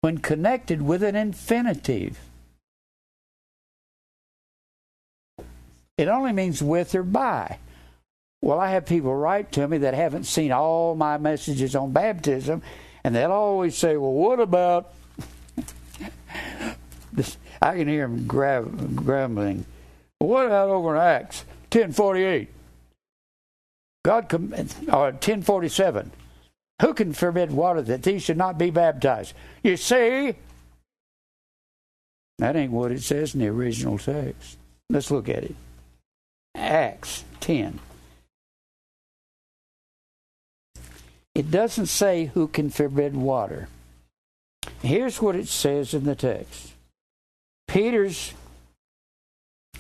when 0.02 0.18
connected 0.18 0.82
with 0.82 1.04
an 1.04 1.16
infinitive. 1.16 2.20
It 5.98 6.08
only 6.08 6.34
means 6.34 6.64
with 6.64 6.96
or 6.96 7.04
by. 7.04 7.60
Well, 8.42 8.60
I 8.60 8.72
have 8.72 8.88
people 8.88 9.16
write 9.16 9.52
to 9.52 9.68
me 9.68 9.78
that 9.80 9.94
haven't 9.94 10.24
seen 10.24 10.52
all 10.52 10.96
my 10.96 11.20
messages 11.20 11.76
on 11.76 11.92
baptism, 11.92 12.64
and 13.04 13.16
they'll 13.16 13.32
always 13.32 13.78
say, 13.78 13.98
Well, 13.98 14.14
what 14.14 14.40
about. 14.40 14.94
this, 17.14 17.38
I 17.62 17.78
can 17.78 17.88
hear 17.88 18.08
them 18.08 18.26
grumbling. 18.26 19.66
What 20.18 20.48
about 20.48 20.70
over 20.70 20.96
in 20.96 21.02
Acts 21.02 21.46
1048? 21.72 22.50
God, 24.04 24.30
com- 24.30 24.54
uh, 24.54 24.96
or 24.96 25.12
1047. 25.12 26.12
Who 26.82 26.94
can 26.94 27.14
forbid 27.14 27.52
water 27.52 27.82
that 27.84 28.04
these 28.04 28.24
should 28.24 28.38
not 28.38 28.58
be 28.58 28.72
baptized? 28.72 29.34
You 29.62 29.78
see, 29.78 30.36
that 32.40 32.56
ain't 32.56 32.72
what 32.72 32.92
it 32.92 33.04
says 33.04 33.36
in 33.36 33.42
the 33.42 33.48
original 33.50 34.00
text. 34.00 34.58
Let's 34.90 35.12
look 35.12 35.30
at 35.30 35.44
it. 35.44 35.56
Acts 36.56 37.24
10. 37.40 37.80
It 41.36 41.52
doesn't 41.52 41.86
say 41.86 42.26
who 42.34 42.48
can 42.48 42.70
forbid 42.70 43.16
water. 43.16 43.68
Here's 44.82 45.22
what 45.22 45.36
it 45.36 45.48
says 45.48 45.94
in 45.94 46.04
the 46.04 46.16
text 46.16 46.74
Peter's 47.68 48.34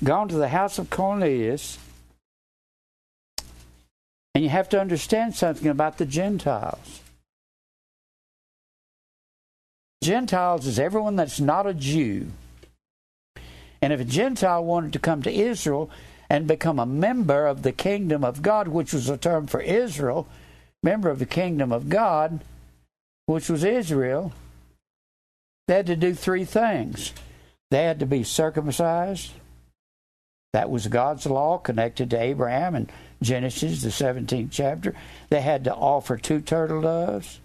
gone 0.04 0.28
to 0.30 0.36
the 0.36 0.48
house 0.50 0.80
of 0.80 0.90
Cornelius, 0.90 1.78
and 4.34 4.44
you 4.44 4.50
have 4.50 4.70
to 4.70 4.80
understand 4.80 5.36
something 5.36 5.68
about 5.68 5.98
the 5.98 6.06
Gentiles. 6.06 7.02
Gentiles 10.04 10.66
is 10.66 10.80
everyone 10.80 11.16
that's 11.16 11.40
not 11.40 11.68
a 11.68 11.74
Jew. 11.74 12.32
And 13.82 13.94
if 13.94 14.00
a 14.00 14.06
Gentile 14.06 14.64
wanted 14.64 14.94
to 14.94 15.00
come 15.00 15.22
to 15.24 15.32
Israel 15.32 15.90
and 16.30 16.48
become 16.48 16.80
a 16.80 16.86
member 16.86 17.46
of 17.46 17.62
the 17.62 17.72
kingdom 17.72 18.24
of 18.24 18.42
God, 18.42 18.68
which 18.68 18.94
was 18.94 19.10
a 19.10 19.18
term 19.18 19.48
for 19.48 19.62
Israel, 19.62 20.28
member 20.82 21.10
of 21.10 21.20
the 21.20 21.26
kingdom 21.26 21.72
of 21.72 21.90
God, 21.90 22.44
which 23.26 23.50
was 23.50 23.64
Israel, 23.64 24.34
they 25.68 25.76
had 25.76 25.88
to 25.88 25.96
do 25.96 26.14
three 26.14 26.46
things. 26.46 27.14
They 27.70 27.84
had 27.84 28.00
to 28.00 28.06
be 28.06 28.24
circumcised. 28.24 29.32
That 30.54 30.70
was 30.70 30.88
God's 30.88 31.26
law 31.26 31.58
connected 31.58 32.10
to 32.10 32.22
Abraham 32.22 32.76
in 32.76 32.90
Genesis, 33.22 33.82
the 33.82 33.90
17th 33.90 34.50
chapter. 34.52 34.94
They 35.30 35.42
had 35.42 35.64
to 35.64 35.74
offer 35.74 36.18
two 36.18 36.42
turtle 36.42 36.82
doves. 36.82 37.40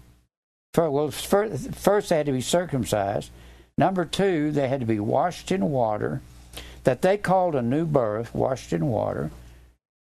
Well, 0.75 1.09
first 1.11 2.09
they 2.09 2.17
had 2.17 2.25
to 2.25 2.31
be 2.31 2.41
circumcised. 2.41 3.31
Number 3.77 4.05
two, 4.05 4.51
they 4.51 4.67
had 4.67 4.81
to 4.81 4.85
be 4.85 4.99
washed 4.99 5.51
in 5.51 5.71
water, 5.71 6.21
that 6.83 7.01
they 7.01 7.17
called 7.17 7.55
a 7.55 7.61
new 7.61 7.85
birth, 7.85 8.35
washed 8.35 8.73
in 8.73 8.87
water. 8.87 9.31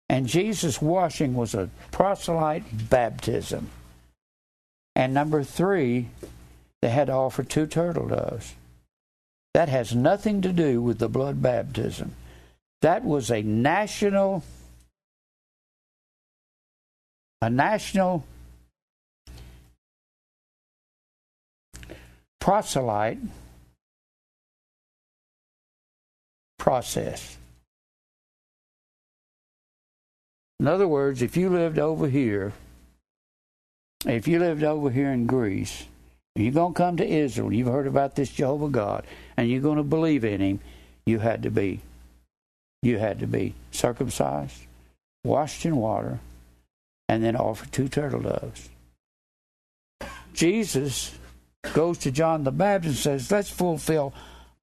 And 0.08 0.26
Jesus' 0.26 0.82
washing 0.82 1.34
was 1.34 1.54
a 1.54 1.70
proselyte 1.92 2.90
baptism. 2.90 3.68
And 4.96 5.14
number 5.14 5.44
three, 5.44 6.08
they 6.82 6.88
had 6.88 7.06
to 7.06 7.12
offer 7.12 7.42
two 7.44 7.66
turtle 7.66 8.08
doves. 8.08 8.54
That 9.54 9.68
has 9.68 9.94
nothing 9.94 10.42
to 10.42 10.52
do 10.52 10.82
with 10.82 10.98
the 10.98 11.08
blood 11.08 11.40
baptism. 11.40 12.14
That 12.82 13.04
was 13.04 13.30
a 13.30 13.42
national 13.42 14.42
a 17.42 17.48
national 17.48 18.24
proselyte 22.40 23.18
process. 26.58 27.38
In 30.58 30.66
other 30.66 30.86
words, 30.86 31.22
if 31.22 31.38
you 31.38 31.48
lived 31.48 31.78
over 31.78 32.06
here, 32.06 32.52
if 34.04 34.28
you 34.28 34.38
lived 34.38 34.62
over 34.62 34.90
here 34.90 35.10
in 35.10 35.26
Greece, 35.26 35.86
you're 36.34 36.52
going 36.52 36.74
to 36.74 36.76
come 36.76 36.96
to 36.98 37.06
Israel, 37.06 37.52
you've 37.52 37.68
heard 37.68 37.86
about 37.86 38.14
this 38.14 38.30
Jehovah 38.30 38.68
God, 38.68 39.06
and 39.38 39.48
you're 39.48 39.62
going 39.62 39.78
to 39.78 39.82
believe 39.82 40.24
in 40.24 40.40
him, 40.40 40.60
you 41.06 41.18
had 41.18 41.42
to 41.44 41.50
be 41.50 41.80
you 42.82 42.98
had 42.98 43.20
to 43.20 43.26
be 43.26 43.54
circumcised, 43.70 44.58
washed 45.24 45.64
in 45.64 45.76
water, 45.76 46.20
and 47.08 47.22
then 47.22 47.36
offer 47.36 47.66
two 47.66 47.88
turtle 47.88 48.20
doves. 48.20 48.68
Jesus 50.32 51.18
goes 51.74 51.98
to 51.98 52.10
John 52.10 52.44
the 52.44 52.52
Baptist 52.52 53.06
and 53.06 53.20
says, 53.20 53.30
Let's 53.30 53.50
fulfill 53.50 54.14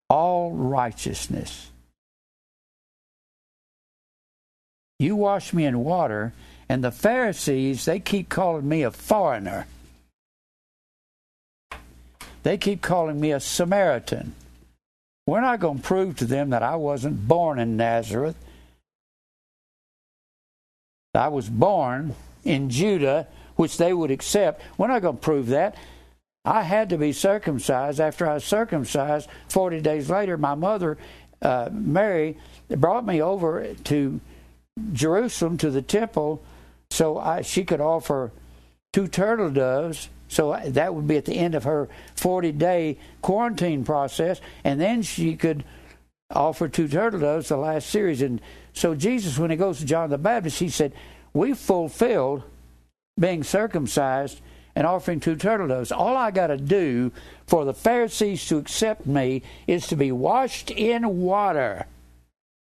all 0.10 0.52
righteousness. 0.52 1.70
You 5.00 5.16
wash 5.16 5.54
me 5.54 5.66
in 5.66 5.84
water, 5.84 6.34
and 6.68 6.84
the 6.84 6.92
Pharisees, 6.92 7.86
they 7.86 8.00
keep 8.00 8.30
calling 8.30 8.68
me 8.68 8.82
a 8.82 8.92
foreigner. 8.92 9.68
They 12.44 12.58
keep 12.58 12.82
calling 12.82 13.20
me 13.20 13.32
a 13.32 13.40
Samaritan. 13.40 14.34
We're 15.28 15.42
not 15.42 15.60
going 15.60 15.78
to 15.78 15.84
prove 15.84 16.16
to 16.18 16.26
them 16.26 16.50
that 16.52 16.64
I 16.64 16.78
wasn't 16.78 17.28
born 17.28 17.60
in 17.60 17.78
Nazareth. 17.78 18.38
I 21.14 21.28
was 21.28 21.50
born 21.50 22.16
in 22.46 22.70
Judah, 22.70 23.28
which 23.58 23.78
they 23.78 23.94
would 23.94 24.10
accept. 24.10 24.62
We're 24.78 24.88
not 24.88 25.02
going 25.02 25.18
to 25.18 25.22
prove 25.22 25.48
that. 25.48 25.76
I 26.46 26.64
had 26.64 26.90
to 26.90 26.98
be 26.98 27.12
circumcised. 27.12 28.00
After 28.00 28.26
I 28.26 28.36
was 28.36 28.46
circumcised, 28.46 29.30
40 29.50 29.82
days 29.82 30.10
later, 30.10 30.38
my 30.38 30.56
mother, 30.56 30.98
uh, 31.42 31.70
Mary, 31.74 32.38
brought 32.70 33.06
me 33.06 33.22
over 33.22 33.74
to 33.84 34.22
Jerusalem 34.94 35.58
to 35.58 35.70
the 35.70 35.82
temple 35.82 36.42
so 36.90 37.18
I, 37.18 37.42
she 37.42 37.66
could 37.66 37.82
offer 37.82 38.32
two 38.94 39.10
turtle 39.10 39.50
doves. 39.50 40.08
So 40.28 40.60
that 40.66 40.94
would 40.94 41.08
be 41.08 41.18
at 41.18 41.26
the 41.26 41.38
end 41.38 41.56
of 41.56 41.64
her 41.64 41.88
40 42.16 42.52
day 42.54 42.98
quarantine 43.22 43.84
process. 43.84 44.42
And 44.64 44.80
then 44.80 45.02
she 45.02 45.36
could 45.36 45.64
offer 46.30 46.68
two 46.68 46.88
turtle 46.88 47.20
doves, 47.20 47.50
the 47.50 47.58
last 47.58 47.90
series. 47.90 48.22
And 48.22 48.42
so 48.74 48.96
Jesus, 48.96 49.38
when 49.38 49.52
he 49.52 49.58
goes 49.58 49.80
to 49.80 49.86
John 49.86 50.10
the 50.10 50.18
Baptist, 50.18 50.60
he 50.60 50.70
said, 50.70 50.94
We 51.34 51.54
fulfilled 51.54 52.44
being 53.20 53.44
circumcised 53.44 54.42
and 54.76 54.86
offering 54.86 55.20
two 55.20 55.36
turtle 55.36 55.68
doves. 55.68 55.92
All 55.92 56.16
I 56.16 56.32
got 56.32 56.48
to 56.48 56.58
do 56.58 57.12
for 57.48 57.66
the 57.66 57.74
Pharisees 57.74 58.46
to 58.48 58.58
accept 58.58 59.08
me 59.08 59.42
is 59.66 59.88
to 59.88 59.96
be 59.96 60.12
washed 60.12 60.70
in 60.70 61.22
water. 61.22 61.88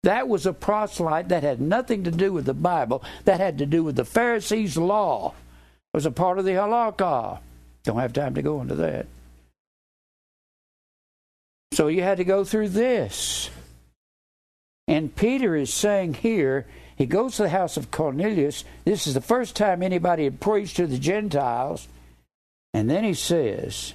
That 0.05 0.29
was 0.29 0.47
a 0.47 0.53
proselyte 0.53 1.29
that 1.31 1.43
had 1.43 1.61
nothing 1.61 2.05
to 2.05 2.13
do 2.13 2.33
with 2.33 2.45
the 2.45 2.55
Bible. 2.55 3.03
That 3.25 3.41
had 3.41 3.59
to 3.59 3.67
do 3.67 3.83
with 3.83 3.97
the 3.97 4.05
Pharisees' 4.05 4.77
law. 4.77 5.35
Was 5.95 6.07
a 6.07 6.11
part 6.11 6.39
of 6.39 6.45
the 6.45 6.53
halakha. 6.53 7.41
Don't 7.85 7.99
have 7.99 8.13
time 8.13 8.35
to 8.35 8.43
go 8.43 8.61
into 8.61 8.75
that. 8.77 9.07
So 11.73 11.89
you 11.89 12.03
had 12.03 12.19
to 12.19 12.25
go 12.25 12.45
through 12.45 12.71
this. 12.71 13.51
And 14.87 15.15
Peter 15.15 15.55
is 15.55 15.73
saying 15.73 16.15
here, 16.15 16.67
he 16.97 17.07
goes 17.07 17.37
to 17.37 17.45
the 17.45 17.51
house 17.51 17.77
of 17.77 17.91
Cornelius. 17.91 18.65
This 18.85 19.07
is 19.07 19.15
the 19.15 19.21
first 19.21 19.55
time 19.55 19.83
anybody 19.83 20.25
had 20.25 20.41
preached 20.41 20.77
to 20.77 20.87
the 20.87 20.99
Gentiles. 20.99 21.87
And 22.75 22.91
then 22.91 23.05
he 23.05 23.15
says, 23.15 23.95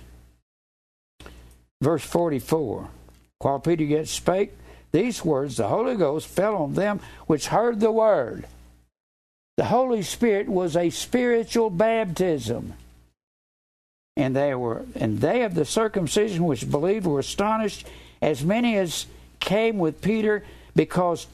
verse 1.82 2.04
44 2.04 2.90
While 3.40 3.60
Peter 3.60 3.84
yet 3.84 4.08
spake, 4.08 4.54
these 4.92 5.26
words, 5.26 5.58
the 5.58 5.68
Holy 5.68 5.96
Ghost 5.96 6.28
fell 6.28 6.56
on 6.56 6.76
them 6.76 7.02
which 7.28 7.48
heard 7.48 7.80
the 7.80 7.92
word. 7.92 8.46
The 9.58 9.66
Holy 9.66 10.02
Spirit 10.02 10.50
was 10.50 10.76
a 10.76 10.90
spiritual 10.90 11.70
baptism. 11.70 12.74
And 14.16 14.36
they 14.36 14.54
were 14.54 14.86
and 14.96 15.20
they 15.20 15.44
of 15.44 15.56
the 15.56 15.66
circumcision 15.66 16.46
which 16.46 16.70
believed 16.70 17.06
were 17.06 17.20
astonished, 17.20 17.88
as 18.22 18.44
many 18.44 18.78
as 18.78 19.08
came 19.40 19.80
with 19.80 20.02
Peter, 20.02 20.44
because 20.76 21.28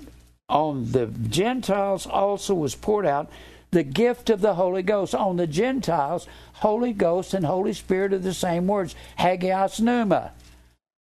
on 0.48 0.92
the 0.92 1.08
Gentiles 1.08 2.08
also 2.08 2.56
was 2.56 2.76
poured 2.76 3.06
out 3.06 3.30
the 3.72 3.84
gift 3.84 4.30
of 4.30 4.42
the 4.42 4.56
Holy 4.56 4.82
Ghost. 4.82 5.14
On 5.14 5.38
the 5.38 5.48
Gentiles, 5.48 6.28
Holy 6.54 6.94
Ghost 6.94 7.34
and 7.34 7.46
Holy 7.46 7.74
Spirit 7.74 8.14
are 8.14 8.18
the 8.18 8.34
same 8.34 8.68
words, 8.68 8.96
hagios 9.18 9.80
pneuma. 9.80 10.32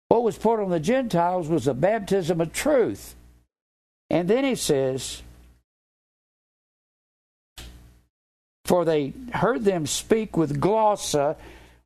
What 0.09 0.25
was 0.25 0.37
poured 0.37 0.61
on 0.61 0.71
the 0.71 0.81
Gentiles 0.81 1.49
was 1.49 1.65
the 1.65 1.75
baptism 1.75 2.41
of 2.41 2.53
truth. 2.53 3.15
And 4.11 4.29
then 4.29 4.45
he 4.45 4.55
says, 4.55 5.23
For 8.73 8.87
they 8.87 9.13
heard 9.35 9.65
them 9.65 9.85
speak 9.85 10.35
with 10.35 10.59
glossa. 10.59 11.37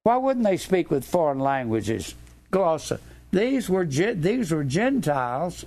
Why 0.05 0.19
wouldn't 0.19 0.45
they 0.45 0.57
speak 0.57 0.89
with 0.89 1.05
foreign 1.05 1.41
languages? 1.41 2.15
Glossa. 2.53 3.01
These 3.33 3.69
were, 3.69 3.85
these 3.85 4.53
were 4.53 4.63
Gentiles, 4.63 5.65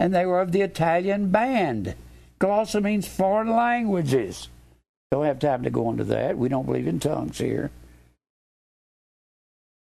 and 0.00 0.14
they 0.14 0.24
were 0.24 0.40
of 0.40 0.52
the 0.52 0.62
Italian 0.62 1.28
band. 1.28 1.94
Glossa 2.40 2.82
means 2.82 3.06
foreign 3.06 3.50
languages. 3.50 4.48
Don't 5.10 5.26
have 5.26 5.38
time 5.38 5.64
to 5.64 5.70
go 5.70 5.90
into 5.90 6.04
that. 6.04 6.38
We 6.38 6.48
don't 6.48 6.64
believe 6.64 6.86
in 6.86 6.98
tongues 6.98 7.36
here. 7.36 7.70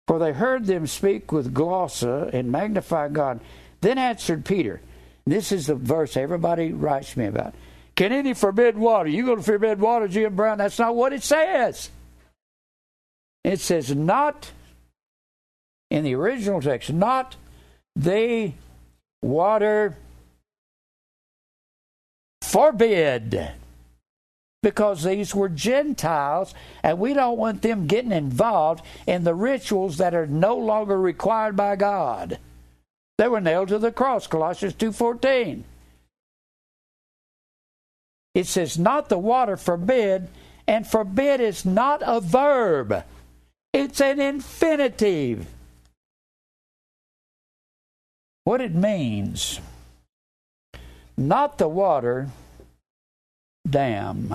For 0.09 0.19
they 0.19 0.33
heard 0.33 0.67
them 0.67 0.89
speak 0.89 1.31
with 1.31 1.55
glossa 1.55 2.35
and 2.35 2.51
magnify 2.51 3.11
God. 3.11 3.39
Then 3.81 3.97
answered 3.97 4.45
Peter. 4.45 4.81
This 5.25 5.53
is 5.53 5.69
the 5.69 5.77
verse 5.77 6.17
everybody 6.17 6.73
writes 6.73 7.17
me 7.17 7.27
about. 7.27 7.55
Can 7.99 8.13
any 8.13 8.33
forbid 8.33 8.79
water? 8.79 9.09
You 9.09 9.27
going 9.27 9.39
to 9.39 9.43
forbid 9.43 9.81
water, 9.81 10.07
Jim 10.07 10.37
Brown? 10.37 10.59
That's 10.59 10.79
not 10.79 10.95
what 10.95 11.13
it 11.13 11.25
says. 11.25 11.91
It 13.43 13.59
says 13.59 13.93
not 13.93 14.53
in 15.91 16.05
the 16.05 16.15
original 16.15 16.61
text, 16.61 16.93
not 16.93 17.35
they 17.97 18.55
water 19.21 19.97
forbid 22.41 23.51
because 24.63 25.03
these 25.03 25.35
were 25.35 25.49
Gentiles, 25.49 26.55
and 26.85 27.01
we 27.01 27.15
don't 27.15 27.37
want 27.37 27.63
them 27.63 27.89
getting 27.89 28.13
involved 28.13 28.85
in 29.09 29.25
the 29.25 29.35
rituals 29.35 29.97
that 29.97 30.15
are 30.15 30.29
no 30.29 30.57
longer 30.57 31.01
required 31.01 31.57
by 31.57 31.75
God. 31.75 32.39
They 33.17 33.27
were 33.27 33.41
nailed 33.41 33.71
to 33.71 33.79
the 33.81 33.91
cross, 33.91 34.29
Colossians 34.29 34.75
2:14. 34.75 35.65
It 38.39 38.47
says, 38.47 38.79
"Not 38.79 39.09
the 39.09 39.19
water 39.19 39.57
forbid," 39.57 40.29
and 40.69 40.87
forbid 40.87 41.41
is 41.41 41.65
not 41.65 42.03
a 42.07 42.21
verb. 42.21 43.03
It's 43.73 44.01
an 44.01 44.21
infinitive. 44.21 45.49
What 48.45 48.61
it 48.61 48.77
means, 48.77 49.59
not 51.17 51.59
the 51.59 51.67
water 51.67 52.29
dam. 53.69 54.33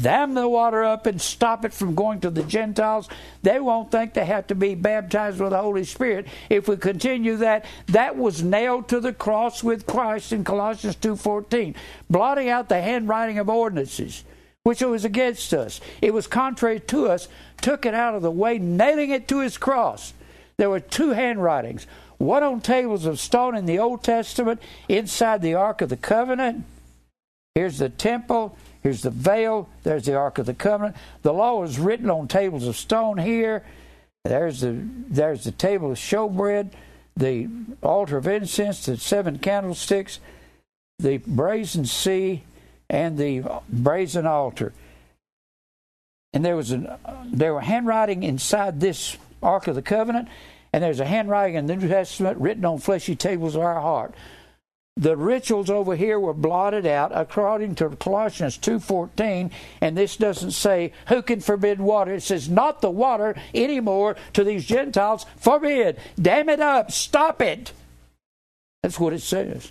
Dam 0.00 0.34
the 0.34 0.48
water 0.48 0.84
up 0.84 1.06
and 1.06 1.20
stop 1.20 1.64
it 1.64 1.72
from 1.72 1.94
going 1.94 2.20
to 2.20 2.30
the 2.30 2.42
Gentiles. 2.42 3.08
They 3.42 3.60
won't 3.60 3.90
think 3.90 4.12
they 4.12 4.24
have 4.24 4.46
to 4.48 4.54
be 4.54 4.74
baptized 4.74 5.40
with 5.40 5.50
the 5.50 5.62
Holy 5.62 5.84
Spirit. 5.84 6.26
If 6.50 6.68
we 6.68 6.76
continue 6.76 7.36
that, 7.36 7.64
that 7.88 8.16
was 8.16 8.42
nailed 8.42 8.88
to 8.88 9.00
the 9.00 9.12
cross 9.12 9.64
with 9.64 9.86
Christ 9.86 10.32
in 10.32 10.44
Colossians 10.44 10.96
2.14, 10.96 11.74
blotting 12.10 12.48
out 12.48 12.68
the 12.68 12.80
handwriting 12.80 13.38
of 13.38 13.48
ordinances, 13.48 14.24
which 14.64 14.82
was 14.82 15.04
against 15.04 15.54
us. 15.54 15.80
It 16.02 16.12
was 16.12 16.26
contrary 16.26 16.80
to 16.80 17.08
us, 17.08 17.28
took 17.62 17.86
it 17.86 17.94
out 17.94 18.14
of 18.14 18.22
the 18.22 18.30
way, 18.30 18.58
nailing 18.58 19.10
it 19.10 19.28
to 19.28 19.40
his 19.40 19.56
cross. 19.56 20.12
There 20.58 20.70
were 20.70 20.80
two 20.80 21.10
handwritings, 21.10 21.86
one 22.18 22.42
on 22.42 22.60
tables 22.60 23.06
of 23.06 23.20
stone 23.20 23.56
in 23.56 23.66
the 23.66 23.78
Old 23.78 24.02
Testament 24.02 24.60
inside 24.88 25.42
the 25.42 25.54
Ark 25.54 25.80
of 25.80 25.88
the 25.88 25.96
Covenant, 25.96 26.64
Here's 27.56 27.78
the 27.78 27.88
temple. 27.88 28.54
Here's 28.86 29.02
the 29.02 29.10
veil. 29.10 29.68
There's 29.82 30.04
the 30.04 30.14
Ark 30.14 30.38
of 30.38 30.46
the 30.46 30.54
Covenant. 30.54 30.94
The 31.22 31.32
law 31.32 31.64
is 31.64 31.76
written 31.76 32.08
on 32.08 32.28
tables 32.28 32.68
of 32.68 32.76
stone 32.76 33.18
here. 33.18 33.64
There's 34.22 34.60
the 34.60 34.78
there's 35.08 35.42
the 35.42 35.50
table 35.50 35.90
of 35.90 35.98
showbread, 35.98 36.70
the 37.16 37.48
altar 37.82 38.16
of 38.16 38.28
incense, 38.28 38.86
the 38.86 38.96
seven 38.96 39.38
candlesticks, 39.38 40.20
the 41.00 41.16
brazen 41.16 41.84
sea, 41.84 42.44
and 42.88 43.18
the 43.18 43.42
brazen 43.68 44.24
altar. 44.24 44.72
And 46.32 46.44
there 46.44 46.54
was 46.54 46.70
an 46.70 46.88
there 47.24 47.54
were 47.54 47.62
handwriting 47.62 48.22
inside 48.22 48.78
this 48.78 49.16
Ark 49.42 49.66
of 49.66 49.74
the 49.74 49.82
Covenant, 49.82 50.28
and 50.72 50.84
there's 50.84 51.00
a 51.00 51.06
handwriting 51.06 51.56
in 51.56 51.66
the 51.66 51.74
New 51.74 51.88
Testament 51.88 52.38
written 52.38 52.64
on 52.64 52.78
fleshy 52.78 53.16
tables 53.16 53.56
of 53.56 53.62
our 53.62 53.80
heart 53.80 54.14
the 54.96 55.16
rituals 55.16 55.68
over 55.68 55.94
here 55.94 56.18
were 56.18 56.32
blotted 56.32 56.86
out 56.86 57.12
according 57.14 57.74
to 57.76 57.90
Colossians 57.90 58.56
2:14 58.56 59.50
and 59.80 59.96
this 59.96 60.16
doesn't 60.16 60.52
say 60.52 60.92
who 61.08 61.22
can 61.22 61.40
forbid 61.40 61.80
water? 61.80 62.14
It 62.14 62.22
says 62.22 62.48
not 62.48 62.80
the 62.80 62.90
water 62.90 63.34
anymore 63.54 64.16
to 64.32 64.42
these 64.42 64.64
gentiles. 64.64 65.26
Forbid. 65.36 65.98
Damn 66.20 66.48
it 66.48 66.60
up. 66.60 66.90
Stop 66.90 67.42
it. 67.42 67.72
That's 68.82 68.98
what 68.98 69.12
it 69.12 69.22
says. 69.22 69.70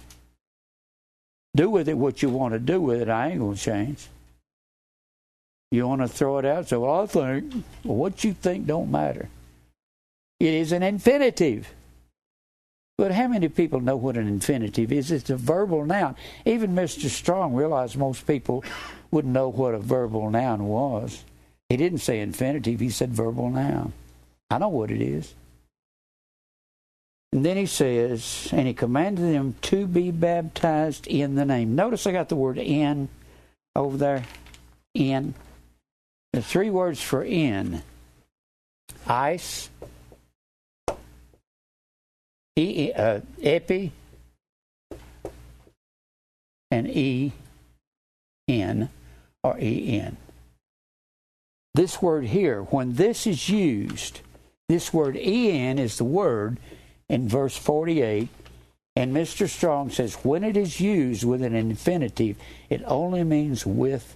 Do 1.55 1.69
with 1.69 1.89
it 1.89 1.97
what 1.97 2.21
you 2.21 2.29
want 2.29 2.53
to 2.53 2.59
do 2.59 2.79
with 2.81 3.01
it. 3.01 3.09
I 3.09 3.29
ain't 3.29 3.39
going 3.39 3.55
to 3.55 3.61
change. 3.61 4.07
You 5.71 5.87
want 5.87 6.01
to 6.01 6.07
throw 6.07 6.37
it 6.37 6.45
out? 6.45 6.67
So 6.67 6.81
well, 6.81 7.01
I 7.01 7.05
think 7.07 7.65
well, 7.83 7.95
what 7.95 8.23
you 8.23 8.33
think 8.33 8.67
don't 8.67 8.91
matter. 8.91 9.29
It 10.39 10.53
is 10.53 10.71
an 10.71 10.83
infinitive 10.83 11.73
but 12.97 13.11
how 13.11 13.27
many 13.27 13.49
people 13.49 13.81
know 13.81 13.97
what 13.97 14.17
an 14.17 14.27
infinitive 14.27 14.91
is? 14.91 15.11
It's 15.11 15.29
a 15.29 15.35
verbal 15.35 15.85
noun. 15.85 16.15
Even 16.45 16.75
Mr. 16.75 17.09
Strong 17.09 17.53
realized 17.53 17.97
most 17.97 18.25
people 18.25 18.63
wouldn't 19.11 19.33
know 19.33 19.49
what 19.49 19.75
a 19.75 19.79
verbal 19.79 20.29
noun 20.29 20.67
was. 20.67 21.23
He 21.69 21.77
didn't 21.77 21.99
say 21.99 22.19
infinitive, 22.19 22.79
he 22.79 22.89
said 22.89 23.11
verbal 23.11 23.49
noun. 23.49 23.93
I 24.49 24.59
know 24.59 24.69
what 24.69 24.91
it 24.91 25.01
is. 25.01 25.33
And 27.33 27.45
then 27.45 27.57
he 27.57 27.65
says, 27.65 28.47
and 28.53 28.65
he 28.65 28.73
commanded 28.73 29.33
them 29.33 29.55
to 29.63 29.87
be 29.87 30.09
baptized 30.11 31.05
in 31.05 31.35
the 31.35 31.43
name. 31.43 31.75
Notice 31.75 32.07
I 32.07 32.13
got 32.13 32.29
the 32.29 32.37
word 32.37 32.57
in 32.57 33.09
over 33.75 33.97
there. 33.97 34.23
In. 34.93 35.33
The 36.31 36.41
three 36.41 36.69
words 36.69 37.01
for 37.01 37.23
in 37.23 37.81
ice, 39.07 39.69
E, 42.57 42.93
uh, 42.93 43.19
epi 43.41 43.91
and 46.71 46.87
E 46.87 47.33
N 48.47 48.89
or 49.43 49.59
E 49.59 49.99
N. 49.99 50.15
This 51.73 52.01
word 52.01 52.27
here, 52.27 52.63
when 52.63 52.93
this 52.93 53.27
is 53.27 53.49
used, 53.49 54.21
this 54.69 54.93
word 54.93 55.17
En 55.17 55.77
is 55.77 55.97
the 55.97 56.05
word 56.05 56.57
in 57.09 57.27
verse 57.27 57.57
48. 57.57 58.29
And 58.95 59.13
Mr. 59.13 59.49
Strong 59.49 59.89
says 59.89 60.15
when 60.23 60.45
it 60.45 60.55
is 60.55 60.79
used 60.79 61.25
with 61.25 61.41
an 61.41 61.53
infinitive, 61.53 62.37
it 62.69 62.81
only 62.85 63.25
means 63.25 63.65
with 63.65 64.15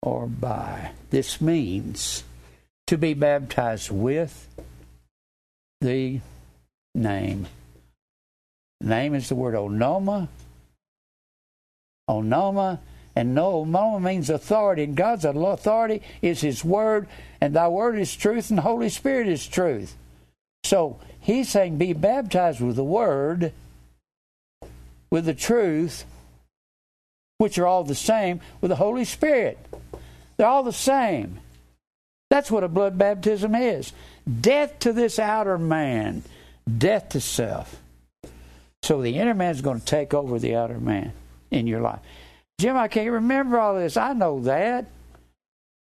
or 0.00 0.28
by. 0.28 0.92
This 1.10 1.40
means 1.40 2.22
to 2.86 2.96
be 2.96 3.14
baptized 3.14 3.90
with 3.90 4.48
the 5.80 6.20
name 6.94 7.48
Name 8.82 9.14
is 9.14 9.28
the 9.28 9.34
word 9.34 9.54
onoma. 9.54 10.28
Onoma. 12.10 12.80
And 13.14 13.34
no, 13.34 13.64
onoma 13.64 14.02
means 14.02 14.30
authority. 14.30 14.84
And 14.84 14.96
God's 14.96 15.24
authority 15.24 16.02
is 16.22 16.40
His 16.40 16.64
Word, 16.64 17.08
and 17.40 17.54
Thy 17.54 17.68
Word 17.68 17.98
is 17.98 18.16
truth, 18.16 18.48
and 18.48 18.58
the 18.58 18.62
Holy 18.62 18.88
Spirit 18.88 19.28
is 19.28 19.46
truth. 19.46 19.94
So 20.64 20.98
He's 21.20 21.50
saying, 21.50 21.76
be 21.76 21.92
baptized 21.92 22.60
with 22.60 22.76
the 22.76 22.84
Word, 22.84 23.52
with 25.10 25.26
the 25.26 25.34
truth, 25.34 26.06
which 27.36 27.58
are 27.58 27.66
all 27.66 27.84
the 27.84 27.94
same, 27.94 28.40
with 28.60 28.70
the 28.70 28.76
Holy 28.76 29.04
Spirit. 29.04 29.58
They're 30.36 30.46
all 30.46 30.62
the 30.62 30.72
same. 30.72 31.38
That's 32.30 32.50
what 32.50 32.64
a 32.64 32.68
blood 32.68 32.96
baptism 32.96 33.54
is 33.54 33.92
death 34.40 34.78
to 34.78 34.92
this 34.94 35.18
outer 35.18 35.58
man, 35.58 36.22
death 36.78 37.10
to 37.10 37.20
self. 37.20 37.81
So 38.82 39.00
the 39.00 39.16
inner 39.16 39.34
man 39.34 39.52
is 39.52 39.60
going 39.60 39.80
to 39.80 39.86
take 39.86 40.12
over 40.12 40.38
the 40.38 40.56
outer 40.56 40.78
man 40.78 41.12
in 41.50 41.66
your 41.66 41.80
life. 41.80 42.00
Jim, 42.58 42.76
I 42.76 42.88
can't 42.88 43.10
remember 43.10 43.58
all 43.58 43.76
this. 43.76 43.96
I 43.96 44.12
know 44.12 44.40
that. 44.40 44.86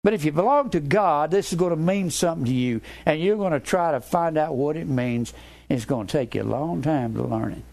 But 0.04 0.14
if 0.14 0.26
you 0.26 0.32
belong 0.32 0.70
to 0.72 0.80
God, 0.80 1.32
this 1.32 1.54
is 1.54 1.58
going 1.58 1.72
to 1.72 1.78
mean 1.78 2.12
something 2.12 2.46
to 2.46 2.54
you, 2.54 2.82
and 3.06 3.22
you're 3.22 3.38
going 3.38 3.54
to 3.54 3.60
try 3.60 3.94
to 3.94 4.02
find 4.02 4.38
out 4.38 4.56
what 4.56 4.76
it 4.76 4.88
means. 4.88 5.34
It's 5.70 5.86
going 5.86 6.08
to 6.08 6.12
take 6.12 6.36
you 6.36 6.42
a 6.42 6.44
long 6.44 6.82
time 6.82 7.14
to 7.16 7.24
learn 7.24 7.54
it. 7.54 7.64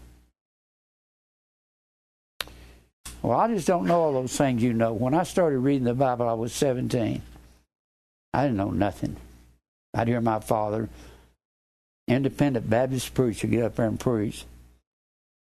Well, 3.21 3.37
I 3.37 3.49
just 3.49 3.67
don't 3.67 3.85
know 3.85 4.01
all 4.01 4.13
those 4.13 4.35
things 4.35 4.63
you 4.63 4.73
know. 4.73 4.93
When 4.93 5.13
I 5.13 5.23
started 5.23 5.59
reading 5.59 5.83
the 5.83 5.93
Bible, 5.93 6.27
I 6.27 6.33
was 6.33 6.53
17. 6.53 7.21
I 8.33 8.41
didn't 8.41 8.57
know 8.57 8.71
nothing. 8.71 9.17
I'd 9.93 10.07
hear 10.07 10.21
my 10.21 10.39
father, 10.39 10.89
independent 12.07 12.69
Baptist 12.69 13.13
preacher, 13.13 13.47
get 13.47 13.63
up 13.63 13.75
there 13.75 13.87
and 13.87 13.99
preach. 13.99 14.45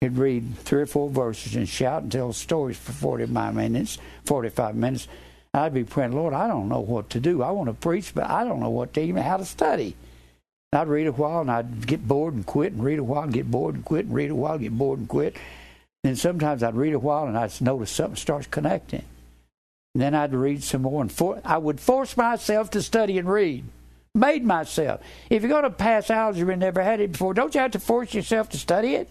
He'd 0.05 0.17
read 0.17 0.57
three 0.59 0.83
or 0.83 0.85
four 0.85 1.09
verses 1.09 1.55
and 1.55 1.67
shout 1.67 2.03
and 2.03 2.11
tell 2.11 2.31
stories 2.31 2.77
for 2.77 2.91
45 2.91 3.55
minutes, 3.55 3.97
45 4.25 4.75
minutes. 4.75 5.07
I'd 5.51 5.73
be 5.73 5.83
praying, 5.83 6.11
Lord, 6.11 6.33
I 6.33 6.47
don't 6.47 6.69
know 6.69 6.81
what 6.81 7.09
to 7.11 7.19
do. 7.19 7.41
I 7.41 7.49
want 7.49 7.69
to 7.69 7.73
preach, 7.73 8.13
but 8.13 8.29
I 8.29 8.43
don't 8.43 8.59
know 8.59 8.69
what 8.69 8.93
to 8.93 9.01
even 9.01 9.23
how 9.23 9.37
to 9.37 9.45
study. 9.45 9.95
I'd 10.73 10.89
read 10.89 11.07
a 11.07 11.11
while 11.11 11.41
and 11.41 11.49
I'd 11.49 11.87
get 11.87 12.07
bored 12.07 12.35
and 12.35 12.45
quit 12.45 12.73
and 12.73 12.83
read 12.83 12.99
a 12.99 13.03
while 13.03 13.23
and 13.23 13.33
get 13.33 13.49
bored 13.49 13.73
and 13.73 13.83
quit 13.83 14.05
and 14.05 14.13
read 14.13 14.29
a 14.29 14.35
while, 14.35 14.53
and 14.53 14.61
get 14.61 14.77
bored 14.77 14.99
and 14.99 15.07
quit. 15.07 15.37
Then 16.03 16.15
sometimes 16.15 16.61
I'd 16.61 16.75
read 16.75 16.93
a 16.93 16.99
while 16.99 17.25
and 17.25 17.35
I'd 17.35 17.59
notice 17.61 17.89
something 17.89 18.17
starts 18.17 18.45
connecting. 18.45 19.05
And 19.95 20.03
then 20.03 20.13
I'd 20.13 20.35
read 20.35 20.61
some 20.61 20.83
more 20.83 21.01
and 21.01 21.11
for, 21.11 21.41
I 21.43 21.57
would 21.57 21.79
force 21.79 22.15
myself 22.15 22.69
to 22.71 22.83
study 22.83 23.17
and 23.17 23.27
read. 23.27 23.63
Made 24.13 24.43
myself. 24.43 25.01
If 25.31 25.41
you're 25.41 25.49
going 25.49 25.63
to 25.63 25.69
pass 25.71 26.11
algebra 26.11 26.53
and 26.53 26.59
never 26.59 26.83
had 26.83 26.99
it 26.99 27.13
before, 27.13 27.33
don't 27.33 27.55
you 27.55 27.61
have 27.61 27.71
to 27.71 27.79
force 27.79 28.13
yourself 28.13 28.49
to 28.49 28.57
study 28.57 28.95
it? 28.95 29.09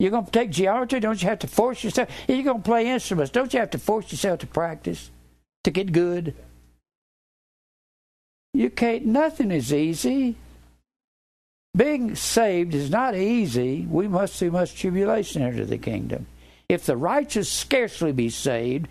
You're 0.00 0.10
going 0.10 0.24
to 0.24 0.30
take 0.30 0.48
geometry, 0.48 0.98
don't 0.98 1.22
you 1.22 1.28
have 1.28 1.40
to 1.40 1.46
force 1.46 1.84
yourself? 1.84 2.08
You're 2.26 2.42
going 2.42 2.62
to 2.62 2.68
play 2.68 2.88
instruments, 2.88 3.30
don't 3.30 3.52
you 3.52 3.60
have 3.60 3.70
to 3.72 3.78
force 3.78 4.10
yourself 4.10 4.38
to 4.40 4.46
practice 4.46 5.10
to 5.64 5.70
get 5.70 5.92
good? 5.92 6.34
You 8.54 8.70
can't, 8.70 9.04
nothing 9.04 9.50
is 9.50 9.74
easy. 9.74 10.36
Being 11.76 12.14
saved 12.16 12.74
is 12.74 12.90
not 12.90 13.14
easy. 13.14 13.86
We 13.88 14.08
must 14.08 14.36
through 14.36 14.52
much 14.52 14.74
tribulation 14.74 15.42
enter 15.42 15.66
the 15.66 15.76
kingdom. 15.76 16.26
If 16.66 16.86
the 16.86 16.96
righteous 16.96 17.52
scarcely 17.52 18.12
be 18.12 18.30
saved, 18.30 18.88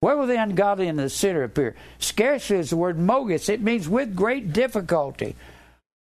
where 0.00 0.16
will 0.16 0.26
the 0.26 0.42
ungodly 0.42 0.88
and 0.88 0.98
the 0.98 1.10
sinner 1.10 1.42
appear? 1.42 1.76
Scarcely 1.98 2.56
is 2.56 2.70
the 2.70 2.76
word 2.76 2.96
mogus. 2.96 3.50
It 3.50 3.60
means 3.60 3.90
with 3.90 4.16
great 4.16 4.54
difficulty. 4.54 5.36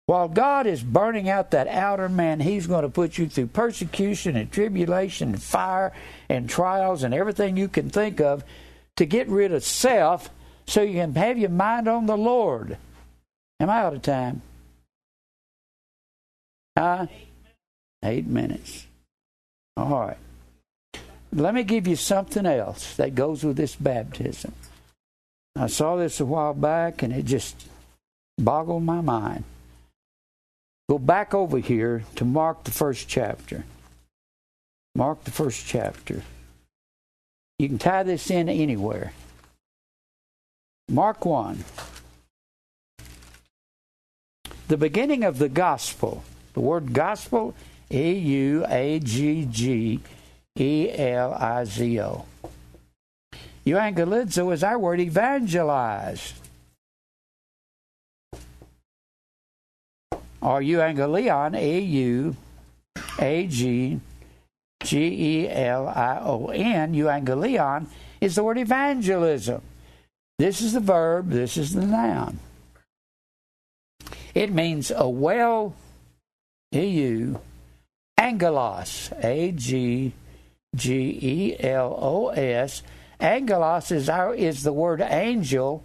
While 0.09 0.29
God 0.29 0.67
is 0.67 0.83
burning 0.83 1.29
out 1.29 1.51
that 1.51 1.69
outer 1.69 2.09
man, 2.09 2.41
He's 2.41 2.67
going 2.67 2.81
to 2.81 2.89
put 2.89 3.19
you 3.19 3.29
through 3.29 3.49
persecution 3.49 4.37
and 4.37 4.51
tribulation 4.51 5.35
and 5.35 5.43
fire 5.43 5.93
and 6.31 6.49
trials 6.49 7.03
and 7.03 7.13
everything 7.13 7.59
you 7.59 7.69
can 7.69 7.91
think 7.91 8.19
of 8.19 8.43
to 8.97 9.05
get 9.05 9.29
rid 9.29 9.53
of 9.53 9.63
self 9.63 10.31
so 10.67 10.81
you 10.81 10.95
can 10.95 11.15
have 11.15 11.37
your 11.37 11.51
mind 11.51 11.89
on 11.89 12.07
the 12.07 12.17
Lord. 12.17 12.79
Am 13.61 13.69
I 13.69 13.81
out 13.81 13.93
of 13.93 14.01
time? 14.01 14.41
Huh? 16.75 17.09
Eight 18.03 18.27
minutes. 18.27 18.87
All 19.77 20.07
right. 20.07 20.17
Let 21.35 21.53
me 21.53 21.65
give 21.65 21.87
you 21.87 21.97
something 21.97 22.47
else 22.47 22.97
that 22.97 23.15
goes 23.15 23.45
with 23.45 23.59
this 23.59 23.77
baptism. 23.77 24.55
I 25.55 25.67
saw 25.67 25.97
this 25.97 26.19
a 26.19 26.25
while 26.25 26.55
back 26.55 27.03
and 27.03 27.13
it 27.13 27.27
just 27.27 27.67
boggled 28.39 28.85
my 28.85 29.03
mind. 29.03 29.45
Go 30.89 30.99
back 30.99 31.35
over 31.35 31.59
here 31.59 32.05
to 32.17 32.25
Mark, 32.25 32.65
the 32.65 32.71
first 32.71 33.09
chapter. 33.09 33.65
Mark, 34.95 35.23
the 35.25 35.31
first 35.31 35.67
chapter. 35.67 36.23
You 37.59 37.69
can 37.69 37.79
tie 37.79 38.05
this 38.05 38.31
in 38.31 38.49
anywhere. 38.49 39.13
Mark 40.89 41.27
1. 41.27 41.65
The 44.69 44.77
beginning 44.77 45.25
of 45.25 45.39
the 45.39 45.51
gospel. 45.51 46.25
The 46.55 46.61
word 46.61 46.95
gospel, 46.95 47.55
E 47.93 48.13
U 48.13 48.65
A 48.69 48.99
G 49.01 49.47
G 49.51 50.01
E 50.59 50.91
L 50.91 51.35
I 51.35 51.65
Z 51.65 52.01
O. 52.01 52.25
Euangelizo 53.67 54.53
is 54.53 54.65
our 54.65 54.79
word 54.79 55.01
evangelize. 55.01 56.33
Or 60.41 60.61
euangelion, 60.61 61.57
A 61.57 61.81
U 61.81 62.37
A 63.19 63.47
G 63.47 64.01
G 64.83 64.99
E 64.99 65.49
L 65.51 65.89
I 65.89 66.21
O 66.23 66.47
N, 66.47 66.95
euangelion, 66.95 67.87
is 68.21 68.37
the 68.37 68.45
word 68.45 68.59
evangelism. 68.59 69.63
This 70.39 70.61
is 70.61 70.73
the 70.73 70.81
verb, 70.81 71.31
this 71.31 71.57
is 71.57 71.75
the 71.75 71.85
noun. 71.85 72.39
It 74.35 74.53
means 74.53 74.93
a 74.95 75.09
well, 75.09 75.75
E 76.73 76.87
U, 76.87 77.41
angelos, 78.17 79.13
A 79.23 79.53
G 79.53 80.13
G 80.77 81.19
E 81.21 81.57
L 81.61 81.99
O 82.01 82.29
S. 82.29 82.83
Angelos 83.21 83.91
is, 83.91 84.09
our, 84.09 84.33
is 84.33 84.63
the 84.63 84.73
word 84.73 85.01
angel, 85.01 85.83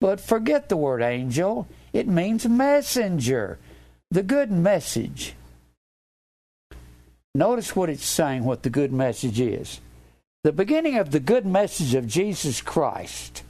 but 0.00 0.20
forget 0.20 0.68
the 0.68 0.76
word 0.76 1.00
angel. 1.00 1.68
It 1.92 2.08
means 2.08 2.44
messenger 2.48 3.58
the 4.10 4.22
good 4.22 4.50
message. 4.50 5.34
Notice 7.34 7.76
what 7.76 7.90
it's 7.90 8.06
saying, 8.06 8.44
what 8.44 8.62
the 8.62 8.70
good 8.70 8.92
message 8.92 9.40
is. 9.40 9.80
The 10.44 10.52
beginning 10.52 10.96
of 10.96 11.10
the 11.10 11.20
good 11.20 11.44
message 11.44 11.94
of 11.94 12.06
Jesus 12.06 12.60
Christ, 12.60 13.42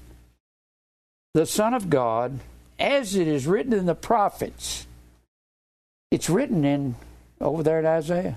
the 1.34 1.46
Son 1.46 1.74
of 1.74 1.90
God, 1.90 2.40
as 2.78 3.14
it 3.14 3.28
is 3.28 3.46
written 3.46 3.72
in 3.72 3.86
the 3.86 3.94
prophets. 3.94 4.86
It's 6.10 6.30
written 6.30 6.64
in 6.64 6.94
over 7.40 7.62
there 7.62 7.80
in 7.80 7.86
Isaiah. 7.86 8.36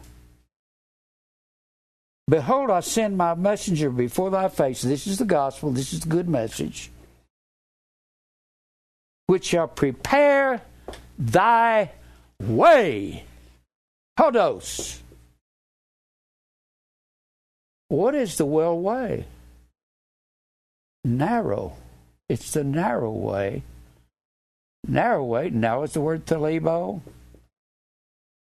Behold, 2.29 2.69
I 2.69 2.81
send 2.81 3.17
my 3.17 3.33
messenger 3.33 3.89
before 3.89 4.29
thy 4.29 4.49
face. 4.49 4.81
This 4.81 5.07
is 5.07 5.17
the 5.17 5.25
gospel, 5.25 5.71
this 5.71 5.93
is 5.93 6.01
the 6.01 6.09
good 6.09 6.29
message, 6.29 6.91
which 9.25 9.45
shall 9.45 9.67
prepare 9.67 10.61
thy 11.17 11.91
way. 12.41 13.23
Hodos. 14.17 14.99
What 17.87 18.15
is 18.15 18.37
the 18.37 18.45
well 18.45 18.79
way? 18.79 19.25
Narrow. 21.03 21.73
It's 22.27 22.51
the 22.51 22.63
narrow 22.63 23.11
way. 23.11 23.63
Narrow 24.87 25.23
way. 25.23 25.49
Now 25.49 25.83
is 25.83 25.93
the 25.93 26.01
word 26.01 26.25
thalebo. 26.25 27.01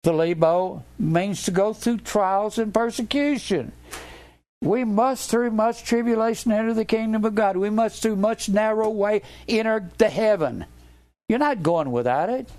Thalebo 0.03 0.83
means 0.97 1.43
to 1.43 1.51
go 1.51 1.73
through 1.73 1.99
trials 1.99 2.57
and 2.57 2.73
persecution. 2.73 3.71
We 4.61 4.83
must 4.83 5.29
through 5.29 5.51
much 5.51 5.83
tribulation 5.83 6.51
enter 6.51 6.73
the 6.73 6.85
kingdom 6.85 7.23
of 7.25 7.35
God. 7.35 7.57
We 7.57 7.69
must 7.69 8.01
through 8.01 8.17
much 8.17 8.49
narrow 8.49 8.89
way 8.89 9.21
enter 9.47 9.89
the 9.97 10.09
heaven. 10.09 10.65
You're 11.29 11.39
not 11.39 11.63
going 11.63 11.91
without 11.91 12.29
it. 12.29 12.49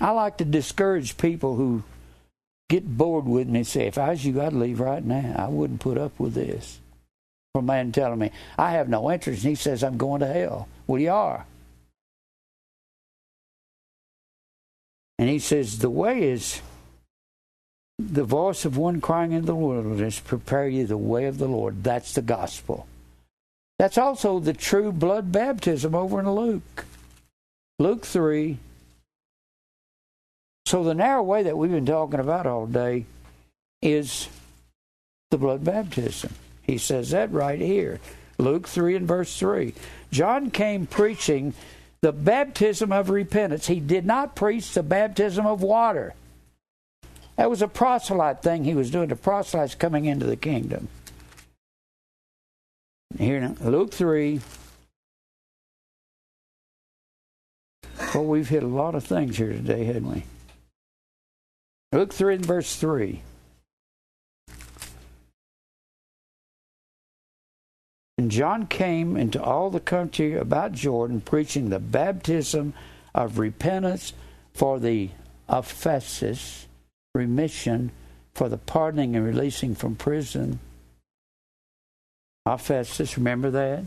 I 0.00 0.10
like 0.10 0.38
to 0.38 0.44
discourage 0.44 1.16
people 1.16 1.56
who 1.56 1.82
get 2.68 2.96
bored 2.96 3.26
with 3.26 3.48
me 3.48 3.60
and 3.60 3.66
say, 3.66 3.86
if 3.86 3.98
I 3.98 4.10
was 4.10 4.24
you, 4.24 4.40
I'd 4.40 4.52
leave 4.52 4.80
right 4.80 5.04
now. 5.04 5.34
I 5.38 5.48
wouldn't 5.48 5.80
put 5.80 5.98
up 5.98 6.18
with 6.18 6.34
this. 6.34 6.80
For 7.54 7.60
a 7.60 7.62
man 7.62 7.92
telling 7.92 8.18
me, 8.18 8.32
I 8.58 8.72
have 8.72 8.88
no 8.88 9.10
interest, 9.10 9.44
and 9.44 9.50
he 9.50 9.54
says, 9.54 9.82
I'm 9.82 9.96
going 9.96 10.20
to 10.20 10.26
hell. 10.26 10.68
Well, 10.86 11.00
you 11.00 11.10
are. 11.10 11.46
And 15.18 15.28
he 15.30 15.38
says, 15.38 15.78
the 15.78 15.88
way 15.88 16.24
is 16.24 16.60
the 17.98 18.24
voice 18.24 18.66
of 18.66 18.76
one 18.76 19.00
crying 19.00 19.32
in 19.32 19.46
the 19.46 19.54
wilderness, 19.54 20.20
prepare 20.20 20.68
you 20.68 20.86
the 20.86 20.98
way 20.98 21.24
of 21.24 21.38
the 21.38 21.48
Lord. 21.48 21.82
That's 21.82 22.12
the 22.12 22.20
gospel. 22.20 22.86
That's 23.78 23.96
also 23.96 24.38
the 24.38 24.52
true 24.52 24.92
blood 24.92 25.32
baptism 25.32 25.94
over 25.94 26.20
in 26.20 26.30
Luke. 26.30 26.84
Luke 27.78 28.04
3, 28.04 28.58
so 30.66 30.82
the 30.82 30.94
narrow 30.94 31.22
way 31.22 31.44
that 31.44 31.56
we've 31.56 31.70
been 31.70 31.86
talking 31.86 32.18
about 32.18 32.46
all 32.46 32.66
day 32.66 33.06
is 33.80 34.28
the 35.30 35.38
blood 35.38 35.64
baptism. 35.64 36.34
He 36.62 36.76
says 36.76 37.10
that 37.10 37.32
right 37.32 37.60
here. 37.60 38.00
Luke 38.36 38.66
3 38.66 38.96
and 38.96 39.08
verse 39.08 39.38
3. 39.38 39.74
John 40.10 40.50
came 40.50 40.86
preaching 40.86 41.54
the 42.02 42.12
baptism 42.12 42.90
of 42.90 43.10
repentance. 43.10 43.68
He 43.68 43.78
did 43.78 44.04
not 44.04 44.34
preach 44.34 44.72
the 44.72 44.82
baptism 44.82 45.46
of 45.46 45.62
water. 45.62 46.14
That 47.36 47.48
was 47.48 47.62
a 47.62 47.68
proselyte 47.68 48.42
thing 48.42 48.64
he 48.64 48.74
was 48.74 48.90
doing, 48.90 49.08
the 49.08 49.16
proselytes 49.16 49.76
coming 49.76 50.06
into 50.06 50.26
the 50.26 50.36
kingdom. 50.36 50.88
Here, 53.16 53.40
now, 53.40 53.54
Luke 53.60 53.92
3. 53.92 54.40
Well, 58.14 58.24
we've 58.24 58.48
hit 58.48 58.64
a 58.64 58.68
lot 58.68 58.94
of 58.94 59.04
things 59.04 59.36
here 59.36 59.52
today, 59.52 59.84
hadn't 59.84 60.10
we? 60.10 60.24
Luke 61.92 62.12
3 62.12 62.36
and 62.36 62.46
verse 62.46 62.76
3. 62.76 63.22
And 68.18 68.30
John 68.30 68.66
came 68.66 69.16
into 69.16 69.42
all 69.42 69.70
the 69.70 69.80
country 69.80 70.36
about 70.36 70.72
Jordan, 70.72 71.20
preaching 71.20 71.68
the 71.68 71.78
baptism 71.78 72.72
of 73.14 73.38
repentance 73.38 74.14
for 74.54 74.80
the 74.80 75.10
aphesis, 75.48 76.64
remission, 77.14 77.92
for 78.34 78.48
the 78.48 78.58
pardoning 78.58 79.14
and 79.14 79.24
releasing 79.24 79.74
from 79.74 79.96
prison. 79.96 80.60
Aphesis, 82.46 83.16
remember 83.16 83.50
that? 83.50 83.84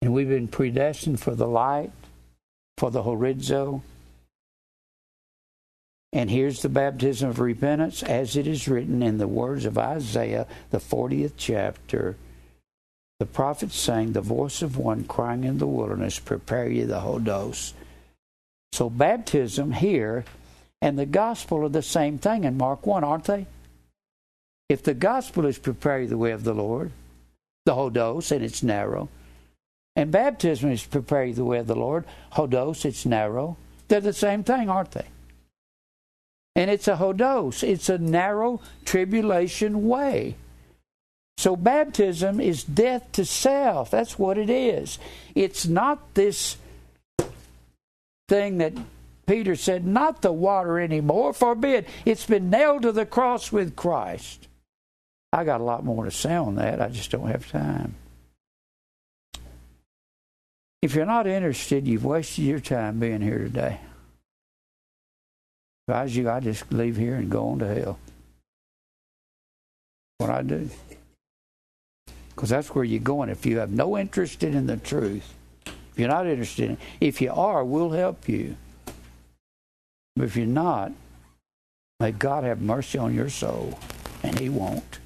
And 0.00 0.12
we've 0.12 0.28
been 0.28 0.48
predestined 0.48 1.20
for 1.20 1.34
the 1.34 1.46
light, 1.46 1.90
for 2.78 2.90
the 2.90 3.02
horizo, 3.02 3.82
And 6.14 6.30
here's 6.30 6.62
the 6.62 6.68
baptism 6.68 7.28
of 7.28 7.40
repentance 7.40 8.04
as 8.04 8.36
it 8.36 8.46
is 8.46 8.68
written 8.68 9.02
in 9.02 9.18
the 9.18 9.26
words 9.26 9.64
of 9.64 9.76
Isaiah, 9.76 10.46
the 10.70 10.78
40th 10.78 11.32
chapter. 11.36 12.14
The 13.18 13.26
prophet 13.26 13.72
saying, 13.72 14.12
The 14.12 14.20
voice 14.20 14.62
of 14.62 14.78
one 14.78 15.04
crying 15.04 15.42
in 15.42 15.58
the 15.58 15.66
wilderness, 15.66 16.20
Prepare 16.20 16.68
ye 16.68 16.84
the 16.84 17.00
Hodos. 17.00 17.72
So 18.72 18.88
baptism 18.88 19.72
here 19.72 20.24
and 20.80 20.96
the 20.96 21.06
gospel 21.06 21.64
are 21.64 21.68
the 21.68 21.82
same 21.82 22.18
thing 22.18 22.44
in 22.44 22.56
Mark 22.56 22.86
1, 22.86 23.02
aren't 23.02 23.24
they? 23.24 23.46
If 24.68 24.82
the 24.82 24.94
gospel 24.94 25.46
is 25.46 25.58
prepare 25.58 26.02
you 26.02 26.08
the 26.08 26.18
way 26.18 26.30
of 26.30 26.44
the 26.44 26.54
Lord, 26.54 26.92
the 27.64 27.74
Hodos, 27.74 28.30
and 28.30 28.44
it's 28.44 28.62
narrow, 28.62 29.08
and 29.96 30.12
baptism 30.12 30.70
is 30.70 30.84
prepare 30.84 31.24
you 31.24 31.34
the 31.34 31.44
way 31.44 31.58
of 31.58 31.66
the 31.66 31.74
Lord, 31.74 32.04
Hodos, 32.34 32.84
it's 32.84 33.04
narrow, 33.04 33.56
they're 33.88 34.00
the 34.00 34.12
same 34.12 34.44
thing, 34.44 34.68
aren't 34.68 34.92
they? 34.92 35.06
And 36.56 36.70
it's 36.70 36.86
a 36.86 36.96
Hodos, 36.96 37.62
it's 37.62 37.88
a 37.88 37.98
narrow 37.98 38.60
tribulation 38.84 39.88
way. 39.88 40.36
So 41.36 41.56
baptism 41.56 42.40
is 42.40 42.62
death 42.62 43.10
to 43.12 43.24
self. 43.24 43.90
That's 43.90 44.18
what 44.18 44.38
it 44.38 44.48
is. 44.48 44.98
It's 45.34 45.66
not 45.66 46.14
this 46.14 46.56
thing 48.28 48.58
that 48.58 48.72
Peter 49.26 49.56
said, 49.56 49.86
not 49.86 50.22
the 50.22 50.32
water 50.32 50.78
anymore, 50.78 51.32
forbid. 51.32 51.86
It's 52.04 52.26
been 52.26 52.50
nailed 52.50 52.82
to 52.82 52.92
the 52.92 53.06
cross 53.06 53.50
with 53.50 53.74
Christ. 53.74 54.46
I 55.32 55.44
got 55.44 55.60
a 55.60 55.64
lot 55.64 55.84
more 55.84 56.04
to 56.04 56.10
say 56.10 56.34
on 56.34 56.54
that. 56.56 56.80
I 56.80 56.88
just 56.88 57.10
don't 57.10 57.28
have 57.28 57.50
time. 57.50 57.96
If 60.82 60.94
you're 60.94 61.06
not 61.06 61.26
interested, 61.26 61.88
you've 61.88 62.04
wasted 62.04 62.44
your 62.44 62.60
time 62.60 63.00
being 63.00 63.22
here 63.22 63.38
today. 63.38 63.80
If 65.86 65.94
I 65.94 66.02
was 66.04 66.16
you, 66.16 66.30
I'd 66.30 66.44
just 66.44 66.72
leave 66.72 66.96
here 66.96 67.16
and 67.16 67.30
go 67.30 67.48
on 67.48 67.58
to 67.58 67.66
hell. 67.66 67.98
What 70.18 70.30
I 70.30 70.42
do. 70.42 70.70
Because 72.34 72.48
that's 72.48 72.74
where 72.74 72.84
you're 72.84 73.00
going. 73.00 73.28
If 73.28 73.44
you 73.44 73.58
have 73.58 73.70
no 73.70 73.98
interest 73.98 74.42
in 74.42 74.66
the 74.66 74.76
truth, 74.76 75.34
if 75.66 75.98
you're 75.98 76.08
not 76.08 76.26
interested 76.26 76.70
in 76.70 76.78
if 77.00 77.20
you 77.20 77.32
are, 77.32 77.64
we'll 77.64 77.90
help 77.90 78.28
you. 78.28 78.56
But 80.16 80.24
if 80.24 80.36
you're 80.36 80.46
not, 80.46 80.92
may 82.00 82.12
God 82.12 82.44
have 82.44 82.60
mercy 82.60 82.98
on 82.98 83.14
your 83.14 83.28
soul, 83.28 83.78
and 84.22 84.38
He 84.38 84.48
won't. 84.48 84.98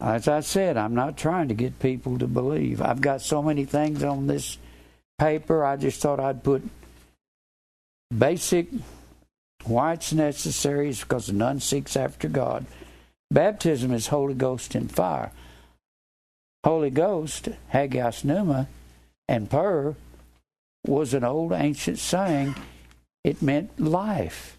As 0.00 0.28
I 0.28 0.40
said, 0.40 0.76
I'm 0.76 0.94
not 0.94 1.16
trying 1.16 1.48
to 1.48 1.54
get 1.54 1.78
people 1.78 2.18
to 2.18 2.26
believe. 2.26 2.82
I've 2.82 3.00
got 3.00 3.22
so 3.22 3.42
many 3.42 3.64
things 3.64 4.02
on 4.02 4.26
this 4.26 4.58
paper, 5.18 5.64
I 5.64 5.76
just 5.76 6.00
thought 6.00 6.20
I'd 6.20 6.42
put 6.42 6.62
basic 8.16 8.68
why 9.64 9.94
it's 9.94 10.12
necessary 10.12 10.90
is 10.90 11.00
because 11.00 11.32
none 11.32 11.60
seeks 11.60 11.96
after 11.96 12.28
God. 12.28 12.66
Baptism 13.30 13.92
is 13.92 14.08
Holy 14.08 14.34
Ghost 14.34 14.74
and 14.74 14.90
fire. 14.90 15.32
Holy 16.64 16.90
Ghost, 16.90 17.48
Hagios 17.72 18.24
Pneuma, 18.24 18.68
and 19.28 19.50
Per 19.50 19.94
was 20.86 21.14
an 21.14 21.24
old 21.24 21.52
ancient 21.52 21.98
saying. 21.98 22.54
It 23.22 23.40
meant 23.40 23.80
life. 23.80 24.58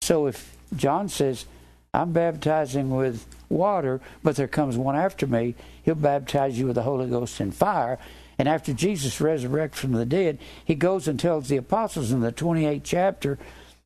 So 0.00 0.26
if 0.26 0.56
John 0.74 1.10
says, 1.10 1.44
I'm 1.92 2.12
baptizing 2.12 2.90
with 2.90 3.26
water, 3.50 4.00
but 4.22 4.36
there 4.36 4.48
comes 4.48 4.78
one 4.78 4.96
after 4.96 5.26
me, 5.26 5.54
he'll 5.82 5.96
baptize 5.96 6.58
you 6.58 6.66
with 6.66 6.76
the 6.76 6.82
Holy 6.82 7.08
Ghost 7.10 7.40
and 7.40 7.54
fire. 7.54 7.98
And 8.40 8.48
after 8.48 8.72
Jesus 8.72 9.18
resurrects 9.18 9.74
from 9.74 9.92
the 9.92 10.06
dead, 10.06 10.38
he 10.64 10.74
goes 10.74 11.06
and 11.06 11.20
tells 11.20 11.48
the 11.48 11.58
apostles 11.58 12.10
in 12.10 12.20
the 12.20 12.32
28th 12.32 12.80
chapter 12.82 13.38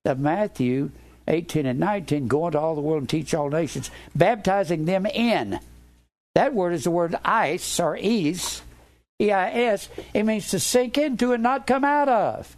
of 0.05 0.21
Matthew 0.21 0.93
18 1.27 1.67
and 1.67 1.81
19 1.81 2.29
go 2.29 2.47
into 2.47 2.61
all 2.61 2.75
the 2.75 2.81
world 2.81 3.03
and 3.03 3.09
teach 3.09 3.35
all 3.35 3.51
nations, 3.51 3.91
baptizing 4.15 4.85
them 4.85 5.07
in 5.07 5.59
that 6.35 6.53
word 6.53 6.73
is 6.73 6.85
the 6.85 6.91
word 6.91 7.17
ice 7.25 7.79
or 7.79 7.97
ease, 7.97 8.63
E 9.21 9.31
I 9.31 9.51
S. 9.51 9.89
It 10.13 10.25
means 10.25 10.51
to 10.51 10.59
sink 10.59 10.99
into 10.99 11.33
and 11.33 11.43
not 11.43 11.67
come 11.67 11.85
out 11.85 12.09
of. 12.09 12.57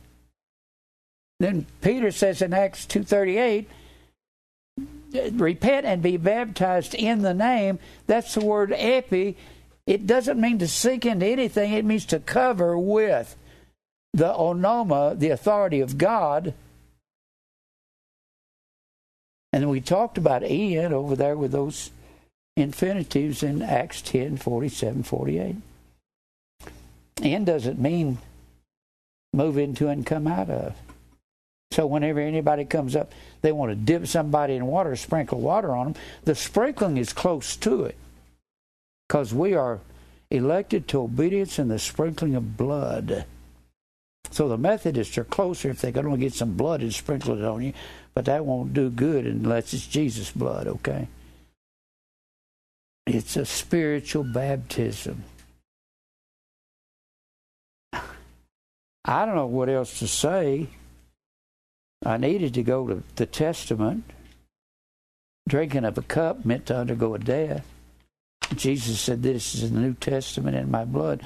Then 1.38 1.66
Peter 1.82 2.10
says 2.10 2.40
in 2.40 2.54
Acts 2.54 2.86
2:38, 2.86 3.66
repent 5.32 5.84
and 5.84 6.02
be 6.02 6.16
baptized 6.16 6.94
in 6.94 7.20
the 7.20 7.34
name. 7.34 7.78
That's 8.06 8.34
the 8.34 8.44
word 8.44 8.72
epi. 8.74 9.36
It 9.86 10.06
doesn't 10.06 10.40
mean 10.40 10.58
to 10.58 10.68
sink 10.68 11.06
into 11.06 11.26
anything. 11.26 11.72
It 11.72 11.84
means 11.84 12.06
to 12.06 12.18
cover 12.18 12.76
with 12.76 13.36
the 14.12 14.32
onoma, 14.32 15.18
the 15.18 15.30
authority 15.30 15.80
of 15.80 15.96
God. 15.96 16.54
And 19.52 19.70
we 19.70 19.80
talked 19.80 20.18
about 20.18 20.42
en 20.42 20.92
over 20.92 21.14
there 21.14 21.36
with 21.36 21.52
those 21.52 21.90
infinitives 22.56 23.42
in 23.42 23.62
Acts 23.62 24.02
10 24.02 24.38
47 24.38 25.04
48. 25.04 25.56
And 27.22 27.46
doesn't 27.46 27.78
mean 27.78 28.18
move 29.32 29.56
into 29.56 29.88
and 29.88 30.04
come 30.04 30.26
out 30.26 30.50
of. 30.50 30.74
So 31.70 31.86
whenever 31.86 32.20
anybody 32.20 32.64
comes 32.64 32.96
up, 32.96 33.12
they 33.42 33.52
want 33.52 33.70
to 33.70 33.76
dip 33.76 34.06
somebody 34.06 34.54
in 34.54 34.66
water, 34.66 34.96
sprinkle 34.96 35.40
water 35.40 35.74
on 35.74 35.92
them. 35.92 36.02
The 36.24 36.34
sprinkling 36.34 36.96
is 36.96 37.12
close 37.12 37.54
to 37.56 37.84
it 37.84 37.96
because 39.08 39.32
we 39.32 39.54
are 39.54 39.80
elected 40.30 40.88
to 40.88 41.02
obedience 41.02 41.58
in 41.58 41.68
the 41.68 41.78
sprinkling 41.78 42.34
of 42.34 42.56
blood. 42.56 43.24
So 44.30 44.48
the 44.48 44.58
Methodists 44.58 45.16
are 45.18 45.24
closer 45.24 45.70
if 45.70 45.80
they 45.80 45.92
can 45.92 46.06
only 46.06 46.18
get 46.18 46.34
some 46.34 46.56
blood 46.56 46.80
and 46.80 46.92
sprinkle 46.92 47.38
it 47.38 47.44
on 47.44 47.62
you, 47.62 47.72
but 48.14 48.24
that 48.24 48.44
won't 48.44 48.74
do 48.74 48.90
good 48.90 49.26
unless 49.26 49.72
it's 49.72 49.86
Jesus' 49.86 50.32
blood, 50.32 50.66
okay? 50.66 51.06
It's 53.06 53.36
a 53.36 53.46
spiritual 53.46 54.24
baptism. 54.24 55.22
I 59.04 59.24
don't 59.24 59.36
know 59.36 59.46
what 59.46 59.68
else 59.68 60.00
to 60.00 60.08
say. 60.08 60.66
I 62.04 62.16
needed 62.16 62.54
to 62.54 62.64
go 62.64 62.88
to 62.88 63.02
the 63.14 63.26
Testament. 63.26 64.04
Drinking 65.48 65.84
of 65.84 65.96
a 65.96 66.02
cup 66.02 66.44
meant 66.44 66.66
to 66.66 66.76
undergo 66.76 67.14
a 67.14 67.20
death. 67.20 67.64
Jesus 68.54 69.00
said, 69.00 69.22
This 69.22 69.54
is 69.54 69.70
the 69.70 69.78
New 69.78 69.94
Testament 69.94 70.56
in 70.56 70.70
my 70.70 70.84
blood. 70.84 71.22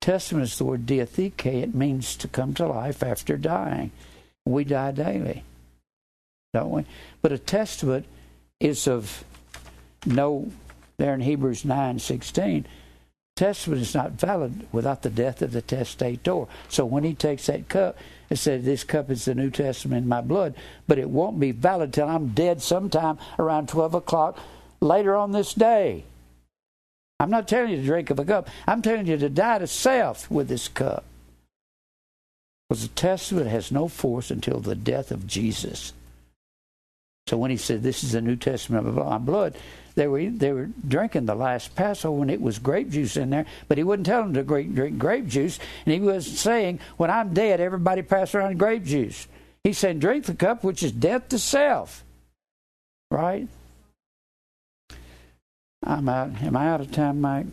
Testament 0.00 0.44
is 0.44 0.58
the 0.58 0.64
word 0.64 0.86
diatheke. 0.86 1.46
It 1.46 1.74
means 1.74 2.16
to 2.16 2.28
come 2.28 2.54
to 2.54 2.66
life 2.66 3.02
after 3.02 3.36
dying. 3.36 3.90
We 4.44 4.64
die 4.64 4.92
daily, 4.92 5.44
don't 6.52 6.70
we? 6.70 6.84
But 7.22 7.32
a 7.32 7.38
testament 7.38 8.04
is 8.60 8.86
of 8.86 9.24
no 10.04 10.50
there 10.98 11.14
in 11.14 11.20
Hebrews 11.20 11.64
9 11.64 11.98
16. 11.98 12.66
Testament 13.36 13.82
is 13.82 13.94
not 13.94 14.12
valid 14.12 14.66
without 14.70 15.02
the 15.02 15.10
death 15.10 15.42
of 15.42 15.52
the 15.52 15.62
testator. 15.62 16.44
So 16.68 16.84
when 16.84 17.02
he 17.02 17.14
takes 17.14 17.46
that 17.46 17.68
cup, 17.68 17.96
it 18.30 18.36
says, 18.36 18.64
This 18.64 18.84
cup 18.84 19.10
is 19.10 19.24
the 19.24 19.34
New 19.34 19.50
Testament 19.50 20.02
in 20.02 20.08
my 20.08 20.20
blood, 20.20 20.54
but 20.86 20.98
it 20.98 21.10
won't 21.10 21.40
be 21.40 21.50
valid 21.50 21.92
till 21.92 22.08
I'm 22.08 22.28
dead 22.28 22.62
sometime 22.62 23.18
around 23.38 23.68
12 23.68 23.94
o'clock 23.94 24.38
later 24.80 25.16
on 25.16 25.32
this 25.32 25.52
day. 25.54 26.04
I'm 27.24 27.30
not 27.30 27.48
telling 27.48 27.70
you 27.70 27.78
to 27.78 27.82
drink 27.82 28.10
of 28.10 28.18
a 28.18 28.24
cup, 28.26 28.50
I'm 28.66 28.82
telling 28.82 29.06
you 29.06 29.16
to 29.16 29.30
die 29.30 29.56
to 29.56 29.66
self 29.66 30.30
with 30.30 30.46
this 30.46 30.68
cup. 30.68 31.04
Because 32.68 32.82
the 32.82 32.94
testament 32.94 33.46
has 33.46 33.72
no 33.72 33.88
force 33.88 34.30
until 34.30 34.60
the 34.60 34.74
death 34.74 35.10
of 35.10 35.26
Jesus. 35.26 35.94
So 37.26 37.38
when 37.38 37.50
he 37.50 37.56
said, 37.56 37.82
This 37.82 38.04
is 38.04 38.12
the 38.12 38.20
New 38.20 38.36
Testament 38.36 38.86
of 38.86 38.96
my 38.96 39.16
blood, 39.16 39.56
they 39.94 40.06
were 40.06 40.26
they 40.26 40.52
were 40.52 40.68
drinking 40.86 41.24
the 41.24 41.34
last 41.34 41.74
Passover 41.74 42.20
and 42.20 42.30
it 42.30 42.42
was 42.42 42.58
grape 42.58 42.90
juice 42.90 43.16
in 43.16 43.30
there, 43.30 43.46
but 43.68 43.78
he 43.78 43.84
wouldn't 43.84 44.04
tell 44.04 44.22
them 44.22 44.34
to 44.34 44.42
drink 44.42 44.98
grape 44.98 45.26
juice, 45.26 45.58
and 45.86 45.94
he 45.94 46.00
was 46.00 46.26
saying, 46.26 46.78
"When 46.98 47.10
I'm 47.10 47.32
dead, 47.32 47.58
everybody 47.58 48.02
pass 48.02 48.34
around 48.34 48.58
grape 48.58 48.84
juice." 48.84 49.28
He 49.62 49.72
said, 49.72 49.98
"Drink 49.98 50.26
the 50.26 50.34
cup, 50.34 50.62
which 50.62 50.82
is 50.82 50.92
death 50.92 51.30
to 51.30 51.38
self." 51.38 52.04
Right? 53.10 53.48
I'm 55.84 56.08
out. 56.08 56.42
Am 56.42 56.56
I 56.56 56.68
out 56.68 56.80
of 56.80 56.90
time, 56.90 57.20
Mike? 57.20 57.46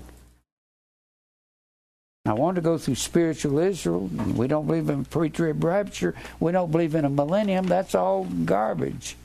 I 2.25 2.33
want 2.33 2.55
to 2.55 2.61
go 2.61 2.77
through 2.77 2.95
spiritual 2.95 3.59
Israel. 3.59 4.07
We 4.07 4.47
don't 4.47 4.67
believe 4.67 4.89
in 4.89 5.05
pre-trib 5.05 5.63
rapture. 5.63 6.15
We 6.39 6.51
don't 6.51 6.71
believe 6.71 6.95
in 6.95 7.03
a 7.03 7.09
millennium. 7.09 7.65
That's 7.65 7.95
all 7.95 8.25
garbage. 8.25 9.17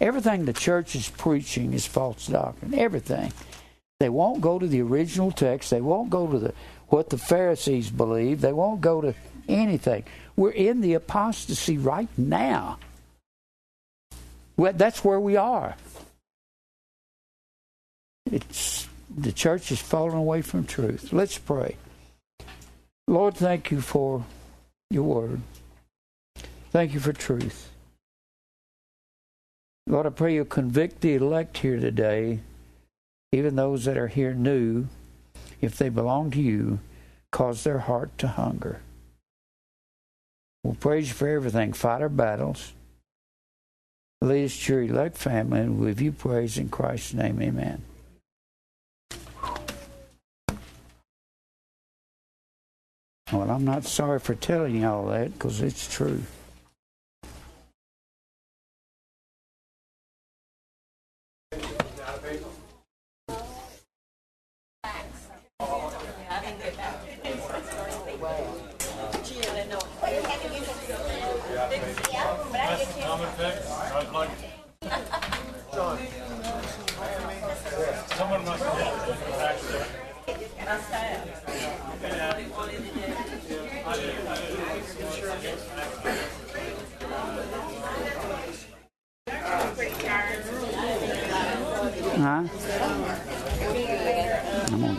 Everything 0.00 0.44
the 0.44 0.52
church 0.52 0.94
is 0.94 1.08
preaching 1.08 1.72
is 1.72 1.86
false 1.86 2.28
doctrine. 2.28 2.74
Everything. 2.74 3.32
They 3.98 4.08
won't 4.08 4.40
go 4.40 4.58
to 4.58 4.66
the 4.66 4.80
original 4.82 5.32
text. 5.32 5.70
They 5.70 5.80
won't 5.80 6.10
go 6.10 6.28
to 6.28 6.38
the 6.38 6.54
what 6.88 7.10
the 7.10 7.18
Pharisees 7.18 7.90
believe. 7.90 8.40
They 8.40 8.52
won't 8.52 8.80
go 8.80 9.00
to 9.00 9.14
anything. 9.48 10.04
We're 10.36 10.52
in 10.52 10.80
the 10.80 10.94
apostasy 10.94 11.76
right 11.76 12.08
now. 12.16 12.78
Well, 14.56 14.72
that's 14.72 15.04
where 15.04 15.20
we 15.20 15.36
are. 15.36 15.76
It's 18.30 18.88
the 19.16 19.32
church 19.32 19.72
is 19.72 19.80
falling 19.80 20.16
away 20.16 20.42
from 20.42 20.64
truth. 20.64 21.12
Let's 21.12 21.38
pray. 21.38 21.76
Lord, 23.06 23.34
thank 23.34 23.70
you 23.70 23.80
for 23.80 24.24
your 24.90 25.04
word. 25.04 25.40
Thank 26.70 26.92
you 26.92 27.00
for 27.00 27.12
truth. 27.12 27.70
Lord, 29.86 30.06
I 30.06 30.10
pray 30.10 30.34
you'll 30.34 30.44
convict 30.44 31.00
the 31.00 31.14
elect 31.14 31.56
here 31.58 31.80
today, 31.80 32.40
even 33.32 33.56
those 33.56 33.86
that 33.86 33.96
are 33.96 34.08
here 34.08 34.34
new, 34.34 34.88
if 35.62 35.78
they 35.78 35.88
belong 35.88 36.30
to 36.32 36.40
you, 36.40 36.80
cause 37.32 37.64
their 37.64 37.78
heart 37.78 38.16
to 38.18 38.28
hunger. 38.28 38.82
We'll 40.62 40.74
praise 40.74 41.08
you 41.08 41.14
for 41.14 41.28
everything. 41.28 41.72
Fight 41.72 42.02
our 42.02 42.10
battles. 42.10 42.74
Lead 44.20 44.44
us 44.44 44.58
to 44.64 44.74
your 44.74 44.82
elect 44.82 45.16
family, 45.16 45.60
and 45.60 45.78
we'll 45.78 45.88
give 45.88 46.02
you 46.02 46.12
praise 46.12 46.58
in 46.58 46.68
Christ's 46.68 47.14
name. 47.14 47.40
Amen. 47.40 47.82
Well, 53.32 53.50
I'm 53.50 53.64
not 53.64 53.84
sorry 53.84 54.20
for 54.20 54.34
telling 54.34 54.76
you 54.80 54.86
all 54.88 55.06
that 55.08 55.34
because 55.34 55.60
it's 55.60 55.92
true. 55.92 56.22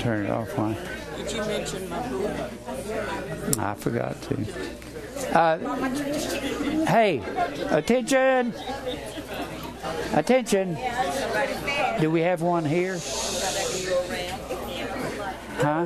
Turn 0.10 0.26
it 0.26 0.32
off. 0.32 0.58
Why? 0.58 0.76
Did 1.18 1.32
you 1.34 1.42
mention 1.46 1.88
my 1.88 2.08
book? 2.08 3.60
I 3.60 3.76
forgot 3.76 4.20
to. 4.24 5.38
Uh, 5.38 5.58
hey, 6.88 7.22
attention! 7.70 8.52
Attention! 10.14 10.78
Do 12.02 12.10
we 12.10 12.22
have 12.22 12.42
one 12.42 12.66
here? 12.66 12.98
Huh? 15.58 15.86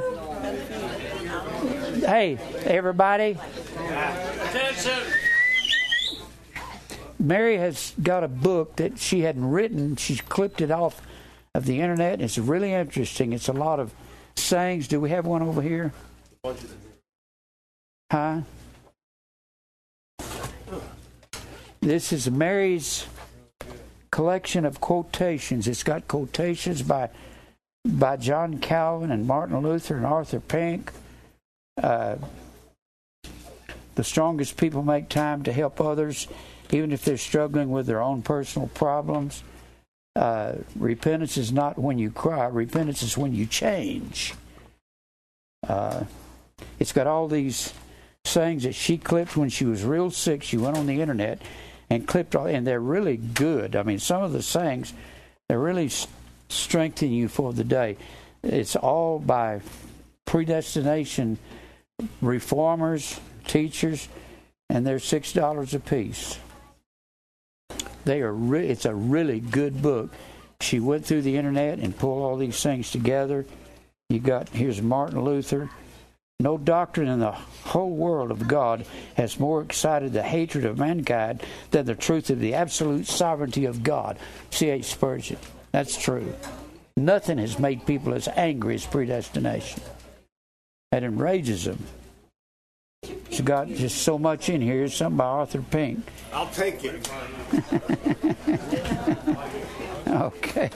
Hey, 2.07 2.37
everybody! 2.63 3.37
Attention! 3.75 5.03
Mary 7.19 7.57
has 7.57 7.93
got 8.01 8.23
a 8.23 8.29
book 8.29 8.77
that 8.77 8.99
she 8.99 9.21
hadn't 9.21 9.49
written. 9.49 9.97
She's 9.97 10.21
clipped 10.21 10.61
it 10.61 10.71
off 10.71 11.01
of 11.53 11.65
the 11.65 11.81
internet. 11.81 12.21
It's 12.21 12.37
really 12.37 12.71
interesting. 12.71 13.33
It's 13.33 13.49
a 13.49 13.53
lot 13.53 13.81
of 13.81 13.93
sayings. 14.53 14.87
Do 14.87 14.99
we 14.99 15.09
have 15.09 15.25
one 15.25 15.41
over 15.41 15.63
here? 15.63 15.91
Huh? 18.11 18.41
This 21.81 22.13
is 22.13 22.29
Mary's 22.29 23.07
collection 24.11 24.63
of 24.63 24.79
quotations. 24.79 25.67
It's 25.67 25.81
got 25.81 26.07
quotations 26.07 26.83
by 26.83 27.09
by 27.83 28.15
John 28.17 28.59
Calvin 28.59 29.09
and 29.09 29.25
Martin 29.25 29.59
Luther 29.59 29.97
and 29.97 30.05
Arthur 30.05 30.39
Pink. 30.39 30.91
Uh, 31.81 32.17
the 33.95 34.03
strongest 34.03 34.55
people 34.55 34.83
make 34.83 35.09
time 35.09 35.41
to 35.45 35.51
help 35.51 35.81
others, 35.81 36.27
even 36.69 36.91
if 36.91 37.03
they're 37.03 37.17
struggling 37.17 37.71
with 37.71 37.87
their 37.87 38.03
own 38.03 38.21
personal 38.21 38.67
problems. 38.67 39.41
Uh, 40.15 40.57
repentance 40.75 41.37
is 41.37 41.51
not 41.51 41.79
when 41.79 41.97
you 41.97 42.11
cry. 42.11 42.45
Repentance 42.45 43.01
is 43.01 43.17
when 43.17 43.33
you 43.33 43.47
change. 43.47 44.35
Uh, 45.67 46.03
it's 46.79 46.91
got 46.91 47.07
all 47.07 47.27
these 47.27 47.73
sayings 48.25 48.63
that 48.63 48.75
she 48.75 48.97
clipped 48.97 49.35
when 49.35 49.49
she 49.49 49.65
was 49.65 49.83
real 49.83 50.11
sick. 50.11 50.43
She 50.43 50.57
went 50.57 50.77
on 50.77 50.85
the 50.85 51.01
internet 51.01 51.41
and 51.89 52.07
clipped 52.07 52.35
all, 52.35 52.47
and 52.47 52.65
they're 52.65 52.79
really 52.79 53.17
good. 53.17 53.75
I 53.75 53.83
mean, 53.83 53.99
some 53.99 54.23
of 54.23 54.31
the 54.31 54.41
sayings 54.41 54.93
they're 55.47 55.59
really 55.59 55.89
strengthen 56.49 57.11
you 57.11 57.27
for 57.27 57.53
the 57.53 57.63
day. 57.63 57.97
It's 58.43 58.75
all 58.75 59.19
by 59.19 59.61
predestination 60.25 61.37
reformers, 62.21 63.19
teachers, 63.47 64.07
and 64.69 64.85
they're 64.85 64.99
six 64.99 65.33
dollars 65.33 65.73
a 65.73 65.79
piece. 65.79 66.39
They 68.05 68.21
are. 68.21 68.33
Re- 68.33 68.67
it's 68.67 68.85
a 68.85 68.95
really 68.95 69.39
good 69.39 69.81
book. 69.81 70.11
She 70.59 70.79
went 70.79 71.05
through 71.05 71.21
the 71.23 71.37
internet 71.37 71.79
and 71.79 71.97
pulled 71.97 72.23
all 72.23 72.37
these 72.37 72.61
things 72.61 72.91
together. 72.91 73.45
You 74.09 74.19
got 74.19 74.49
here's 74.49 74.81
Martin 74.81 75.21
Luther. 75.23 75.69
No 76.39 76.57
doctrine 76.57 77.07
in 77.07 77.19
the 77.19 77.31
whole 77.31 77.91
world 77.91 78.29
of 78.29 78.47
God 78.47 78.85
has 79.15 79.39
more 79.39 79.61
excited 79.61 80.11
the 80.11 80.21
hatred 80.23 80.65
of 80.65 80.77
mankind 80.77 81.41
than 81.71 81.85
the 81.85 81.95
truth 81.95 82.29
of 82.29 82.39
the 82.39 82.53
absolute 82.53 83.07
sovereignty 83.07 83.65
of 83.65 83.81
God. 83.81 84.17
C.H. 84.51 84.85
Spurgeon. 84.85 85.37
That's 85.71 85.97
true. 85.97 86.33
Nothing 86.97 87.37
has 87.37 87.59
made 87.59 87.85
people 87.85 88.13
as 88.13 88.27
angry 88.27 88.75
as 88.75 88.85
predestination. 88.85 89.81
That 90.91 91.03
enrages 91.03 91.63
them. 91.63 91.83
It's 93.03 93.41
got 93.41 93.67
just 93.69 94.03
so 94.03 94.17
much 94.19 94.49
in 94.49 94.61
here. 94.61 94.75
Here's 94.75 94.95
something 94.95 95.17
by 95.17 95.25
Arthur 95.25 95.61
Pink. 95.61 96.05
I'll 96.33 96.47
take 96.47 96.83
it. 96.83 97.09
Okay. 100.13 100.69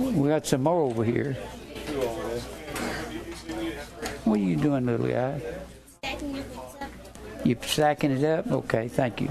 We 0.00 0.28
got 0.28 0.46
some 0.46 0.62
more 0.62 0.80
over 0.80 1.04
here. 1.04 1.34
What 4.24 4.40
are 4.40 4.42
you 4.42 4.56
doing, 4.56 4.86
little 4.86 5.06
guy? 5.06 5.42
Stacking 5.98 6.36
your 6.36 6.44
books 6.44 6.74
up. 6.80 6.88
You 7.44 7.56
stacking 7.60 8.10
it 8.12 8.24
up? 8.24 8.50
Okay, 8.50 8.88
thank 8.88 9.20
you. 9.20 9.28